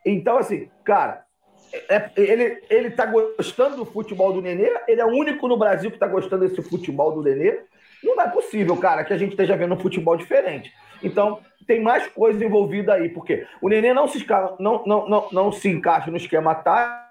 Então, 0.04 0.40
assim, 0.40 0.72
cara, 0.84 1.24
é, 1.88 2.10
ele, 2.18 2.64
ele 2.68 2.90
tá 2.90 3.06
gostando 3.06 3.76
do 3.76 3.86
futebol 3.86 4.34
do 4.34 4.42
Nenê, 4.42 4.76
ele 4.88 5.00
é 5.00 5.06
o 5.06 5.10
único 5.10 5.48
no 5.48 5.56
Brasil 5.56 5.92
que 5.92 6.00
tá 6.00 6.08
gostando 6.08 6.48
desse 6.48 6.60
futebol 6.64 7.12
do 7.12 7.22
Nenê. 7.22 7.60
Não 8.04 8.20
é 8.20 8.28
possível, 8.28 8.76
cara, 8.78 9.04
que 9.04 9.14
a 9.14 9.18
gente 9.20 9.32
esteja 9.32 9.56
vendo 9.56 9.76
um 9.76 9.80
futebol 9.80 10.18
diferente. 10.18 10.74
Então, 11.04 11.42
tem 11.68 11.80
mais 11.80 12.08
coisa 12.08 12.44
envolvida 12.44 12.96
aí, 12.96 13.10
porque 13.10 13.46
o 13.62 13.70
Nenê 13.70 13.94
não 13.94 14.08
se, 14.08 14.26
não, 14.60 14.84
não, 14.84 15.08
não, 15.08 15.28
não 15.32 15.52
se 15.52 15.70
encaixa 15.70 16.10
no 16.10 16.18
esquema 16.18 16.56
tático 16.56 17.06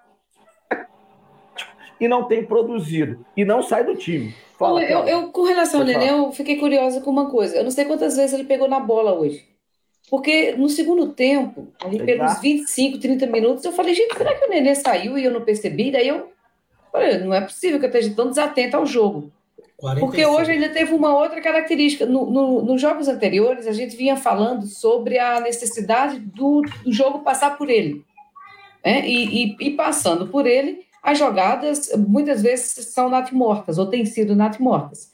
e 2.01 2.07
não 2.09 2.25
tem 2.25 2.43
produzido, 2.43 3.25
e 3.35 3.45
não 3.45 3.63
sai 3.63 3.85
do 3.85 3.95
time. 3.95 4.35
Fala, 4.59 4.83
eu, 4.83 5.05
eu, 5.07 5.31
com 5.31 5.43
relação 5.43 5.79
ao 5.79 5.85
Nenê, 5.85 6.09
eu 6.09 6.33
fiquei 6.33 6.57
curiosa 6.57 6.99
com 6.99 7.11
uma 7.11 7.31
coisa. 7.31 7.55
Eu 7.55 7.63
não 7.63 7.71
sei 7.71 7.85
quantas 7.85 8.17
vezes 8.17 8.33
ele 8.33 8.43
pegou 8.43 8.67
na 8.67 8.81
bola 8.81 9.13
hoje. 9.13 9.55
Porque 10.09 10.53
no 10.53 10.69
segundo 10.69 11.11
tempo, 11.11 11.67
ali 11.83 12.01
pelos 12.01 12.39
25, 12.39 12.97
30 12.97 13.27
minutos, 13.27 13.65
eu 13.65 13.73
falei, 13.73 13.93
gente, 13.93 14.15
será 14.15 14.33
que 14.35 14.45
o 14.45 14.49
Nenê 14.49 14.73
saiu 14.73 15.17
e 15.17 15.25
eu 15.25 15.31
não 15.31 15.41
percebi? 15.41 15.91
Daí 15.91 16.07
eu 16.07 16.31
falei, 16.91 17.17
não 17.17 17.33
é 17.33 17.41
possível 17.41 17.77
que 17.77 17.85
eu 17.85 17.89
esteja 17.89 18.15
tão 18.15 18.29
desatento 18.29 18.77
ao 18.77 18.85
jogo. 18.85 19.31
45. 19.75 19.99
Porque 19.99 20.25
hoje 20.25 20.51
ainda 20.51 20.69
teve 20.69 20.93
uma 20.93 21.15
outra 21.15 21.41
característica. 21.41 22.05
No, 22.05 22.31
no, 22.31 22.61
nos 22.63 22.81
jogos 22.81 23.09
anteriores, 23.09 23.67
a 23.67 23.73
gente 23.73 23.97
vinha 23.97 24.15
falando 24.15 24.65
sobre 24.65 25.19
a 25.19 25.41
necessidade 25.41 26.19
do, 26.19 26.61
do 26.83 26.91
jogo 26.91 27.19
passar 27.19 27.57
por 27.57 27.69
ele. 27.69 28.03
Né? 28.83 29.05
E, 29.05 29.43
e, 29.43 29.57
e, 29.59 29.71
passando 29.71 30.29
por 30.29 30.47
ele, 30.47 30.85
as 31.03 31.19
jogadas 31.19 31.91
muitas 31.95 32.41
vezes 32.41 32.87
são 32.87 33.09
natimortas, 33.09 33.77
ou 33.77 33.85
têm 33.85 34.05
sido 34.05 34.35
natimortas. 34.35 35.11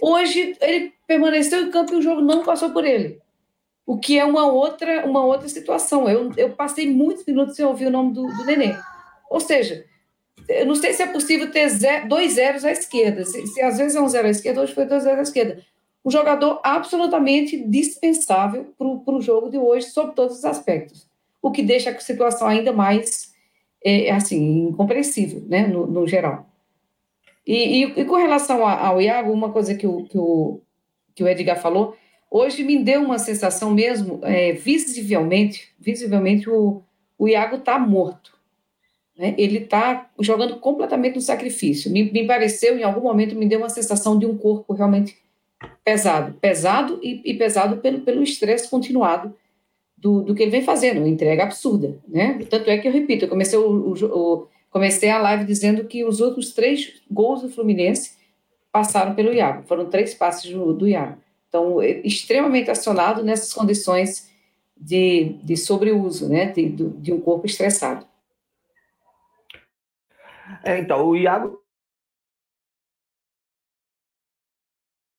Hoje, 0.00 0.56
ele 0.62 0.94
permaneceu 1.06 1.62
em 1.62 1.70
campo 1.70 1.92
e 1.92 1.98
o 1.98 2.02
jogo 2.02 2.22
não 2.22 2.42
passou 2.42 2.70
por 2.70 2.86
ele 2.86 3.20
o 3.90 3.98
que 3.98 4.16
é 4.16 4.24
uma 4.24 4.46
outra, 4.46 5.04
uma 5.04 5.24
outra 5.24 5.48
situação. 5.48 6.08
Eu, 6.08 6.30
eu 6.36 6.50
passei 6.50 6.88
muitos 6.88 7.26
minutos 7.26 7.56
sem 7.56 7.64
ouvir 7.64 7.86
o 7.86 7.90
nome 7.90 8.14
do, 8.14 8.24
do 8.24 8.44
Nenê. 8.44 8.72
Ou 9.28 9.40
seja, 9.40 9.84
eu 10.48 10.64
não 10.64 10.76
sei 10.76 10.92
se 10.92 11.02
é 11.02 11.08
possível 11.08 11.50
ter 11.50 11.68
zero, 11.70 12.08
dois 12.08 12.34
zeros 12.34 12.64
à 12.64 12.70
esquerda. 12.70 13.24
Se, 13.24 13.44
se, 13.48 13.60
às 13.60 13.78
vezes 13.78 13.96
é 13.96 14.00
um 14.00 14.08
zero 14.08 14.28
à 14.28 14.30
esquerda, 14.30 14.60
hoje 14.60 14.74
foi 14.74 14.84
dois 14.84 15.02
zeros 15.02 15.18
à 15.18 15.22
esquerda. 15.22 15.60
Um 16.04 16.10
jogador 16.10 16.60
absolutamente 16.62 17.60
dispensável 17.66 18.72
para 18.78 18.86
o 18.86 19.20
jogo 19.20 19.50
de 19.50 19.58
hoje, 19.58 19.86
sob 19.86 20.14
todos 20.14 20.38
os 20.38 20.44
aspectos. 20.44 21.08
O 21.42 21.50
que 21.50 21.60
deixa 21.60 21.90
a 21.90 21.98
situação 21.98 22.46
ainda 22.46 22.72
mais, 22.72 23.34
é, 23.84 24.12
assim, 24.12 24.68
incompreensível, 24.68 25.42
né, 25.48 25.66
no, 25.66 25.84
no 25.88 26.06
geral. 26.06 26.46
E, 27.44 27.82
e, 27.82 28.00
e, 28.02 28.04
com 28.04 28.14
relação 28.14 28.64
ao 28.64 29.02
Iago, 29.02 29.32
uma 29.32 29.50
coisa 29.50 29.74
que 29.74 29.84
o, 29.88 30.04
que 30.04 30.16
o, 30.16 30.60
que 31.12 31.24
o 31.24 31.28
Edgar 31.28 31.60
falou, 31.60 31.96
Hoje 32.30 32.62
me 32.62 32.78
deu 32.78 33.02
uma 33.02 33.18
sensação 33.18 33.72
mesmo, 33.72 34.20
é, 34.22 34.52
visivelmente, 34.52 35.68
visivelmente 35.78 36.48
o, 36.48 36.80
o 37.18 37.26
Iago 37.26 37.56
está 37.56 37.76
morto. 37.78 38.38
Né? 39.18 39.34
Ele 39.36 39.58
está 39.58 40.08
jogando 40.20 40.56
completamente 40.60 41.16
no 41.16 41.20
sacrifício. 41.20 41.90
Me, 41.90 42.10
me, 42.10 42.26
pareceu, 42.26 42.78
em 42.78 42.84
algum 42.84 43.02
momento, 43.02 43.34
me 43.34 43.46
deu 43.46 43.58
uma 43.58 43.68
sensação 43.68 44.16
de 44.16 44.26
um 44.26 44.38
corpo 44.38 44.72
realmente 44.72 45.18
pesado. 45.84 46.34
Pesado 46.40 47.00
e, 47.02 47.20
e 47.24 47.34
pesado 47.34 47.78
pelo, 47.78 48.00
pelo 48.02 48.22
estresse 48.22 48.70
continuado 48.70 49.34
do, 49.98 50.22
do 50.22 50.34
que 50.34 50.42
ele 50.42 50.52
vem 50.52 50.62
fazendo, 50.62 51.06
entrega 51.06 51.42
absurda. 51.42 51.98
Né? 52.08 52.38
Tanto 52.48 52.70
é 52.70 52.78
que 52.78 52.88
eu 52.88 52.92
repito, 52.92 53.24
eu 53.24 53.28
comecei, 53.28 53.58
o, 53.58 53.92
o, 53.92 54.46
comecei 54.70 55.10
a 55.10 55.18
live 55.18 55.44
dizendo 55.44 55.84
que 55.84 56.04
os 56.04 56.20
outros 56.20 56.52
três 56.54 57.02
gols 57.10 57.42
do 57.42 57.50
Fluminense 57.50 58.12
passaram 58.72 59.14
pelo 59.14 59.34
Iago. 59.34 59.64
Foram 59.66 59.90
três 59.90 60.14
passes 60.14 60.50
do, 60.50 60.72
do 60.72 60.88
Iago. 60.88 61.18
Então, 61.50 61.82
é 61.82 62.00
extremamente 62.06 62.70
acionado 62.70 63.24
nessas 63.24 63.52
condições 63.52 64.30
de, 64.76 65.34
de 65.42 65.56
sobreuso, 65.56 66.28
né, 66.28 66.46
de, 66.46 66.68
de 66.68 67.12
um 67.12 67.20
corpo 67.20 67.44
estressado. 67.44 68.06
É, 70.64 70.78
então, 70.78 71.08
o 71.08 71.16
Iago 71.16 71.60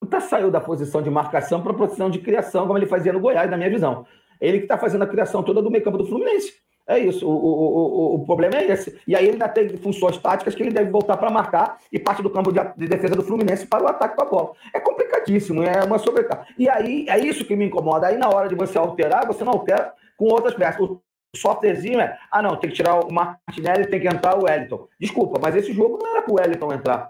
tá, 0.09 0.21
saiu 0.21 0.49
da 0.49 0.61
posição 0.61 1.01
de 1.01 1.09
marcação 1.09 1.61
para 1.61 1.73
a 1.73 1.77
posição 1.77 2.09
de 2.09 2.19
criação, 2.19 2.65
como 2.65 2.79
ele 2.79 2.85
fazia 2.85 3.11
no 3.11 3.19
Goiás, 3.19 3.51
na 3.51 3.57
minha 3.57 3.69
visão. 3.69 4.07
Ele 4.39 4.59
que 4.59 4.63
está 4.63 4.77
fazendo 4.77 5.03
a 5.03 5.07
criação 5.07 5.43
toda 5.43 5.61
do 5.61 5.69
meio 5.69 5.83
campo 5.83 5.97
do 5.97 6.07
Fluminense. 6.07 6.53
É 6.91 6.99
isso, 6.99 7.25
o, 7.25 7.31
o, 7.31 8.15
o, 8.15 8.15
o 8.15 8.25
problema 8.25 8.57
é 8.57 8.69
esse. 8.69 8.99
E 9.07 9.15
aí 9.15 9.23
ele 9.23 9.33
ainda 9.33 9.47
tem 9.47 9.69
funções 9.77 10.17
táticas 10.17 10.53
que 10.53 10.61
ele 10.61 10.71
deve 10.71 10.91
voltar 10.91 11.15
para 11.15 11.31
marcar 11.31 11.77
e 11.89 11.97
parte 11.97 12.21
do 12.21 12.29
campo 12.29 12.51
de, 12.51 12.59
de, 12.75 12.85
defesa 12.85 13.15
do 13.15 13.23
Fluminense 13.23 13.65
para 13.65 13.81
o 13.81 13.87
ataque 13.87 14.13
com 14.13 14.23
a 14.23 14.25
bola. 14.25 14.51
É 14.73 14.79
complicadíssimo, 14.81 15.63
é 15.63 15.85
uma 15.85 15.97
sobrecarga. 15.97 16.45
E 16.57 16.67
aí 16.67 17.05
é 17.07 17.17
isso 17.17 17.45
que 17.45 17.55
me 17.55 17.63
incomoda. 17.63 18.07
Aí 18.07 18.17
na 18.17 18.27
hora 18.27 18.49
de 18.49 18.55
você 18.55 18.77
alterar, 18.77 19.25
você 19.25 19.41
não 19.45 19.53
altera 19.53 19.93
com 20.17 20.25
outras 20.25 20.53
peças. 20.53 20.81
O 20.81 21.01
softwarezinho 21.33 22.01
é, 22.01 22.19
ah 22.29 22.41
não, 22.41 22.57
tem 22.57 22.69
que 22.69 22.75
tirar 22.75 22.99
o 22.99 23.09
Martinelli, 23.09 23.87
tem 23.87 24.01
que 24.01 24.07
entrar 24.09 24.37
o 24.37 24.43
Wellington. 24.43 24.85
Desculpa, 24.99 25.39
mas 25.41 25.55
esse 25.55 25.71
jogo 25.71 25.97
não 25.97 26.11
era 26.11 26.21
para 26.21 26.33
o 26.33 26.35
Wellington 26.35 26.73
entrar. 26.73 27.09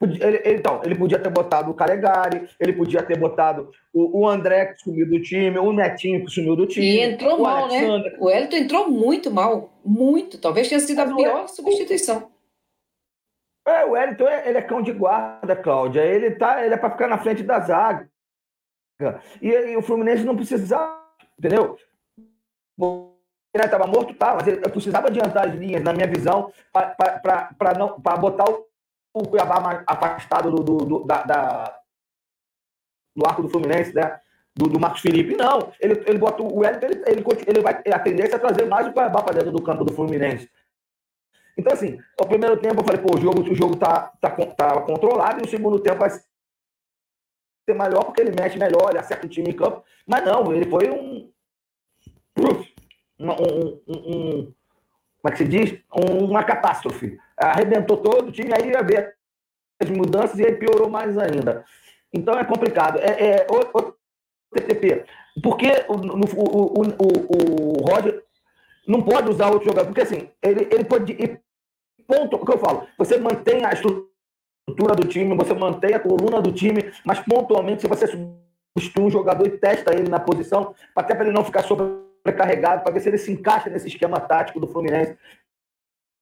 Ele, 0.00 0.40
então, 0.44 0.80
ele 0.84 0.94
podia 0.94 1.18
ter 1.18 1.28
botado 1.28 1.72
o 1.72 1.74
Calegari, 1.74 2.48
ele 2.60 2.72
podia 2.72 3.02
ter 3.02 3.18
botado 3.18 3.70
o, 3.92 4.20
o, 4.20 4.28
André, 4.28 4.66
que 4.66 4.80
sumiu 4.80 5.08
do 5.08 5.20
time, 5.20 5.58
o 5.58 5.72
Netinho, 5.72 6.24
que 6.24 6.30
sumiu 6.30 6.54
do 6.54 6.66
time. 6.66 6.86
E 6.86 7.00
entrou 7.00 7.40
mal, 7.40 7.66
né? 7.66 7.78
Alexandre. 7.78 8.10
né? 8.12 8.16
O 8.20 8.30
Elton 8.30 8.56
entrou 8.56 8.88
muito 8.88 9.28
mal. 9.28 9.72
Muito. 9.84 10.38
Talvez 10.38 10.68
tenha 10.68 10.80
sido 10.80 11.00
a 11.00 11.06
pior 11.06 11.44
é... 11.44 11.48
substituição. 11.48 12.30
É, 13.66 13.84
o 13.84 13.90
Wellington, 13.90 14.28
ele 14.28 14.56
é 14.56 14.62
cão 14.62 14.80
de 14.80 14.92
guarda, 14.92 15.54
Cláudia. 15.54 16.00
Ele, 16.00 16.30
tá, 16.30 16.64
ele 16.64 16.72
é 16.72 16.78
para 16.78 16.90
ficar 16.90 17.06
na 17.06 17.18
frente 17.18 17.42
da 17.42 17.60
zaga. 17.60 18.08
E, 19.42 19.48
e, 19.48 19.76
o 19.76 19.82
Fluminense 19.82 20.24
não 20.24 20.34
precisava, 20.34 21.04
entendeu? 21.38 21.76
Ele 22.80 23.64
estava 23.64 23.86
morto, 23.86 24.14
tá, 24.14 24.34
mas 24.34 24.46
ele 24.46 24.60
precisava 24.60 25.08
adiantar 25.08 25.48
as 25.48 25.54
linhas, 25.54 25.82
na 25.82 25.92
minha 25.92 26.06
visão, 26.06 26.50
para 26.72 28.16
botar 28.16 28.50
o 28.50 28.67
o 29.12 29.28
Cuiabá 29.28 29.82
afastado 29.86 30.50
do, 30.50 30.62
do, 30.62 30.76
do, 30.84 31.04
da, 31.04 31.22
da, 31.22 31.80
do 33.16 33.26
arco 33.26 33.42
do 33.42 33.48
Fluminense, 33.48 33.94
né? 33.94 34.20
Do, 34.54 34.68
do 34.68 34.80
Marcos 34.80 35.00
Felipe. 35.00 35.36
Não, 35.36 35.72
ele, 35.80 36.02
ele 36.06 36.18
bota 36.18 36.42
o 36.42 36.58
Wellington, 36.58 36.86
ele, 36.86 37.02
ele, 37.06 37.24
ele 37.46 37.60
vai 37.60 37.82
a 37.92 37.98
tendência 37.98 38.36
é 38.36 38.38
trazer 38.38 38.66
mais 38.66 38.86
o 38.86 38.92
Cuiabá 38.92 39.22
para 39.22 39.34
dentro 39.34 39.52
do 39.52 39.62
campo 39.62 39.84
do 39.84 39.92
Fluminense. 39.92 40.50
Então, 41.56 41.72
assim, 41.72 41.98
o 42.20 42.26
primeiro 42.26 42.56
tempo 42.56 42.80
eu 42.80 42.84
falei, 42.84 43.00
pô, 43.00 43.16
o 43.16 43.20
jogo, 43.20 43.40
o 43.42 43.54
jogo 43.54 43.76
tá, 43.76 44.12
tá, 44.20 44.30
tá 44.30 44.80
controlado, 44.82 45.40
e 45.40 45.46
o 45.46 45.50
segundo 45.50 45.80
tempo 45.80 45.98
vai 45.98 46.10
ser 46.10 46.22
melhor 47.68 48.04
porque 48.04 48.20
ele 48.20 48.30
mexe 48.30 48.56
melhor, 48.58 48.90
ele 48.90 48.98
acerta 48.98 49.26
o 49.26 49.28
time 49.28 49.50
em 49.50 49.56
campo. 49.56 49.84
Mas 50.06 50.24
não, 50.24 50.52
ele 50.52 50.70
foi 50.70 50.88
um. 50.90 51.30
Um, 53.20 53.30
um, 53.30 53.80
um, 53.88 54.54
como 55.20 55.26
é 55.26 55.30
que 55.32 55.38
se 55.38 55.44
diz? 55.44 55.80
Uma 55.90 56.44
catástrofe. 56.44 57.18
Arrebentou 57.38 57.96
todo 57.96 58.28
o 58.28 58.32
time, 58.32 58.50
aí 58.52 58.70
ia 58.70 58.82
ver 58.82 59.14
as 59.80 59.88
mudanças 59.90 60.38
e 60.38 60.44
aí 60.44 60.56
piorou 60.56 60.88
mais 60.88 61.16
ainda. 61.16 61.64
Então 62.12 62.38
é 62.38 62.44
complicado. 62.44 62.98
É, 62.98 63.42
é 63.42 63.46
o, 63.50 63.78
o 63.78 63.94
TTP. 64.52 65.04
Porque 65.42 65.68
o, 65.88 65.94
o, 65.94 66.82
o, 66.88 67.78
o, 67.78 67.88
Roger 67.88 68.22
não 68.86 69.02
pode 69.02 69.30
usar 69.30 69.50
outro 69.50 69.68
jogador? 69.68 69.86
Porque 69.86 70.02
assim, 70.02 70.28
ele, 70.42 70.68
ele 70.70 70.84
pode. 70.84 71.12
Ir, 71.12 71.40
ponto, 72.06 72.36
o 72.36 72.44
que 72.44 72.52
eu 72.52 72.58
falo, 72.58 72.86
você 72.96 73.18
mantém 73.18 73.64
a 73.64 73.72
estrutura 73.72 74.94
do 74.96 75.06
time, 75.06 75.36
você 75.36 75.52
mantém 75.52 75.94
a 75.94 76.00
coluna 76.00 76.40
do 76.40 76.50
time, 76.50 76.90
mas 77.04 77.20
pontualmente, 77.20 77.82
se 77.82 77.86
você 77.86 78.06
substitui 78.06 79.04
um 79.04 79.10
jogador 79.10 79.46
e 79.46 79.58
testa 79.58 79.94
ele 79.94 80.08
na 80.08 80.18
posição, 80.18 80.74
até 80.96 81.14
para 81.14 81.26
ele 81.26 81.34
não 81.34 81.44
ficar 81.44 81.62
sobre 81.62 82.08
sobrecarregado 82.28 82.82
para 82.82 82.92
ver 82.92 83.00
se 83.00 83.08
ele 83.08 83.18
se 83.18 83.32
encaixa 83.32 83.70
nesse 83.70 83.88
esquema 83.88 84.20
tático 84.20 84.60
do 84.60 84.66
Fluminense. 84.66 85.16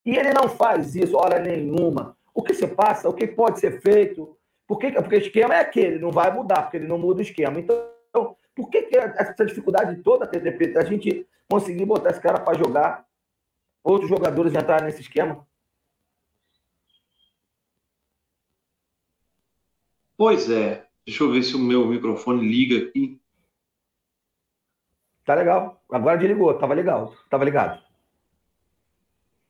E 0.07 0.17
ele 0.17 0.33
não 0.33 0.49
faz 0.49 0.95
isso 0.95 1.17
hora 1.17 1.41
nenhuma. 1.41 2.17
O 2.33 2.41
que 2.41 2.55
se 2.55 2.69
passa, 2.69 3.09
o 3.09 3.13
que 3.13 3.27
pode 3.27 3.59
ser 3.59 3.81
feito, 3.83 4.39
porque, 4.65 4.93
porque 4.93 5.17
o 5.17 5.19
esquema 5.19 5.57
é 5.57 5.61
aquele, 5.61 5.99
não 5.99 6.13
vai 6.13 6.33
mudar, 6.33 6.63
porque 6.63 6.77
ele 6.77 6.87
não 6.87 6.97
muda 6.97 7.19
o 7.19 7.23
esquema. 7.23 7.59
Então, 7.59 8.37
por 8.55 8.71
que, 8.71 8.83
que 8.83 8.97
essa 8.97 9.45
dificuldade 9.45 10.01
toda, 10.03 10.27
TTP, 10.27 10.79
a 10.79 10.85
gente 10.85 11.27
conseguir 11.51 11.85
botar 11.85 12.11
esse 12.11 12.21
cara 12.21 12.39
para 12.39 12.57
jogar, 12.57 13.05
outros 13.83 14.09
jogadores 14.09 14.55
entrarem 14.55 14.87
nesse 14.87 15.01
esquema? 15.01 15.45
Pois 20.17 20.49
é. 20.49 20.87
Deixa 21.05 21.23
eu 21.23 21.31
ver 21.31 21.43
se 21.43 21.55
o 21.55 21.59
meu 21.59 21.87
microfone 21.87 22.49
liga 22.49 22.87
aqui. 22.87 23.21
Tá 25.25 25.35
legal. 25.35 25.83
Agora 25.91 26.17
desligou. 26.17 26.55
Tava 26.59 26.75
legal. 26.75 27.15
Tava 27.29 27.45
ligado. 27.45 27.86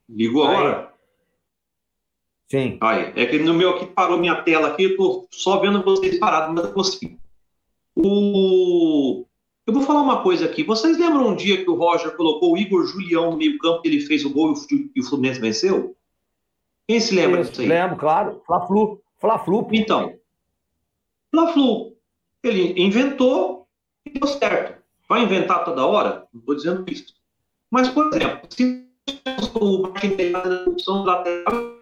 Ligou 0.08 0.44
Aí. 0.44 0.56
agora? 0.56 0.92
Sim. 2.48 2.78
Aí. 2.80 3.12
É 3.16 3.26
que 3.26 3.38
no 3.38 3.54
meu 3.54 3.70
aqui 3.70 3.86
parou 3.86 4.18
minha 4.18 4.42
tela 4.42 4.68
aqui. 4.68 4.84
Eu 4.84 4.96
tô 4.96 5.26
só 5.30 5.58
vendo 5.58 5.82
vocês 5.82 6.18
parados, 6.18 6.54
mas 6.54 6.64
eu 6.64 6.72
consegui. 6.72 7.18
O... 7.94 9.24
Eu 9.66 9.72
vou 9.72 9.82
falar 9.82 10.02
uma 10.02 10.22
coisa 10.22 10.44
aqui. 10.44 10.62
Vocês 10.62 10.96
lembram 10.96 11.28
um 11.28 11.34
dia 11.34 11.62
que 11.62 11.68
o 11.68 11.74
Roger 11.74 12.16
colocou 12.16 12.52
o 12.52 12.58
Igor 12.58 12.86
Julião 12.86 13.32
no 13.32 13.36
meio-campo 13.36 13.82
e 13.84 13.88
ele 13.88 14.00
fez 14.00 14.24
o 14.24 14.30
gol 14.30 14.54
e 14.94 15.00
o 15.00 15.04
Fluminense 15.04 15.40
venceu? 15.40 15.96
Quem 16.86 17.00
se 17.00 17.14
lembra 17.14 17.42
disso 17.42 17.60
aí? 17.60 17.66
Lembro, 17.66 17.96
claro. 17.96 18.40
Fla-Flu. 18.46 19.02
Fla-Flu. 19.18 19.68
Então, 19.72 20.14
Fla-Flu. 21.32 21.96
Ele 22.44 22.80
inventou 22.80 23.66
e 24.04 24.10
deu 24.10 24.28
certo. 24.28 24.80
Vai 25.08 25.22
inventar 25.24 25.64
toda 25.64 25.84
hora? 25.84 26.28
Não 26.32 26.38
estou 26.40 26.54
dizendo 26.54 26.84
isso. 26.88 27.14
Mas, 27.68 27.88
por 27.88 28.08
exemplo, 28.14 28.46
se 28.48 28.85
o 29.54 30.70
opção 30.70 31.04
lateral, 31.04 31.76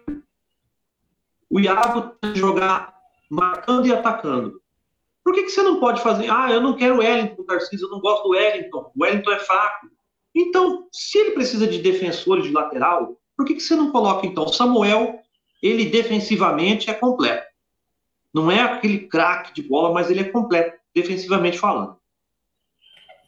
o 1.49 1.59
Iago 1.59 2.15
tem 2.21 2.33
que 2.33 2.39
jogar 2.39 2.95
marcando 3.29 3.87
e 3.87 3.93
atacando. 3.93 4.61
Por 5.23 5.33
que, 5.33 5.43
que 5.43 5.49
você 5.49 5.63
não 5.63 5.79
pode 5.79 6.01
fazer? 6.01 6.29
Ah, 6.29 6.51
eu 6.51 6.61
não 6.61 6.75
quero 6.75 6.95
o 6.95 6.97
Wellington, 6.99 7.43
Tarcísio, 7.43 7.87
eu 7.87 7.91
não 7.91 7.99
gosto 7.99 8.23
do 8.23 8.29
Wellington. 8.29 8.91
O 8.95 9.03
Wellington 9.03 9.31
é 9.31 9.39
fraco. 9.39 9.87
Então, 10.35 10.87
se 10.91 11.17
ele 11.17 11.31
precisa 11.31 11.65
de 11.65 11.79
defensores 11.79 12.45
de 12.45 12.51
lateral, 12.51 13.19
por 13.35 13.45
que, 13.45 13.55
que 13.55 13.61
você 13.61 13.75
não 13.75 13.91
coloca, 13.91 14.27
então, 14.27 14.47
Samuel? 14.47 15.19
Ele 15.63 15.85
defensivamente 15.85 16.89
é 16.89 16.93
completo. 16.93 17.47
Não 18.33 18.51
é 18.51 18.61
aquele 18.61 19.07
craque 19.07 19.53
de 19.53 19.63
bola, 19.63 19.93
mas 19.93 20.11
ele 20.11 20.19
é 20.19 20.25
completo, 20.25 20.77
defensivamente 20.93 21.57
falando. 21.57 21.97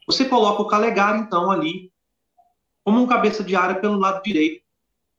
Você 0.06 0.26
coloca 0.26 0.62
o 0.62 0.68
Calegari, 0.68 1.20
então, 1.20 1.50
ali, 1.50 1.92
como 2.88 3.02
um 3.02 3.06
cabeça 3.06 3.44
de 3.44 3.54
área 3.54 3.76
pelo 3.76 4.00
lado 4.00 4.24
direito, 4.24 4.64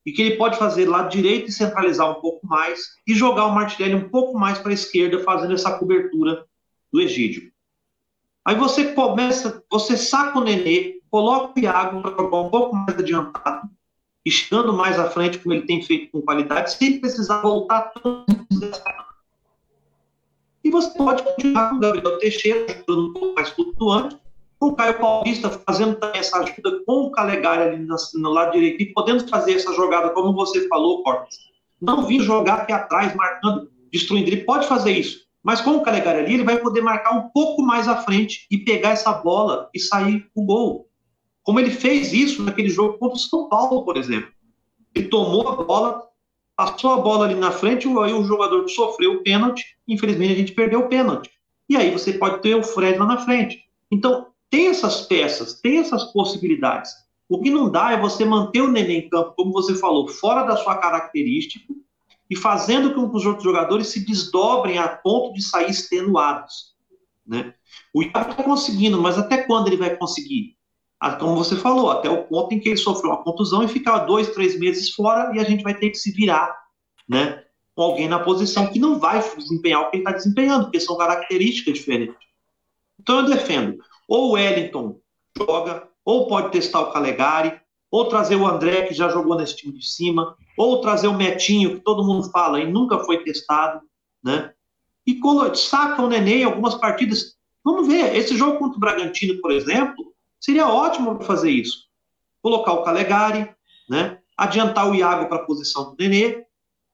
e 0.06 0.10
que 0.10 0.22
ele 0.22 0.36
pode 0.36 0.56
fazer 0.56 0.88
lado 0.88 1.10
direito 1.10 1.50
e 1.50 1.52
centralizar 1.52 2.10
um 2.10 2.14
pouco 2.14 2.46
mais, 2.46 2.94
e 3.06 3.14
jogar 3.14 3.44
o 3.44 3.54
Martinelli 3.54 3.94
um 3.94 4.08
pouco 4.08 4.38
mais 4.38 4.58
para 4.58 4.70
a 4.70 4.74
esquerda, 4.74 5.22
fazendo 5.22 5.52
essa 5.52 5.78
cobertura 5.78 6.46
do 6.90 6.98
Egídio. 6.98 7.52
Aí 8.42 8.54
você 8.54 8.94
começa, 8.94 9.62
você 9.70 9.98
saca 9.98 10.38
o 10.38 10.42
Nenê, 10.42 10.98
coloca 11.10 11.60
o 11.60 11.62
Iago 11.62 12.00
para 12.00 12.12
jogar 12.12 12.38
um 12.38 12.48
pouco 12.48 12.74
mais 12.74 12.98
adiantado, 12.98 13.68
e 14.24 14.30
chegando 14.30 14.72
mais 14.72 14.98
à 14.98 15.10
frente, 15.10 15.38
como 15.38 15.54
ele 15.54 15.66
tem 15.66 15.82
feito 15.82 16.10
com 16.10 16.22
qualidade, 16.22 16.72
sem 16.72 16.98
precisar 16.98 17.42
voltar 17.42 17.92
tanto 17.92 18.24
E 20.64 20.70
você 20.70 20.96
pode 20.96 21.22
continuar 21.22 21.68
com 21.68 21.76
o 21.76 21.80
Gabriel 21.80 22.18
Teixeira, 22.18 22.66
jogando 22.66 23.10
um 23.10 23.12
pouco 23.12 23.34
mais 23.34 23.50
flutuante, 23.50 24.16
o 24.60 24.74
Caio 24.74 24.98
Paulista 24.98 25.50
fazendo 25.50 25.98
essa 26.14 26.38
ajuda 26.38 26.82
com 26.84 27.04
o 27.04 27.10
Calegari 27.12 27.62
ali 27.62 27.84
no, 27.84 27.96
no 28.14 28.30
lado 28.30 28.52
direito 28.52 28.82
e 28.82 28.92
podendo 28.92 29.26
fazer 29.28 29.54
essa 29.54 29.72
jogada, 29.72 30.10
como 30.10 30.32
você 30.32 30.66
falou, 30.68 31.02
Cortes. 31.02 31.38
Não 31.80 32.06
vir 32.06 32.20
jogar 32.22 32.60
aqui 32.60 32.72
atrás, 32.72 33.14
marcando, 33.14 33.70
destruindo. 33.92 34.28
Ele 34.28 34.38
pode 34.38 34.66
fazer 34.66 34.92
isso. 34.92 35.28
Mas 35.42 35.60
com 35.60 35.76
o 35.76 35.82
Calegari 35.82 36.18
ali, 36.18 36.34
ele 36.34 36.44
vai 36.44 36.58
poder 36.58 36.80
marcar 36.80 37.12
um 37.12 37.28
pouco 37.28 37.62
mais 37.62 37.86
à 37.86 37.96
frente 37.96 38.46
e 38.50 38.58
pegar 38.58 38.90
essa 38.90 39.12
bola 39.12 39.70
e 39.72 39.78
sair 39.78 40.26
o 40.34 40.44
gol. 40.44 40.88
Como 41.42 41.60
ele 41.60 41.70
fez 41.70 42.12
isso 42.12 42.42
naquele 42.42 42.68
jogo 42.68 42.98
contra 42.98 43.16
o 43.16 43.20
São 43.20 43.48
Paulo, 43.48 43.84
por 43.84 43.96
exemplo. 43.96 44.30
Ele 44.94 45.08
tomou 45.08 45.48
a 45.48 45.62
bola, 45.62 46.02
passou 46.56 46.92
a 46.92 46.98
bola 46.98 47.24
ali 47.24 47.34
na 47.36 47.52
frente, 47.52 47.86
aí 47.86 48.12
o 48.12 48.24
jogador 48.24 48.68
sofreu 48.68 49.14
o 49.14 49.22
pênalti, 49.22 49.64
infelizmente 49.86 50.32
a 50.32 50.36
gente 50.36 50.52
perdeu 50.52 50.80
o 50.80 50.88
pênalti. 50.88 51.30
E 51.68 51.76
aí 51.76 51.90
você 51.90 52.12
pode 52.14 52.42
ter 52.42 52.54
o 52.54 52.62
Fred 52.62 52.98
lá 52.98 53.06
na 53.06 53.18
frente. 53.18 53.62
Então, 53.90 54.26
tem 54.50 54.68
essas 54.68 55.02
peças, 55.02 55.60
tem 55.60 55.78
essas 55.78 56.04
possibilidades. 56.12 56.90
O 57.28 57.40
que 57.40 57.50
não 57.50 57.70
dá 57.70 57.92
é 57.92 58.00
você 58.00 58.24
manter 58.24 58.62
o 58.62 58.68
Nenê 58.68 59.00
em 59.00 59.08
campo, 59.08 59.34
como 59.36 59.52
você 59.52 59.74
falou, 59.74 60.08
fora 60.08 60.44
da 60.44 60.56
sua 60.56 60.76
característica, 60.76 61.74
e 62.30 62.36
fazendo 62.36 62.94
com 62.94 63.08
que 63.08 63.16
os 63.16 63.24
outros 63.24 63.44
jogadores 63.44 63.88
se 63.88 64.04
desdobrem 64.04 64.78
a 64.78 64.88
ponto 64.88 65.34
de 65.34 65.42
sair 65.42 65.70
extenuados. 65.70 66.74
Né? 67.26 67.54
O 67.92 68.02
Iago 68.02 68.30
está 68.30 68.42
conseguindo, 68.42 69.00
mas 69.00 69.18
até 69.18 69.38
quando 69.38 69.68
ele 69.68 69.76
vai 69.76 69.96
conseguir? 69.96 70.56
Ah, 71.00 71.12
como 71.12 71.36
você 71.36 71.56
falou, 71.56 71.90
até 71.90 72.10
o 72.10 72.24
ponto 72.24 72.52
em 72.54 72.58
que 72.58 72.70
ele 72.70 72.76
sofreu 72.76 73.10
uma 73.10 73.22
contusão 73.22 73.62
e 73.62 73.68
ficar 73.68 74.00
dois, 74.00 74.30
três 74.30 74.58
meses 74.58 74.90
fora 74.90 75.34
e 75.34 75.38
a 75.38 75.44
gente 75.44 75.62
vai 75.62 75.74
ter 75.74 75.90
que 75.90 75.96
se 75.96 76.10
virar 76.10 76.52
né, 77.08 77.44
com 77.74 77.82
alguém 77.82 78.08
na 78.08 78.18
posição 78.18 78.66
que 78.66 78.80
não 78.80 78.98
vai 78.98 79.22
desempenhar 79.36 79.82
o 79.82 79.90
que 79.90 79.96
ele 79.96 80.02
está 80.02 80.12
desempenhando, 80.12 80.64
porque 80.64 80.80
são 80.80 80.96
características 80.96 81.74
diferentes. 81.74 82.16
Então 82.98 83.18
eu 83.18 83.26
defendo, 83.26 83.78
ou 84.08 84.30
o 84.30 84.32
Wellington 84.32 84.98
joga, 85.36 85.86
ou 86.04 86.26
pode 86.26 86.50
testar 86.50 86.80
o 86.80 86.90
Calegari, 86.90 87.60
ou 87.90 88.08
trazer 88.08 88.36
o 88.36 88.46
André, 88.46 88.82
que 88.82 88.94
já 88.94 89.08
jogou 89.08 89.36
nesse 89.36 89.56
time 89.56 89.78
de 89.78 89.86
cima, 89.86 90.36
ou 90.56 90.80
trazer 90.80 91.08
o 91.08 91.14
Metinho, 91.14 91.76
que 91.76 91.80
todo 91.80 92.04
mundo 92.04 92.30
fala 92.30 92.60
e 92.60 92.70
nunca 92.70 92.98
foi 93.00 93.22
testado, 93.22 93.80
né? 94.22 94.52
E 95.06 95.18
saca 95.54 96.02
o 96.02 96.08
Nenê 96.08 96.40
em 96.40 96.44
algumas 96.44 96.74
partidas. 96.74 97.36
Vamos 97.64 97.86
ver, 97.86 98.14
esse 98.14 98.36
jogo 98.36 98.58
contra 98.58 98.76
o 98.76 98.80
Bragantino, 98.80 99.40
por 99.40 99.50
exemplo, 99.50 100.12
seria 100.38 100.68
ótimo 100.68 101.16
para 101.16 101.26
fazer 101.26 101.50
isso. 101.50 101.86
Colocar 102.42 102.72
o 102.72 102.82
Calegari, 102.82 103.50
né? 103.88 104.18
Adiantar 104.36 104.90
o 104.90 104.94
Iago 104.94 105.26
para 105.26 105.38
a 105.38 105.46
posição 105.46 105.90
do 105.90 105.96
Nenê, 105.98 106.44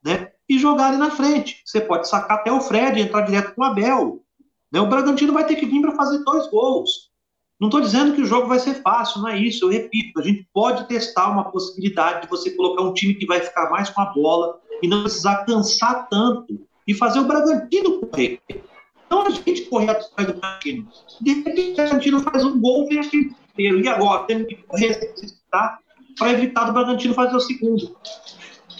né? 0.04 0.30
E 0.48 0.58
jogar 0.58 0.88
ele 0.88 0.98
na 0.98 1.10
frente. 1.10 1.60
Você 1.64 1.80
pode 1.80 2.08
sacar 2.08 2.38
até 2.38 2.52
o 2.52 2.60
Fred 2.60 3.00
entrar 3.00 3.22
direto 3.22 3.54
com 3.54 3.62
o 3.62 3.64
Abel. 3.64 4.23
Né? 4.74 4.80
O 4.80 4.88
Bragantino 4.88 5.32
vai 5.32 5.46
ter 5.46 5.54
que 5.54 5.66
vir 5.66 5.80
para 5.80 5.94
fazer 5.94 6.18
dois 6.24 6.50
gols. 6.50 7.12
Não 7.60 7.68
estou 7.68 7.80
dizendo 7.80 8.12
que 8.12 8.20
o 8.20 8.26
jogo 8.26 8.48
vai 8.48 8.58
ser 8.58 8.74
fácil, 8.82 9.22
não 9.22 9.28
é 9.28 9.38
isso. 9.38 9.64
Eu 9.64 9.68
repito, 9.68 10.18
a 10.18 10.22
gente 10.22 10.48
pode 10.52 10.88
testar 10.88 11.30
uma 11.30 11.48
possibilidade 11.52 12.22
de 12.22 12.28
você 12.28 12.50
colocar 12.50 12.82
um 12.82 12.92
time 12.92 13.14
que 13.14 13.24
vai 13.24 13.40
ficar 13.40 13.70
mais 13.70 13.88
com 13.88 14.00
a 14.00 14.06
bola 14.06 14.58
e 14.82 14.88
não 14.88 15.02
precisar 15.02 15.44
cansar 15.44 16.08
tanto 16.08 16.60
e 16.88 16.92
fazer 16.92 17.20
o 17.20 17.24
Bragantino 17.24 18.00
correr. 18.00 18.40
Não 19.08 19.22
a 19.22 19.30
gente 19.30 19.62
correr 19.66 19.90
atrás 19.90 20.26
do 20.26 20.40
Bragantino. 20.40 20.88
De 21.20 21.32
repente 21.34 21.70
o 21.70 21.76
Bragantino 21.76 22.20
faz 22.20 22.44
um 22.44 22.60
gol 22.60 22.88
e 22.90 22.98
aquele 22.98 23.30
inteiro. 23.52 23.80
E 23.80 23.86
agora? 23.86 24.24
Temos 24.24 24.48
que 24.48 24.56
correr 24.56 25.14
tá? 25.52 25.78
para 26.18 26.32
evitar 26.32 26.64
do 26.64 26.72
Bragantino 26.72 27.14
fazer 27.14 27.36
o 27.36 27.40
segundo. 27.40 27.96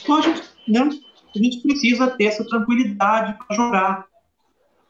Então 0.02 0.16
a 0.16 0.20
gente, 0.20 0.42
né, 0.66 0.90
a 1.34 1.38
gente 1.38 1.62
precisa 1.62 2.08
ter 2.08 2.24
essa 2.24 2.44
tranquilidade 2.44 3.38
para 3.38 3.56
jogar. 3.56 4.13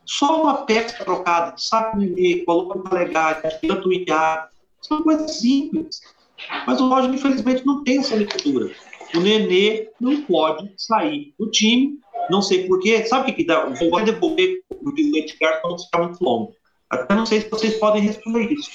Só 0.07 0.43
uma 0.43 0.67
peça 0.67 1.03
trocada, 1.03 1.55
saco 1.57 1.97
Nenê, 1.97 2.45
coloca 2.45 2.79
uma 2.79 2.99
legais, 2.99 3.39
tanto 3.61 3.89
o 3.89 3.93
são 4.81 5.03
coisas 5.03 5.39
simples. 5.39 6.01
Mas 6.67 6.81
o 6.81 6.89
Roger, 6.89 7.13
infelizmente, 7.13 7.65
não 7.65 7.83
tem 7.85 7.99
essa 7.99 8.15
leitura. 8.15 8.71
O 9.15 9.21
Nenê 9.21 9.89
não 10.01 10.23
pode 10.23 10.71
sair 10.77 11.33
do 11.39 11.51
time, 11.51 11.99
não 12.31 12.43
sei 12.43 12.67
porquê. 12.67 13.05
Sabe 13.07 13.23
o 13.23 13.27
que, 13.27 13.43
que 13.43 13.47
dá? 13.47 13.65
Vou 13.67 14.05
devolver 14.05 14.61
o 14.71 14.91
leite 14.91 15.39
para 15.39 15.61
não 15.65 15.79
ficar 15.79 16.03
muito 16.03 16.23
longo. 16.23 16.55
Até 16.91 17.15
não 17.15 17.25
sei 17.25 17.41
se 17.41 17.49
vocês 17.49 17.75
podem 17.79 18.03
responder 18.03 18.53
isso. 18.53 18.71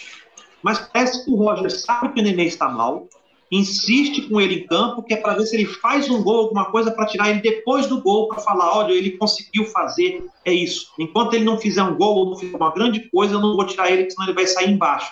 Mas 0.64 0.80
parece 0.80 1.24
que 1.24 1.32
o 1.32 1.36
Roger 1.36 1.70
sabe 1.72 2.14
que 2.14 2.22
o 2.22 2.24
Nenê 2.24 2.46
está 2.46 2.68
mal, 2.70 3.08
insiste 3.52 4.30
com 4.30 4.40
ele 4.40 4.56
em 4.56 4.68
campo, 4.68 5.04
que 5.04 5.14
é 5.14 5.18
para 5.18 5.34
ver 5.34 5.46
se 5.46 5.56
ele 5.56 5.66
faz 5.66 6.10
um 6.10 6.22
gol, 6.22 6.42
alguma 6.42 6.66
coisa, 6.66 6.92
para 6.92 7.06
tirar 7.06 7.30
ele 7.30 7.42
depois 7.42 7.88
do 7.88 8.02
gol, 8.02 8.28
para 8.28 8.40
falar: 8.40 8.78
olha, 8.78 8.94
ele 8.94 9.18
conseguiu 9.18 9.66
fazer, 9.66 10.24
é 10.46 10.54
isso. 10.54 10.92
Enquanto 11.00 11.34
ele 11.34 11.46
não 11.46 11.58
fizer 11.58 11.84
um 11.84 11.96
gol 11.96 12.16
ou 12.16 12.26
não 12.30 12.38
fizer 12.38 12.56
uma 12.56 12.74
grande 12.74 13.10
coisa, 13.10 13.36
eu 13.36 13.40
não 13.40 13.56
vou 13.56 13.66
tirar 13.66 13.92
ele, 13.92 14.10
senão 14.10 14.28
ele 14.28 14.36
vai 14.36 14.46
sair 14.46 14.70
embaixo. 14.70 15.12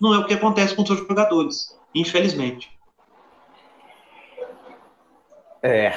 Não 0.00 0.12
é 0.14 0.18
o 0.18 0.26
que 0.26 0.34
acontece 0.34 0.74
com 0.74 0.82
os 0.82 0.88
seus 0.88 1.00
jogadores, 1.00 1.78
infelizmente. 1.94 2.70
É. 5.62 5.94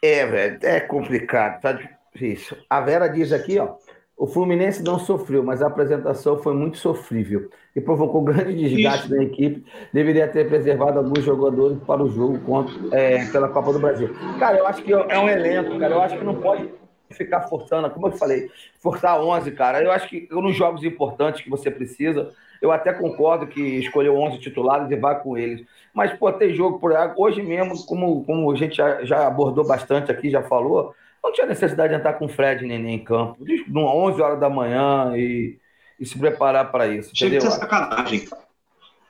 É, 0.00 0.26
velho, 0.26 0.58
é 0.62 0.80
complicado, 0.80 1.60
tá 1.60 1.72
difícil. 1.72 2.56
A 2.68 2.80
Vera 2.80 3.08
diz 3.08 3.32
aqui, 3.32 3.58
ó. 3.58 3.76
O 4.16 4.26
Fluminense 4.26 4.82
não 4.82 4.98
sofreu, 4.98 5.42
mas 5.42 5.60
a 5.60 5.66
apresentação 5.66 6.38
foi 6.38 6.54
muito 6.54 6.78
sofrível 6.78 7.50
e 7.74 7.80
provocou 7.80 8.22
grande 8.22 8.68
desgaste 8.68 9.06
Isso. 9.06 9.16
da 9.16 9.22
equipe. 9.22 9.64
Deveria 9.92 10.28
ter 10.28 10.48
preservado 10.48 10.98
alguns 10.98 11.24
jogadores 11.24 11.76
para 11.86 12.02
o 12.02 12.10
jogo 12.10 12.38
contra, 12.40 12.74
é, 12.92 13.26
pela 13.26 13.48
Copa 13.48 13.72
do 13.72 13.78
Brasil. 13.78 14.14
Cara, 14.38 14.58
eu 14.58 14.66
acho 14.66 14.82
que 14.82 14.92
é 14.92 15.18
um 15.18 15.28
elenco, 15.28 15.78
cara. 15.78 15.94
Eu 15.94 16.02
acho 16.02 16.16
que 16.16 16.24
não 16.24 16.36
pode. 16.36 16.68
ficar 17.10 17.42
forçando, 17.42 17.88
como 17.90 18.08
eu 18.08 18.12
falei, 18.12 18.50
forçar 18.80 19.20
11, 19.20 19.50
cara. 19.52 19.82
Eu 19.82 19.92
acho 19.92 20.08
que 20.08 20.28
nos 20.30 20.56
jogos 20.56 20.82
importantes 20.82 21.42
que 21.42 21.50
você 21.50 21.70
precisa, 21.70 22.32
eu 22.60 22.72
até 22.72 22.92
concordo 22.92 23.46
que 23.46 23.60
escolheu 23.60 24.16
11 24.16 24.38
titulares 24.38 24.90
e 24.90 24.96
vá 24.96 25.14
com 25.14 25.36
eles. 25.36 25.64
Mas, 25.92 26.12
pô, 26.12 26.32
tem 26.32 26.54
jogo 26.54 26.78
por 26.78 26.92
hoje 27.16 27.42
mesmo, 27.42 27.84
como, 27.86 28.24
como 28.24 28.50
a 28.50 28.56
gente 28.56 28.76
já, 28.76 29.04
já 29.04 29.26
abordou 29.26 29.66
bastante 29.66 30.10
aqui, 30.10 30.30
já 30.30 30.42
falou, 30.42 30.94
não 31.22 31.32
tinha 31.32 31.46
necessidade 31.46 31.92
de 31.92 31.98
entrar 31.98 32.14
com 32.14 32.24
o 32.24 32.28
Fred 32.28 32.66
Neném 32.66 32.96
em 32.96 33.04
campo. 33.04 33.38
11 33.72 34.20
horas 34.20 34.40
da 34.40 34.50
manhã 34.50 35.12
e, 35.16 35.56
e 35.98 36.06
se 36.06 36.18
preparar 36.18 36.70
para 36.70 36.86
isso. 36.86 37.10
Chega 37.14 37.38
de 37.38 37.50
sacanagem. 37.50 38.28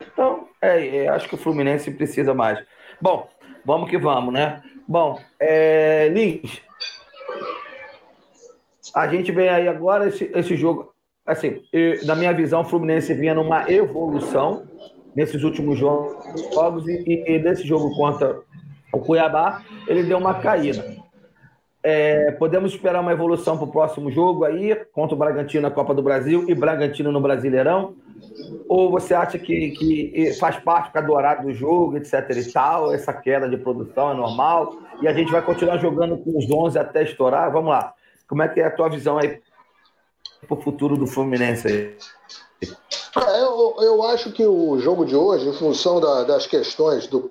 Então, 0.00 0.48
é, 0.60 1.04
é, 1.04 1.08
acho 1.08 1.28
que 1.28 1.34
o 1.34 1.38
Fluminense 1.38 1.90
precisa 1.90 2.34
mais. 2.34 2.58
Bom, 3.00 3.28
vamos 3.64 3.90
que 3.90 3.98
vamos, 3.98 4.32
né? 4.32 4.62
Bom, 4.86 5.18
é, 5.40 6.08
Lins, 6.08 6.60
a 8.94 9.08
gente 9.08 9.32
vem 9.32 9.48
aí 9.48 9.66
agora, 9.66 10.08
esse, 10.08 10.30
esse 10.34 10.56
jogo, 10.56 10.92
assim, 11.26 11.62
eu, 11.72 12.04
na 12.06 12.14
minha 12.14 12.32
visão, 12.32 12.60
o 12.60 12.64
Fluminense 12.64 13.12
vinha 13.14 13.34
numa 13.34 13.70
evolução 13.70 14.66
nesses 15.16 15.42
últimos 15.42 15.78
jogos 15.78 16.86
e, 16.88 17.24
e 17.26 17.38
nesse 17.38 17.66
jogo 17.66 17.94
contra 17.96 18.40
o 18.92 19.00
Cuiabá, 19.00 19.62
ele 19.88 20.02
deu 20.02 20.18
uma 20.18 20.34
caída. 20.34 21.03
É, 21.86 22.30
podemos 22.32 22.72
esperar 22.72 23.02
uma 23.02 23.12
evolução 23.12 23.58
para 23.58 23.66
o 23.66 23.70
próximo 23.70 24.10
jogo 24.10 24.46
aí, 24.46 24.74
contra 24.90 25.14
o 25.14 25.18
Bragantino 25.18 25.60
na 25.60 25.70
Copa 25.70 25.92
do 25.92 26.02
Brasil 26.02 26.46
e 26.48 26.54
Bragantino 26.54 27.12
no 27.12 27.20
Brasileirão? 27.20 27.94
Ou 28.66 28.90
você 28.90 29.12
acha 29.12 29.38
que, 29.38 29.72
que 29.72 30.32
faz 30.40 30.56
parte 30.56 30.98
do 31.02 31.12
horário 31.12 31.42
do 31.42 31.52
jogo, 31.52 31.98
etc 31.98 32.30
e 32.30 32.50
tal, 32.50 32.90
essa 32.90 33.12
queda 33.12 33.46
de 33.46 33.58
produção 33.58 34.12
é 34.12 34.14
normal, 34.14 34.78
e 35.02 35.06
a 35.06 35.12
gente 35.12 35.30
vai 35.30 35.42
continuar 35.42 35.76
jogando 35.76 36.16
com 36.16 36.38
os 36.38 36.50
11 36.50 36.78
até 36.78 37.02
estourar? 37.02 37.52
Vamos 37.52 37.68
lá. 37.68 37.92
Como 38.26 38.42
é 38.42 38.48
que 38.48 38.60
é 38.60 38.64
a 38.64 38.74
tua 38.74 38.88
visão 38.88 39.18
aí 39.18 39.42
para 40.48 40.56
o 40.56 40.62
futuro 40.62 40.96
do 40.96 41.06
Fluminense 41.06 41.68
aí? 41.68 41.96
É, 42.62 43.42
eu, 43.42 43.76
eu 43.80 44.02
acho 44.04 44.32
que 44.32 44.46
o 44.46 44.78
jogo 44.78 45.04
de 45.04 45.14
hoje, 45.14 45.46
em 45.46 45.52
função 45.52 46.00
da, 46.00 46.24
das 46.24 46.46
questões 46.46 47.06
do, 47.06 47.30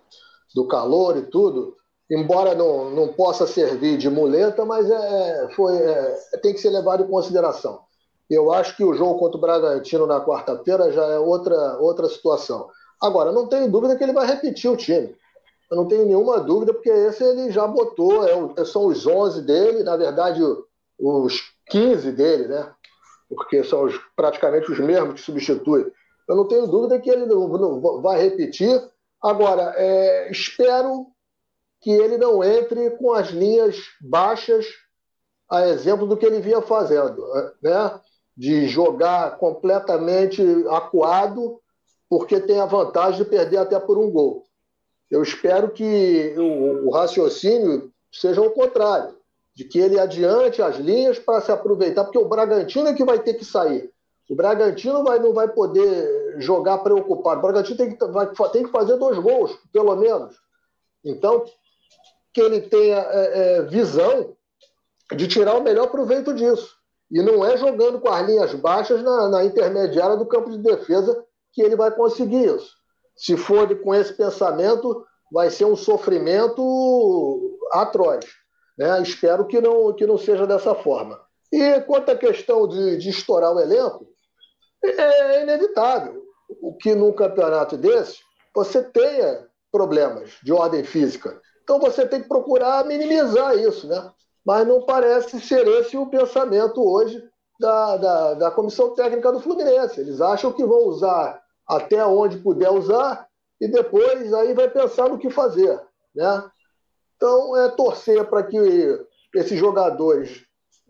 do 0.53 0.67
calor 0.67 1.17
e 1.17 1.23
tudo, 1.23 1.75
embora 2.09 2.53
não, 2.55 2.89
não 2.91 3.07
possa 3.09 3.47
servir 3.47 3.97
de 3.97 4.09
muleta, 4.09 4.65
mas 4.65 4.89
é, 4.89 5.49
foi, 5.55 5.75
é, 5.77 6.17
tem 6.41 6.53
que 6.53 6.59
ser 6.59 6.69
levado 6.69 7.03
em 7.03 7.07
consideração. 7.07 7.81
Eu 8.29 8.51
acho 8.51 8.75
que 8.75 8.83
o 8.83 8.93
jogo 8.93 9.19
contra 9.19 9.37
o 9.37 9.41
Bragantino 9.41 10.07
na 10.07 10.23
quarta-feira 10.23 10.91
já 10.91 11.05
é 11.05 11.19
outra, 11.19 11.77
outra 11.79 12.07
situação. 12.07 12.69
Agora, 13.01 13.31
não 13.31 13.47
tenho 13.47 13.69
dúvida 13.69 13.95
que 13.95 14.03
ele 14.03 14.13
vai 14.13 14.25
repetir 14.25 14.69
o 14.69 14.77
time. 14.77 15.15
Eu 15.69 15.77
não 15.77 15.87
tenho 15.87 16.05
nenhuma 16.05 16.39
dúvida, 16.39 16.73
porque 16.73 16.89
esse 16.89 17.23
ele 17.23 17.51
já 17.51 17.65
botou, 17.67 18.25
é, 18.27 18.65
são 18.65 18.85
os 18.85 19.05
11 19.05 19.41
dele, 19.41 19.83
na 19.83 19.97
verdade, 19.97 20.41
os 20.99 21.41
15 21.67 22.11
dele, 22.11 22.47
né? 22.47 22.71
Porque 23.29 23.63
são 23.63 23.85
os, 23.85 23.99
praticamente 24.15 24.71
os 24.71 24.79
mesmos 24.79 25.15
que 25.15 25.21
substituem. 25.21 25.85
Eu 26.27 26.35
não 26.35 26.47
tenho 26.47 26.67
dúvida 26.67 26.99
que 26.99 27.09
ele 27.09 27.25
não, 27.25 27.47
não 27.47 28.01
vai 28.01 28.21
repetir. 28.21 28.81
Agora, 29.21 29.73
é, 29.75 30.29
espero 30.31 31.07
que 31.83 31.91
ele 31.91 32.17
não 32.17 32.43
entre 32.43 32.91
com 32.91 33.11
as 33.11 33.27
linhas 33.29 33.77
baixas, 34.01 34.65
a 35.49 35.67
exemplo 35.67 36.07
do 36.07 36.15
que 36.15 36.25
ele 36.25 36.39
vinha 36.39 36.61
fazendo, 36.61 37.21
né? 37.61 37.99
de 38.35 38.67
jogar 38.67 39.37
completamente 39.37 40.41
acuado, 40.69 41.59
porque 42.09 42.39
tem 42.39 42.59
a 42.59 42.65
vantagem 42.65 43.23
de 43.23 43.29
perder 43.29 43.57
até 43.57 43.79
por 43.79 43.97
um 43.97 44.09
gol. 44.09 44.43
Eu 45.11 45.21
espero 45.21 45.69
que 45.69 46.33
o, 46.37 46.89
raciocínio 46.89 47.91
seja 48.11 48.41
o 48.41 48.51
contrário, 48.51 49.15
de 49.55 49.65
que 49.65 49.77
ele 49.77 49.99
adiante 49.99 50.61
as 50.61 50.77
linhas 50.77 51.19
para 51.19 51.41
se 51.41 51.51
aproveitar, 51.51 52.05
porque 52.05 52.17
o 52.17 52.27
Bragantino 52.27 52.87
é 52.87 52.93
que 52.93 53.03
vai 53.03 53.19
ter 53.19 53.35
que 53.35 53.45
sair. 53.45 53.91
O 54.29 54.35
Bragantino 54.35 55.03
vai, 55.03 55.19
não 55.19 55.33
vai 55.33 55.47
poder 55.49 56.39
jogar 56.39 56.79
preocupado. 56.79 57.39
O 57.39 57.41
Bragantino 57.41 57.77
tem 57.77 57.95
que, 57.95 58.05
vai, 58.07 58.27
tem 58.51 58.63
que 58.63 58.71
fazer 58.71 58.97
dois 58.97 59.19
gols, 59.19 59.55
pelo 59.71 59.95
menos. 59.95 60.35
Então, 61.03 61.45
que 62.33 62.41
ele 62.41 62.61
tenha 62.61 62.97
é, 62.97 63.57
é, 63.57 63.61
visão 63.63 64.35
de 65.15 65.27
tirar 65.27 65.55
o 65.55 65.63
melhor 65.63 65.87
proveito 65.87 66.33
disso. 66.33 66.75
E 67.11 67.21
não 67.21 67.45
é 67.45 67.55
jogando 67.57 67.99
com 67.99 68.09
as 68.09 68.25
linhas 68.25 68.53
baixas 68.55 69.03
na, 69.03 69.29
na 69.29 69.45
intermediária 69.45 70.17
do 70.17 70.25
campo 70.25 70.49
de 70.49 70.57
defesa 70.57 71.23
que 71.51 71.61
ele 71.61 71.75
vai 71.75 71.91
conseguir 71.91 72.45
isso. 72.45 72.71
Se 73.15 73.37
for 73.37 73.67
com 73.81 73.93
esse 73.93 74.13
pensamento, 74.13 75.05
vai 75.31 75.51
ser 75.51 75.65
um 75.65 75.75
sofrimento 75.75 77.57
atroz. 77.71 78.25
Né? 78.77 79.01
Espero 79.03 79.45
que 79.45 79.61
não, 79.61 79.93
que 79.93 80.07
não 80.07 80.17
seja 80.17 80.47
dessa 80.47 80.73
forma. 80.73 81.19
E 81.51 81.81
quanto 81.81 82.09
à 82.09 82.15
questão 82.15 82.67
de, 82.67 82.97
de 82.97 83.09
estourar 83.09 83.53
o 83.53 83.59
elenco, 83.59 84.07
é 84.83 85.43
inevitável 85.43 86.23
o 86.61 86.75
que 86.75 86.95
num 86.95 87.13
campeonato 87.13 87.77
desse 87.77 88.19
você 88.55 88.83
tenha 88.83 89.47
problemas 89.71 90.31
de 90.43 90.51
ordem 90.51 90.83
física. 90.83 91.39
Então 91.63 91.79
você 91.79 92.05
tem 92.05 92.21
que 92.21 92.27
procurar 92.27 92.85
minimizar 92.85 93.57
isso, 93.57 93.87
né? 93.87 94.11
Mas 94.45 94.67
não 94.67 94.81
parece 94.81 95.39
ser 95.39 95.65
esse 95.67 95.97
o 95.97 96.07
pensamento 96.07 96.83
hoje 96.83 97.23
da, 97.59 97.97
da, 97.97 98.33
da 98.33 98.51
comissão 98.51 98.93
técnica 98.93 99.31
do 99.31 99.39
Fluminense. 99.39 100.01
Eles 100.01 100.19
acham 100.19 100.51
que 100.51 100.65
vão 100.65 100.85
usar 100.85 101.41
até 101.65 102.05
onde 102.05 102.37
puder 102.37 102.69
usar 102.69 103.27
e 103.59 103.67
depois 103.67 104.33
aí 104.33 104.53
vai 104.53 104.69
pensar 104.69 105.07
no 105.07 105.17
que 105.17 105.29
fazer, 105.29 105.79
né? 106.13 106.43
Então 107.15 107.55
é 107.57 107.69
torcer 107.69 108.25
para 108.25 108.43
que 108.43 108.57
esses 109.33 109.57
jogadores 109.57 110.43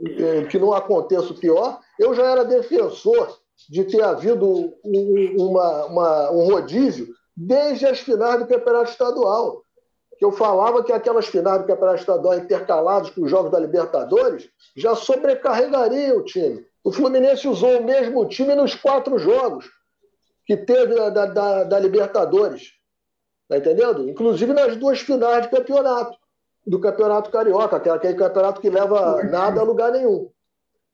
eh, 0.03 0.45
que 0.45 0.57
não 0.57 0.73
aconteça 0.73 1.31
o 1.31 1.39
pior. 1.39 1.79
Eu 1.99 2.15
já 2.15 2.23
era 2.23 2.43
defensor 2.43 3.37
de 3.69 3.83
ter 3.83 4.01
havido 4.01 4.73
um, 4.83 5.35
uma, 5.37 5.85
uma, 5.85 6.31
um 6.31 6.45
rodízio 6.51 7.13
desde 7.37 7.85
as 7.85 7.99
finais 7.99 8.39
do 8.39 8.47
campeonato 8.47 8.89
estadual 8.89 9.62
que 10.17 10.25
eu 10.25 10.31
falava 10.31 10.83
que 10.83 10.91
aquelas 10.91 11.27
finais 11.27 11.61
do 11.61 11.67
Campeonato 11.67 11.99
Estadual 11.99 12.37
intercaladas 12.37 13.09
com 13.09 13.23
os 13.23 13.31
Jogos 13.31 13.51
da 13.51 13.59
Libertadores 13.59 14.49
já 14.75 14.95
sobrecarregaria 14.95 16.15
o 16.15 16.23
time. 16.23 16.65
O 16.83 16.91
Fluminense 16.91 17.47
usou 17.47 17.79
o 17.79 17.83
mesmo 17.83 18.27
time 18.27 18.55
nos 18.55 18.75
quatro 18.75 19.17
jogos 19.17 19.65
que 20.45 20.57
teve 20.57 20.95
da, 20.95 21.25
da, 21.25 21.63
da 21.63 21.79
Libertadores. 21.79 22.73
Tá 23.47 23.57
entendendo? 23.57 24.09
Inclusive 24.09 24.53
nas 24.53 24.75
duas 24.75 24.99
finais 24.99 25.43
de 25.43 25.49
campeonato, 25.49 26.17
do 26.65 26.79
Campeonato 26.79 27.29
Carioca, 27.29 27.81
é 27.89 27.91
aquele 27.91 28.15
campeonato 28.15 28.61
que 28.61 28.69
leva 28.69 29.21
nada 29.23 29.59
a 29.59 29.63
lugar 29.63 29.91
nenhum. 29.91 30.29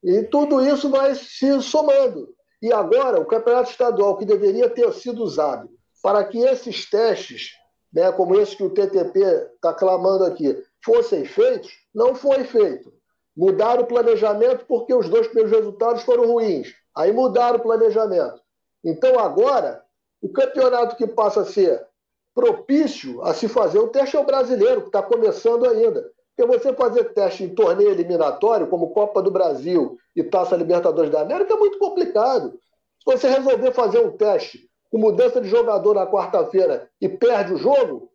E 0.03 0.23
tudo 0.23 0.65
isso 0.65 0.89
vai 0.89 1.13
se 1.13 1.61
somando. 1.61 2.33
E 2.61 2.73
agora, 2.73 3.19
o 3.19 3.25
Campeonato 3.25 3.69
Estadual, 3.69 4.17
que 4.17 4.25
deveria 4.25 4.69
ter 4.69 4.91
sido 4.93 5.23
usado 5.23 5.69
para 6.01 6.23
que 6.23 6.39
esses 6.39 6.89
testes 6.89 7.51
né, 7.93 8.11
como 8.11 8.39
esse 8.39 8.55
que 8.55 8.63
o 8.63 8.69
TTP 8.69 9.19
está 9.55 9.73
clamando 9.73 10.25
aqui, 10.25 10.55
fossem 10.83 11.25
feitos, 11.25 11.71
não 11.93 12.15
foi 12.15 12.43
feito. 12.43 12.93
Mudaram 13.35 13.83
o 13.83 13.87
planejamento 13.87 14.65
porque 14.67 14.93
os 14.93 15.09
dois 15.09 15.27
primeiros 15.27 15.57
resultados 15.57 16.03
foram 16.03 16.27
ruins. 16.27 16.73
Aí 16.95 17.11
mudaram 17.11 17.57
o 17.57 17.61
planejamento. 17.61 18.41
Então 18.83 19.19
agora, 19.19 19.83
o 20.21 20.29
campeonato 20.29 20.95
que 20.95 21.07
passa 21.07 21.41
a 21.41 21.45
ser 21.45 21.85
propício 22.33 23.21
a 23.23 23.33
se 23.33 23.47
fazer 23.47 23.79
o 23.79 23.87
teste 23.87 24.15
é 24.15 24.19
o 24.19 24.25
brasileiro, 24.25 24.81
que 24.81 24.87
está 24.87 25.01
começando 25.01 25.67
ainda. 25.67 26.09
Porque 26.35 26.57
você 26.57 26.73
fazer 26.73 27.13
teste 27.13 27.43
em 27.43 27.53
torneio 27.53 27.89
eliminatório, 27.89 28.67
como 28.67 28.91
Copa 28.91 29.21
do 29.21 29.31
Brasil 29.31 29.97
e 30.15 30.23
Taça 30.23 30.55
Libertadores 30.55 31.11
da 31.11 31.21
América, 31.21 31.53
é 31.53 31.57
muito 31.57 31.77
complicado. 31.77 32.51
Se 32.99 33.05
você 33.05 33.27
resolver 33.27 33.73
fazer 33.73 33.99
um 33.99 34.15
teste 34.15 34.68
com 34.91 34.97
mudança 34.97 35.39
de 35.39 35.47
jogador 35.47 35.95
na 35.95 36.07
quarta-feira 36.07 36.89
e 37.01 37.07
perde 37.07 37.53
o 37.53 37.57
jogo, 37.57 38.09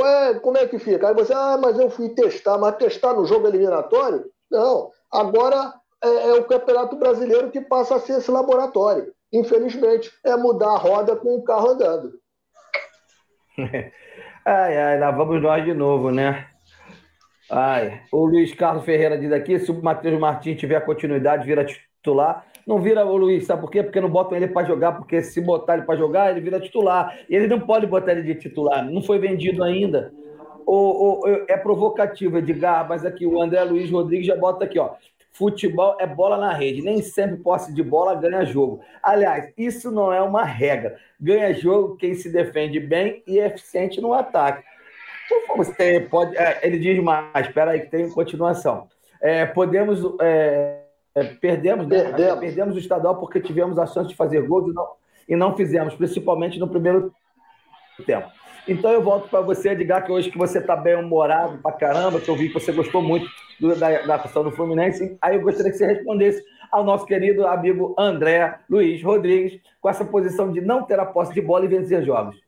é, 0.00 0.34
como 0.34 0.56
é 0.56 0.66
que 0.66 0.78
fica? 0.78 1.08
Aí 1.08 1.14
você, 1.14 1.32
ah, 1.34 1.58
mas 1.60 1.78
eu 1.78 1.90
fui 1.90 2.10
testar, 2.10 2.56
mas 2.58 2.76
testar 2.76 3.12
no 3.12 3.26
jogo 3.26 3.46
eliminatório? 3.46 4.24
Não. 4.50 4.90
Agora 5.10 5.74
é, 6.02 6.30
é 6.30 6.34
o 6.34 6.44
Campeonato 6.44 6.96
Brasileiro 6.96 7.50
que 7.50 7.60
passa 7.60 7.96
a 7.96 8.00
ser 8.00 8.18
esse 8.18 8.30
laboratório. 8.30 9.12
Infelizmente, 9.32 10.10
é 10.24 10.36
mudar 10.36 10.72
a 10.72 10.78
roda 10.78 11.16
com 11.16 11.36
o 11.36 11.42
carro 11.42 11.70
andando. 11.70 12.12
ai, 14.44 14.76
ai, 14.78 14.98
lá 14.98 15.10
vamos 15.10 15.42
nós 15.42 15.64
de 15.64 15.74
novo, 15.74 16.10
né? 16.10 16.46
Ai, 17.50 18.02
o 18.10 18.24
Luiz 18.24 18.54
Carlos 18.54 18.84
Ferreira 18.84 19.18
diz 19.18 19.32
aqui: 19.32 19.58
se 19.58 19.70
o 19.70 19.82
Matheus 19.82 20.18
Martins 20.18 20.58
tiver 20.58 20.80
continuidade, 20.84 21.46
vira 21.46 21.64
titular. 21.64 22.46
Não 22.66 22.80
vira 22.80 23.04
o 23.04 23.16
Luiz, 23.16 23.46
sabe 23.46 23.60
por 23.60 23.70
quê? 23.70 23.82
Porque 23.82 24.00
não 24.00 24.08
botam 24.08 24.36
ele 24.36 24.48
para 24.48 24.66
jogar, 24.66 24.92
porque 24.92 25.22
se 25.22 25.40
botar 25.40 25.74
ele 25.74 25.82
para 25.82 25.96
jogar, 25.96 26.30
ele 26.30 26.40
vira 26.40 26.60
titular. 26.60 27.18
E 27.28 27.34
ele 27.34 27.46
não 27.46 27.60
pode 27.60 27.86
botar 27.86 28.12
ele 28.12 28.22
de 28.22 28.34
titular, 28.36 28.84
não 28.84 29.02
foi 29.02 29.18
vendido 29.18 29.64
ainda. 29.64 30.12
O, 30.64 31.20
o, 31.20 31.44
é 31.48 31.56
provocativo, 31.56 32.38
Edgar, 32.38 32.88
mas 32.88 33.04
aqui 33.04 33.26
o 33.26 33.42
André 33.42 33.62
Luiz 33.64 33.90
Rodrigues 33.90 34.26
já 34.26 34.36
bota 34.36 34.64
aqui, 34.64 34.78
ó. 34.78 34.90
Futebol 35.32 35.96
é 35.98 36.06
bola 36.06 36.36
na 36.36 36.52
rede, 36.52 36.82
nem 36.82 37.00
sempre 37.00 37.38
posse 37.38 37.72
de 37.72 37.82
bola 37.82 38.14
ganha 38.14 38.44
jogo. 38.44 38.80
Aliás, 39.02 39.50
isso 39.56 39.90
não 39.90 40.12
é 40.12 40.20
uma 40.20 40.44
regra. 40.44 40.98
Ganha 41.18 41.54
jogo 41.54 41.96
quem 41.96 42.14
se 42.14 42.30
defende 42.30 42.78
bem 42.78 43.22
e 43.26 43.40
é 43.40 43.46
eficiente 43.46 44.00
no 44.00 44.12
ataque. 44.12 44.62
Você 45.56 46.06
pode, 46.10 46.36
é, 46.36 46.60
ele 46.62 46.78
diz 46.78 47.02
mais, 47.02 47.46
espera 47.46 47.70
aí 47.70 47.80
que 47.80 47.90
tem 47.90 48.10
continuação. 48.10 48.88
é, 49.20 49.46
podemos. 49.46 50.00
É, 50.20 50.81
é, 51.14 51.24
perdemos, 51.24 51.86
né? 51.86 52.02
perdemos. 52.02 52.40
perdemos 52.40 52.76
o 52.76 52.78
estadual 52.78 53.16
porque 53.18 53.40
tivemos 53.40 53.78
a 53.78 53.86
chance 53.86 54.08
de 54.08 54.16
fazer 54.16 54.46
gols 54.46 54.70
e 54.70 54.74
não, 54.74 54.88
e 55.28 55.36
não 55.36 55.56
fizemos, 55.56 55.94
principalmente 55.94 56.58
no 56.58 56.68
primeiro 56.68 57.12
tempo. 58.06 58.30
Então 58.66 58.92
eu 58.92 59.02
volto 59.02 59.28
para 59.28 59.40
você, 59.40 59.70
Edgar, 59.70 60.04
que 60.04 60.12
hoje 60.12 60.30
que 60.30 60.38
você 60.38 60.58
está 60.58 60.76
bem 60.76 60.94
humorado 60.94 61.58
para 61.58 61.72
caramba, 61.72 62.20
que 62.20 62.28
eu 62.28 62.36
vi 62.36 62.48
que 62.48 62.54
você 62.54 62.72
gostou 62.72 63.02
muito 63.02 63.26
do, 63.58 63.74
da, 63.74 64.02
da 64.02 64.18
questão 64.18 64.44
do 64.44 64.52
Fluminense. 64.52 65.16
Aí 65.20 65.34
eu 65.34 65.42
gostaria 65.42 65.70
que 65.70 65.76
você 65.76 65.86
respondesse 65.86 66.42
ao 66.70 66.84
nosso 66.84 67.04
querido 67.04 67.46
amigo 67.46 67.94
André 67.98 68.58
Luiz 68.70 69.02
Rodrigues, 69.02 69.60
com 69.80 69.88
essa 69.88 70.04
posição 70.04 70.52
de 70.52 70.60
não 70.60 70.84
ter 70.84 70.98
a 70.98 71.04
posse 71.04 71.34
de 71.34 71.40
bola 71.40 71.64
e 71.64 71.68
vencer 71.68 72.04
jogos. 72.04 72.40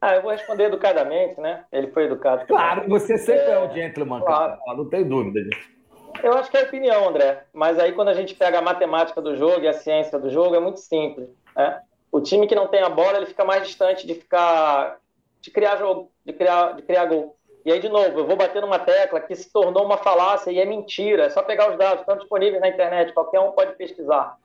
Ah, 0.00 0.14
eu 0.14 0.22
vou 0.22 0.30
responder 0.30 0.64
educadamente, 0.64 1.40
né? 1.40 1.64
Ele 1.72 1.88
foi 1.88 2.04
educado. 2.04 2.46
Claro, 2.46 2.88
você 2.88 3.18
sempre 3.18 3.42
é, 3.42 3.52
é 3.52 3.58
um 3.58 3.72
gentleman, 3.72 4.20
claro. 4.20 4.58
cara. 4.58 4.76
Não 4.76 4.88
tem 4.88 5.06
dúvida 5.06 5.42
disso. 5.42 5.79
Eu 6.22 6.32
acho 6.34 6.50
que 6.50 6.56
é 6.56 6.62
opinião, 6.62 7.08
André. 7.08 7.44
Mas 7.52 7.78
aí 7.78 7.92
quando 7.92 8.08
a 8.08 8.14
gente 8.14 8.34
pega 8.34 8.58
a 8.58 8.62
matemática 8.62 9.20
do 9.20 9.36
jogo 9.36 9.60
e 9.62 9.68
a 9.68 9.72
ciência 9.72 10.18
do 10.18 10.30
jogo, 10.30 10.54
é 10.54 10.60
muito 10.60 10.80
simples. 10.80 11.28
Né? 11.56 11.80
O 12.12 12.20
time 12.20 12.46
que 12.46 12.54
não 12.54 12.68
tem 12.68 12.82
a 12.82 12.88
bola, 12.88 13.18
ele 13.18 13.26
fica 13.26 13.44
mais 13.44 13.66
distante 13.66 14.06
de 14.06 14.14
ficar 14.14 14.98
de 15.40 15.50
criar 15.50 15.76
jogo, 15.76 16.10
de 16.24 16.32
criar, 16.32 16.74
de 16.74 16.82
criar 16.82 17.06
gol. 17.06 17.36
E 17.64 17.72
aí, 17.72 17.80
de 17.80 17.88
novo, 17.88 18.20
eu 18.20 18.26
vou 18.26 18.36
bater 18.36 18.62
numa 18.62 18.78
tecla 18.78 19.20
que 19.20 19.34
se 19.34 19.50
tornou 19.52 19.84
uma 19.84 19.98
falácia 19.98 20.50
e 20.50 20.58
é 20.58 20.64
mentira. 20.64 21.24
É 21.24 21.30
só 21.30 21.42
pegar 21.42 21.70
os 21.70 21.78
dados, 21.78 22.00
estão 22.00 22.16
disponíveis 22.16 22.60
na 22.60 22.68
internet, 22.68 23.12
qualquer 23.12 23.40
um 23.40 23.52
pode 23.52 23.74
pesquisar. 23.76 24.36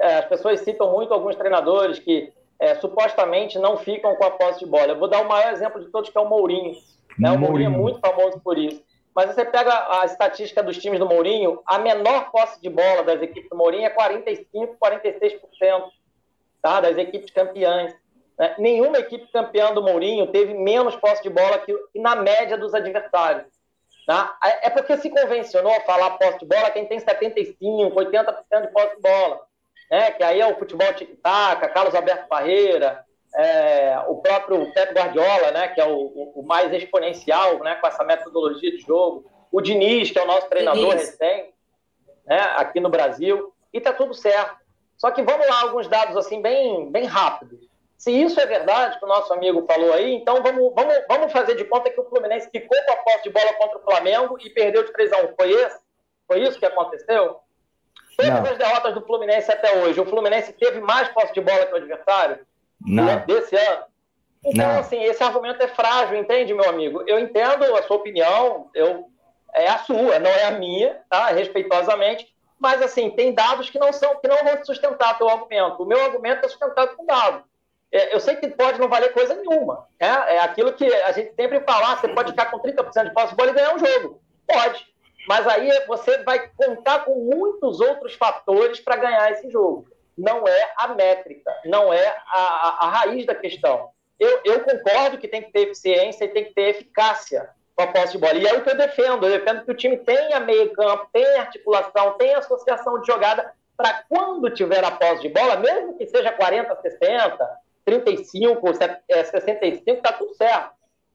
É, 0.00 0.18
as 0.18 0.24
pessoas 0.26 0.60
citam 0.60 0.92
muito 0.92 1.12
alguns 1.12 1.34
treinadores 1.34 1.98
que 1.98 2.32
é, 2.60 2.74
supostamente 2.76 3.58
não 3.58 3.76
ficam 3.76 4.14
com 4.14 4.24
a 4.24 4.30
posse 4.30 4.60
de 4.60 4.66
bola. 4.66 4.88
Eu 4.88 4.98
vou 4.98 5.08
dar 5.08 5.20
o 5.20 5.28
maior 5.28 5.52
exemplo 5.52 5.80
de 5.80 5.90
todos, 5.90 6.10
que 6.10 6.18
é 6.18 6.20
o 6.20 6.28
Mourinho. 6.28 6.74
Né? 7.18 7.30
O 7.30 7.38
Mourinho 7.38 7.74
é 7.74 7.76
muito 7.76 7.98
famoso 7.98 8.40
por 8.40 8.56
isso. 8.56 8.82
Mas 9.14 9.32
você 9.32 9.44
pega 9.44 10.00
a 10.00 10.04
estatística 10.04 10.62
dos 10.62 10.76
times 10.78 10.98
do 10.98 11.06
Mourinho, 11.06 11.62
a 11.66 11.78
menor 11.78 12.32
posse 12.32 12.60
de 12.60 12.68
bola 12.68 13.04
das 13.04 13.22
equipes 13.22 13.48
do 13.48 13.56
Mourinho 13.56 13.86
é 13.86 13.90
45%, 13.90 14.76
46%, 14.76 15.84
tá? 16.60 16.80
das 16.80 16.98
equipes 16.98 17.30
campeãs. 17.30 17.94
Né? 18.36 18.56
Nenhuma 18.58 18.98
equipe 18.98 19.30
campeã 19.32 19.72
do 19.72 19.82
Mourinho 19.82 20.26
teve 20.32 20.54
menos 20.54 20.96
posse 20.96 21.22
de 21.22 21.30
bola 21.30 21.58
que, 21.58 21.72
na 21.94 22.16
média 22.16 22.58
dos 22.58 22.74
adversários. 22.74 23.46
Tá? 24.04 24.36
É, 24.42 24.66
é 24.66 24.70
porque 24.70 24.96
se 24.96 25.08
convencionou 25.08 25.72
a 25.72 25.80
falar 25.82 26.18
posse 26.18 26.40
de 26.40 26.46
bola 26.46 26.70
quem 26.72 26.86
tem 26.86 26.98
75%, 26.98 27.56
80% 27.56 28.62
de 28.62 28.68
posse 28.72 28.96
de 28.96 29.00
bola. 29.00 29.40
Né? 29.90 30.10
Que 30.10 30.24
aí 30.24 30.40
é 30.40 30.46
o 30.46 30.58
futebol 30.58 30.92
tic-tac, 30.92 31.72
Carlos 31.72 31.94
Alberto 31.94 32.28
Barreira, 32.28 33.04
é, 33.34 33.98
o 34.06 34.16
próprio 34.16 34.72
Pep 34.72 34.94
Guardiola, 34.94 35.50
né, 35.50 35.68
que 35.68 35.80
é 35.80 35.86
o, 35.86 36.32
o, 36.36 36.42
mais 36.46 36.72
exponencial, 36.72 37.58
né, 37.60 37.74
com 37.76 37.86
essa 37.86 38.04
metodologia 38.04 38.70
de 38.70 38.78
jogo, 38.78 39.24
o 39.50 39.60
Diniz, 39.60 40.10
que 40.10 40.18
é 40.18 40.22
o 40.22 40.26
nosso 40.26 40.48
treinador 40.48 40.90
Diniz. 40.90 41.10
recente, 41.10 41.54
né, 42.24 42.40
aqui 42.56 42.78
no 42.78 42.88
Brasil, 42.88 43.52
e 43.72 43.80
tá 43.80 43.92
tudo 43.92 44.14
certo. 44.14 44.56
Só 44.96 45.10
que 45.10 45.22
vamos 45.22 45.46
lá, 45.48 45.62
alguns 45.62 45.88
dados 45.88 46.16
assim 46.16 46.40
bem, 46.40 46.90
bem 46.90 47.04
rápidos. 47.04 47.68
Se 47.98 48.10
isso 48.12 48.38
é 48.38 48.46
verdade, 48.46 48.98
que 48.98 49.04
o 49.04 49.08
nosso 49.08 49.32
amigo 49.32 49.64
falou 49.66 49.92
aí, 49.92 50.14
então 50.14 50.42
vamos, 50.42 50.72
vamos, 50.74 50.94
vamos 51.08 51.32
fazer 51.32 51.56
de 51.56 51.64
conta 51.64 51.90
que 51.90 52.00
o 52.00 52.08
Fluminense 52.08 52.48
ficou 52.50 52.78
com 52.84 52.92
a 52.92 52.96
posse 52.96 53.24
de 53.24 53.30
bola 53.30 53.52
contra 53.54 53.78
o 53.78 53.82
Flamengo 53.82 54.38
e 54.40 54.50
perdeu 54.50 54.84
de 54.84 54.92
3 54.92 55.12
a 55.12 55.18
1. 55.22 55.34
Foi, 55.34 55.50
esse? 55.50 55.80
Foi 56.26 56.40
isso 56.40 56.58
que 56.58 56.66
aconteceu? 56.66 57.40
Todas 58.16 58.32
Não. 58.32 58.50
as 58.52 58.58
derrotas 58.58 58.94
do 58.94 59.04
Fluminense 59.04 59.50
até 59.50 59.78
hoje, 59.78 60.00
o 60.00 60.06
Fluminense 60.06 60.52
teve 60.52 60.80
mais 60.80 61.08
posse 61.08 61.32
de 61.32 61.40
bola 61.40 61.66
que 61.66 61.72
o 61.72 61.76
adversário? 61.76 62.46
Não. 62.84 63.04
Né, 63.04 63.24
desse 63.26 63.56
ano. 63.56 63.84
Então, 64.44 64.68
não. 64.68 64.80
assim, 64.80 65.02
esse 65.02 65.22
argumento 65.22 65.62
é 65.62 65.68
frágil, 65.68 66.18
entende, 66.18 66.52
meu 66.52 66.68
amigo? 66.68 67.02
Eu 67.06 67.18
entendo 67.18 67.64
a 67.76 67.82
sua 67.82 67.96
opinião, 67.96 68.68
eu, 68.74 69.08
é 69.54 69.68
a 69.68 69.78
sua, 69.78 70.18
não 70.18 70.30
é 70.30 70.44
a 70.44 70.50
minha, 70.50 71.00
tá? 71.08 71.28
Respeitosamente, 71.28 72.32
mas, 72.58 72.82
assim, 72.82 73.10
tem 73.10 73.32
dados 73.32 73.70
que 73.70 73.78
não 73.78 73.92
são, 73.92 74.20
que 74.20 74.28
não 74.28 74.44
vão 74.44 74.64
sustentar 74.64 75.16
teu 75.16 75.28
argumento. 75.28 75.82
O 75.82 75.86
meu 75.86 76.02
argumento 76.04 76.44
é 76.44 76.48
sustentado 76.48 76.94
com 76.96 77.06
dados. 77.06 77.42
É, 77.90 78.14
eu 78.14 78.20
sei 78.20 78.36
que 78.36 78.48
pode 78.48 78.78
não 78.78 78.88
valer 78.88 79.12
coisa 79.12 79.34
nenhuma. 79.34 79.86
Né? 80.00 80.08
É 80.34 80.38
aquilo 80.40 80.72
que 80.72 80.84
a 80.84 81.12
gente 81.12 81.34
sempre 81.34 81.60
fala, 81.60 81.92
ah, 81.92 81.96
você 81.96 82.08
pode 82.08 82.30
ficar 82.30 82.50
com 82.50 82.58
30% 82.58 83.04
de 83.04 83.14
posse 83.14 83.30
de 83.30 83.36
bola 83.36 83.50
e 83.50 83.54
ganhar 83.54 83.74
um 83.74 83.78
jogo. 83.78 84.20
Pode. 84.46 84.86
Mas 85.26 85.46
aí 85.46 85.70
você 85.86 86.22
vai 86.22 86.50
contar 86.56 87.04
com 87.04 87.14
muitos 87.14 87.80
outros 87.80 88.14
fatores 88.14 88.80
para 88.80 88.96
ganhar 88.96 89.30
esse 89.32 89.50
jogo 89.50 89.86
não 90.16 90.46
é 90.46 90.72
a 90.76 90.88
métrica, 90.88 91.50
não 91.64 91.92
é 91.92 92.06
a, 92.26 92.38
a, 92.38 92.86
a 92.86 92.90
raiz 92.90 93.26
da 93.26 93.34
questão. 93.34 93.90
Eu, 94.18 94.40
eu, 94.44 94.60
concordo 94.60 95.18
que 95.18 95.28
tem 95.28 95.42
que 95.42 95.52
ter 95.52 95.60
eficiência 95.60 96.24
e 96.24 96.28
tem 96.28 96.44
que 96.44 96.54
ter 96.54 96.68
eficácia 96.70 97.50
com 97.74 97.82
a 97.82 97.86
posse 97.88 98.12
de 98.12 98.18
bola. 98.18 98.34
E 98.34 98.46
é 98.46 98.54
o 98.54 98.62
que 98.62 98.70
eu 98.70 98.76
defendo. 98.76 99.26
Eu 99.26 99.38
defendo 99.38 99.64
que 99.64 99.72
o 99.72 99.76
time 99.76 99.96
tenha 99.96 100.38
meio 100.40 100.72
campo, 100.72 101.08
tenha 101.12 101.40
articulação, 101.40 102.12
tenha 102.12 102.38
associação 102.38 103.00
de 103.00 103.06
jogada 103.06 103.52
para 103.76 104.04
quando 104.08 104.50
tiver 104.50 104.84
a 104.84 104.90
posse 104.92 105.22
de 105.22 105.28
bola, 105.28 105.56
mesmo 105.56 105.98
que 105.98 106.06
seja 106.06 106.30
40, 106.30 106.80
60, 106.80 107.58
35, 107.84 108.74
65, 108.74 109.90
está 109.90 110.12
tudo 110.12 110.32
certo. 110.34 110.70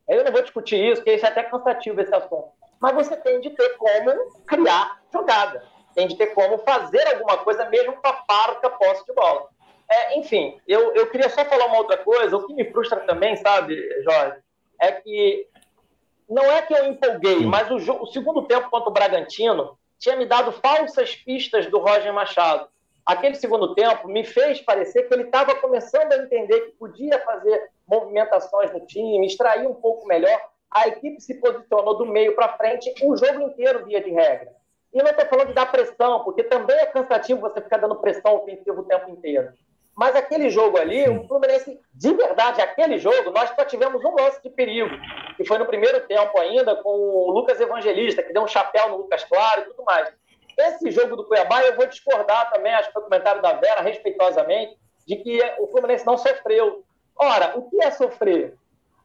Eu 0.06 0.24
não 0.24 0.32
vou 0.32 0.42
discutir 0.42 0.76
isso, 0.76 0.96
porque 0.96 1.14
isso 1.14 1.24
é 1.24 1.28
até 1.28 1.42
cansativo 1.44 2.00
esse 2.00 2.14
assunto. 2.14 2.50
Mas 2.78 2.94
você 2.94 3.16
tem 3.16 3.40
de 3.40 3.50
ter 3.50 3.76
como 3.76 4.12
criar 4.46 5.00
jogada 5.12 5.62
tem 5.94 6.06
de 6.06 6.16
ter 6.16 6.28
como 6.28 6.58
fazer 6.58 7.06
alguma 7.08 7.38
coisa 7.38 7.68
mesmo 7.68 7.94
com 7.94 8.08
a 8.08 8.12
parca 8.12 8.70
posse 8.70 9.04
de 9.04 9.12
bola. 9.12 9.48
É, 9.90 10.18
enfim, 10.18 10.60
eu, 10.68 10.94
eu 10.94 11.10
queria 11.10 11.28
só 11.28 11.44
falar 11.44 11.66
uma 11.66 11.78
outra 11.78 11.98
coisa. 11.98 12.36
O 12.36 12.46
que 12.46 12.54
me 12.54 12.64
frustra 12.70 13.00
também, 13.00 13.36
sabe, 13.36 13.76
Jorge, 14.04 14.38
é 14.80 14.92
que 14.92 15.48
não 16.28 16.44
é 16.44 16.62
que 16.62 16.72
eu 16.72 16.86
empolguei, 16.86 17.44
mas 17.44 17.68
o, 17.70 18.02
o 18.02 18.06
segundo 18.06 18.42
tempo 18.46 18.70
contra 18.70 18.88
o 18.88 18.92
Bragantino 18.92 19.76
tinha 19.98 20.16
me 20.16 20.24
dado 20.24 20.52
falsas 20.52 21.16
pistas 21.16 21.66
do 21.66 21.78
Roger 21.78 22.12
Machado. 22.12 22.68
Aquele 23.04 23.34
segundo 23.34 23.74
tempo 23.74 24.06
me 24.06 24.22
fez 24.22 24.60
parecer 24.60 25.08
que 25.08 25.14
ele 25.14 25.24
estava 25.24 25.56
começando 25.56 26.12
a 26.12 26.18
entender 26.18 26.60
que 26.60 26.72
podia 26.72 27.18
fazer 27.18 27.70
movimentações 27.88 28.72
no 28.72 28.86
time, 28.86 29.26
extrair 29.26 29.66
um 29.66 29.74
pouco 29.74 30.06
melhor. 30.06 30.40
A 30.70 30.86
equipe 30.86 31.20
se 31.20 31.34
posicionou 31.34 31.98
do 31.98 32.06
meio 32.06 32.36
para 32.36 32.56
frente 32.56 32.94
o 33.02 33.16
jogo 33.16 33.40
inteiro, 33.42 33.84
via 33.84 34.00
de 34.00 34.10
regra. 34.10 34.52
E 34.92 35.02
não 35.02 35.10
estou 35.10 35.26
falando 35.26 35.48
de 35.48 35.54
dar 35.54 35.70
pressão, 35.70 36.24
porque 36.24 36.42
também 36.42 36.76
é 36.76 36.86
cansativo 36.86 37.40
você 37.40 37.60
ficar 37.60 37.76
dando 37.76 37.96
pressão 37.96 38.36
ofensiva 38.36 38.80
o 38.80 38.84
tempo 38.84 39.08
inteiro. 39.10 39.52
Mas 39.96 40.16
aquele 40.16 40.48
jogo 40.48 40.78
ali, 40.78 41.08
o 41.08 41.26
Fluminense, 41.28 41.78
de 41.92 42.14
verdade, 42.14 42.60
aquele 42.60 42.98
jogo, 42.98 43.30
nós 43.30 43.50
só 43.50 43.64
tivemos 43.64 44.02
um 44.04 44.14
lance 44.14 44.42
de 44.42 44.48
perigo, 44.48 44.90
que 45.36 45.44
foi 45.44 45.58
no 45.58 45.66
primeiro 45.66 46.00
tempo 46.06 46.38
ainda, 46.40 46.74
com 46.76 46.90
o 46.90 47.30
Lucas 47.30 47.60
Evangelista, 47.60 48.22
que 48.22 48.32
deu 48.32 48.42
um 48.42 48.48
chapéu 48.48 48.88
no 48.88 48.96
Lucas 48.96 49.24
Claro 49.24 49.60
e 49.60 49.64
tudo 49.64 49.84
mais. 49.84 50.10
Esse 50.56 50.90
jogo 50.90 51.16
do 51.16 51.26
Cuiabá, 51.26 51.62
eu 51.62 51.76
vou 51.76 51.86
discordar 51.86 52.50
também, 52.50 52.72
acho 52.72 52.88
que 52.88 52.92
foi 52.94 53.02
o 53.02 53.04
comentário 53.06 53.42
da 53.42 53.52
Vera, 53.54 53.82
respeitosamente, 53.82 54.76
de 55.06 55.16
que 55.16 55.38
o 55.58 55.66
Fluminense 55.68 56.06
não 56.06 56.16
sofreu. 56.16 56.84
Ora, 57.16 57.58
o 57.58 57.68
que 57.68 57.82
é 57.82 57.90
sofrer? 57.90 58.56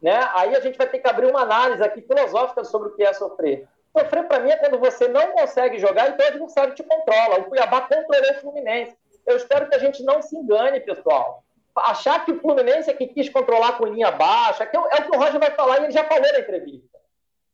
Né? 0.02 0.18
Aí 0.34 0.56
a 0.56 0.60
gente 0.60 0.78
vai 0.78 0.88
ter 0.88 1.00
que 1.00 1.08
abrir 1.10 1.28
uma 1.28 1.42
análise 1.42 1.84
aqui 1.84 2.02
filosófica 2.02 2.64
sobre 2.64 2.90
o 2.90 2.96
que 2.96 3.04
é 3.04 3.12
sofrer. 3.14 3.68
Sofrer 3.98 4.28
para 4.28 4.40
mim 4.40 4.52
é 4.52 4.58
quando 4.58 4.78
você 4.78 5.08
não 5.08 5.32
consegue 5.32 5.80
jogar 5.80 6.08
e 6.08 6.22
o 6.22 6.28
adversário 6.28 6.76
te 6.76 6.84
controla. 6.84 7.40
O 7.40 7.46
Cuiabá 7.46 7.82
controlou 7.82 8.32
o 8.32 8.40
Fluminense. 8.42 8.98
Eu 9.26 9.38
espero 9.38 9.70
que 9.70 9.76
a 9.76 9.80
gente 9.80 10.04
não 10.04 10.22
se 10.22 10.36
engane, 10.36 10.82
pessoal. 10.82 11.46
Achar 11.74 12.26
que 12.26 12.34
o 12.34 12.42
Fluminense 12.42 12.90
é 12.90 12.94
que 12.94 13.08
quis 13.08 13.30
controlar 13.30 13.78
com 13.78 13.86
linha 13.86 14.12
baixa, 14.12 14.66
que 14.66 14.76
é 14.76 14.80
o 14.80 14.88
é 14.88 15.02
que 15.02 15.16
o 15.16 15.18
Roger 15.18 15.40
vai 15.40 15.52
falar 15.52 15.80
e 15.80 15.84
ele 15.86 15.94
já 15.94 16.04
falou 16.04 16.30
na 16.30 16.40
entrevista. 16.40 17.00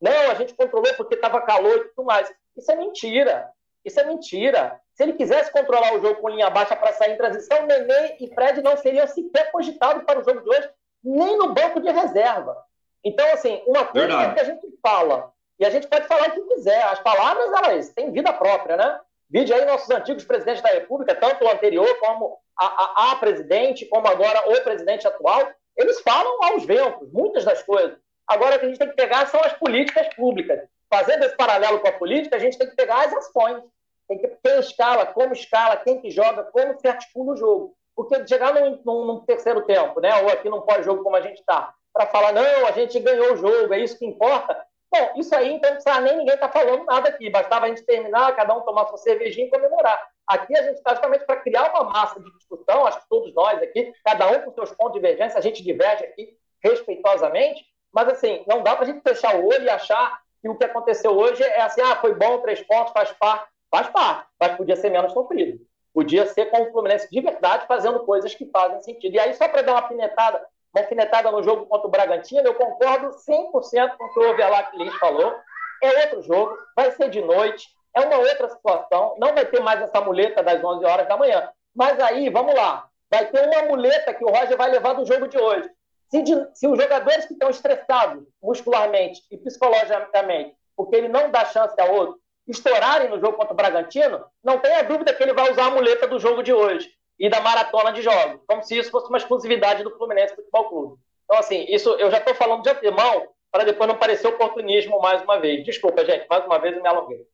Não, 0.01 0.31
a 0.31 0.33
gente 0.33 0.55
controlou 0.55 0.91
porque 0.95 1.13
estava 1.13 1.41
calor 1.41 1.77
e 1.77 1.89
tudo 1.89 2.05
mais. 2.05 2.31
Isso 2.57 2.71
é 2.71 2.75
mentira. 2.75 3.47
Isso 3.85 3.99
é 3.99 4.03
mentira. 4.03 4.79
Se 4.95 5.03
ele 5.03 5.13
quisesse 5.13 5.51
controlar 5.51 5.93
o 5.93 6.01
jogo 6.01 6.21
com 6.21 6.29
linha 6.29 6.49
baixa 6.49 6.75
para 6.75 6.93
sair 6.93 7.13
em 7.13 7.17
transição, 7.17 7.67
Nenê 7.67 8.17
e 8.19 8.33
Fred 8.33 8.63
não 8.63 8.75
seriam 8.77 9.05
sequer 9.05 9.51
cogitados 9.51 10.03
para 10.03 10.19
o 10.19 10.23
jogo 10.23 10.41
de 10.41 10.49
hoje, 10.49 10.69
nem 11.03 11.37
no 11.37 11.53
banco 11.53 11.79
de 11.79 11.91
reserva. 11.91 12.57
Então, 13.03 13.31
assim, 13.31 13.61
uma 13.67 13.85
coisa 13.85 14.07
Verdade. 14.07 14.31
é 14.31 14.33
que 14.33 14.39
a 14.39 14.43
gente 14.43 14.67
fala, 14.81 15.31
e 15.61 15.65
a 15.65 15.69
gente 15.69 15.87
pode 15.87 16.07
falar 16.07 16.29
o 16.29 16.31
que 16.31 16.41
quiser. 16.55 16.81
As 16.85 16.99
palavras, 16.99 17.53
elas 17.53 17.89
têm 17.89 18.11
vida 18.11 18.33
própria, 18.33 18.75
né? 18.75 18.99
Vide 19.29 19.53
aí 19.53 19.63
nossos 19.63 19.89
antigos 19.91 20.25
presidentes 20.25 20.63
da 20.63 20.69
República, 20.69 21.13
tanto 21.13 21.45
o 21.45 21.51
anterior 21.51 21.87
como 21.99 22.39
a, 22.59 22.65
a, 22.65 23.11
a 23.11 23.15
presidente, 23.17 23.85
como 23.85 24.07
agora 24.07 24.49
o 24.49 24.61
presidente 24.63 25.07
atual, 25.07 25.47
eles 25.77 26.01
falam 26.01 26.43
aos 26.45 26.65
ventos, 26.65 27.11
muitas 27.13 27.45
das 27.45 27.61
coisas. 27.61 27.95
Agora, 28.27 28.55
o 28.55 28.59
que 28.59 28.65
a 28.65 28.69
gente 28.69 28.79
tem 28.79 28.89
que 28.89 28.95
pegar 28.95 29.27
são 29.27 29.39
as 29.43 29.53
políticas 29.53 30.07
públicas. 30.15 30.61
Fazendo 30.89 31.25
esse 31.25 31.37
paralelo 31.37 31.79
com 31.79 31.87
a 31.87 31.93
política, 31.93 32.37
a 32.37 32.39
gente 32.39 32.57
tem 32.57 32.67
que 32.67 32.75
pegar 32.75 33.05
as 33.05 33.13
ações. 33.13 33.61
Tem 34.07 34.17
que 34.17 34.27
quem 34.43 34.59
escala, 34.59 35.05
como 35.05 35.31
escala, 35.31 35.77
quem 35.77 36.01
que 36.01 36.09
joga, 36.09 36.43
como 36.45 36.77
se 36.79 36.87
articula 36.87 37.33
o 37.33 37.37
jogo. 37.37 37.75
Porque 37.95 38.27
chegar 38.27 38.53
num, 38.53 38.81
num, 38.83 39.05
num 39.05 39.19
terceiro 39.19 39.61
tempo, 39.61 40.01
né, 40.01 40.23
ou 40.23 40.29
aqui 40.29 40.49
num 40.49 40.61
pós-jogo 40.61 41.03
como 41.03 41.15
a 41.15 41.21
gente 41.21 41.39
está, 41.39 41.71
para 41.93 42.07
falar, 42.07 42.33
não, 42.33 42.65
a 42.65 42.71
gente 42.71 42.99
ganhou 42.99 43.33
o 43.33 43.37
jogo, 43.37 43.73
é 43.73 43.79
isso 43.79 43.97
que 43.99 44.05
importa, 44.05 44.65
Bom, 44.91 45.11
isso 45.15 45.33
aí, 45.33 45.53
então, 45.53 45.69
não 45.69 45.77
precisa 45.77 46.01
nem 46.01 46.17
ninguém 46.17 46.35
estar 46.35 46.49
tá 46.49 46.59
falando 46.59 46.83
nada 46.85 47.09
aqui. 47.09 47.29
Bastava 47.29 47.65
a 47.65 47.69
gente 47.69 47.83
terminar, 47.83 48.35
cada 48.35 48.53
um 48.53 48.61
tomar 48.61 48.87
sua 48.87 48.97
cervejinha 48.97 49.47
e 49.47 49.49
comemorar. 49.49 50.05
Aqui 50.27 50.57
a 50.57 50.63
gente 50.63 50.75
está 50.75 50.91
justamente 50.91 51.25
para 51.25 51.37
criar 51.37 51.71
uma 51.71 51.85
massa 51.85 52.19
de 52.19 52.31
discussão, 52.37 52.85
acho 52.85 52.99
que 52.99 53.09
todos 53.09 53.33
nós 53.33 53.61
aqui, 53.61 53.93
cada 54.03 54.29
um 54.29 54.41
com 54.41 54.51
seus 54.51 54.71
pontos 54.71 54.93
de 54.93 54.99
divergência, 54.99 55.37
a 55.37 55.41
gente 55.41 55.63
diverge 55.63 56.03
aqui 56.03 56.37
respeitosamente, 56.63 57.65
mas 57.91 58.07
assim, 58.09 58.43
não 58.47 58.61
dá 58.61 58.75
para 58.75 58.83
a 58.83 58.87
gente 58.87 59.01
fechar 59.01 59.35
o 59.35 59.45
olho 59.47 59.63
e 59.63 59.69
achar 59.69 60.21
E 60.43 60.49
o 60.49 60.57
que 60.57 60.63
aconteceu 60.63 61.11
hoje 61.11 61.43
é 61.43 61.61
assim: 61.61 61.81
ah, 61.81 61.95
foi 61.97 62.13
bom, 62.15 62.39
três 62.39 62.61
pontos, 62.61 62.93
faz 62.93 63.11
parte. 63.13 63.49
Faz 63.69 63.87
parte, 63.89 64.27
mas 64.39 64.57
podia 64.57 64.75
ser 64.75 64.89
menos 64.89 65.13
sofrido. 65.13 65.57
Podia 65.93 66.25
ser 66.25 66.47
com 66.47 66.63
o 66.63 66.71
Fluminense 66.71 67.09
de 67.09 67.21
verdade 67.21 67.65
fazendo 67.67 68.01
coisas 68.01 68.35
que 68.35 68.45
fazem 68.47 68.81
sentido. 68.81 69.15
E 69.15 69.19
aí, 69.19 69.33
só 69.33 69.47
para 69.47 69.61
dar 69.61 69.73
uma 69.73 69.87
pinetada, 69.87 70.45
alfinetada 70.79 71.31
no 71.31 71.43
jogo 71.43 71.65
contra 71.65 71.87
o 71.87 71.91
Bragantino, 71.91 72.47
eu 72.47 72.55
concordo 72.55 73.09
100% 73.09 73.97
com 73.97 74.03
o 74.05 74.13
que 74.13 74.19
o 74.19 74.29
Overlac 74.31 74.77
Lins 74.77 74.95
falou. 74.95 75.35
É 75.83 76.01
outro 76.03 76.21
jogo, 76.21 76.57
vai 76.75 76.91
ser 76.91 77.09
de 77.09 77.21
noite, 77.21 77.67
é 77.95 78.01
uma 78.01 78.17
outra 78.17 78.49
situação, 78.49 79.15
não 79.17 79.33
vai 79.33 79.45
ter 79.45 79.59
mais 79.59 79.81
essa 79.81 79.99
muleta 79.99 80.43
das 80.43 80.63
11 80.63 80.85
horas 80.85 81.07
da 81.07 81.17
manhã. 81.17 81.49
Mas 81.75 81.99
aí, 81.99 82.29
vamos 82.29 82.53
lá, 82.53 82.87
vai 83.09 83.25
ter 83.25 83.47
uma 83.47 83.63
muleta 83.63 84.13
que 84.13 84.23
o 84.23 84.29
Roger 84.29 84.55
vai 84.55 84.69
levar 84.69 84.93
do 84.93 85.05
jogo 85.05 85.27
de 85.27 85.37
hoje. 85.37 85.69
Se, 86.09 86.21
de, 86.21 86.33
se 86.53 86.67
os 86.67 86.77
jogadores 86.77 87.25
que 87.25 87.33
estão 87.33 87.49
estressados 87.49 88.23
muscularmente 88.41 89.21
e 89.31 89.37
psicologicamente, 89.37 90.55
porque 90.75 90.95
ele 90.95 91.07
não 91.07 91.31
dá 91.31 91.45
chance 91.45 91.79
a 91.79 91.85
outro, 91.85 92.19
estourarem 92.47 93.09
no 93.09 93.19
jogo 93.19 93.37
contra 93.37 93.53
o 93.53 93.55
Bragantino, 93.55 94.25
não 94.43 94.59
tenha 94.59 94.83
dúvida 94.83 95.13
que 95.13 95.23
ele 95.23 95.33
vai 95.33 95.51
usar 95.51 95.67
a 95.67 95.71
muleta 95.71 96.07
do 96.07 96.19
jogo 96.19 96.43
de 96.43 96.53
hoje 96.53 96.91
e 97.21 97.29
da 97.29 97.39
maratona 97.39 97.93
de 97.93 98.01
jogos, 98.01 98.41
como 98.47 98.63
se 98.63 98.75
isso 98.75 98.89
fosse 98.89 99.07
uma 99.07 99.19
exclusividade 99.19 99.83
do 99.83 99.95
Fluminense 99.95 100.35
Futebol 100.35 100.69
Clube. 100.69 101.01
Então, 101.25 101.37
assim, 101.37 101.65
isso 101.69 101.91
eu 101.99 102.09
já 102.09 102.17
estou 102.17 102.33
falando 102.33 102.63
de 102.63 102.69
antemão 102.71 103.27
para 103.51 103.63
depois 103.63 103.87
não 103.87 103.95
parecer 103.95 104.27
oportunismo 104.27 104.99
mais 104.99 105.21
uma 105.21 105.39
vez. 105.39 105.63
Desculpa, 105.63 106.03
gente, 106.03 106.25
mais 106.27 106.43
uma 106.45 106.57
vez 106.57 106.75
eu 106.75 106.81
me 106.81 106.87
alonguei. 106.89 107.27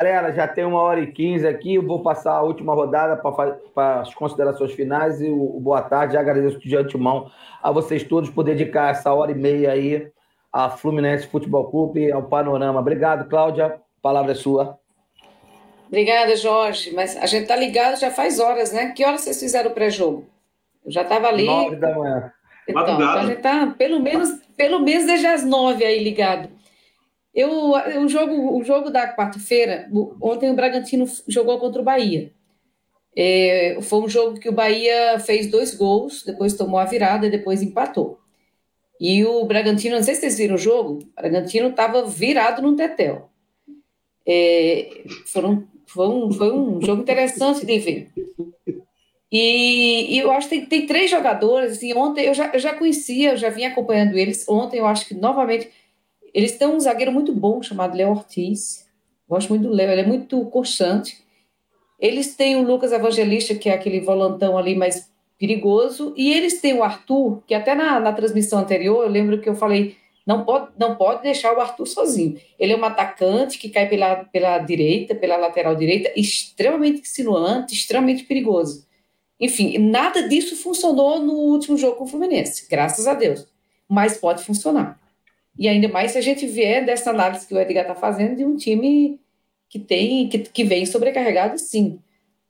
Galera, 0.00 0.32
já 0.32 0.48
tem 0.48 0.64
uma 0.64 0.82
hora 0.82 0.98
e 0.98 1.12
quinze 1.12 1.46
aqui. 1.46 1.76
Eu 1.76 1.86
vou 1.86 2.02
passar 2.02 2.32
a 2.32 2.42
última 2.42 2.74
rodada 2.74 3.16
para 3.16 4.00
as 4.00 4.12
considerações 4.12 4.72
finais 4.72 5.20
e 5.22 5.30
o, 5.30 5.56
o 5.56 5.60
boa 5.60 5.80
tarde. 5.80 6.16
Agradeço 6.16 6.58
de 6.58 6.76
antemão 6.76 7.30
a 7.62 7.70
vocês 7.70 8.02
todos 8.02 8.30
por 8.30 8.42
dedicar 8.42 8.90
essa 8.90 9.14
hora 9.14 9.30
e 9.30 9.36
meia 9.36 9.70
aí 9.70 10.10
a 10.52 10.70
Fluminense 10.70 11.28
Futebol 11.28 11.70
Clube, 11.70 12.10
ao 12.10 12.24
Panorama. 12.24 12.80
Obrigado, 12.80 13.28
Cláudia. 13.28 13.66
A 13.66 13.80
palavra 14.02 14.32
é 14.32 14.34
sua. 14.34 14.82
Obrigada, 15.94 16.34
Jorge. 16.34 16.90
Mas 16.92 17.16
a 17.16 17.24
gente 17.26 17.42
está 17.42 17.54
ligado 17.54 18.00
já 18.00 18.10
faz 18.10 18.40
horas, 18.40 18.72
né? 18.72 18.90
Que 18.90 19.04
horas 19.04 19.20
vocês 19.20 19.38
fizeram 19.38 19.70
o 19.70 19.74
pré-jogo? 19.74 20.26
Eu 20.84 20.90
já 20.90 21.02
estava 21.02 21.28
ali. 21.28 21.46
Nove 21.46 21.76
da 21.76 21.96
manhã. 21.96 22.32
Então, 22.68 22.82
então 22.82 23.10
a 23.10 23.26
gente 23.26 23.36
está 23.36 23.66
pelo 23.68 24.00
menos, 24.00 24.28
pelo 24.56 24.80
menos 24.80 25.06
desde 25.06 25.26
as 25.26 25.44
nove 25.44 25.84
aí 25.84 26.02
ligado. 26.02 26.48
Eu, 27.32 27.74
o, 28.02 28.08
jogo, 28.08 28.58
o 28.58 28.64
jogo 28.64 28.90
da 28.90 29.14
quarta-feira, 29.14 29.88
ontem 30.20 30.50
o 30.50 30.54
Bragantino 30.54 31.04
jogou 31.28 31.60
contra 31.60 31.80
o 31.80 31.84
Bahia. 31.84 32.32
É, 33.16 33.78
foi 33.80 34.00
um 34.00 34.08
jogo 34.08 34.40
que 34.40 34.48
o 34.48 34.52
Bahia 34.52 35.20
fez 35.20 35.48
dois 35.48 35.74
gols, 35.74 36.24
depois 36.24 36.54
tomou 36.54 36.80
a 36.80 36.84
virada 36.84 37.26
e 37.26 37.30
depois 37.30 37.62
empatou. 37.62 38.18
E 39.00 39.24
o 39.24 39.44
Bragantino, 39.44 39.96
não 39.96 40.02
sei 40.02 40.14
se 40.14 40.22
vocês 40.22 40.38
viram 40.38 40.56
o 40.56 40.58
jogo, 40.58 40.98
o 41.02 41.20
Bragantino 41.20 41.68
estava 41.68 42.04
virado 42.04 42.62
no 42.62 42.74
tetel. 42.74 43.30
É, 44.26 45.02
foram 45.26 45.68
foi 45.86 46.08
um, 46.08 46.32
foi 46.32 46.52
um 46.52 46.80
jogo 46.80 47.02
interessante 47.02 47.64
de 47.64 47.78
ver. 47.78 48.10
E, 49.30 50.14
e 50.14 50.18
eu 50.18 50.30
acho 50.30 50.48
que 50.48 50.58
tem, 50.60 50.66
tem, 50.66 50.86
três 50.86 51.10
jogadores, 51.10 51.72
assim, 51.72 51.92
ontem 51.94 52.26
eu 52.26 52.34
já, 52.34 52.52
eu 52.52 52.58
já 52.60 52.72
conhecia, 52.74 53.32
eu 53.32 53.36
já 53.36 53.50
vinha 53.50 53.68
acompanhando 53.68 54.16
eles, 54.16 54.48
ontem 54.48 54.78
eu 54.78 54.86
acho 54.86 55.06
que 55.06 55.14
novamente, 55.14 55.70
eles 56.32 56.56
têm 56.56 56.68
um 56.68 56.78
zagueiro 56.78 57.10
muito 57.10 57.32
bom 57.32 57.60
chamado 57.60 57.96
Léo 57.96 58.10
Ortiz, 58.10 58.86
gosto 59.28 59.48
muito 59.48 59.62
do 59.62 59.74
Léo, 59.74 59.90
ele 59.90 60.02
é 60.02 60.06
muito 60.06 60.44
constante. 60.46 61.22
Eles 61.98 62.36
têm 62.36 62.56
o 62.56 62.62
Lucas 62.62 62.92
Evangelista, 62.92 63.54
que 63.54 63.68
é 63.68 63.74
aquele 63.74 64.00
volantão 64.00 64.58
ali 64.58 64.76
mais 64.76 65.10
perigoso, 65.38 66.14
e 66.16 66.32
eles 66.32 66.60
têm 66.60 66.74
o 66.74 66.82
Arthur, 66.82 67.42
que 67.46 67.54
até 67.54 67.74
na, 67.74 67.98
na 67.98 68.12
transmissão 68.12 68.58
anterior, 68.58 69.04
eu 69.04 69.10
lembro 69.10 69.40
que 69.40 69.48
eu 69.48 69.54
falei, 69.54 69.96
não 70.26 70.44
pode, 70.44 70.70
não 70.78 70.96
pode 70.96 71.22
deixar 71.22 71.54
o 71.54 71.60
Arthur 71.60 71.86
sozinho. 71.86 72.40
Ele 72.58 72.72
é 72.72 72.76
um 72.76 72.84
atacante 72.84 73.58
que 73.58 73.68
cai 73.68 73.88
pela, 73.88 74.24
pela 74.24 74.58
direita, 74.58 75.14
pela 75.14 75.36
lateral 75.36 75.76
direita, 75.76 76.10
extremamente 76.16 77.02
insinuante, 77.02 77.74
extremamente 77.74 78.24
perigoso. 78.24 78.86
Enfim, 79.38 79.76
nada 79.78 80.26
disso 80.26 80.56
funcionou 80.56 81.18
no 81.20 81.34
último 81.34 81.76
jogo 81.76 81.96
com 81.96 82.04
o 82.04 82.06
Fluminense, 82.06 82.66
graças 82.70 83.06
a 83.06 83.12
Deus. 83.12 83.46
Mas 83.86 84.16
pode 84.16 84.42
funcionar. 84.42 84.98
E 85.58 85.68
ainda 85.68 85.88
mais 85.88 86.12
se 86.12 86.18
a 86.18 86.22
gente 86.22 86.46
vier 86.46 86.84
dessa 86.84 87.10
análise 87.10 87.46
que 87.46 87.54
o 87.54 87.58
Edgar 87.58 87.82
está 87.82 87.94
fazendo 87.94 88.36
de 88.36 88.44
um 88.44 88.56
time 88.56 89.20
que 89.68 89.78
tem 89.78 90.28
que, 90.28 90.38
que 90.38 90.64
vem 90.64 90.86
sobrecarregado, 90.86 91.58
sim. 91.58 91.98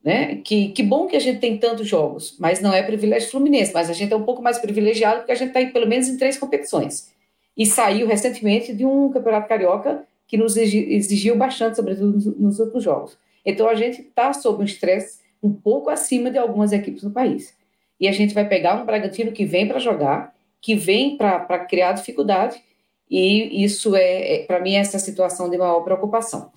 Né? 0.03 0.37
Que, 0.37 0.69
que 0.69 0.83
bom 0.83 1.07
que 1.07 1.17
a 1.17 1.21
gente 1.21 1.41
tem 1.41 1.59
tantos 1.59 1.89
jogos, 1.89 2.37
mas 2.39 2.61
não 2.61 2.73
é 2.73 2.83
privilégio 2.83 3.31
Fluminense, 3.31 3.73
mas 3.73 3.89
a 3.89 3.95
gente 3.95 4.13
é 4.13 4.17
um 4.17 4.25
pouco 4.25 4.43
mais 4.43 4.59
privilegiado 4.59 5.21
porque 5.21 5.33
a 5.33 5.35
gente 5.35 5.49
está 5.49 5.73
pelo 5.73 5.89
menos 5.89 6.09
em 6.09 6.19
três 6.19 6.37
competições 6.37 7.14
e 7.57 7.65
saiu 7.65 8.07
recentemente 8.07 8.75
de 8.75 8.85
um 8.85 9.11
campeonato 9.11 9.49
carioca 9.49 10.05
que 10.27 10.37
nos 10.37 10.57
exigiu 10.57 11.37
bastante, 11.37 11.77
sobretudo 11.77 12.35
nos 12.39 12.59
outros 12.59 12.83
jogos. 12.83 13.17
Então 13.45 13.69
a 13.69 13.75
gente 13.75 14.01
está 14.01 14.33
sob 14.33 14.63
um 14.63 14.65
estresse 14.65 15.21
um 15.43 15.53
pouco 15.53 15.91
acima 15.91 16.31
de 16.31 16.39
algumas 16.39 16.73
equipes 16.73 17.03
do 17.03 17.11
país. 17.11 17.55
E 18.01 18.09
a 18.09 18.13
gente 18.13 18.35
vai 18.35 18.49
pegar 18.49 18.81
um 18.81 18.87
Bragantino 18.87 19.33
que 19.33 19.45
vem 19.45 19.69
para 19.69 19.79
jogar, 19.79 20.35
que 20.61 20.75
vem 20.75 21.17
para 21.17 21.59
criar 21.59 21.93
dificuldade, 21.93 22.61
e 23.09 23.63
isso 23.63 23.95
é, 23.95 24.37
é 24.37 24.47
para 24.47 24.61
mim, 24.61 24.75
essa 24.75 24.99
situação 24.99 25.51
de 25.51 25.59
maior 25.59 25.81
preocupação. 25.81 26.51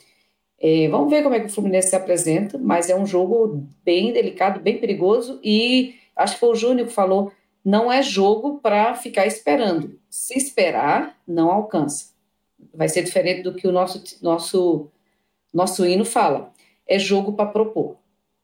É, 0.60 0.88
vamos 0.88 1.10
ver 1.10 1.22
como 1.22 1.36
é 1.36 1.40
que 1.40 1.46
o 1.46 1.50
Fluminense 1.50 1.90
se 1.90 1.96
apresenta, 1.96 2.58
mas 2.58 2.90
é 2.90 2.96
um 2.96 3.06
jogo 3.06 3.68
bem 3.84 4.12
delicado, 4.12 4.60
bem 4.60 4.78
perigoso, 4.78 5.40
e 5.44 5.96
acho 6.16 6.34
que 6.36 6.40
foi 6.40 6.50
o 6.50 6.56
Júnior 6.56 6.88
que 6.88 6.94
falou, 6.94 7.32
não 7.68 7.92
é 7.92 8.02
jogo 8.02 8.60
para 8.60 8.96
ficar 8.96 9.28
esperando. 9.28 10.00
Se 10.10 10.38
esperar, 10.38 11.18
não 11.28 11.52
alcança. 11.52 12.14
Vai 12.74 12.88
ser 12.88 13.04
diferente 13.04 13.42
do 13.42 13.54
que 13.54 13.68
o 13.68 13.74
nosso, 13.74 14.02
nosso, 14.22 14.90
nosso 15.54 15.86
hino 15.86 16.06
fala. 16.06 16.54
É 16.88 16.98
jogo 16.98 17.34
para 17.34 17.50
propor. 17.50 17.98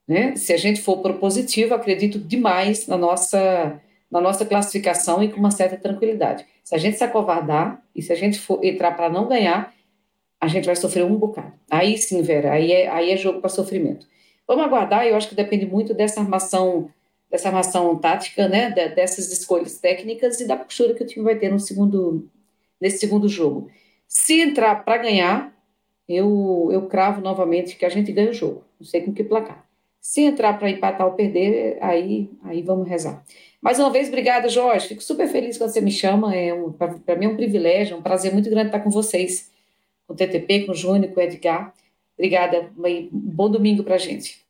Né? 0.06 0.36
Se 0.36 0.52
a 0.52 0.58
gente 0.58 0.82
for 0.82 0.98
propositivo, 0.98 1.74
acredito 1.74 2.20
demais 2.20 2.86
na 2.86 2.98
nossa, 2.98 3.80
na 4.12 4.20
nossa 4.20 4.46
classificação 4.46 5.24
e 5.24 5.32
com 5.32 5.40
uma 5.40 5.52
certa 5.52 5.78
tranquilidade. 5.78 6.46
Se 6.62 6.76
a 6.76 6.78
gente 6.78 6.98
se 6.98 7.04
acovardar 7.06 7.82
e 7.96 8.02
se 8.02 8.12
a 8.12 8.16
gente 8.16 8.38
for 8.38 8.62
entrar 8.62 8.92
para 8.92 9.10
não 9.10 9.30
ganhar, 9.30 9.74
a 10.38 10.50
gente 10.50 10.66
vai 10.66 10.76
sofrer 10.76 11.06
um 11.06 11.16
bocado. 11.16 11.54
Aí 11.72 11.98
sim, 11.98 12.22
Vera, 12.22 12.52
aí 12.52 12.74
é, 12.74 12.90
aí 12.90 13.12
é 13.12 13.16
jogo 13.16 13.40
para 13.40 13.50
sofrimento. 13.50 14.06
Vamos 14.46 14.66
aguardar, 14.66 15.08
eu 15.08 15.16
acho 15.16 15.30
que 15.30 15.36
depende 15.36 15.66
muito 15.66 15.94
dessa 15.94 16.20
armação 16.20 16.92
dessa 17.34 17.48
armação 17.48 17.98
tática, 17.98 18.48
né, 18.48 18.70
dessas 18.70 19.32
escolhas 19.32 19.80
técnicas 19.80 20.40
e 20.40 20.46
da 20.46 20.56
postura 20.56 20.94
que 20.94 21.02
o 21.02 21.08
time 21.08 21.26
vai 21.26 21.36
ter 21.36 21.52
no 21.52 21.60
segundo, 21.60 22.30
nesse 22.80 23.00
segundo 23.00 23.28
jogo. 23.28 23.72
Se 24.08 24.40
entrar 24.40 24.86
para 24.86 24.98
ganhar, 24.98 25.52
eu, 26.08 26.70
eu 26.72 26.86
cravo 26.86 27.22
novamente 27.22 27.76
que 27.76 27.86
a 27.86 27.90
gente 27.90 28.12
ganha 28.12 28.30
o 28.30 28.36
jogo, 28.36 28.64
não 28.80 28.86
sei 28.86 29.02
com 29.02 29.12
que 29.12 29.24
placar. 29.24 29.68
Se 30.00 30.22
entrar 30.22 30.60
para 30.60 30.70
empatar 30.70 31.08
ou 31.08 31.14
perder, 31.14 31.80
aí, 31.82 32.30
aí 32.44 32.62
vamos 32.62 32.88
rezar. 32.88 33.24
Mais 33.60 33.80
uma 33.80 33.90
vez, 33.90 34.10
obrigada, 34.10 34.48
Jorge. 34.48 34.90
Fico 34.90 35.02
super 35.02 35.28
feliz 35.28 35.58
quando 35.58 35.72
você 35.72 35.82
me 35.82 35.92
chama. 35.92 36.36
É 36.36 36.54
um, 36.54 36.72
para 36.72 37.16
mim 37.16 37.26
é 37.26 37.30
um 37.30 37.36
privilégio, 37.36 37.96
é 37.96 37.98
um 37.98 38.02
prazer 38.04 38.32
muito 38.32 38.48
grande 38.48 38.68
estar 38.68 38.82
com 38.82 38.92
vocês, 38.92 39.50
com 40.06 40.14
o 40.14 40.16
TTP, 40.16 40.66
com 40.66 40.74
o 40.74 40.76
Júnior, 40.76 41.12
com 41.12 41.20
o 41.20 41.24
Edgar. 41.24 41.74
Obrigada. 42.16 42.70
Um 42.78 43.10
bom 43.12 43.50
domingo 43.50 43.84
para 43.84 43.96
a 43.96 43.98
gente. 43.98 44.43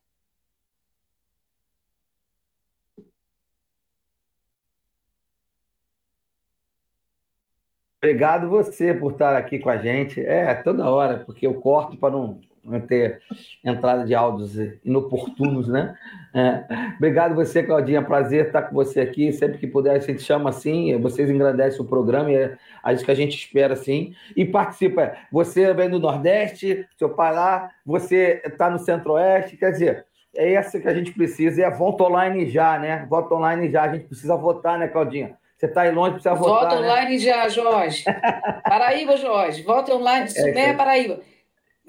Obrigado 8.04 8.50
você 8.50 8.94
por 8.94 9.14
estar 9.14 9.34
aqui 9.34 9.58
com 9.58 9.70
a 9.70 9.78
gente. 9.78 10.20
É, 10.20 10.54
toda 10.56 10.90
hora, 10.92 11.20
porque 11.20 11.48
eu 11.48 11.54
corto 11.54 11.96
para 11.96 12.12
não, 12.12 12.38
ter 12.86 13.22
entrada 13.64 14.04
de 14.04 14.14
áudios 14.14 14.58
inoportunos, 14.84 15.70
né? 15.70 15.96
É. 16.34 16.66
Obrigado 16.98 17.34
você, 17.34 17.64
Claudinha. 17.64 18.02
Prazer 18.02 18.48
estar 18.48 18.64
com 18.64 18.76
você 18.76 19.00
aqui. 19.00 19.32
Sempre 19.32 19.58
que 19.58 19.68
puder, 19.68 19.96
a 19.96 20.00
gente 20.00 20.22
chama 20.22 20.50
assim. 20.50 21.00
Vocês 21.00 21.30
engrandecem 21.30 21.80
o 21.80 21.86
programa 21.86 22.30
e 22.30 22.36
é 22.36 22.58
isso 22.94 23.06
que 23.06 23.12
a 23.12 23.16
gente 23.16 23.38
espera 23.38 23.72
assim. 23.72 24.14
E 24.36 24.44
participa. 24.44 25.14
Você 25.32 25.74
vem 25.74 25.90
do 25.90 25.98
Nordeste, 25.98 26.86
seu 26.98 27.08
pai 27.08 27.34
lá, 27.34 27.72
você 27.86 28.42
está 28.44 28.70
no 28.70 28.80
Centro-Oeste. 28.80 29.56
Quer 29.56 29.72
dizer, 29.72 30.06
é 30.36 30.52
essa 30.56 30.78
que 30.78 30.90
a 30.90 30.94
gente 30.94 31.14
precisa. 31.14 31.62
E 31.62 31.64
é 31.64 31.72
voto 31.72 32.04
online 32.04 32.50
já, 32.50 32.78
né? 32.78 33.06
Voto 33.10 33.34
online 33.34 33.72
já. 33.72 33.84
A 33.84 33.94
gente 33.94 34.08
precisa 34.08 34.36
votar, 34.36 34.78
né, 34.78 34.90
Claudinha? 34.90 35.42
Você 35.58 35.66
está 35.68 35.82
aí 35.82 35.92
longe, 35.92 36.14
precisa 36.14 36.36
votar. 36.36 36.62
Volta 36.62 36.76
né? 36.80 36.88
online 36.88 37.20
já, 37.20 37.48
Jorge. 37.48 38.04
Paraíba, 38.68 39.18
Jorge. 39.18 39.64
Volta 39.64 39.96
online. 39.96 40.30
Sumé, 40.30 40.70
é 40.70 40.74
Paraíba. 40.74 41.20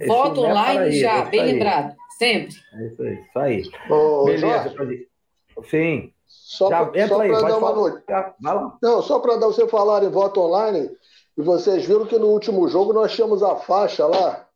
Volta 0.06 0.40
online 0.40 0.74
Paraíba, 0.74 0.96
já, 0.96 1.14
é 1.18 1.24
bem 1.24 1.40
aí. 1.40 1.52
lembrado. 1.52 1.94
Sempre. 2.18 2.54
É 2.74 2.86
isso 2.86 3.02
aí. 3.02 3.14
Isso 3.14 3.38
aí. 3.38 3.62
Ô, 3.90 4.24
Beleza, 4.24 4.68
Jorge, 4.76 5.08
Sim. 5.68 6.12
Só 6.26 6.68
para 6.68 6.84
dar 7.06 7.58
uma 7.58 7.72
noite. 7.72 8.04
Não, 8.82 9.02
só 9.02 9.18
para 9.18 9.36
dar 9.36 9.46
você 9.46 9.66
falar 9.68 10.02
em 10.02 10.10
voto 10.10 10.40
online, 10.40 10.90
e 11.36 11.42
vocês 11.42 11.84
viram 11.84 12.06
que 12.06 12.18
no 12.18 12.28
último 12.28 12.68
jogo 12.68 12.92
nós 12.92 13.12
tínhamos 13.12 13.42
a 13.42 13.56
faixa 13.56 14.06
lá 14.06 14.46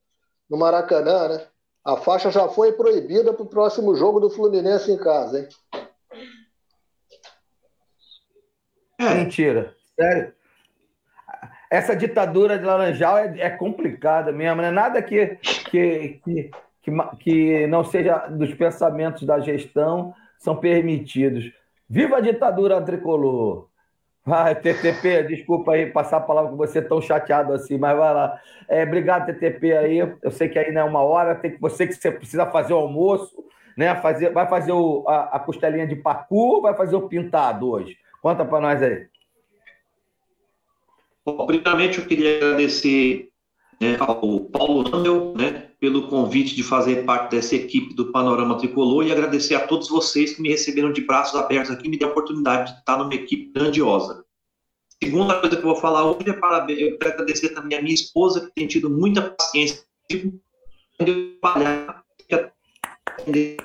no 0.48 0.56
Maracanã, 0.56 1.28
né? 1.28 1.47
A 1.85 1.97
faixa 1.97 2.30
já 2.30 2.48
foi 2.48 2.72
proibida 2.72 3.32
para 3.32 3.43
o 3.43 3.48
próximo 3.48 3.94
jogo 3.94 4.20
do 4.20 4.30
Fluminense 4.30 4.93
em 4.93 4.98
casa, 4.98 5.40
hein? 5.40 5.48
É. 8.99 9.15
Mentira. 9.15 9.75
sério. 9.97 10.33
Essa 11.70 11.95
ditadura 11.95 12.59
de 12.59 12.65
Laranjal 12.65 13.19
é, 13.19 13.41
é 13.41 13.51
complicada 13.51 14.33
mesmo, 14.33 14.62
né? 14.62 14.70
Nada 14.70 15.03
que, 15.03 15.37
que, 15.70 16.20
que, 16.25 16.51
que, 16.83 16.91
que 17.20 17.66
não 17.66 17.85
seja 17.85 18.27
dos 18.29 18.55
pensamentos 18.55 19.25
da 19.25 19.39
gestão 19.39 20.15
são 20.39 20.57
permitidos. 20.57 21.53
Viva 21.89 22.16
a 22.16 22.20
ditadura 22.20 22.81
tricolor! 22.81 23.69
Vai, 24.25 24.55
TTP, 24.55 25.23
desculpa 25.23 25.73
aí 25.73 25.87
passar 25.87 26.19
a 26.19 26.20
palavra 26.20 26.51
com 26.51 26.57
você 26.59 26.83
tão 26.83 27.01
chateado 27.01 27.53
assim, 27.55 27.79
mas 27.79 27.97
vai 27.97 28.12
lá. 28.12 28.39
É, 28.69 28.83
obrigado, 28.83 29.25
TTP 29.27 29.73
aí. 29.73 29.99
Eu 29.99 30.31
sei 30.31 30.51
que 30.51 30.59
ainda 30.59 30.81
é 30.81 30.85
uma 30.85 31.01
hora, 31.01 31.35
tem 31.35 31.53
que 31.53 31.61
você 31.61 31.87
que 31.87 31.95
você 31.95 32.11
precisa 32.11 32.45
fazer 32.45 32.75
o 32.75 32.79
almoço, 32.79 33.43
né? 33.75 33.95
Fazer, 33.97 34.31
vai 34.31 34.47
fazer 34.47 34.73
o, 34.73 35.03
a, 35.09 35.37
a 35.37 35.39
costelinha 35.39 35.87
de 35.87 35.97
pacu, 35.97 36.61
vai 36.61 36.75
fazer 36.75 36.97
o 36.97 37.09
pintado 37.09 37.70
hoje. 37.70 37.97
Conta 38.29 38.45
para 38.45 38.61
nós 38.61 38.83
aí. 38.83 39.07
Bom, 41.25 41.47
primeiramente 41.47 41.99
eu 41.99 42.05
queria 42.05 42.37
agradecer 42.37 43.31
né, 43.81 43.97
ao 43.99 44.41
Paulo 44.41 44.83
Randel, 44.83 45.33
né, 45.35 45.71
pelo 45.81 46.09
convite 46.09 46.55
de 46.55 46.63
fazer 46.63 47.07
parte 47.07 47.31
dessa 47.31 47.57
equipe 47.57 47.95
do 47.95 48.13
Panorama 48.13 48.59
Tricolor 48.59 49.07
e 49.07 49.13
agradecer 49.13 49.55
a 49.55 49.67
todos 49.67 49.89
vocês 49.89 50.35
que 50.35 50.43
me 50.43 50.51
receberam 50.51 50.93
de 50.93 51.01
braços 51.01 51.41
abertos 51.41 51.71
aqui 51.71 51.87
e 51.87 51.89
me 51.89 51.99
deram 51.99 52.11
a 52.11 52.13
oportunidade 52.13 52.71
de 52.71 52.81
estar 52.81 52.99
numa 52.99 53.15
equipe 53.15 53.51
grandiosa. 53.51 54.23
Segunda 55.03 55.41
coisa 55.41 55.57
que 55.57 55.63
eu 55.63 55.71
vou 55.71 55.81
falar 55.81 56.05
hoje 56.05 56.29
é 56.29 56.35
parabéns, 56.35 56.81
eu 56.81 56.99
quero 56.99 57.15
agradecer 57.15 57.49
também 57.55 57.79
a 57.79 57.83
minha 57.83 57.95
esposa, 57.95 58.43
que 58.43 58.53
tem 58.53 58.67
tido 58.67 58.91
muita 58.91 59.23
paciência 59.23 59.83
de 60.11 60.39
trabalhar, 60.99 62.05
atender 63.07 63.57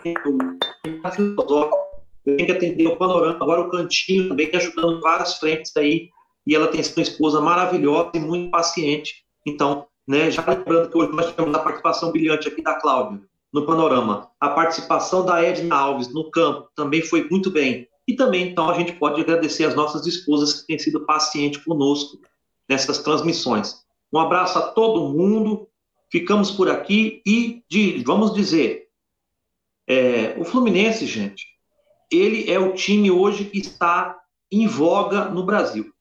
tenho 2.23 2.45
que 2.45 2.51
atender 2.51 2.87
o 2.87 2.95
panorama, 2.95 3.37
agora 3.41 3.61
o 3.61 3.69
cantinho 3.69 4.29
também, 4.29 4.49
ajudando 4.53 5.01
várias 5.01 5.37
frentes 5.37 5.75
aí, 5.75 6.09
e 6.45 6.55
ela 6.55 6.67
tem 6.67 6.81
uma 6.81 7.01
esposa 7.01 7.41
maravilhosa 7.41 8.11
e 8.15 8.19
muito 8.19 8.51
paciente. 8.51 9.23
Então, 9.45 9.85
né, 10.07 10.31
já 10.31 10.43
lembrando 10.45 10.89
que 10.89 10.97
hoje 10.97 11.11
nós 11.11 11.29
tivemos 11.29 11.55
a 11.55 11.59
participação 11.59 12.11
brilhante 12.11 12.47
aqui 12.47 12.61
da 12.61 12.75
Cláudia 12.75 13.21
no 13.53 13.67
panorama, 13.67 14.31
a 14.39 14.49
participação 14.49 15.23
da 15.23 15.41
Edna 15.43 15.75
Alves 15.75 16.11
no 16.11 16.31
campo 16.31 16.69
também 16.75 17.03
foi 17.03 17.29
muito 17.29 17.51
bem. 17.51 17.87
E 18.07 18.15
também, 18.15 18.49
então, 18.49 18.69
a 18.69 18.73
gente 18.73 18.93
pode 18.93 19.21
agradecer 19.21 19.63
as 19.63 19.75
nossas 19.75 20.07
esposas 20.07 20.53
que 20.53 20.67
têm 20.67 20.79
sido 20.79 21.05
pacientes 21.05 21.63
conosco 21.63 22.19
nessas 22.67 22.97
transmissões. 22.97 23.83
Um 24.11 24.19
abraço 24.19 24.57
a 24.57 24.61
todo 24.61 25.13
mundo, 25.13 25.67
ficamos 26.11 26.49
por 26.51 26.69
aqui 26.69 27.21
e 27.25 27.63
de, 27.69 28.03
vamos 28.03 28.33
dizer, 28.33 28.87
é, 29.87 30.35
o 30.37 30.43
Fluminense, 30.43 31.05
gente, 31.05 31.45
ele 32.17 32.51
é 32.51 32.59
o 32.59 32.73
time 32.73 33.09
hoje 33.11 33.45
que 33.45 33.59
está 33.59 34.17
em 34.51 34.67
voga 34.67 35.25
no 35.25 35.45
Brasil. 35.45 35.91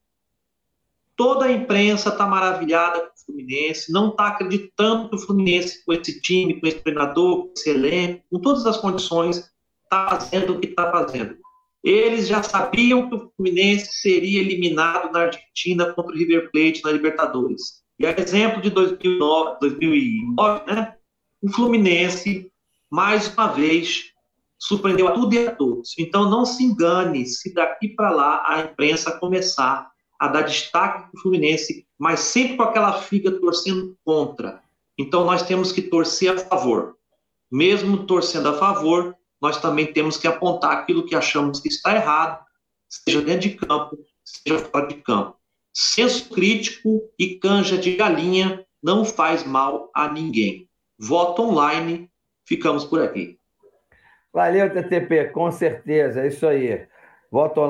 Toda 1.17 1.47
a 1.47 1.53
imprensa 1.53 2.09
está 2.09 2.27
maravilhada 2.27 3.01
com 3.01 3.07
o 3.07 3.25
Fluminense, 3.27 3.93
não 3.93 4.11
está 4.11 4.29
acreditando 4.29 5.09
que 5.09 5.17
o 5.17 5.19
Fluminense, 5.19 5.85
com 5.85 5.93
esse 5.93 6.21
time, 6.21 6.61
com 6.61 6.67
esse 6.67 6.81
treinador, 6.81 7.47
com 7.47 7.53
esse 7.57 7.71
elenco, 7.71 8.25
com 8.31 8.41
todas 8.41 8.67
as 8.67 8.77
condições, 8.79 9.51
está 9.85 10.09
fazendo 10.09 10.55
o 10.55 10.61
que 10.61 10.69
está 10.69 10.91
fazendo. 10.91 11.37
Eles 11.83 12.29
já 12.29 12.43
sabiam 12.43 13.09
que 13.09 13.15
o 13.17 13.33
Fluminense 13.37 14.01
seria 14.01 14.41
eliminado 14.41 15.13
na 15.13 15.21
Argentina 15.21 15.93
contra 15.93 16.13
o 16.13 16.17
River 16.17 16.51
Plate 16.51 16.83
na 16.85 16.93
Libertadores. 16.93 17.83
E 17.99 18.07
a 18.07 18.19
exemplo 18.19 18.63
de 18.63 18.71
2009, 18.71 19.59
2009 19.61 20.73
né? 20.73 20.95
o 21.43 21.49
Fluminense, 21.51 22.51
mais 22.91 23.33
uma 23.33 23.49
vez, 23.49 24.12
surpreendeu 24.63 25.09
a 25.09 25.13
tudo 25.13 25.35
e 25.35 25.45
a 25.45 25.55
todos. 25.57 25.93
Então, 25.99 26.31
não 26.31 26.47
se 26.47 26.63
engane 26.63 27.27
se 27.27 27.53
daqui 27.53 27.89
para 27.89 28.11
lá 28.11 28.45
a 28.47 28.61
imprensa 28.61 29.19
começar 29.19 29.91
a 30.21 30.29
dar 30.29 30.43
destaque 30.43 31.11
para 31.11 31.19
o 31.19 31.21
Fluminense, 31.21 31.85
mas 31.99 32.21
sempre 32.21 32.57
com 32.57 32.63
aquela 32.63 33.03
figa 33.03 33.33
torcendo 33.33 33.99
contra. 34.05 34.63
Então, 34.97 35.25
nós 35.25 35.43
temos 35.43 35.73
que 35.73 35.83
torcer 35.83 36.33
a 36.33 36.39
favor. 36.39 36.97
Mesmo 37.51 38.07
torcendo 38.07 38.51
a 38.51 38.55
favor, 38.55 39.17
nós 39.41 39.61
também 39.61 39.93
temos 39.93 40.17
que 40.17 40.29
apontar 40.29 40.71
aquilo 40.71 41.05
que 41.05 41.17
achamos 41.17 41.59
que 41.59 41.67
está 41.67 41.97
errado, 41.97 42.45
seja 42.89 43.21
dentro 43.21 43.49
de 43.49 43.57
campo, 43.57 43.99
seja 44.25 44.61
fora 44.61 44.87
de 44.87 44.95
campo. 44.95 45.37
Senso 45.75 46.29
crítico 46.29 47.03
e 47.19 47.35
canja 47.35 47.77
de 47.77 47.97
galinha 47.97 48.65
não 48.81 49.05
faz 49.05 49.45
mal 49.45 49.91
a 49.93 50.09
ninguém. 50.09 50.69
Voto 50.97 51.43
online, 51.43 52.09
ficamos 52.47 52.85
por 52.85 53.03
aqui. 53.03 53.41
Valeu, 54.33 54.73
TTP, 54.73 55.27
com 55.27 55.51
certeza, 55.51 56.23
é 56.23 56.29
isso 56.29 56.47
aí. 56.47 56.87
Voto 57.31 57.61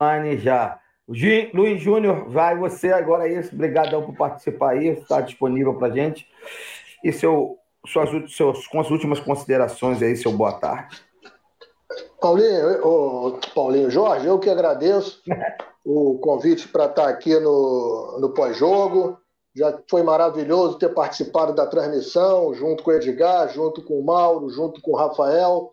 online 0.00 0.36
já. 0.38 0.80
Luiz 1.08 1.80
Júnior, 1.80 2.28
vai 2.28 2.56
você 2.56 2.92
agora 2.92 3.24
aí. 3.24 3.38
Obrigadão 3.52 4.04
por 4.04 4.16
participar 4.16 4.70
aí, 4.70 4.88
está 4.88 5.20
disponível 5.20 5.74
para 5.74 5.94
gente. 5.94 6.26
E 7.04 7.12
seu, 7.12 7.56
suas, 7.86 8.10
suas, 8.32 8.66
com 8.66 8.80
as 8.80 8.90
últimas 8.90 9.20
considerações 9.20 10.02
aí, 10.02 10.16
seu 10.16 10.32
boa 10.32 10.54
tarde. 10.54 11.00
Paulinho, 12.20 13.38
Paulinho 13.54 13.90
Jorge, 13.90 14.26
eu 14.26 14.40
que 14.40 14.50
agradeço 14.50 15.22
o 15.84 16.18
convite 16.18 16.66
para 16.66 16.86
estar 16.86 17.08
aqui 17.08 17.38
no, 17.38 18.18
no 18.20 18.30
pós-jogo. 18.30 19.18
Já 19.54 19.78
foi 19.88 20.02
maravilhoso 20.02 20.78
ter 20.78 20.92
participado 20.92 21.54
da 21.54 21.66
transmissão, 21.66 22.52
junto 22.52 22.82
com 22.82 22.90
o 22.90 22.94
Edgar, 22.94 23.48
junto 23.54 23.80
com 23.82 23.98
o 23.98 24.04
Mauro, 24.04 24.50
junto 24.50 24.82
com 24.82 24.90
o 24.90 24.96
Rafael, 24.96 25.70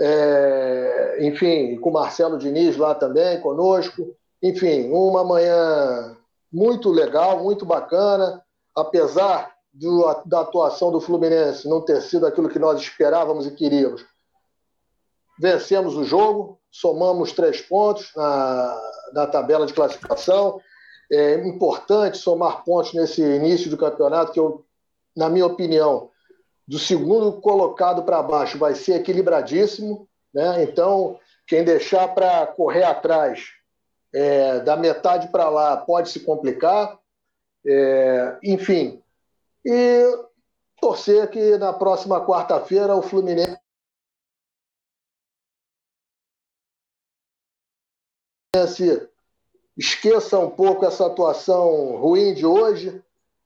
é, 0.00 1.18
enfim, 1.20 1.76
com 1.76 1.90
o 1.90 1.92
Marcelo 1.92 2.38
Diniz 2.38 2.76
lá 2.76 2.94
também 2.94 3.40
conosco. 3.40 4.16
Enfim, 4.42 4.90
uma 4.90 5.22
manhã 5.22 6.16
muito 6.52 6.90
legal, 6.90 7.42
muito 7.42 7.66
bacana, 7.66 8.42
apesar 8.74 9.52
do, 9.72 10.02
da 10.24 10.40
atuação 10.40 10.90
do 10.90 11.00
Fluminense 11.00 11.68
não 11.68 11.80
ter 11.80 12.00
sido 12.00 12.26
aquilo 12.26 12.48
que 12.48 12.58
nós 12.58 12.80
esperávamos 12.80 13.46
e 13.46 13.50
queríamos. 13.52 14.04
Vencemos 15.38 15.96
o 15.96 16.04
jogo, 16.04 16.58
somamos 16.70 17.32
três 17.32 17.60
pontos 17.60 18.10
na, 18.16 18.80
na 19.12 19.26
tabela 19.26 19.66
de 19.66 19.72
classificação 19.72 20.60
é 21.10 21.34
importante 21.46 22.18
somar 22.18 22.62
pontos 22.64 22.94
nesse 22.94 23.20
início 23.20 23.68
do 23.68 23.76
campeonato, 23.76 24.32
que 24.32 24.38
eu, 24.38 24.64
na 25.16 25.28
minha 25.28 25.44
opinião, 25.44 26.09
do 26.70 26.78
segundo 26.78 27.32
colocado 27.40 28.04
para 28.04 28.22
baixo 28.22 28.56
vai 28.56 28.76
ser 28.76 28.94
equilibradíssimo. 28.94 30.08
Né? 30.32 30.62
Então, 30.62 31.18
quem 31.44 31.64
deixar 31.64 32.06
para 32.14 32.46
correr 32.46 32.84
atrás 32.84 33.48
é, 34.14 34.60
da 34.60 34.76
metade 34.76 35.26
para 35.32 35.48
lá 35.48 35.76
pode 35.78 36.10
se 36.10 36.20
complicar. 36.20 36.96
É, 37.66 38.38
enfim, 38.44 39.02
e 39.66 40.04
torcer 40.80 41.28
que 41.28 41.58
na 41.58 41.72
próxima 41.72 42.24
quarta-feira 42.24 42.94
o 42.94 43.02
Fluminense 43.02 43.58
esqueça 49.76 50.38
um 50.38 50.48
pouco 50.48 50.86
essa 50.86 51.06
atuação 51.06 51.96
ruim 51.96 52.32
de 52.32 52.46
hoje, 52.46 53.02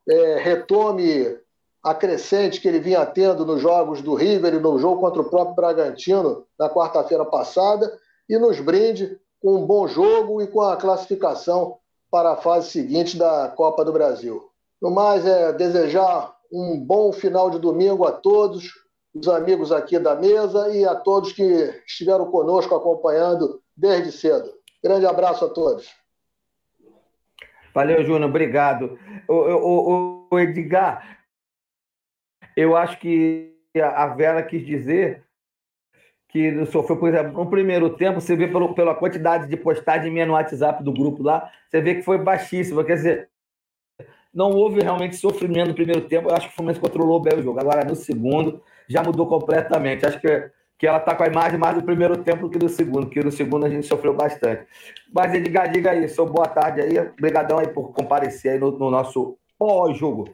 é, 0.06 0.36
retome 0.36 1.42
a 1.84 1.94
crescente 1.94 2.60
que 2.60 2.66
ele 2.66 2.80
vinha 2.80 3.04
tendo 3.04 3.44
nos 3.44 3.60
jogos 3.60 4.00
do 4.00 4.14
River 4.14 4.54
e 4.54 4.58
no 4.58 4.78
jogo 4.78 5.00
contra 5.00 5.20
o 5.20 5.28
próprio 5.28 5.54
Bragantino 5.54 6.46
na 6.58 6.70
quarta-feira 6.70 7.26
passada 7.26 7.92
e 8.26 8.38
nos 8.38 8.58
brinde 8.58 9.18
com 9.40 9.56
um 9.56 9.66
bom 9.66 9.86
jogo 9.86 10.40
e 10.40 10.46
com 10.46 10.62
a 10.62 10.78
classificação 10.78 11.76
para 12.10 12.32
a 12.32 12.36
fase 12.36 12.70
seguinte 12.70 13.18
da 13.18 13.52
Copa 13.54 13.84
do 13.84 13.92
Brasil. 13.92 14.48
No 14.80 14.90
mais, 14.90 15.26
é 15.26 15.52
desejar 15.52 16.34
um 16.50 16.80
bom 16.80 17.12
final 17.12 17.50
de 17.50 17.58
domingo 17.58 18.06
a 18.06 18.12
todos, 18.12 18.70
os 19.14 19.28
amigos 19.28 19.70
aqui 19.70 19.98
da 19.98 20.14
mesa 20.14 20.74
e 20.74 20.84
a 20.86 20.94
todos 20.94 21.32
que 21.32 21.42
estiveram 21.86 22.30
conosco 22.30 22.74
acompanhando 22.74 23.60
desde 23.76 24.10
cedo. 24.10 24.50
Grande 24.82 25.06
abraço 25.06 25.44
a 25.44 25.48
todos. 25.48 25.88
Valeu, 27.74 28.04
Júnior, 28.04 28.30
obrigado. 28.30 28.98
O, 29.28 29.34
o, 29.34 30.26
o, 30.30 30.38
Edgar, 30.38 31.18
eu 32.56 32.76
acho 32.76 32.98
que 32.98 33.52
a 33.80 34.06
Vera 34.08 34.42
quis 34.42 34.64
dizer 34.64 35.22
que 36.28 36.66
sofreu, 36.66 36.96
por 36.96 37.08
exemplo, 37.08 37.32
no 37.32 37.48
primeiro 37.48 37.90
tempo, 37.90 38.20
você 38.20 38.34
vê 38.34 38.48
pelo, 38.48 38.74
pela 38.74 38.94
quantidade 38.94 39.48
de 39.48 39.56
postagem 39.56 40.10
minha 40.10 40.26
no 40.26 40.32
WhatsApp 40.32 40.82
do 40.82 40.92
grupo 40.92 41.22
lá, 41.22 41.50
você 41.70 41.80
vê 41.80 41.94
que 41.94 42.02
foi 42.02 42.18
baixíssima. 42.18 42.84
Quer 42.84 42.94
dizer, 42.94 43.28
não 44.32 44.50
houve 44.50 44.80
realmente 44.80 45.16
sofrimento 45.16 45.68
no 45.68 45.74
primeiro 45.74 46.08
tempo. 46.08 46.28
Eu 46.28 46.34
acho 46.34 46.48
que 46.48 46.52
o 46.52 46.56
Fluminense 46.56 46.80
controlou 46.80 47.20
bem 47.20 47.38
o 47.38 47.42
jogo. 47.42 47.60
Agora, 47.60 47.84
no 47.84 47.94
segundo, 47.94 48.60
já 48.88 49.00
mudou 49.00 49.28
completamente. 49.28 50.04
Acho 50.04 50.20
que 50.20 50.50
que 50.78 50.86
ela 50.86 50.98
está 50.98 51.14
com 51.14 51.22
a 51.22 51.26
imagem 51.26 51.58
mais 51.58 51.76
do 51.76 51.82
primeiro 51.82 52.16
tempo 52.18 52.42
do 52.42 52.50
que 52.50 52.58
do 52.58 52.68
segundo, 52.68 53.08
que 53.08 53.22
no 53.22 53.30
segundo 53.30 53.64
a 53.64 53.70
gente 53.70 53.86
sofreu 53.86 54.12
bastante. 54.12 54.66
Mas 55.12 55.32
diga, 55.32 55.66
diga 55.66 55.90
aí, 55.92 56.08
seu 56.08 56.26
boa 56.26 56.46
tarde 56.46 56.80
aí, 56.80 56.98
obrigadão 56.98 57.58
aí 57.58 57.68
por 57.68 57.92
comparecer 57.92 58.52
aí 58.52 58.58
no, 58.58 58.70
no 58.72 58.90
nosso 58.90 59.38
pós-jogo. 59.58 60.28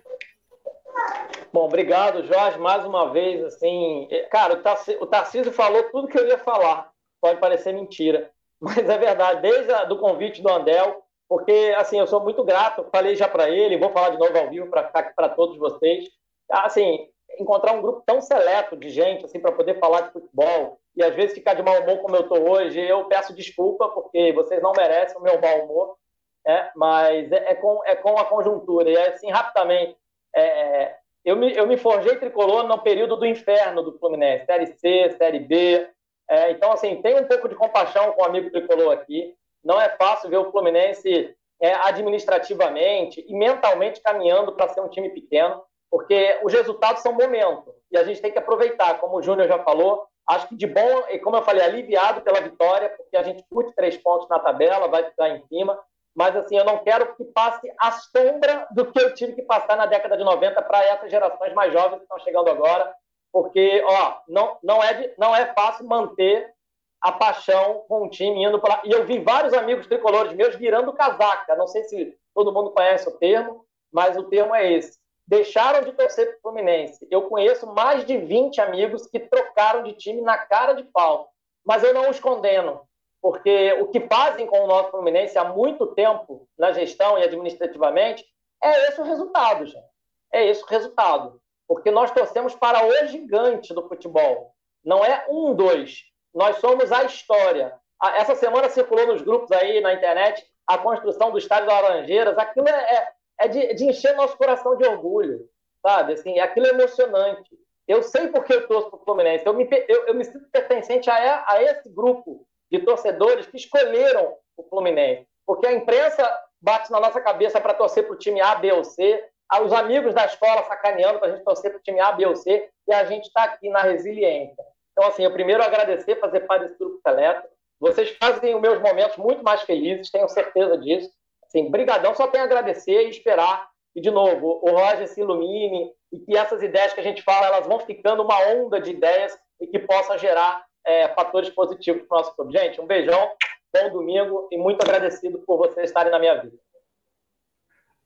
Bom, 1.52 1.64
obrigado, 1.64 2.24
Jorge, 2.27 2.59
mais 2.59 2.85
uma 2.85 3.10
vez, 3.10 3.43
assim, 3.43 4.06
é, 4.10 4.20
cara, 4.24 4.55
o, 4.55 5.06
Tarcísio, 5.06 5.52
falou 5.52 5.82
tudo 5.90 6.06
que 6.06 6.18
eu 6.18 6.27
ia 6.27 6.39
falar, 6.39 6.93
pode 7.20 7.40
parecer 7.40 7.72
mentira, 7.72 8.31
mas 8.60 8.78
é 8.78 8.97
verdade, 8.97 9.43
desde 9.43 9.72
o 9.72 9.86
do 9.86 9.98
convite 9.98 10.40
do 10.40 10.48
Andel, 10.48 11.02
porque 11.28 11.74
assim, 11.77 11.98
eu 11.98 12.06
sou 12.06 12.20
muito 12.20 12.44
grato, 12.44 12.86
falei 12.93 13.16
já 13.16 13.28
para 13.28 13.51
ele, 13.51 13.78
vou 13.78 13.90
falar 13.90 14.10
de 14.10 14.18
novo 14.18 14.36
ao 14.36 14.48
vivo 14.48 14.68
para 14.68 14.82
para 14.82 15.28
todos 15.28 15.56
vocês. 15.56 16.09
Assim, 16.51 17.09
encontrar 17.39 17.72
um 17.72 17.81
grupo 17.81 18.02
tão 18.05 18.20
seleto 18.20 18.77
de 18.77 18.89
gente 18.90 19.24
assim 19.24 19.39
para 19.39 19.52
poder 19.52 19.78
falar 19.78 20.02
de 20.02 20.12
futebol 20.12 20.81
e 20.97 21.05
às 21.05 21.14
vezes 21.14 21.35
ficar 21.35 21.55
de 21.55 21.62
mau 21.62 21.81
humor 21.81 21.98
como 21.98 22.16
eu 22.16 22.22
estou 22.22 22.51
hoje, 22.51 22.81
eu 22.81 23.05
peço 23.05 23.32
desculpa 23.32 23.89
porque 23.90 24.32
vocês 24.32 24.60
não 24.60 24.72
merecem 24.72 25.16
o 25.18 25.22
meu 25.22 25.40
mau 25.40 25.64
humor, 25.64 25.97
é, 26.44 26.70
mas 26.74 27.31
é, 27.31 27.52
é, 27.52 27.55
com, 27.55 27.81
é 27.85 27.94
com 27.94 28.18
a 28.18 28.24
conjuntura. 28.24 28.90
E 28.90 28.98
assim, 28.98 29.31
rapidamente, 29.31 29.97
é, 30.35 30.43
é, 30.43 30.98
eu, 31.24 31.36
me, 31.36 31.55
eu 31.55 31.66
me 31.66 31.76
forjei 31.76 32.16
tricolor 32.16 32.64
no 32.64 32.78
período 32.78 33.16
do 33.16 33.26
inferno 33.26 33.82
do 33.82 33.98
Fluminense, 33.98 34.47
Série 34.47 34.66
C, 34.66 35.16
Série 35.16 35.40
B. 35.40 35.88
É, 36.28 36.51
então, 36.52 36.72
assim, 36.72 37.01
tem 37.02 37.16
um 37.16 37.24
pouco 37.24 37.48
de 37.48 37.55
compaixão 37.55 38.12
com 38.12 38.22
o 38.22 38.24
amigo 38.24 38.51
tricolor 38.51 38.92
aqui. 38.92 39.34
Não 39.64 39.80
é 39.80 39.88
fácil 39.90 40.30
ver 40.30 40.38
o 40.38 40.51
Fluminense 40.51 41.34
é, 41.60 41.74
administrativamente 41.74 43.24
e 43.28 43.34
mentalmente 43.34 44.01
caminhando 44.01 44.52
para 44.52 44.68
ser 44.68 44.80
um 44.80 44.88
time 44.88 45.10
pequeno 45.10 45.62
porque 45.90 46.38
os 46.44 46.52
resultados 46.52 47.02
são 47.02 47.12
momento 47.12 47.74
e 47.90 47.98
a 47.98 48.05
gente 48.05 48.22
tem 48.22 48.30
que 48.30 48.38
aproveitar, 48.38 49.01
como 49.01 49.16
o 49.16 49.22
Júnior 49.22 49.48
já 49.48 49.59
falou. 49.59 50.06
Acho 50.28 50.47
que 50.48 50.56
de 50.56 50.66
bom, 50.66 51.02
e 51.10 51.18
como 51.18 51.36
eu 51.36 51.42
falei, 51.42 51.64
aliviado 51.64 52.20
pela 52.20 52.40
vitória, 52.40 52.88
porque 52.90 53.16
a 53.16 53.22
gente 53.24 53.44
curte 53.51 53.74
três 53.74 53.97
pontos 53.97 54.28
na 54.28 54.38
tabela, 54.38 54.86
vai 54.86 55.02
ficar 55.02 55.28
em 55.30 55.44
cima. 55.48 55.76
Mas 56.15 56.37
assim, 56.37 56.57
eu 56.57 56.65
não 56.65 56.78
quero 56.78 57.15
que 57.15 57.24
passe 57.24 57.73
a 57.78 57.93
sombra 57.93 58.66
do 58.73 58.91
que 58.91 59.01
eu 59.01 59.15
tive 59.15 59.35
que 59.35 59.43
passar 59.43 59.77
na 59.77 59.87
década 59.87 60.16
de 60.16 60.24
90 60.24 60.61
para 60.62 60.85
essas 60.85 61.11
gerações 61.11 61.53
mais 61.55 61.73
jovens 61.73 61.99
que 61.99 62.03
estão 62.03 62.19
chegando 62.19 62.51
agora, 62.51 62.93
porque 63.32 63.82
ó, 63.87 64.19
não, 64.28 64.59
não, 64.62 64.82
é, 64.82 65.15
não 65.16 65.35
é 65.35 65.53
fácil 65.55 65.87
manter 65.87 66.53
a 67.01 67.12
paixão 67.12 67.85
com 67.89 68.05
o 68.05 68.11
time 68.11 68.45
indo 68.45 68.61
para. 68.61 68.82
E 68.85 68.91
eu 68.91 69.07
vi 69.07 69.19
vários 69.20 69.55
amigos 69.55 69.87
tricolores 69.87 70.32
meus 70.32 70.57
virando 70.57 70.93
casaca. 70.93 71.57
Não 71.57 71.66
sei 71.66 71.85
se 71.85 72.15
todo 72.35 72.53
mundo 72.53 72.73
conhece 72.73 73.09
o 73.09 73.12
termo, 73.19 73.65
mas 73.93 74.16
o 74.16 74.24
termo 74.24 74.55
é 74.55 74.70
esse 74.73 75.01
deixaram 75.31 75.82
de 75.82 75.93
torcer 75.93 76.27
para 76.27 76.39
o 76.39 76.41
Fluminense. 76.41 77.07
Eu 77.09 77.23
conheço 77.28 77.65
mais 77.69 78.05
de 78.05 78.19
20 78.19 78.61
amigos 78.61 79.07
que 79.07 79.20
trocaram 79.20 79.85
de 79.85 79.93
time 79.93 80.20
na 80.20 80.37
cara 80.37 80.73
de 80.73 80.82
pau, 80.82 81.31
mas 81.65 81.85
eu 81.85 81.95
não 81.95 82.11
os 82.11 82.19
condeno, 82.19 82.81
porque 83.20 83.72
o 83.74 83.88
que 83.88 84.01
fazem 84.01 84.47
com 84.47 84.60
o 84.60 84.66
nosso 84.66 84.90
Fluminense 84.90 85.38
há 85.38 85.44
muito 85.44 85.86
tempo, 85.88 86.48
na 86.59 86.72
gestão 86.72 87.18
e 87.18 87.24
administrativamente, 87.24 88.24
é 88.62 88.88
esse 88.88 89.01
o 89.01 89.05
resultado, 89.05 89.66
gente. 89.66 89.84
É 90.32 90.47
esse 90.47 90.62
o 90.62 90.66
resultado. 90.66 91.40
Porque 91.66 91.90
nós 91.90 92.10
torcemos 92.10 92.55
para 92.55 92.84
o 92.86 93.06
gigante 93.06 93.74
do 93.74 93.88
futebol. 93.88 94.52
Não 94.84 95.05
é 95.05 95.26
um, 95.28 95.55
dois. 95.55 96.02
Nós 96.34 96.56
somos 96.56 96.90
a 96.90 97.05
história. 97.05 97.74
Essa 98.02 98.34
semana 98.34 98.68
circulou 98.68 99.06
nos 99.06 99.22
grupos 99.22 99.52
aí 99.52 99.80
na 99.80 99.92
internet 99.92 100.44
a 100.66 100.78
construção 100.78 101.30
do 101.30 101.38
estádio 101.38 101.66
da 101.66 101.80
Laranjeiras. 101.80 102.38
Aquilo 102.38 102.68
é, 102.68 102.94
é 102.94 103.12
é 103.40 103.48
de, 103.48 103.74
de 103.74 103.84
encher 103.86 104.14
nosso 104.14 104.36
coração 104.36 104.76
de 104.76 104.86
orgulho, 104.86 105.48
sabe? 105.80 106.12
Assim, 106.12 106.38
aquilo 106.38 106.66
é 106.66 106.70
emocionante. 106.70 107.59
Eu 107.88 108.02
sei 108.02 108.28
porque 108.28 108.52
eu 108.52 108.68
torço 108.68 108.90
para 108.90 109.01
o 109.01 109.05
Fluminense. 109.05 109.47
Eu 109.47 109.55
me, 109.55 109.66
eu, 109.88 110.06
eu 110.06 110.14
me 110.14 110.24
sinto 110.24 110.48
pertencente 110.51 111.10
a, 111.10 111.44
a 111.48 111.62
esse 111.62 111.88
grupo 111.88 112.47
de 112.70 112.78
torcedores 112.80 113.47
que 113.47 113.56
escolheram 113.56 114.34
o 114.56 114.62
Fluminense. 114.64 115.26
Porque 115.47 115.66
a 115.66 115.72
imprensa 115.72 116.30
bate 116.60 116.90
na 116.90 117.01
nossa 117.01 117.20
cabeça 117.20 117.60
para 117.60 117.74
torcer 117.74 118.05
para 118.05 118.14
o 118.14 118.18
time 118.18 118.40
A, 118.40 118.55
B 118.55 118.72
ou 118.72 118.84
C, 118.84 119.24
os 119.62 119.72
amigos 119.72 120.14
da 120.14 120.26
escola 120.26 120.62
sacaneando 120.64 121.18
para 121.18 121.28
a 121.28 121.32
gente 121.32 121.44
torcer 121.44 121.70
para 121.70 121.78
o 121.78 121.82
time 121.82 121.98
A, 121.98 122.12
B 122.12 122.26
ou 122.26 122.36
C, 122.36 122.68
e 122.86 122.92
a 122.92 123.05
gente 123.05 123.24
está 123.24 123.44
aqui 123.44 123.68
na 123.68 123.80
resiliência. 123.80 124.64
Então, 124.92 125.09
assim, 125.09 125.24
eu 125.24 125.32
primeiro 125.32 125.62
agradecer, 125.62 126.20
fazer 126.20 126.40
parte 126.40 126.66
desse 126.66 126.78
grupo 126.78 127.01
seleto. 127.01 127.48
Vocês 127.80 128.10
fazem 128.10 128.55
os 128.55 128.60
meus 128.60 128.80
momentos 128.80 129.16
muito 129.16 129.42
mais 129.42 129.62
felizes, 129.62 130.10
tenho 130.10 130.28
certeza 130.28 130.76
disso. 130.78 131.10
Sim, 131.48 131.70
brigadão, 131.70 132.14
só 132.14 132.28
tenho 132.28 132.44
a 132.44 132.47
agradecer 132.47 133.06
e 133.06 133.10
esperar 133.10 133.68
e, 133.94 134.01
de 134.01 134.10
novo, 134.10 134.60
o 134.62 134.70
Roger 134.70 135.09
se 135.09 135.20
ilumine 135.20 135.90
e 136.12 136.20
que 136.20 136.36
essas 136.36 136.62
ideias 136.62 136.92
que 136.92 137.01
a 137.01 137.02
gente 137.02 137.22
fala, 137.22 137.47
elas 137.47 137.66
vão 137.66 137.80
ficando 137.80 138.22
uma 138.22 138.38
onda 138.48 138.80
de 138.80 138.90
ideias 138.90 139.36
e 139.60 139.66
que 139.66 139.78
possam 139.78 140.16
gerar 140.18 140.64
é, 140.86 141.09
fatores 141.09 141.51
positivos 141.51 142.02
para 142.02 142.16
o 142.16 142.19
nosso 142.19 142.35
clube. 142.35 142.52
Gente, 142.52 142.81
um 142.81 142.86
beijão, 142.86 143.31
bom 143.73 143.90
domingo 143.90 144.48
e 144.51 144.59
muito 144.59 144.82
agradecido 144.82 145.39
por 145.47 145.59
vocês 145.59 145.89
estarem 145.89 146.11
na 146.11 146.19
minha 146.19 146.40
vida. 146.40 146.57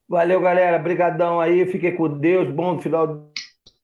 Valeu, 0.08 0.40
galera. 0.40 0.78
Brigadão 0.78 1.40
aí. 1.40 1.66
Fiquem 1.66 1.96
com 1.96 2.08
Deus. 2.08 2.50
Bom 2.50 2.78
final 2.78 3.06
de 3.06 3.22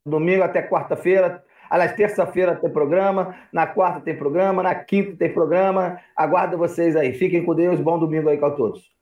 domingo 0.04 0.42
até 0.42 0.62
quarta-feira. 0.62 1.42
Aliás, 1.70 1.94
terça-feira 1.94 2.56
tem 2.56 2.68
programa, 2.68 3.36
na 3.52 3.64
quarta 3.64 4.00
tem 4.00 4.18
programa, 4.18 4.60
na 4.62 4.74
quinta 4.74 5.16
tem 5.16 5.32
programa. 5.32 6.00
Aguardo 6.16 6.58
vocês 6.58 6.96
aí. 6.96 7.12
Fiquem 7.12 7.44
com 7.44 7.54
Deus. 7.54 7.80
Bom 7.80 7.98
domingo 7.98 8.28
aí 8.28 8.38
com 8.38 8.50
todos. 8.56 8.99